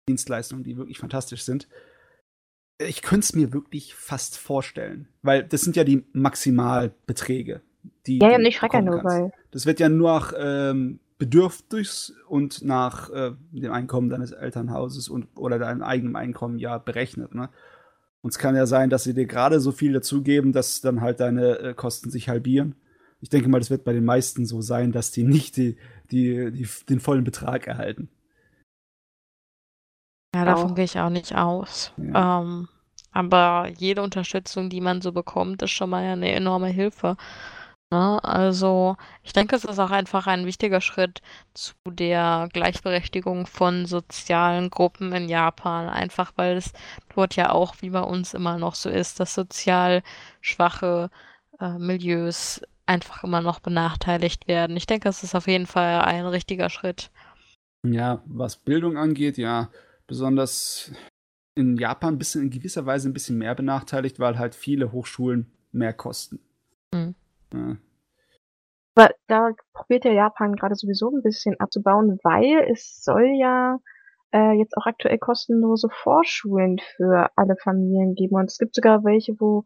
Dienstleistungen, 0.07 0.63
die 0.63 0.77
wirklich 0.77 0.97
fantastisch 0.97 1.43
sind. 1.43 1.67
Ich 2.77 3.01
könnte 3.01 3.25
es 3.25 3.35
mir 3.35 3.53
wirklich 3.53 3.95
fast 3.95 4.37
vorstellen, 4.37 5.07
weil 5.21 5.43
das 5.43 5.61
sind 5.61 5.75
ja 5.75 5.83
die 5.83 6.03
Maximalbeträge, 6.13 7.61
die. 8.05 8.19
Ja, 8.19 8.31
ja, 8.31 8.37
nicht 8.37 8.61
nur, 8.61 9.03
weil. 9.03 9.31
Das 9.51 9.65
wird 9.65 9.79
ja 9.79 9.87
nur 9.87 10.11
nach 10.11 10.33
ähm, 10.37 10.99
Bedürfnis 11.17 12.13
und 12.27 12.63
nach 12.63 13.09
äh, 13.11 13.31
dem 13.51 13.71
Einkommen 13.71 14.09
deines 14.09 14.31
Elternhauses 14.31 15.07
und 15.07 15.27
oder 15.37 15.57
deinem 15.57 15.83
eigenen 15.83 16.15
Einkommen 16.15 16.59
ja 16.59 16.77
berechnet. 16.77 17.33
Ne? 17.33 17.49
Und 18.21 18.31
es 18.31 18.39
kann 18.39 18.55
ja 18.55 18.65
sein, 18.65 18.89
dass 18.89 19.05
sie 19.05 19.13
dir 19.13 19.25
gerade 19.25 19.59
so 19.61 19.71
viel 19.71 19.93
dazugeben, 19.93 20.51
dass 20.51 20.81
dann 20.81 20.99
halt 20.99 21.21
deine 21.21 21.59
äh, 21.59 21.73
Kosten 21.73 22.09
sich 22.09 22.27
halbieren. 22.27 22.75
Ich 23.21 23.29
denke 23.29 23.47
mal, 23.47 23.59
das 23.59 23.69
wird 23.69 23.85
bei 23.85 23.93
den 23.93 24.03
meisten 24.03 24.45
so 24.45 24.61
sein, 24.61 24.91
dass 24.91 25.11
die 25.11 25.23
nicht 25.23 25.55
die, 25.55 25.77
die, 26.11 26.51
die 26.51 26.67
den 26.89 26.99
vollen 26.99 27.23
Betrag 27.23 27.67
erhalten. 27.67 28.09
Ja, 30.35 30.43
davon 30.43 30.75
gehe 30.75 30.85
ich 30.85 30.99
auch 30.99 31.09
nicht 31.09 31.33
aus. 31.33 31.93
Ja. 31.97 32.41
Ähm, 32.41 32.67
aber 33.11 33.69
jede 33.77 34.01
Unterstützung, 34.01 34.69
die 34.69 34.81
man 34.81 35.01
so 35.01 35.13
bekommt, 35.13 35.61
ist 35.61 35.71
schon 35.71 35.89
mal 35.89 36.03
eine 36.03 36.33
enorme 36.33 36.67
Hilfe. 36.67 37.15
Ne? 37.91 38.21
Also 38.23 38.97
ich 39.23 39.31
denke, 39.31 39.55
es 39.55 39.63
ist 39.63 39.79
auch 39.79 39.91
einfach 39.91 40.27
ein 40.27 40.45
wichtiger 40.45 40.81
Schritt 40.81 41.21
zu 41.53 41.73
der 41.87 42.49
Gleichberechtigung 42.51 43.47
von 43.47 43.85
sozialen 43.85 44.69
Gruppen 44.69 45.13
in 45.13 45.29
Japan. 45.29 45.87
Einfach 45.87 46.33
weil 46.35 46.57
es 46.57 46.73
dort 47.15 47.37
ja 47.37 47.51
auch, 47.51 47.75
wie 47.81 47.91
bei 47.91 48.01
uns 48.01 48.33
immer 48.33 48.57
noch 48.57 48.75
so 48.75 48.89
ist, 48.89 49.21
dass 49.21 49.33
sozial 49.33 50.03
schwache 50.41 51.09
äh, 51.61 51.77
Milieus 51.77 52.61
einfach 52.85 53.23
immer 53.23 53.41
noch 53.41 53.59
benachteiligt 53.59 54.47
werden. 54.47 54.77
Ich 54.77 54.85
denke, 54.85 55.09
es 55.09 55.23
ist 55.23 55.35
auf 55.35 55.47
jeden 55.47 55.65
Fall 55.65 56.01
ein 56.01 56.25
richtiger 56.25 56.69
Schritt. 56.69 57.11
Ja, 57.85 58.21
was 58.25 58.57
Bildung 58.57 58.97
angeht, 58.97 59.37
ja, 59.37 59.69
besonders 60.07 60.91
in 61.55 61.77
Japan 61.77 62.15
ein 62.15 62.17
bisschen 62.17 62.43
in 62.43 62.49
gewisser 62.49 62.85
Weise 62.85 63.09
ein 63.09 63.13
bisschen 63.13 63.37
mehr 63.37 63.55
benachteiligt, 63.55 64.19
weil 64.19 64.37
halt 64.37 64.55
viele 64.55 64.91
Hochschulen 64.91 65.51
mehr 65.71 65.93
kosten. 65.93 66.39
Mhm. 66.93 67.15
Ja. 67.53 67.77
Aber 68.95 69.13
da 69.27 69.51
probiert 69.73 70.05
ja 70.05 70.11
Japan 70.11 70.55
gerade 70.55 70.75
sowieso 70.75 71.09
ein 71.09 71.21
bisschen 71.21 71.59
abzubauen, 71.59 72.19
weil 72.23 72.71
es 72.71 73.03
soll 73.03 73.33
ja 73.37 73.79
äh, 74.31 74.53
jetzt 74.53 74.77
auch 74.77 74.85
aktuell 74.85 75.17
kostenlose 75.17 75.89
Vorschulen 75.89 76.79
für 76.95 77.29
alle 77.35 77.55
Familien 77.57 78.15
geben. 78.15 78.35
Und 78.35 78.49
es 78.49 78.57
gibt 78.57 78.75
sogar 78.75 79.03
welche, 79.03 79.39
wo, 79.39 79.65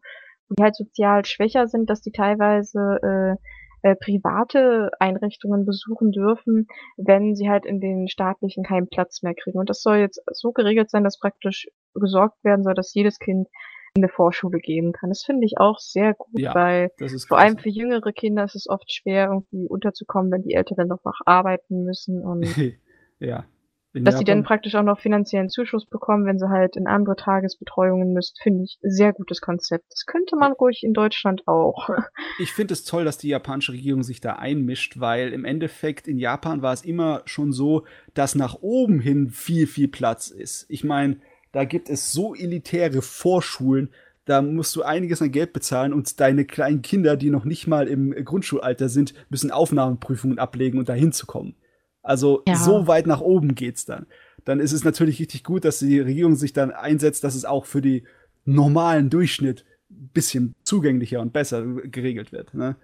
die 0.50 0.62
halt 0.62 0.76
sozial 0.76 1.24
schwächer 1.24 1.68
sind, 1.68 1.88
dass 1.90 2.00
die 2.00 2.12
teilweise 2.12 2.98
äh, 3.02 3.36
äh, 3.82 3.96
private 3.96 4.90
Einrichtungen 4.98 5.64
besuchen 5.64 6.12
dürfen, 6.12 6.66
wenn 6.96 7.34
sie 7.34 7.48
halt 7.48 7.64
in 7.64 7.80
den 7.80 8.08
staatlichen 8.08 8.62
keinen 8.62 8.88
Platz 8.88 9.22
mehr 9.22 9.34
kriegen. 9.34 9.58
Und 9.58 9.70
das 9.70 9.82
soll 9.82 9.96
jetzt 9.96 10.20
so 10.32 10.52
geregelt 10.52 10.90
sein, 10.90 11.04
dass 11.04 11.18
praktisch 11.18 11.68
gesorgt 11.94 12.44
werden 12.44 12.62
soll, 12.62 12.74
dass 12.74 12.94
jedes 12.94 13.18
Kind 13.18 13.48
in 13.94 14.02
der 14.02 14.10
Vorschule 14.10 14.58
geben 14.58 14.92
kann. 14.92 15.10
Das 15.10 15.22
finde 15.24 15.46
ich 15.46 15.58
auch 15.58 15.78
sehr 15.78 16.14
gut, 16.14 16.38
ja, 16.38 16.54
weil 16.54 16.90
vor 17.26 17.38
allem 17.38 17.58
für 17.58 17.70
jüngere 17.70 18.12
Kinder 18.12 18.44
ist 18.44 18.54
es 18.54 18.68
oft 18.68 18.92
schwer, 18.92 19.28
irgendwie 19.28 19.66
unterzukommen, 19.66 20.30
wenn 20.30 20.42
die 20.42 20.54
Eltern 20.54 20.76
dann 20.76 20.88
noch 20.88 21.00
arbeiten 21.24 21.84
müssen 21.84 22.22
und 22.22 22.44
ja. 23.18 23.44
In 23.92 24.04
dass 24.04 24.14
Japan. 24.14 24.18
sie 24.18 24.24
dann 24.24 24.42
praktisch 24.44 24.74
auch 24.76 24.84
noch 24.84 25.00
finanziellen 25.00 25.48
Zuschuss 25.48 25.84
bekommen, 25.84 26.24
wenn 26.24 26.38
sie 26.38 26.48
halt 26.48 26.76
in 26.76 26.86
andere 26.86 27.16
Tagesbetreuungen 27.16 28.12
müssen, 28.12 28.36
finde 28.40 28.64
ich 28.64 28.78
sehr 28.82 29.12
gutes 29.12 29.40
Konzept. 29.40 29.86
Das 29.90 30.06
könnte 30.06 30.36
man 30.36 30.52
ruhig 30.52 30.82
in 30.84 30.92
Deutschland 30.92 31.46
auch. 31.46 31.88
Ich 32.38 32.52
finde 32.52 32.72
es 32.72 32.84
toll, 32.84 33.04
dass 33.04 33.18
die 33.18 33.28
japanische 33.28 33.72
Regierung 33.72 34.02
sich 34.02 34.20
da 34.20 34.34
einmischt, 34.34 35.00
weil 35.00 35.32
im 35.32 35.44
Endeffekt 35.44 36.08
in 36.08 36.18
Japan 36.18 36.62
war 36.62 36.72
es 36.72 36.84
immer 36.84 37.22
schon 37.26 37.52
so, 37.52 37.84
dass 38.14 38.34
nach 38.34 38.56
oben 38.62 39.00
hin 39.00 39.30
viel, 39.30 39.66
viel 39.66 39.88
Platz 39.88 40.28
ist. 40.28 40.64
Ich 40.68 40.84
meine, 40.84 41.20
da 41.52 41.64
gibt 41.64 41.90
es 41.90 42.12
so 42.12 42.34
elitäre 42.34 43.02
Vorschulen, 43.02 43.90
da 44.24 44.42
musst 44.42 44.76
du 44.76 44.82
einiges 44.82 45.20
an 45.22 45.32
Geld 45.32 45.52
bezahlen 45.52 45.92
und 45.92 46.20
deine 46.20 46.44
kleinen 46.44 46.82
Kinder, 46.82 47.16
die 47.16 47.30
noch 47.30 47.44
nicht 47.44 47.66
mal 47.66 47.88
im 47.88 48.12
Grundschulalter 48.24 48.88
sind, 48.88 49.12
müssen 49.28 49.50
Aufnahmeprüfungen 49.50 50.38
ablegen 50.38 50.78
um 50.78 50.84
da 50.84 50.92
hinzukommen. 50.92 51.56
Also 52.02 52.42
ja. 52.46 52.56
so 52.56 52.86
weit 52.86 53.06
nach 53.06 53.20
oben 53.20 53.54
geht's 53.54 53.84
dann. 53.84 54.06
Dann 54.44 54.60
ist 54.60 54.72
es 54.72 54.84
natürlich 54.84 55.20
richtig 55.20 55.44
gut, 55.44 55.64
dass 55.64 55.80
die 55.80 56.00
Regierung 56.00 56.34
sich 56.34 56.52
dann 56.52 56.70
einsetzt, 56.70 57.24
dass 57.24 57.34
es 57.34 57.44
auch 57.44 57.66
für 57.66 57.82
die 57.82 58.04
normalen 58.44 59.10
Durchschnitt 59.10 59.64
ein 59.90 60.10
bisschen 60.12 60.54
zugänglicher 60.62 61.20
und 61.20 61.32
besser 61.32 61.62
geregelt 61.62 62.32
wird. 62.32 62.54
Ne? 62.54 62.76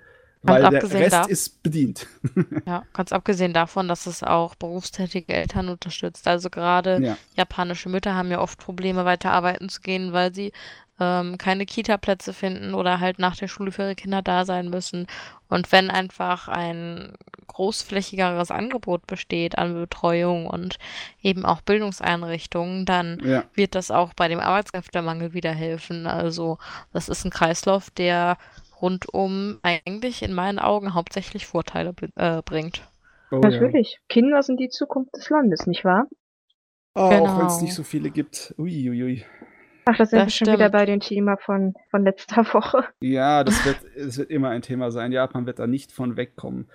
Weil 0.43 0.69
der 0.71 0.83
Rest 0.93 1.13
da 1.13 1.25
ist 1.25 1.63
bedient. 1.63 2.07
Ja, 2.67 2.85
ganz 2.93 3.13
abgesehen 3.13 3.53
davon, 3.53 3.89
dass 3.89 4.07
es 4.07 4.23
auch 4.23 4.55
berufstätige 4.55 5.33
Eltern 5.33 5.69
unterstützt. 5.69 6.27
Also 6.29 6.51
gerade 6.51 7.01
ja. 7.01 7.17
japanische 7.37 7.89
Mütter 7.89 8.15
haben 8.15 8.31
ja 8.31 8.41
oft 8.41 8.59
Probleme, 8.59 9.05
weiter 9.05 9.33
arbeiten 9.33 9.69
zu 9.69 9.81
gehen, 9.81 10.13
weil 10.13 10.35
sie 10.35 10.53
ähm, 10.99 11.39
keine 11.39 11.67
Kita-Plätze 11.67 12.33
finden 12.33 12.75
oder 12.75 13.01
halt 13.01 13.19
nach 13.19 13.37
der 13.37 13.49
Schule 13.49 13.73
für 13.73 13.83
ihre 13.83 13.95
Kinder 13.95 14.23
da 14.23 14.45
sein 14.45 14.71
müssen. 14.71 15.07
Und 15.49 15.71
wenn 15.73 15.91
einfach 15.91 16.49
ein 16.49 17.13
großflächigeres 17.47 18.51
Angebot 18.51 19.07
besteht 19.07 19.57
an 19.59 19.75
Betreuung 19.75 20.47
und 20.47 20.79
eben 21.23 21.45
auch 21.45 21.61
Bildungseinrichtungen, 21.63 22.85
dann 22.85 23.21
ja. 23.25 23.45
wird 23.55 23.75
das 23.75 23.91
auch 23.91 24.13
bei 24.15 24.29
dem 24.29 24.41
Arbeitskräftemangel 24.41 25.33
wieder 25.33 25.53
helfen. 25.53 26.07
Also 26.07 26.59
das 26.93 27.09
ist 27.09 27.25
ein 27.25 27.31
Kreislauf, 27.31 27.91
der 27.91 28.37
rundum 28.83 29.59
eigentlich 29.63 30.23
in 30.23 30.35
meinen 30.35 30.59
Augen 30.59 30.95
hauptsächlich 30.95 31.47
Vorteile 31.47 31.95
äh, 32.17 32.43
bringt. 32.43 32.83
Oh, 33.31 33.37
Natürlich. 33.37 33.93
Ja. 33.93 33.99
Kinder 34.09 34.43
sind 34.43 34.61
die 34.61 34.69
Zukunft 34.69 35.17
des 35.17 35.31
Landes, 35.31 35.67
nicht 35.67 35.85
wahr? 35.85 36.07
Oh, 36.95 37.09
genau. 37.09 37.27
Auch 37.27 37.39
wenn 37.39 37.47
es 37.47 37.61
nicht 37.61 37.75
so 37.75 37.83
viele 37.83 38.11
gibt. 38.11 38.55
Uiuiui. 38.59 38.91
Ui, 38.91 39.03
ui. 39.03 39.25
Ach, 39.89 39.97
das 39.97 40.11
sind 40.11 40.19
das 40.19 40.27
wir 40.27 40.47
schon 40.47 40.55
wieder 40.55 40.69
bei 40.69 40.85
dem 40.85 41.01
Thema 41.01 41.37
von, 41.37 41.75
von 41.91 42.05
letzter 42.05 42.45
Woche. 42.55 42.85
Ja, 43.01 43.45
das 43.45 43.65
wird, 43.65 43.79
das 43.97 44.19
wird 44.19 44.31
immer 44.31 44.51
ein 44.51 44.63
Thema 44.63 44.91
sein. 44.91 45.13
Japan 45.13 45.47
wird 45.47 45.59
da 45.59 45.67
nicht 45.67 45.93
von 45.93 46.17
wegkommen. 46.17 46.69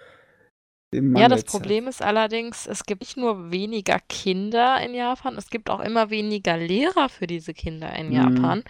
Ja, 0.93 1.29
das 1.29 1.45
Problem 1.45 1.87
ist 1.87 2.01
allerdings, 2.01 2.67
es 2.67 2.83
gibt 2.83 3.01
nicht 3.01 3.15
nur 3.15 3.49
weniger 3.49 3.97
Kinder 4.09 4.77
in 4.83 4.93
Japan, 4.93 5.37
es 5.37 5.49
gibt 5.49 5.69
auch 5.69 5.79
immer 5.79 6.09
weniger 6.09 6.57
Lehrer 6.57 7.07
für 7.07 7.27
diese 7.27 7.53
Kinder 7.53 7.95
in 7.95 8.07
mhm. 8.07 8.13
Japan. 8.13 8.63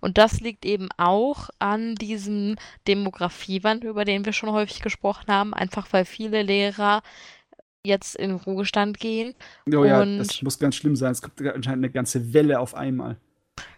Und 0.00 0.18
das 0.18 0.40
liegt 0.40 0.66
eben 0.66 0.88
auch 0.96 1.48
an 1.60 1.94
diesem 1.94 2.56
Demografiewandel, 2.88 3.90
über 3.90 4.04
den 4.04 4.24
wir 4.24 4.32
schon 4.32 4.50
häufig 4.50 4.80
gesprochen 4.80 5.28
haben, 5.28 5.54
einfach 5.54 5.86
weil 5.92 6.04
viele 6.04 6.42
Lehrer 6.42 7.02
jetzt 7.86 8.16
in 8.16 8.32
Ruhestand 8.32 8.98
gehen. 8.98 9.34
Oh 9.72 9.84
ja, 9.84 10.04
das 10.04 10.42
muss 10.42 10.58
ganz 10.58 10.74
schlimm 10.74 10.96
sein. 10.96 11.12
Es 11.12 11.22
gibt 11.22 11.40
anscheinend 11.40 11.84
eine 11.84 11.92
ganze 11.92 12.34
Welle 12.34 12.58
auf 12.58 12.74
einmal. 12.74 13.16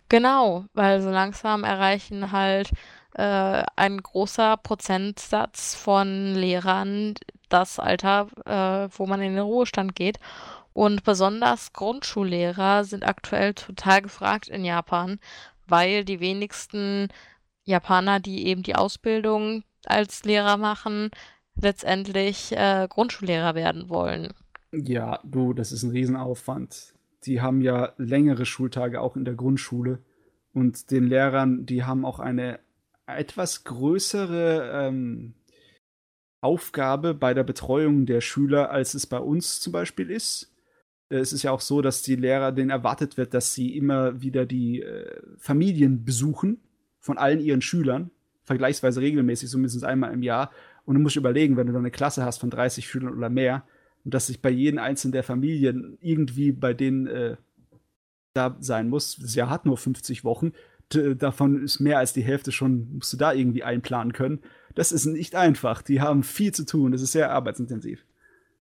Genau, 0.08 0.64
weil 0.74 1.00
so 1.00 1.10
langsam 1.10 1.64
erreichen 1.64 2.32
halt 2.32 2.70
äh, 3.14 3.62
ein 3.76 3.98
großer 3.98 4.56
Prozentsatz 4.56 5.74
von 5.74 6.34
Lehrern 6.34 7.14
das 7.48 7.78
Alter, 7.78 8.28
äh, 8.46 8.88
wo 8.96 9.06
man 9.06 9.20
in 9.20 9.34
den 9.34 9.42
Ruhestand 9.44 9.94
geht. 9.94 10.18
Und 10.72 11.04
besonders 11.04 11.72
Grundschullehrer 11.72 12.84
sind 12.84 13.04
aktuell 13.04 13.52
total 13.54 14.02
gefragt 14.02 14.48
in 14.48 14.64
Japan, 14.64 15.18
weil 15.66 16.04
die 16.04 16.20
wenigsten 16.20 17.08
Japaner, 17.64 18.20
die 18.20 18.46
eben 18.46 18.62
die 18.62 18.74
Ausbildung 18.74 19.64
als 19.84 20.24
Lehrer 20.24 20.56
machen, 20.56 21.10
letztendlich 21.54 22.52
äh, 22.52 22.86
Grundschullehrer 22.88 23.54
werden 23.54 23.88
wollen. 23.90 24.32
Ja, 24.72 25.20
du, 25.22 25.52
das 25.52 25.72
ist 25.72 25.82
ein 25.82 25.90
Riesenaufwand. 25.90 26.94
Die 27.24 27.40
haben 27.40 27.60
ja 27.60 27.92
längere 27.98 28.46
Schultage 28.46 29.00
auch 29.00 29.16
in 29.16 29.24
der 29.24 29.34
Grundschule. 29.34 30.00
Und 30.52 30.90
den 30.90 31.06
Lehrern, 31.06 31.66
die 31.66 31.84
haben 31.84 32.04
auch 32.04 32.18
eine 32.18 32.60
etwas 33.06 33.64
größere 33.64 34.88
ähm, 34.88 35.34
Aufgabe 36.40 37.14
bei 37.14 37.34
der 37.34 37.44
Betreuung 37.44 38.04
der 38.06 38.20
Schüler, 38.20 38.70
als 38.70 38.94
es 38.94 39.06
bei 39.06 39.18
uns 39.18 39.60
zum 39.60 39.72
Beispiel 39.72 40.10
ist. 40.10 40.52
Äh, 41.08 41.18
es 41.18 41.32
ist 41.32 41.42
ja 41.42 41.52
auch 41.52 41.60
so, 41.60 41.80
dass 41.82 42.02
die 42.02 42.16
Lehrer 42.16 42.52
denen 42.52 42.70
erwartet 42.70 43.16
wird, 43.16 43.34
dass 43.34 43.54
sie 43.54 43.76
immer 43.76 44.20
wieder 44.20 44.44
die 44.44 44.82
äh, 44.82 45.20
Familien 45.38 46.04
besuchen 46.04 46.60
von 46.98 47.18
allen 47.18 47.40
ihren 47.40 47.62
Schülern, 47.62 48.10
vergleichsweise 48.44 49.00
regelmäßig, 49.00 49.50
so 49.50 49.58
mindestens 49.58 49.84
einmal 49.84 50.12
im 50.12 50.22
Jahr. 50.22 50.50
Und 50.84 50.96
du 50.96 51.00
musst 51.00 51.16
überlegen, 51.16 51.56
wenn 51.56 51.66
du 51.66 51.72
dann 51.72 51.82
eine 51.82 51.90
Klasse 51.90 52.24
hast 52.24 52.38
von 52.38 52.50
30 52.50 52.86
Schülern 52.88 53.16
oder 53.16 53.28
mehr, 53.28 53.64
und 54.04 54.14
dass 54.14 54.26
sich 54.26 54.42
bei 54.42 54.50
jedem 54.50 54.78
einzelnen 54.78 55.12
der 55.12 55.22
Familien 55.22 55.98
irgendwie 56.00 56.52
bei 56.52 56.74
denen 56.74 57.06
äh, 57.06 57.36
da 58.34 58.56
sein 58.60 58.88
muss. 58.88 59.16
Das 59.16 59.34
Jahr 59.34 59.50
hat 59.50 59.66
nur 59.66 59.76
50 59.76 60.24
Wochen. 60.24 60.52
D 60.92 61.14
davon 61.14 61.62
ist 61.62 61.80
mehr 61.80 61.98
als 61.98 62.12
die 62.12 62.22
Hälfte 62.22 62.52
schon, 62.52 62.94
musst 62.94 63.12
du 63.12 63.16
da 63.16 63.32
irgendwie 63.32 63.62
einplanen 63.62 64.12
können. 64.12 64.40
Das 64.74 64.92
ist 64.92 65.06
nicht 65.06 65.34
einfach. 65.34 65.82
Die 65.82 66.00
haben 66.00 66.22
viel 66.22 66.52
zu 66.52 66.64
tun. 66.64 66.92
Das 66.92 67.02
ist 67.02 67.12
sehr 67.12 67.30
arbeitsintensiv. 67.30 68.04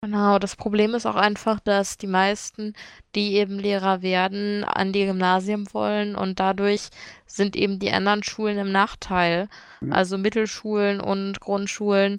Genau, 0.04 0.40
das 0.40 0.56
Problem 0.56 0.96
ist 0.96 1.06
auch 1.06 1.16
einfach, 1.16 1.60
dass 1.60 1.96
die 1.96 2.08
meisten, 2.08 2.74
die 3.14 3.36
eben 3.36 3.60
Lehrer 3.60 4.02
werden, 4.02 4.64
an 4.64 4.92
die 4.92 5.06
Gymnasien 5.06 5.72
wollen 5.74 6.16
und 6.16 6.40
dadurch 6.40 6.90
sind 7.28 7.56
eben 7.56 7.78
die 7.78 7.92
anderen 7.92 8.24
Schulen 8.24 8.58
im 8.58 8.72
Nachteil. 8.72 9.48
Ja. 9.82 9.92
Also 9.92 10.18
Mittelschulen 10.18 11.02
und 11.02 11.40
Grundschulen 11.40 12.18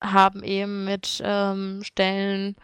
haben 0.00 0.42
eben 0.42 0.84
mit 0.84 1.20
ähm, 1.24 1.82
Stellen 1.82 2.56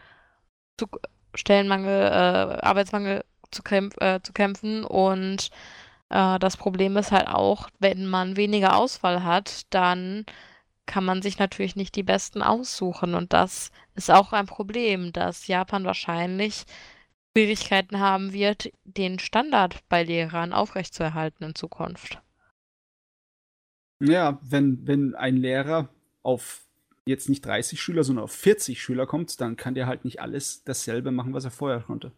zu, 0.78 0.86
Stellenmangel, 1.34 2.06
äh, 2.06 2.60
Arbeitsmangel 2.62 3.24
zu, 3.50 3.62
kämpf 3.62 3.96
äh, 4.00 4.20
zu 4.22 4.32
kämpfen 4.32 4.84
und 4.84 5.50
äh, 6.10 6.38
das 6.38 6.56
Problem 6.56 6.96
ist 6.96 7.12
halt 7.12 7.28
auch, 7.28 7.68
wenn 7.78 8.06
man 8.06 8.36
weniger 8.36 8.76
Auswahl 8.76 9.24
hat, 9.24 9.62
dann 9.70 10.24
kann 10.86 11.04
man 11.04 11.22
sich 11.22 11.38
natürlich 11.38 11.76
nicht 11.76 11.96
die 11.96 12.02
besten 12.02 12.42
aussuchen. 12.42 13.14
Und 13.14 13.32
das 13.32 13.70
ist 13.94 14.10
auch 14.10 14.32
ein 14.32 14.46
Problem, 14.46 15.12
dass 15.12 15.46
Japan 15.46 15.84
wahrscheinlich 15.84 16.64
Schwierigkeiten 17.36 17.98
haben 17.98 18.32
wird, 18.32 18.70
den 18.84 19.18
Standard 19.18 19.80
bei 19.88 20.04
Lehrern 20.04 20.52
aufrechtzuerhalten 20.52 21.44
in 21.44 21.54
Zukunft. 21.54 22.20
Ja, 24.00 24.38
wenn, 24.42 24.86
wenn 24.86 25.14
ein 25.14 25.36
Lehrer 25.36 25.88
auf 26.22 26.66
jetzt 27.06 27.28
nicht 27.28 27.44
30 27.44 27.80
Schüler, 27.80 28.04
sondern 28.04 28.24
auf 28.24 28.32
40 28.32 28.82
Schüler 28.82 29.06
kommt, 29.06 29.40
dann 29.40 29.56
kann 29.56 29.74
der 29.74 29.86
halt 29.86 30.04
nicht 30.04 30.20
alles 30.20 30.64
dasselbe 30.64 31.10
machen, 31.10 31.34
was 31.34 31.44
er 31.44 31.50
vorher 31.50 31.80
konnte. 31.80 32.12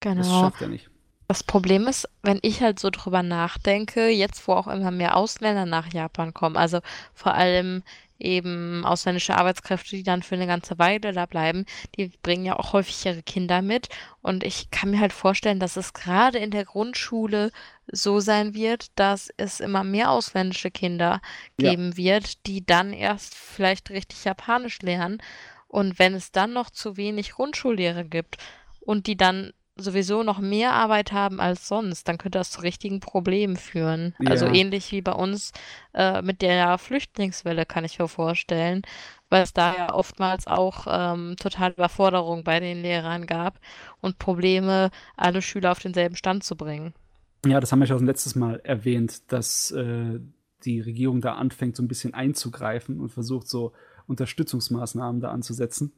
Genau. 0.00 0.16
Das 0.16 0.28
schafft 0.28 0.62
er 0.62 0.68
nicht. 0.68 0.90
Das 1.28 1.44
Problem 1.44 1.86
ist, 1.86 2.08
wenn 2.22 2.40
ich 2.42 2.60
halt 2.60 2.80
so 2.80 2.90
drüber 2.90 3.22
nachdenke, 3.22 4.08
jetzt 4.08 4.48
wo 4.48 4.52
auch 4.54 4.66
immer 4.66 4.90
mehr 4.90 5.16
Ausländer 5.16 5.64
nach 5.64 5.92
Japan 5.92 6.34
kommen, 6.34 6.56
also 6.56 6.80
vor 7.14 7.34
allem 7.34 7.84
eben 8.18 8.84
ausländische 8.84 9.36
Arbeitskräfte, 9.36 9.96
die 9.96 10.02
dann 10.02 10.22
für 10.22 10.34
eine 10.34 10.46
ganze 10.46 10.78
Weile 10.78 11.12
da 11.12 11.26
bleiben, 11.26 11.64
die 11.96 12.08
bringen 12.22 12.44
ja 12.44 12.58
auch 12.58 12.72
häufig 12.72 13.06
ihre 13.06 13.22
Kinder 13.22 13.62
mit. 13.62 13.88
Und 14.22 14.44
ich 14.44 14.70
kann 14.70 14.90
mir 14.90 15.00
halt 15.00 15.12
vorstellen, 15.12 15.60
dass 15.60 15.76
es 15.76 15.94
gerade 15.94 16.38
in 16.38 16.50
der 16.50 16.64
Grundschule 16.64 17.50
so 17.92 18.20
sein 18.20 18.54
wird, 18.54 18.86
dass 18.96 19.30
es 19.36 19.60
immer 19.60 19.84
mehr 19.84 20.10
ausländische 20.10 20.70
Kinder 20.70 21.20
geben 21.56 21.90
ja. 21.90 21.96
wird, 21.96 22.46
die 22.46 22.64
dann 22.64 22.92
erst 22.92 23.34
vielleicht 23.34 23.90
richtig 23.90 24.24
Japanisch 24.24 24.80
lernen. 24.82 25.18
Und 25.68 25.98
wenn 25.98 26.14
es 26.14 26.32
dann 26.32 26.52
noch 26.52 26.70
zu 26.70 26.96
wenig 26.96 27.32
Grundschullehrer 27.32 28.04
gibt 28.04 28.38
und 28.80 29.06
die 29.06 29.16
dann 29.16 29.52
sowieso 29.76 30.22
noch 30.22 30.38
mehr 30.38 30.72
Arbeit 30.72 31.12
haben 31.12 31.40
als 31.40 31.68
sonst, 31.68 32.06
dann 32.06 32.18
könnte 32.18 32.38
das 32.38 32.50
zu 32.50 32.60
richtigen 32.60 33.00
Problemen 33.00 33.56
führen. 33.56 34.14
Also 34.18 34.24
ja. 34.24 34.30
Also 34.30 34.46
ähnlich 34.46 34.92
wie 34.92 35.00
bei 35.00 35.12
uns 35.12 35.52
äh, 35.94 36.22
mit 36.22 36.42
der 36.42 36.78
Flüchtlingswelle, 36.78 37.66
kann 37.66 37.84
ich 37.84 37.98
mir 37.98 38.08
vorstellen, 38.08 38.82
weil 39.28 39.42
es 39.42 39.52
da 39.52 39.74
ja 39.74 39.94
oftmals 39.94 40.46
auch 40.46 40.86
ähm, 40.88 41.36
total 41.38 41.72
Überforderung 41.72 42.44
bei 42.44 42.60
den 42.60 42.82
Lehrern 42.82 43.26
gab 43.26 43.58
und 44.00 44.18
Probleme, 44.18 44.90
alle 45.16 45.42
Schüler 45.42 45.72
auf 45.72 45.80
denselben 45.80 46.16
Stand 46.16 46.44
zu 46.44 46.56
bringen. 46.56 46.94
Ja, 47.46 47.60
das 47.60 47.72
haben 47.72 47.80
wir 47.80 47.86
schon 47.86 48.06
letztes 48.06 48.34
Mal 48.34 48.60
erwähnt, 48.64 49.32
dass 49.32 49.70
äh, 49.70 50.20
die 50.64 50.80
Regierung 50.80 51.20
da 51.20 51.34
anfängt, 51.34 51.76
so 51.76 51.82
ein 51.82 51.88
bisschen 51.88 52.14
einzugreifen 52.14 53.00
und 53.00 53.10
versucht, 53.10 53.48
so 53.48 53.72
Unterstützungsmaßnahmen 54.06 55.20
da 55.20 55.30
anzusetzen. 55.30 55.92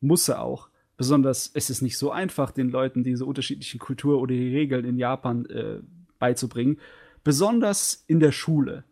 Muss 0.00 0.26
sie 0.26 0.38
auch. 0.38 0.68
Besonders 0.96 1.50
es 1.52 1.70
ist 1.70 1.82
nicht 1.82 1.98
so 1.98 2.12
einfach, 2.12 2.52
den 2.52 2.68
Leuten 2.68 3.02
diese 3.02 3.26
unterschiedlichen 3.26 3.80
Kultur 3.80 4.20
oder 4.20 4.34
die 4.34 4.54
Regeln 4.54 4.84
in 4.84 4.98
Japan 4.98 5.46
äh, 5.46 5.80
beizubringen. 6.18 6.78
Besonders 7.24 8.04
in 8.06 8.20
der 8.20 8.32
Schule. 8.32 8.84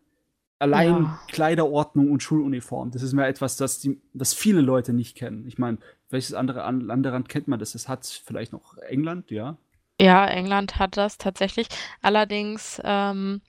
Allein 0.58 1.04
ja. 1.04 1.20
Kleiderordnung 1.28 2.10
und 2.10 2.22
Schuluniform. 2.22 2.90
Das 2.90 3.02
ist 3.02 3.12
mir 3.12 3.26
etwas, 3.26 3.56
das, 3.56 3.80
die, 3.80 4.00
das 4.14 4.32
viele 4.32 4.60
Leute 4.60 4.92
nicht 4.92 5.16
kennen. 5.16 5.44
Ich 5.46 5.58
meine, 5.58 5.78
welches 6.08 6.34
andere 6.34 6.68
Land 6.70 7.28
kennt 7.28 7.48
man 7.48 7.58
das? 7.58 7.72
Das 7.72 7.88
hat 7.88 8.06
vielleicht 8.06 8.52
noch 8.52 8.78
England, 8.78 9.30
ja? 9.30 9.58
Ja, 10.00 10.26
England 10.26 10.78
hat 10.78 10.96
das 10.96 11.18
tatsächlich. 11.18 11.68
Allerdings 12.00 12.80
ähm, 12.84 13.40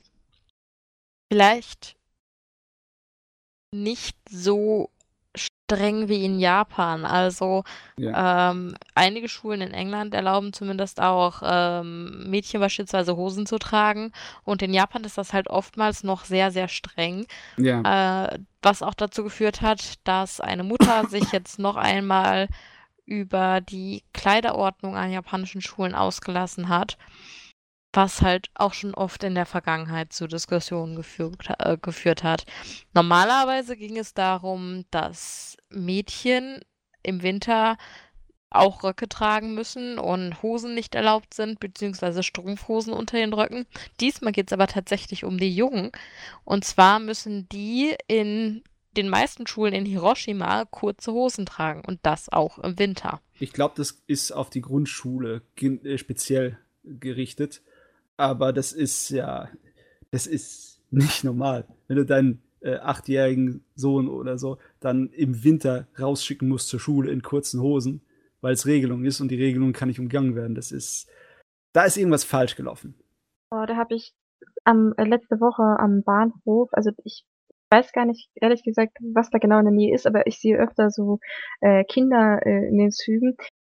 vielleicht 1.32 1.96
nicht 3.72 4.18
so 4.30 4.92
streng 5.36 6.08
wie 6.08 6.24
in 6.26 6.40
Japan. 6.40 7.06
Also 7.06 7.64
ja. 7.98 8.52
ähm, 8.52 8.76
einige 8.94 9.30
Schulen 9.30 9.62
in 9.62 9.74
England 9.74 10.14
erlauben 10.14 10.54
zumindest 10.54 11.02
auch 11.02 11.42
ähm, 11.44 12.30
Mädchen 12.30 12.60
beispielsweise 12.60 13.16
Hosen 13.16 13.46
zu 13.46 13.58
tragen. 13.58 14.12
Und 14.44 14.62
in 14.62 14.74
Japan 14.74 15.04
ist 15.04 15.18
das 15.18 15.34
halt 15.34 15.50
oftmals 15.50 16.04
noch 16.04 16.26
sehr, 16.26 16.52
sehr 16.52 16.68
streng. 16.68 17.26
Ja. 17.58 18.26
Äh, 18.26 18.40
was 18.62 18.84
auch 18.84 18.94
dazu 18.94 19.24
geführt 19.24 19.62
hat, 19.62 19.96
dass 20.04 20.40
eine 20.40 20.64
Mutter 20.64 21.08
sich 21.08 21.24
jetzt 21.32 21.60
noch 21.60 21.76
einmal 21.76 22.48
über 23.06 23.62
die 23.62 24.04
Kleiderordnung 24.14 24.96
an 24.96 25.12
japanischen 25.12 25.62
Schulen 25.62 25.96
ausgelassen 25.96 26.70
hat 26.70 26.98
was 27.94 28.22
halt 28.22 28.50
auch 28.56 28.74
schon 28.74 28.94
oft 28.96 29.24
in 29.24 29.36
der 29.36 29.46
Vergangenheit 29.46 30.12
zu 30.12 30.28
Diskussionen 30.28 30.96
geführt, 30.96 31.48
äh, 31.60 31.78
geführt 31.78 32.24
hat. 32.24 32.46
Normalerweise 32.94 33.78
ging 33.78 33.98
es 33.98 34.14
darum, 34.14 34.86
dass 34.92 35.56
Mädchen 35.70 36.62
im 37.04 37.22
Winter 37.22 37.78
auch 38.50 38.84
Röcke 38.84 39.10
tragen 39.10 39.56
müssen 39.56 39.98
und 39.98 40.42
Hosen 40.44 40.76
nicht 40.76 40.94
erlaubt 40.96 41.34
sind, 41.34 41.60
beziehungsweise 41.60 42.22
Strumpfhosen 42.22 42.94
unter 42.94 43.18
den 43.18 43.34
Röcken. 43.34 43.66
Diesmal 44.00 44.32
geht 44.32 44.48
es 44.48 44.54
aber 44.54 44.68
tatsächlich 44.68 45.24
um 45.24 45.38
die 45.38 45.56
Jungen. 45.56 45.92
Und 46.44 46.64
zwar 46.64 47.00
müssen 47.00 47.50
die 47.50 47.96
in 48.08 48.64
den 48.98 49.10
meisten 49.10 49.48
Schulen 49.48 49.74
in 49.74 49.86
Hiroshima 49.86 50.66
kurze 50.66 51.12
Hosen 51.12 51.46
tragen 51.46 51.84
und 51.86 52.00
das 52.04 52.30
auch 52.30 52.60
im 52.60 52.78
Winter. 52.80 53.22
Ich 53.40 53.54
glaube, 53.54 53.74
das 53.78 54.04
ist 54.08 54.32
auf 54.32 54.50
die 54.50 54.62
Grundschule 54.62 55.42
äh, 55.60 55.98
speziell 55.98 56.58
gerichtet. 56.84 57.62
Aber 58.18 58.54
das 58.54 58.74
ist 58.74 59.10
ja, 59.10 59.50
das 60.12 60.28
ist 60.28 60.82
nicht 60.92 61.24
normal. 61.24 61.66
Wenn 61.88 61.98
du 61.98 62.06
deinen 62.06 62.42
äh, 62.62 62.78
achtjährigen 62.78 63.64
Sohn 63.76 64.08
oder 64.08 64.38
so 64.38 64.58
dann 64.80 65.10
im 65.10 65.44
Winter 65.44 65.88
rausschicken 66.00 66.48
musst 66.48 66.70
zur 66.70 66.80
Schule 66.80 67.12
in 67.12 67.22
kurzen 67.22 67.62
Hosen, 67.62 68.02
weil 68.42 68.54
es 68.54 68.66
Regelung 68.66 69.04
ist 69.06 69.22
und 69.22 69.30
die 69.30 69.42
Regelung 69.42 69.74
kann 69.74 69.88
nicht 69.88 70.00
umgangen 70.00 70.36
werden. 70.36 70.56
Das 70.56 70.72
ist, 70.72 71.10
da 71.74 71.84
ist 71.84 71.98
irgendwas 71.98 72.24
falsch 72.24 72.56
gelaufen. 72.56 72.96
Oh, 73.52 73.66
da 73.68 73.76
habe 73.76 73.96
ich 73.96 74.14
am 74.64 74.94
äh, 74.98 75.04
letzte 75.04 75.40
Woche 75.40 75.64
am 75.80 76.04
Bahnhof, 76.04 76.70
also 76.72 76.92
ich 77.04 77.26
weiß 77.74 77.92
gar 77.92 78.06
nicht 78.06 78.30
ehrlich 78.36 78.64
gesagt, 78.64 78.98
was 79.14 79.32
da 79.32 79.40
genau 79.40 79.58
in 79.58 79.66
der 79.66 79.74
Nähe 79.74 79.96
ist, 79.96 80.06
aber 80.06 80.28
ich 80.28 80.40
sehe 80.40 80.58
öfter 80.58 80.92
so 80.92 81.20
äh, 81.62 81.84
Kinder 81.86 82.40
äh, 82.46 82.68
in 82.68 82.78
den 82.78 82.92
Zügen, 82.92 83.36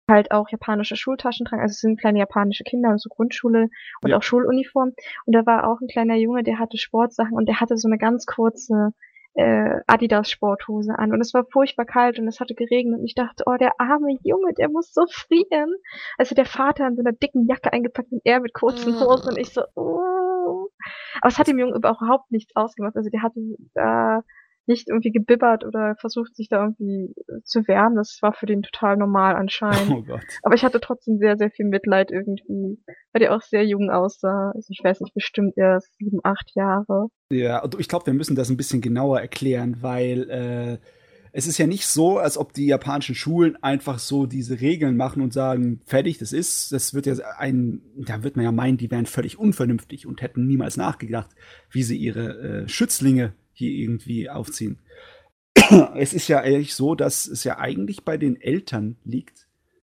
halt 0.08 0.32
auch 0.32 0.48
japanische 0.50 0.96
Schultaschen 0.96 1.46
tragen. 1.46 1.62
Also 1.62 1.72
es 1.72 1.80
sind 1.80 1.98
kleine 1.98 2.18
japanische 2.18 2.64
Kinder, 2.64 2.90
also 2.90 3.08
Grundschule 3.08 3.70
und 4.02 4.10
ja. 4.10 4.18
auch 4.18 4.22
Schuluniform. 4.22 4.92
Und 5.24 5.34
da 5.34 5.46
war 5.46 5.66
auch 5.66 5.80
ein 5.80 5.88
kleiner 5.88 6.16
Junge, 6.16 6.42
der 6.42 6.58
hatte 6.58 6.76
Sportsachen 6.76 7.32
und 7.32 7.46
der 7.48 7.60
hatte 7.60 7.78
so 7.78 7.88
eine 7.88 7.96
ganz 7.96 8.26
kurze 8.26 8.92
äh, 9.34 9.80
Adidas 9.86 10.30
Sporthose 10.30 10.98
an 10.98 11.12
und 11.12 11.20
es 11.20 11.32
war 11.34 11.44
furchtbar 11.50 11.86
kalt 11.86 12.18
und 12.18 12.28
es 12.28 12.40
hatte 12.40 12.54
geregnet 12.54 13.00
und 13.00 13.06
ich 13.06 13.14
dachte, 13.14 13.44
oh, 13.46 13.56
der 13.58 13.72
arme 13.78 14.16
Junge, 14.22 14.52
der 14.58 14.68
muss 14.68 14.92
so 14.92 15.06
frieren. 15.10 15.74
Also 16.18 16.34
der 16.34 16.46
Vater 16.46 16.86
in 16.86 16.96
so 16.96 17.02
einer 17.02 17.12
dicken 17.12 17.46
Jacke 17.46 17.72
eingepackt 17.72 18.12
und 18.12 18.20
er 18.24 18.40
mit 18.40 18.52
kurzen 18.52 18.94
mm. 18.94 19.00
Hosen 19.00 19.30
und 19.30 19.38
ich 19.38 19.52
so, 19.52 19.62
oh. 19.74 20.25
Aber 21.20 21.28
es 21.28 21.38
hat 21.38 21.46
dem 21.46 21.58
Jungen 21.58 21.74
überhaupt 21.74 22.30
nichts 22.30 22.54
ausgemacht. 22.54 22.96
Also 22.96 23.10
der 23.10 23.22
hatte 23.22 23.40
äh, 23.74 24.20
nicht 24.66 24.88
irgendwie 24.88 25.12
gebibbert 25.12 25.64
oder 25.64 25.94
versucht, 26.00 26.34
sich 26.34 26.48
da 26.48 26.64
irgendwie 26.64 27.14
zu 27.44 27.66
wehren. 27.68 27.94
Das 27.94 28.18
war 28.20 28.32
für 28.32 28.46
den 28.46 28.62
total 28.62 28.96
normal 28.96 29.36
anscheinend. 29.36 29.76
Oh 29.96 30.02
Gott. 30.02 30.20
Aber 30.42 30.54
ich 30.54 30.64
hatte 30.64 30.80
trotzdem 30.80 31.18
sehr, 31.18 31.36
sehr 31.36 31.50
viel 31.50 31.66
Mitleid 31.66 32.10
irgendwie, 32.10 32.78
weil 33.12 33.20
der 33.20 33.34
auch 33.34 33.40
sehr 33.40 33.64
jung 33.64 33.90
aussah. 33.90 34.50
Also 34.54 34.68
ich 34.70 34.80
weiß 34.82 35.00
nicht, 35.00 35.14
bestimmt 35.14 35.56
erst 35.56 35.96
sieben, 35.96 36.18
acht 36.22 36.50
Jahre. 36.54 37.08
Ja, 37.30 37.62
und 37.62 37.78
ich 37.78 37.88
glaube, 37.88 38.06
wir 38.06 38.14
müssen 38.14 38.36
das 38.36 38.50
ein 38.50 38.56
bisschen 38.56 38.80
genauer 38.80 39.20
erklären, 39.20 39.78
weil 39.80 40.30
äh, 40.30 40.78
es 41.36 41.46
ist 41.46 41.58
ja 41.58 41.66
nicht 41.66 41.86
so, 41.86 42.16
als 42.16 42.38
ob 42.38 42.54
die 42.54 42.64
japanischen 42.64 43.14
Schulen 43.14 43.62
einfach 43.62 43.98
so 43.98 44.24
diese 44.24 44.62
Regeln 44.62 44.96
machen 44.96 45.20
und 45.20 45.34
sagen, 45.34 45.82
fertig, 45.84 46.16
das 46.16 46.32
ist, 46.32 46.72
das 46.72 46.94
wird 46.94 47.04
ja 47.04 47.16
ein, 47.36 47.82
da 47.94 48.22
wird 48.22 48.36
man 48.36 48.46
ja 48.46 48.52
meinen, 48.52 48.78
die 48.78 48.90
wären 48.90 49.04
völlig 49.04 49.38
unvernünftig 49.38 50.06
und 50.06 50.22
hätten 50.22 50.46
niemals 50.46 50.78
nachgedacht, 50.78 51.28
wie 51.70 51.82
sie 51.82 51.98
ihre 51.98 52.38
äh, 52.38 52.68
Schützlinge 52.70 53.34
hier 53.52 53.70
irgendwie 53.70 54.30
aufziehen. 54.30 54.78
es 55.96 56.14
ist 56.14 56.26
ja 56.28 56.40
ehrlich 56.40 56.74
so, 56.74 56.94
dass 56.94 57.26
es 57.26 57.44
ja 57.44 57.58
eigentlich 57.58 58.02
bei 58.02 58.16
den 58.16 58.40
Eltern 58.40 58.96
liegt. 59.04 59.46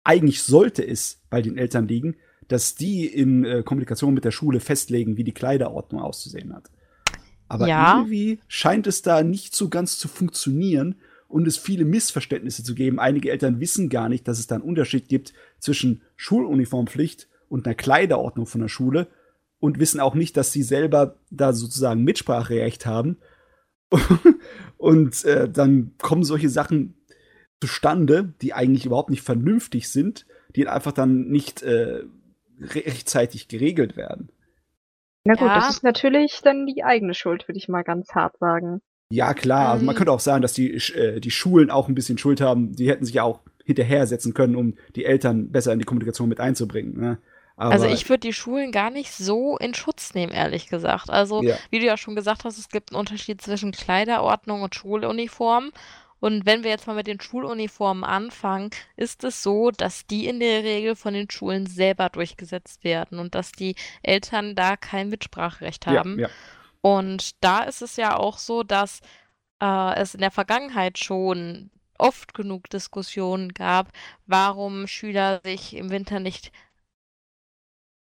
Eigentlich 0.04 0.42
sollte 0.42 0.88
es 0.88 1.20
bei 1.28 1.42
den 1.42 1.58
Eltern 1.58 1.86
liegen, 1.86 2.16
dass 2.48 2.76
die 2.76 3.04
in 3.04 3.44
äh, 3.44 3.62
Kommunikation 3.62 4.14
mit 4.14 4.24
der 4.24 4.30
Schule 4.30 4.58
festlegen, 4.58 5.18
wie 5.18 5.24
die 5.24 5.34
Kleiderordnung 5.34 6.00
auszusehen 6.00 6.54
hat. 6.54 6.70
Aber 7.46 7.68
ja. 7.68 7.98
irgendwie 7.98 8.38
scheint 8.48 8.86
es 8.86 9.02
da 9.02 9.22
nicht 9.22 9.54
so 9.54 9.68
ganz 9.68 9.98
zu 9.98 10.08
funktionieren 10.08 10.94
und 11.28 11.46
es 11.46 11.56
viele 11.56 11.84
Missverständnisse 11.84 12.62
zu 12.62 12.74
geben. 12.74 12.98
Einige 12.98 13.30
Eltern 13.30 13.60
wissen 13.60 13.88
gar 13.88 14.08
nicht, 14.08 14.28
dass 14.28 14.38
es 14.38 14.46
da 14.46 14.56
einen 14.56 14.64
Unterschied 14.64 15.08
gibt 15.08 15.32
zwischen 15.58 16.02
Schuluniformpflicht 16.16 17.28
und 17.48 17.66
einer 17.66 17.74
Kleiderordnung 17.74 18.46
von 18.46 18.60
der 18.60 18.68
Schule 18.68 19.08
und 19.58 19.78
wissen 19.78 20.00
auch 20.00 20.14
nicht, 20.14 20.36
dass 20.36 20.52
sie 20.52 20.62
selber 20.62 21.16
da 21.30 21.52
sozusagen 21.52 22.04
Mitspracherecht 22.04 22.86
haben. 22.86 23.18
und 24.76 25.24
äh, 25.24 25.48
dann 25.48 25.92
kommen 25.98 26.24
solche 26.24 26.48
Sachen 26.48 26.94
zustande, 27.60 28.34
die 28.42 28.52
eigentlich 28.52 28.86
überhaupt 28.86 29.10
nicht 29.10 29.22
vernünftig 29.22 29.88
sind, 29.88 30.26
die 30.54 30.68
einfach 30.68 30.92
dann 30.92 31.28
nicht 31.28 31.62
äh, 31.62 32.02
rechtzeitig 32.60 33.48
geregelt 33.48 33.96
werden. 33.96 34.30
Na 35.24 35.34
gut, 35.34 35.48
ja. 35.48 35.56
das 35.56 35.70
ist 35.70 35.82
natürlich 35.82 36.40
dann 36.42 36.66
die 36.66 36.84
eigene 36.84 37.14
Schuld, 37.14 37.48
würde 37.48 37.58
ich 37.58 37.68
mal 37.68 37.82
ganz 37.82 38.14
hart 38.14 38.38
sagen. 38.38 38.80
Ja, 39.10 39.34
klar. 39.34 39.70
Also 39.70 39.84
man 39.84 39.94
ähm. 39.94 39.98
könnte 39.98 40.12
auch 40.12 40.20
sagen, 40.20 40.42
dass 40.42 40.52
die, 40.52 40.72
äh, 40.72 41.20
die 41.20 41.30
Schulen 41.30 41.70
auch 41.70 41.88
ein 41.88 41.94
bisschen 41.94 42.18
Schuld 42.18 42.40
haben. 42.40 42.74
Die 42.74 42.88
hätten 42.88 43.04
sich 43.04 43.14
ja 43.14 43.22
auch 43.22 43.40
hinterhersetzen 43.64 44.34
können, 44.34 44.56
um 44.56 44.74
die 44.94 45.04
Eltern 45.04 45.50
besser 45.50 45.72
in 45.72 45.78
die 45.78 45.84
Kommunikation 45.84 46.28
mit 46.28 46.40
einzubringen. 46.40 46.98
Ne? 46.98 47.18
also 47.56 47.86
ich 47.86 48.08
würde 48.08 48.20
die 48.20 48.34
Schulen 48.34 48.70
gar 48.70 48.90
nicht 48.90 49.12
so 49.12 49.56
in 49.56 49.72
Schutz 49.74 50.14
nehmen, 50.14 50.32
ehrlich 50.32 50.68
gesagt. 50.68 51.08
Also, 51.08 51.42
ja. 51.42 51.56
wie 51.70 51.78
du 51.78 51.86
ja 51.86 51.96
schon 51.96 52.14
gesagt 52.14 52.44
hast, 52.44 52.58
es 52.58 52.68
gibt 52.68 52.92
einen 52.92 53.00
Unterschied 53.00 53.40
zwischen 53.40 53.72
Kleiderordnung 53.72 54.62
und 54.62 54.74
Schuluniform. 54.74 55.72
Und 56.18 56.46
wenn 56.46 56.64
wir 56.64 56.70
jetzt 56.70 56.86
mal 56.86 56.96
mit 56.96 57.06
den 57.06 57.20
Schuluniformen 57.20 58.02
anfangen, 58.02 58.70
ist 58.96 59.22
es 59.24 59.42
so, 59.42 59.70
dass 59.70 60.06
die 60.06 60.26
in 60.26 60.40
der 60.40 60.64
Regel 60.64 60.96
von 60.96 61.14
den 61.14 61.30
Schulen 61.30 61.66
selber 61.66 62.08
durchgesetzt 62.08 62.84
werden 62.84 63.18
und 63.18 63.34
dass 63.34 63.52
die 63.52 63.74
Eltern 64.02 64.54
da 64.54 64.76
kein 64.76 65.08
Mitspracherecht 65.08 65.86
haben. 65.86 66.18
Ja, 66.18 66.26
ja. 66.26 66.32
Und 66.86 67.42
da 67.42 67.64
ist 67.64 67.82
es 67.82 67.96
ja 67.96 68.16
auch 68.16 68.38
so, 68.38 68.62
dass 68.62 69.00
äh, 69.60 69.96
es 69.96 70.14
in 70.14 70.20
der 70.20 70.30
Vergangenheit 70.30 70.98
schon 70.98 71.72
oft 71.98 72.32
genug 72.32 72.70
Diskussionen 72.70 73.54
gab, 73.54 73.88
warum 74.26 74.86
Schüler 74.86 75.40
sich 75.42 75.74
im 75.74 75.90
Winter 75.90 76.20
nicht 76.20 76.52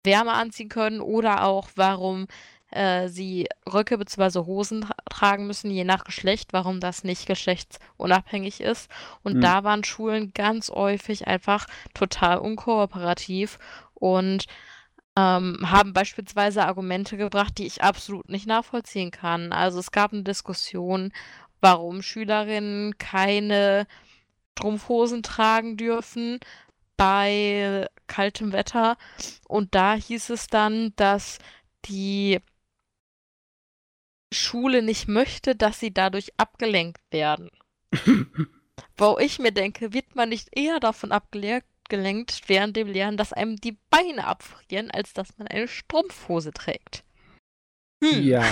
Wärme 0.05 0.33
anziehen 0.33 0.69
können 0.69 1.01
oder 1.01 1.43
auch 1.43 1.71
warum 1.75 2.29
äh, 2.71 3.09
sie 3.09 3.49
Röcke 3.67 3.99
bzw. 3.99 4.47
Hosen 4.47 4.89
tragen 5.11 5.49
müssen, 5.49 5.73
je 5.73 5.83
nach 5.83 6.05
Geschlecht, 6.05 6.53
warum 6.53 6.79
das 6.79 7.03
nicht 7.03 7.27
geschlechtsunabhängig 7.27 8.61
ist. 8.61 8.89
Und 9.25 9.39
mhm. 9.39 9.41
da 9.41 9.65
waren 9.65 9.83
Schulen 9.83 10.33
ganz 10.35 10.71
häufig 10.71 11.27
einfach 11.27 11.67
total 11.95 12.39
unkooperativ 12.39 13.59
und 13.95 14.47
ähm, 15.19 15.59
haben 15.69 15.93
beispielsweise 15.93 16.65
Argumente 16.65 17.17
gebracht, 17.17 17.59
die 17.59 17.67
ich 17.67 17.83
absolut 17.83 18.29
nicht 18.29 18.47
nachvollziehen 18.47 19.11
kann. 19.11 19.53
Also 19.53 19.81
es 19.81 19.91
gab 19.91 20.13
eine 20.13 20.23
Diskussion, 20.23 21.13
warum 21.61 22.03
Schülerinnen 22.03 22.99
keine 22.99 23.89
Strumpfhosen 24.53 25.25
tragen 25.25 25.77
dürfen 25.77 26.39
bei 26.97 27.89
kaltem 28.07 28.53
Wetter. 28.53 28.97
Und 29.49 29.75
da 29.75 29.95
hieß 29.95 30.31
es 30.31 30.47
dann, 30.47 30.93
dass 30.97 31.39
die 31.87 32.39
Schule 34.33 34.83
nicht 34.83 35.09
möchte, 35.09 35.57
dass 35.57 35.81
sie 35.81 35.93
dadurch 35.93 36.33
abgelenkt 36.37 37.01
werden. 37.11 37.51
Wo 38.97 39.19
ich 39.19 39.39
mir 39.39 39.53
denke, 39.53 39.93
wird 39.93 40.15
man 40.15 40.29
nicht 40.29 40.49
eher 40.57 40.79
davon 40.79 41.11
abgelenkt, 41.11 41.68
während 41.91 42.77
dem 42.77 42.89
Lernen, 42.89 43.17
dass 43.17 43.33
einem 43.33 43.57
die 43.57 43.77
Beine 43.91 44.27
abfrieren, 44.27 44.91
als 44.91 45.13
dass 45.13 45.37
man 45.39 45.49
eine 45.49 45.69
Strumpfhose 45.69 46.53
trägt. 46.53 47.05
Hm. 48.03 48.23
Ja, 48.23 48.45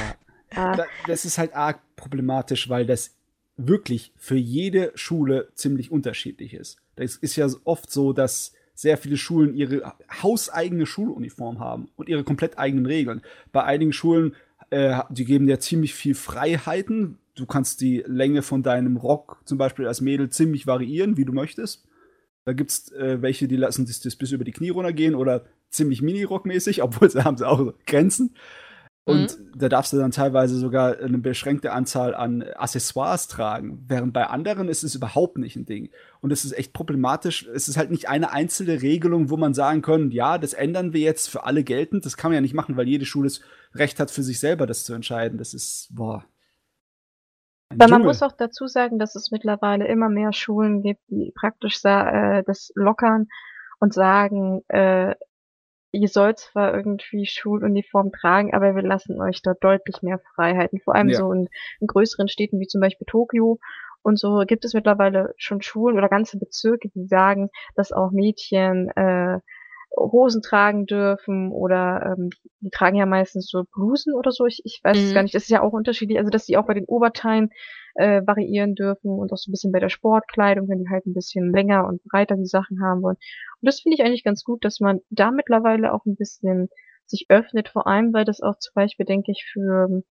ah. 0.55 0.85
das 1.07 1.25
ist 1.25 1.39
halt 1.39 1.55
arg 1.55 1.81
problematisch, 1.97 2.69
weil 2.69 2.87
das 2.87 3.15
wirklich 3.57 4.13
für 4.17 4.37
jede 4.37 4.93
Schule 4.95 5.49
ziemlich 5.55 5.91
unterschiedlich 5.91 6.55
ist. 6.55 6.79
Das 6.97 7.17
ist 7.17 7.37
ja 7.37 7.49
oft 7.65 7.91
so, 7.91 8.13
dass 8.13 8.53
sehr 8.75 8.99
viele 8.99 9.17
Schulen 9.17 9.55
ihre 9.55 9.95
hauseigene 10.23 10.85
Schuluniform 10.85 11.61
haben 11.61 11.89
und 11.97 12.09
ihre 12.09 12.25
komplett 12.25 12.59
eigenen 12.59 12.85
Regeln. 12.85 13.23
Bei 13.53 13.65
einigen 13.65 13.95
Schulen 13.95 14.37
äh, 14.71 15.01
die 15.11 15.25
geben 15.25 15.47
dir 15.47 15.61
ziemlich 15.61 15.95
viel 15.95 16.15
Freiheiten. 16.15 17.19
Du 17.35 17.47
kannst 17.47 17.81
die 17.81 18.03
Länge 18.07 18.43
von 18.43 18.63
deinem 18.63 18.97
Rock 18.97 19.41
zum 19.45 19.59
Beispiel 19.59 19.87
als 19.87 20.01
Mädel 20.01 20.31
ziemlich 20.31 20.67
variieren, 20.67 21.17
wie 21.17 21.25
du 21.25 21.33
möchtest. 21.33 21.87
Da 22.47 22.53
gibt 22.53 22.71
es 22.71 22.93
äh, 22.93 23.21
welche, 23.21 23.49
die 23.49 23.57
lassen 23.57 23.87
das, 23.87 24.01
das 24.01 24.17
bis 24.17 24.31
über 24.31 24.45
die 24.45 24.53
Knie 24.53 24.71
runtergehen 24.71 25.17
oder 25.17 25.45
ziemlich 25.69 26.01
Mini-Rock-mäßig, 26.01 26.83
obwohl 26.83 27.11
sie 27.11 27.25
haben 27.25 27.37
sie 27.37 27.47
auch 27.47 27.75
Grenzen. 27.87 28.35
Und 29.05 29.39
mhm. 29.39 29.53
da 29.59 29.69
darfst 29.69 29.93
du 29.93 29.99
dann 29.99 30.11
teilweise 30.11 30.57
sogar 30.57 30.99
eine 30.99 31.19
beschränkte 31.19 31.73
Anzahl 31.73 32.15
an 32.15 32.43
Accessoires 32.43 33.29
tragen. 33.29 33.85
Während 33.87 34.13
bei 34.13 34.27
anderen 34.27 34.69
ist 34.69 34.83
es 34.83 34.97
überhaupt 34.97 35.39
nicht 35.39 35.55
ein 35.55 35.65
Ding. 35.65 35.91
Und 36.21 36.33
es 36.33 36.45
ist 36.45 36.53
echt 36.53 36.73
problematisch. 36.73 37.47
Es 37.47 37.69
ist 37.69 37.77
halt 37.77 37.93
nicht 37.93 38.09
eine 38.09 38.33
einzelne 38.33 38.83
Regelung, 38.83 39.31
wo 39.31 39.37
man 39.37 39.55
sagen 39.55 39.83
kann, 39.83 40.11
ja, 40.11 40.39
das 40.39 40.55
ändern 40.55 40.93
wir 40.93 41.03
jetzt 41.03 41.29
für 41.29 41.45
alle 41.45 41.63
geltend. 41.63 42.05
Das 42.05 42.17
kann 42.17 42.31
man 42.31 42.37
ja 42.37 42.41
nicht 42.41 42.55
machen, 42.55 42.77
weil 42.77 42.89
jede 42.89 43.07
Schule 43.07 43.29
das 43.29 43.41
Recht 43.75 44.01
hat, 44.01 44.11
für 44.11 44.25
sich 44.25 44.41
selber 44.41 44.67
das 44.67 44.85
zu 44.85 44.93
entscheiden. 44.93 45.39
Das 45.39 45.55
ist, 45.55 45.89
boah. 45.93 46.25
Aber 47.71 47.89
man 47.89 48.03
muss 48.03 48.23
auch 48.23 48.33
dazu 48.33 48.67
sagen, 48.67 48.99
dass 48.99 49.17
es 49.17 49.31
mittlerweile 49.31 49.87
immer 49.87 50.09
mehr 50.09 50.33
Schulen 50.33 50.83
gibt, 50.83 51.01
die 51.09 51.33
praktisch 51.39 51.85
äh, 51.85 52.43
das 52.47 52.71
lockern 52.75 53.27
und 53.81 53.93
sagen, 53.93 54.63
äh, 54.69 55.15
ihr 55.93 56.09
sollt 56.09 56.39
zwar 56.39 56.75
irgendwie 56.75 57.27
Schuluniform 57.27 58.13
tragen, 58.13 58.55
aber 58.55 58.75
wir 58.75 58.83
lassen 58.83 59.21
euch 59.21 59.43
da 59.43 59.55
deutlich 59.55 60.03
mehr 60.03 60.21
Freiheiten. 60.35 60.81
Vor 60.81 60.95
allem 60.95 61.09
ja. 61.09 61.19
so 61.19 61.33
in, 61.33 61.49
in, 61.81 61.87
größeren 61.87 62.29
Städten 62.29 62.61
wie 62.61 62.67
zum 62.67 62.81
Beispiel 62.81 63.07
Tokio 63.07 63.59
und 64.03 64.19
so 64.19 64.45
gibt 64.47 64.65
es 64.65 64.73
mittlerweile 64.73 65.35
schon 65.37 65.63
Schulen 65.63 65.99
oder 65.99 66.09
ganze 66.09 66.39
Bezirke, 66.39 66.89
die 66.91 67.07
sagen, 67.07 67.51
dass 67.75 67.93
auch 67.93 68.13
Mädchen 68.13 68.89
äh, 68.91 69.41
Hosen 69.97 70.43
tragen 70.43 70.87
dürfen 70.87 71.51
oder 71.51 72.15
ähm, 72.19 72.31
die 72.61 72.71
tragen 72.71 72.97
ja 72.97 73.07
meistens 73.07 73.49
so 73.49 73.65
Blusen 73.65 74.15
oder 74.15 74.31
so. 74.31 74.47
Ich, 74.47 74.61
ich 74.65 74.81
weiß 74.83 74.97
es 74.97 75.11
mhm. 75.11 75.15
gar 75.15 75.23
nicht. 75.23 75.35
Das 75.35 75.45
ist 75.45 75.51
ja 75.51 75.63
auch 75.63 75.73
unterschiedlich. 75.73 76.19
Also 76.19 76.31
dass 76.31 76.47
sie 76.47 76.57
auch 76.57 76.67
bei 76.67 76.75
den 76.75 76.85
Oberteilen 76.85 77.51
äh, 77.95 78.21
variieren 78.27 78.75
dürfen 78.75 79.11
und 79.11 79.33
auch 79.33 79.39
so 79.39 79.51
ein 79.51 79.53
bisschen 79.53 79.73
bei 79.73 79.81
der 79.81 79.89
Sportkleidung, 79.89 80.69
wenn 80.69 80.81
die 80.81 80.91
halt 80.91 81.07
ein 81.07 81.15
bisschen 81.15 81.51
länger 81.53 81.87
und 81.87 82.03
breiter 82.05 82.37
die 82.37 82.47
Sachen 82.47 82.83
haben 82.83 83.03
wollen. 83.03 83.17
Und 83.17 83.67
das 83.67 83.81
finde 83.81 83.97
ich 83.97 84.05
eigentlich 84.05 84.25
ganz 84.25 84.45
gut, 84.45 84.65
dass 84.65 84.81
man 84.81 85.01
da 85.11 85.31
mittlerweile 85.31 85.93
auch 85.93 86.05
ein 86.05 86.17
bisschen 86.17 86.69
sich 87.07 87.27
öffnet, 87.29 87.69
vor 87.69 87.87
allem, 87.87 88.13
weil 88.13 88.25
das 88.25 88.43
auch 88.43 88.59
zum 88.59 88.73
Beispiel, 88.75 89.07
denke 89.07 89.33
ich, 89.33 89.49
für 89.51 90.03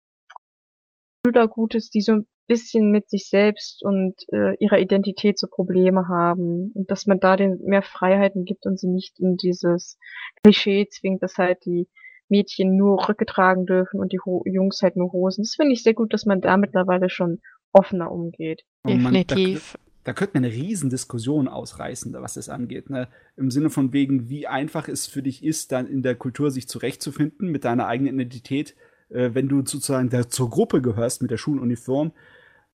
Schüler 1.25 1.49
gut 1.49 1.75
ist, 1.75 1.95
die 1.95 2.01
so 2.01 2.13
ein 2.13 2.27
bisschen 2.47 2.91
mit 2.91 3.09
sich 3.09 3.29
selbst 3.29 3.83
und 3.83 4.15
äh, 4.33 4.55
ihrer 4.59 4.79
Identität 4.79 5.39
so 5.39 5.47
Probleme 5.47 6.09
haben 6.09 6.73
und 6.75 6.91
dass 6.91 7.07
man 7.07 7.19
da 7.21 7.37
den 7.37 7.59
mehr 7.65 7.83
Freiheiten 7.83 8.45
gibt 8.45 8.67
und 8.67 8.79
sie 8.79 8.89
nicht 8.89 9.19
in 9.19 9.37
dieses 9.37 9.99
Klischee 10.43 10.87
zwingt, 10.91 11.23
dass 11.23 11.39
halt 11.39 11.65
die 11.65 11.89
Mädchen 12.29 12.77
nur 12.77 13.09
Röcke 13.09 13.27
tragen 13.27 13.67
dürfen 13.67 14.01
und 14.01 14.13
die 14.13 14.21
Ho 14.21 14.43
Jungs 14.47 14.81
halt 14.83 14.97
nur 14.97 15.13
Hosen. 15.13 15.43
Das 15.45 15.55
finde 15.55 15.73
ich 15.73 15.83
sehr 15.83 15.95
gut, 15.95 16.13
dass 16.13 16.27
man 16.27 16.41
da 16.41 16.57
mittlerweile 16.57 17.09
schon 17.09 17.41
offener 17.73 18.11
umgeht. 18.11 18.63
Definitiv. 18.87 19.73
da, 19.73 19.79
da 20.05 20.13
könnte 20.13 20.35
man 20.35 20.45
eine 20.45 20.55
Riesendiskussion 20.55 21.49
ausreißen, 21.49 22.13
was 22.15 22.35
das 22.35 22.49
angeht. 22.49 22.91
Ne? 22.91 23.09
Im 23.37 23.51
Sinne 23.51 23.71
von 23.71 23.93
wegen, 23.93 24.29
wie 24.29 24.47
einfach 24.47 24.89
es 24.89 25.07
für 25.07 25.23
dich 25.23 25.43
ist, 25.43 25.73
dann 25.73 25.87
in 25.87 26.03
der 26.03 26.15
Kultur 26.15 26.51
sich 26.51 26.69
zurechtzufinden 26.69 27.51
mit 27.51 27.65
deiner 27.65 27.87
eigenen 27.87 28.15
Identität, 28.15 28.75
äh, 29.11 29.31
wenn 29.33 29.49
du 29.49 29.59
sozusagen 29.59 30.11
da 30.11 30.29
zur 30.29 30.51
Gruppe 30.51 30.83
gehörst 30.83 31.23
mit 31.23 31.31
der 31.31 31.39
Schuluniform. 31.39 32.13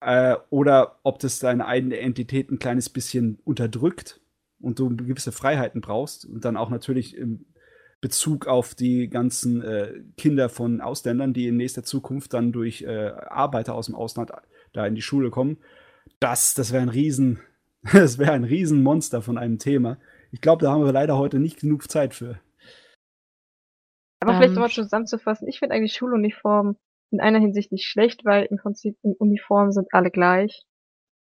Äh, 0.01 0.35
oder 0.49 0.99
ob 1.03 1.19
das 1.19 1.39
deine 1.39 1.65
eigene 1.65 1.97
Identität 1.97 2.51
ein 2.51 2.59
kleines 2.59 2.89
bisschen 2.89 3.39
unterdrückt 3.43 4.21
und 4.59 4.79
du 4.79 4.95
gewisse 4.95 5.31
Freiheiten 5.31 5.81
brauchst 5.81 6.25
und 6.25 6.45
dann 6.45 6.57
auch 6.57 6.69
natürlich 6.69 7.15
im 7.15 7.45
Bezug 8.01 8.45
auf 8.45 8.75
die 8.75 9.09
ganzen 9.09 9.63
äh, 9.63 9.93
Kinder 10.17 10.49
von 10.49 10.81
Ausländern, 10.81 11.33
die 11.33 11.47
in 11.47 11.57
nächster 11.57 11.83
Zukunft 11.83 12.33
dann 12.33 12.51
durch 12.51 12.83
äh, 12.83 13.07
Arbeiter 13.07 13.73
aus 13.73 13.87
dem 13.87 13.95
Ausland 13.95 14.31
da 14.73 14.85
in 14.85 14.95
die 14.95 15.01
Schule 15.01 15.31
kommen. 15.31 15.57
Das, 16.19 16.53
das 16.53 16.71
wäre 16.71 16.83
ein 16.83 16.89
Riesen, 16.89 17.39
das 17.93 18.17
wäre 18.19 18.33
ein 18.33 18.43
Riesenmonster 18.43 19.21
von 19.21 19.37
einem 19.37 19.57
Thema. 19.57 19.97
Ich 20.31 20.41
glaube, 20.41 20.63
da 20.63 20.71
haben 20.71 20.83
wir 20.83 20.91
leider 20.91 21.17
heute 21.17 21.39
nicht 21.39 21.59
genug 21.61 21.89
Zeit 21.89 22.13
für. 22.13 22.39
Aber 24.25 24.37
um, 24.37 24.37
vielleicht 24.37 24.73
schon 24.73 24.85
zusammenzufassen, 24.85 25.47
ich 25.47 25.59
finde 25.59 25.75
eigentlich 25.75 25.93
Schuluniformen 25.93 26.77
in 27.11 27.19
einer 27.19 27.39
Hinsicht 27.39 27.71
nicht 27.71 27.85
schlecht, 27.85 28.25
weil 28.25 28.45
im 28.45 28.57
Prinzip 28.57 28.97
in 29.03 29.13
Uniformen 29.13 29.71
sind 29.71 29.87
alle 29.91 30.09
gleich. 30.09 30.63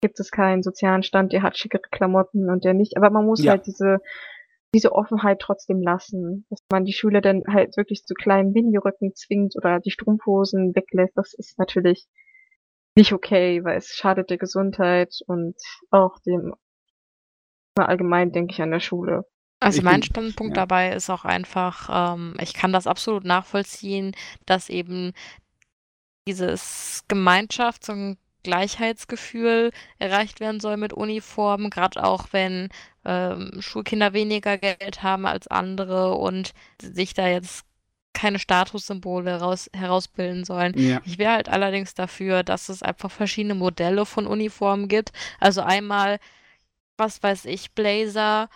Gibt 0.00 0.18
es 0.20 0.30
keinen 0.30 0.62
sozialen 0.62 1.02
Stand, 1.02 1.32
der 1.32 1.42
hat 1.42 1.58
schickere 1.58 1.82
Klamotten 1.90 2.48
und 2.50 2.64
der 2.64 2.72
nicht. 2.72 2.96
Aber 2.96 3.10
man 3.10 3.26
muss 3.26 3.44
ja. 3.44 3.52
halt 3.52 3.66
diese, 3.66 3.98
diese 4.74 4.92
Offenheit 4.92 5.38
trotzdem 5.40 5.82
lassen, 5.82 6.46
dass 6.48 6.60
man 6.70 6.84
die 6.84 6.94
Schüler 6.94 7.20
dann 7.20 7.42
halt 7.46 7.76
wirklich 7.76 8.04
zu 8.04 8.14
kleinen 8.14 8.52
Miniröcken 8.52 9.14
zwingt 9.14 9.54
oder 9.56 9.80
die 9.80 9.90
Strumpfhosen 9.90 10.74
weglässt. 10.74 11.16
Das 11.16 11.34
ist 11.34 11.58
natürlich 11.58 12.06
nicht 12.96 13.12
okay, 13.12 13.62
weil 13.64 13.76
es 13.76 13.88
schadet 13.88 14.30
der 14.30 14.38
Gesundheit 14.38 15.14
und 15.26 15.56
auch 15.90 16.18
dem 16.20 16.54
allgemein, 17.76 18.32
denke 18.32 18.52
ich, 18.52 18.62
an 18.62 18.70
der 18.70 18.80
Schule. 18.80 19.26
Also 19.64 19.82
mein 19.82 20.02
Standpunkt 20.02 20.56
ja. 20.56 20.62
dabei 20.62 20.92
ist 20.92 21.10
auch 21.10 21.24
einfach, 21.24 22.14
ähm, 22.14 22.34
ich 22.40 22.54
kann 22.54 22.72
das 22.72 22.86
absolut 22.86 23.24
nachvollziehen, 23.24 24.12
dass 24.46 24.68
eben 24.68 25.12
dieses 26.26 27.04
Gemeinschafts- 27.08 27.90
und 27.90 28.18
Gleichheitsgefühl 28.42 29.72
erreicht 29.98 30.38
werden 30.38 30.60
soll 30.60 30.76
mit 30.76 30.92
Uniformen, 30.92 31.70
gerade 31.70 32.04
auch 32.04 32.26
wenn 32.32 32.68
ähm, 33.04 33.52
Schulkinder 33.60 34.12
weniger 34.12 34.58
Geld 34.58 35.02
haben 35.02 35.26
als 35.26 35.48
andere 35.48 36.14
und 36.14 36.52
sich 36.80 37.14
da 37.14 37.26
jetzt 37.26 37.64
keine 38.12 38.38
Statussymbole 38.38 39.40
raus, 39.40 39.68
herausbilden 39.74 40.44
sollen. 40.44 40.78
Ja. 40.78 41.00
Ich 41.04 41.18
wäre 41.18 41.32
halt 41.32 41.48
allerdings 41.48 41.94
dafür, 41.94 42.42
dass 42.44 42.68
es 42.68 42.82
einfach 42.82 43.10
verschiedene 43.10 43.56
Modelle 43.56 44.06
von 44.06 44.26
Uniformen 44.26 44.88
gibt. 44.88 45.12
Also 45.40 45.62
einmal, 45.62 46.18
was 46.96 47.22
weiß 47.22 47.46
ich, 47.46 47.72
Blazer 47.72 48.48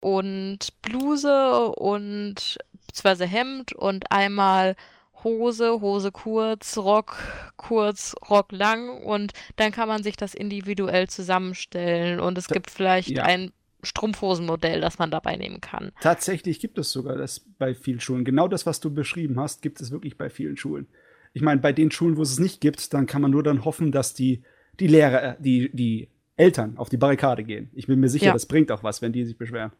und 0.00 0.58
Bluse 0.82 1.68
und 1.68 2.58
beziehungsweise 2.86 3.26
Hemd 3.26 3.72
und 3.72 4.10
einmal 4.10 4.76
Hose, 5.24 5.80
Hose 5.80 6.12
kurz, 6.12 6.76
Rock 6.76 7.16
kurz, 7.56 8.14
Rock 8.30 8.52
lang 8.52 9.02
und 9.02 9.32
dann 9.56 9.72
kann 9.72 9.88
man 9.88 10.02
sich 10.02 10.16
das 10.16 10.34
individuell 10.34 11.08
zusammenstellen 11.08 12.20
und 12.20 12.38
es 12.38 12.48
gibt 12.48 12.70
vielleicht 12.70 13.10
ja. 13.10 13.24
ein 13.24 13.52
Strumpfhosenmodell, 13.82 14.80
das 14.80 14.98
man 14.98 15.10
dabei 15.10 15.36
nehmen 15.36 15.60
kann. 15.60 15.92
Tatsächlich 16.00 16.60
gibt 16.60 16.78
es 16.78 16.90
sogar 16.90 17.16
das 17.16 17.40
bei 17.58 17.74
vielen 17.74 18.00
Schulen. 18.00 18.24
Genau 18.24 18.48
das, 18.48 18.66
was 18.66 18.80
du 18.80 18.92
beschrieben 18.92 19.38
hast, 19.38 19.62
gibt 19.62 19.80
es 19.80 19.90
wirklich 19.90 20.16
bei 20.18 20.30
vielen 20.30 20.56
Schulen. 20.56 20.88
Ich 21.32 21.42
meine, 21.42 21.60
bei 21.60 21.72
den 21.72 21.90
Schulen, 21.90 22.16
wo 22.16 22.22
es 22.22 22.32
es 22.32 22.38
nicht 22.40 22.60
gibt, 22.60 22.92
dann 22.94 23.06
kann 23.06 23.22
man 23.22 23.30
nur 23.30 23.42
dann 23.42 23.64
hoffen, 23.64 23.92
dass 23.92 24.14
die, 24.14 24.42
die 24.80 24.88
Lehrer, 24.88 25.36
die, 25.38 25.70
die 25.72 26.08
Eltern 26.36 26.76
auf 26.76 26.88
die 26.88 26.96
Barrikade 26.96 27.44
gehen. 27.44 27.70
Ich 27.74 27.86
bin 27.86 28.00
mir 28.00 28.08
sicher, 28.08 28.26
ja. 28.26 28.32
das 28.32 28.46
bringt 28.46 28.72
auch 28.72 28.82
was, 28.82 29.02
wenn 29.02 29.12
die 29.12 29.24
sich 29.24 29.36
beschweren 29.36 29.72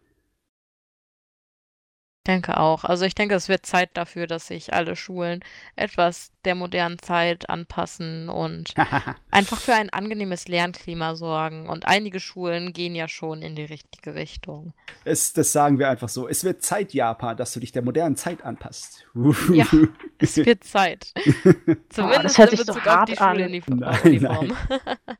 denke 2.28 2.58
auch. 2.58 2.84
Also 2.84 3.04
ich 3.04 3.14
denke, 3.14 3.34
es 3.34 3.48
wird 3.48 3.66
Zeit 3.66 3.90
dafür, 3.94 4.26
dass 4.26 4.46
sich 4.46 4.74
alle 4.74 4.94
Schulen 4.94 5.40
etwas 5.74 6.30
der 6.44 6.54
modernen 6.54 6.98
Zeit 6.98 7.50
anpassen 7.50 8.28
und 8.28 8.74
einfach 9.30 9.58
für 9.58 9.74
ein 9.74 9.90
angenehmes 9.90 10.46
Lernklima 10.46 11.16
sorgen. 11.16 11.68
Und 11.68 11.88
einige 11.88 12.20
Schulen 12.20 12.72
gehen 12.72 12.94
ja 12.94 13.08
schon 13.08 13.42
in 13.42 13.56
die 13.56 13.64
richtige 13.64 14.14
Richtung. 14.14 14.74
Es, 15.04 15.32
das 15.32 15.52
sagen 15.52 15.78
wir 15.78 15.88
einfach 15.88 16.08
so. 16.08 16.28
Es 16.28 16.44
wird 16.44 16.62
Zeit, 16.62 16.92
Japan, 16.92 17.36
dass 17.36 17.52
du 17.52 17.60
dich 17.60 17.72
der 17.72 17.82
modernen 17.82 18.16
Zeit 18.16 18.44
anpasst. 18.44 19.06
ja, 19.52 19.66
es 20.18 20.36
wird 20.36 20.62
Zeit. 20.64 21.12
Zumindest 21.88 22.38
oh, 22.38 22.42
in 22.42 22.50
Bezug 22.50 22.86
auf 22.86 23.04
die 23.06 23.16
Schuluniform. 23.16 23.78
Nein, 23.78 24.18
nein. 24.20 24.52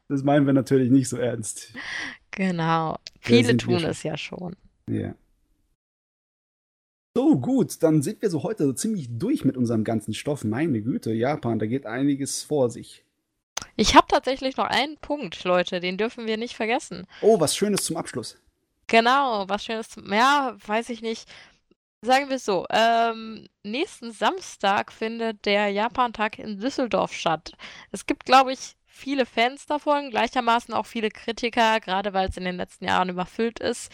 Das 0.08 0.22
meinen 0.22 0.46
wir 0.46 0.52
natürlich 0.52 0.90
nicht 0.90 1.08
so 1.08 1.16
ernst. 1.16 1.72
Genau. 2.30 2.98
Viele 3.20 3.56
tun 3.56 3.82
es 3.84 4.02
ja 4.02 4.16
schon. 4.16 4.54
Ja. 4.86 5.14
So, 7.18 7.36
gut, 7.36 7.82
dann 7.82 8.00
sind 8.00 8.22
wir 8.22 8.30
so 8.30 8.44
heute 8.44 8.62
so 8.62 8.72
ziemlich 8.72 9.08
durch 9.10 9.44
mit 9.44 9.56
unserem 9.56 9.82
ganzen 9.82 10.14
Stoff. 10.14 10.44
Meine 10.44 10.80
Güte, 10.80 11.12
Japan, 11.12 11.58
da 11.58 11.66
geht 11.66 11.84
einiges 11.84 12.44
vor 12.44 12.70
sich. 12.70 13.04
Ich 13.74 13.96
habe 13.96 14.06
tatsächlich 14.08 14.56
noch 14.56 14.66
einen 14.66 14.98
Punkt, 14.98 15.42
Leute, 15.42 15.80
den 15.80 15.96
dürfen 15.96 16.28
wir 16.28 16.36
nicht 16.36 16.54
vergessen. 16.54 17.08
Oh, 17.20 17.40
was 17.40 17.56
Schönes 17.56 17.84
zum 17.84 17.96
Abschluss. 17.96 18.38
Genau, 18.86 19.48
was 19.48 19.64
Schönes 19.64 19.88
zum. 19.88 20.12
Ja, 20.12 20.54
weiß 20.64 20.90
ich 20.90 21.02
nicht. 21.02 21.28
Sagen 22.02 22.28
wir 22.28 22.36
es 22.36 22.44
so, 22.44 22.66
ähm, 22.70 23.48
nächsten 23.64 24.12
Samstag 24.12 24.92
findet 24.92 25.44
der 25.44 25.70
Japan-Tag 25.70 26.38
in 26.38 26.60
Düsseldorf 26.60 27.12
statt. 27.12 27.50
Es 27.90 28.06
gibt, 28.06 28.26
glaube 28.26 28.52
ich, 28.52 28.76
viele 28.86 29.26
Fans 29.26 29.66
davon, 29.66 30.10
gleichermaßen 30.10 30.72
auch 30.72 30.86
viele 30.86 31.08
Kritiker, 31.08 31.80
gerade 31.80 32.12
weil 32.12 32.28
es 32.28 32.36
in 32.36 32.44
den 32.44 32.58
letzten 32.58 32.84
Jahren 32.84 33.08
überfüllt 33.08 33.58
ist. 33.58 33.90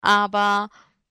Aber 0.00 0.68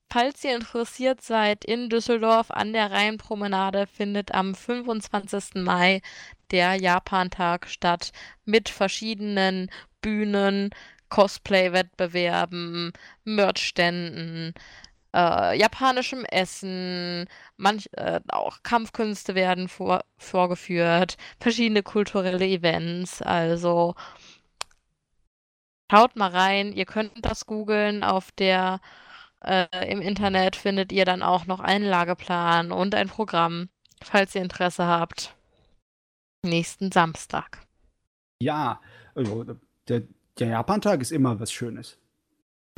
Falls 0.09 0.43
ihr 0.45 0.55
interessiert 0.55 1.21
seid, 1.21 1.65
in 1.65 1.89
Düsseldorf 1.89 2.49
an 2.49 2.71
der 2.71 2.91
Rheinpromenade 2.91 3.87
findet 3.87 4.33
am 4.33 4.55
25. 4.55 5.55
Mai 5.55 6.01
der 6.51 6.75
Japantag 6.75 7.67
statt 7.67 8.11
mit 8.45 8.69
verschiedenen 8.69 9.69
Bühnen, 10.01 10.69
Cosplay-Wettbewerben, 11.09 12.93
Merchständen, 13.25 14.53
äh, 15.13 15.57
japanischem 15.57 16.23
Essen, 16.25 17.27
manch, 17.57 17.89
äh, 17.93 18.21
auch 18.29 18.63
Kampfkünste 18.63 19.35
werden 19.35 19.67
vor, 19.67 20.05
vorgeführt, 20.17 21.17
verschiedene 21.39 21.83
kulturelle 21.83 22.45
Events. 22.45 23.21
Also 23.21 23.95
schaut 25.91 26.15
mal 26.15 26.31
rein, 26.31 26.71
ihr 26.71 26.85
könnt 26.85 27.11
das 27.25 27.45
googeln 27.45 28.03
auf 28.03 28.31
der 28.31 28.79
äh, 29.43 29.91
Im 29.91 30.01
Internet 30.01 30.55
findet 30.55 30.91
ihr 30.91 31.05
dann 31.05 31.21
auch 31.21 31.45
noch 31.45 31.59
einen 31.59 31.85
Lageplan 31.85 32.71
und 32.71 32.95
ein 32.95 33.07
Programm, 33.07 33.69
falls 34.01 34.35
ihr 34.35 34.41
Interesse 34.41 34.85
habt. 34.85 35.35
Nächsten 36.43 36.91
Samstag. 36.91 37.65
Ja, 38.41 38.81
also 39.15 39.45
der, 39.87 40.03
der 40.39 40.47
Japantag 40.47 41.01
ist 41.01 41.11
immer 41.11 41.39
was 41.39 41.51
Schönes. 41.51 41.97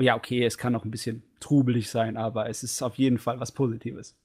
Ja, 0.02 0.16
okay, 0.16 0.46
es 0.46 0.58
kann 0.58 0.76
auch 0.76 0.86
ein 0.86 0.92
bisschen 0.92 1.24
trubelig 1.40 1.90
sein, 1.90 2.18
aber 2.18 2.50
es 2.50 2.64
ist 2.64 2.82
auf 2.82 2.98
jeden 2.98 3.18
Fall 3.18 3.40
was 3.40 3.52
Positives. 3.52 4.16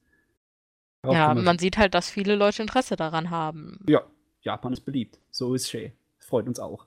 Darauf 1.02 1.16
ja, 1.16 1.34
man 1.34 1.58
sieht 1.58 1.76
halt, 1.76 1.94
dass 1.94 2.08
viele 2.08 2.36
Leute 2.36 2.62
Interesse 2.62 2.96
daran 2.96 3.30
haben. 3.30 3.84
Ja, 3.88 4.02
Japan 4.40 4.72
ist 4.72 4.82
beliebt. 4.82 5.18
So 5.30 5.54
ist 5.54 5.68
Shay. 5.68 5.92
Freut 6.18 6.46
uns 6.46 6.58
auch. 6.58 6.86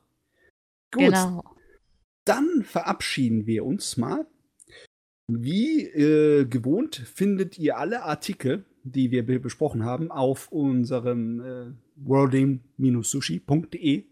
Gut. 0.92 1.06
Genau. 1.06 1.44
Dann 2.26 2.64
verabschieden 2.64 3.46
wir 3.46 3.66
uns 3.66 3.98
mal 3.98 4.26
wie 5.28 5.84
äh, 5.84 6.46
gewohnt 6.46 6.96
findet 6.96 7.58
ihr 7.58 7.78
alle 7.78 8.04
Artikel, 8.04 8.66
die 8.84 9.12
wir 9.12 9.26
besprochen 9.42 9.84
haben, 9.84 10.12
auf 10.12 10.52
unserem 10.52 11.42
äh, 11.42 11.74
worlding-sushi.de 11.98 14.06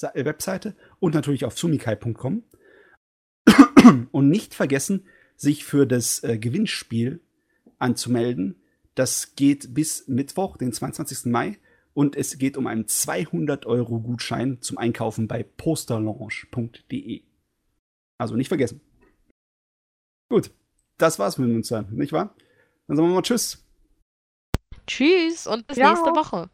äh, 0.00 0.24
Webseite 0.24 0.76
und 1.00 1.14
natürlich 1.14 1.44
auf 1.44 1.58
sumikai.com. 1.58 2.44
Und 4.12 4.28
nicht 4.28 4.54
vergessen, 4.54 5.06
sich 5.36 5.64
für 5.64 5.86
das 5.86 6.22
äh, 6.22 6.38
Gewinnspiel 6.38 7.20
anzumelden. 7.78 8.56
Das 8.94 9.34
geht 9.36 9.72
bis 9.72 10.08
Mittwoch, 10.08 10.56
den 10.56 10.72
22. 10.72 11.26
Mai. 11.26 11.58
Und 11.94 12.16
es 12.16 12.38
geht 12.38 12.56
um 12.56 12.66
einen 12.66 12.86
200 12.86 13.66
Euro 13.66 14.00
Gutschein 14.00 14.60
zum 14.60 14.78
Einkaufen 14.78 15.26
bei 15.26 15.42
posterlaunch.de. 15.42 17.22
Also 18.18 18.36
nicht 18.36 18.48
vergessen. 18.48 18.80
Gut, 20.28 20.50
das 20.98 21.18
war's 21.18 21.38
mit 21.38 21.50
uns 21.50 21.68
dann, 21.68 21.88
nicht 21.94 22.12
wahr? 22.12 22.34
Dann 22.86 22.96
sagen 22.96 23.08
wir 23.08 23.14
mal 23.14 23.22
Tschüss. 23.22 23.64
Tschüss 24.86 25.46
und 25.46 25.66
bis 25.66 25.76
ja. 25.76 25.90
nächste 25.90 26.10
Woche. 26.10 26.50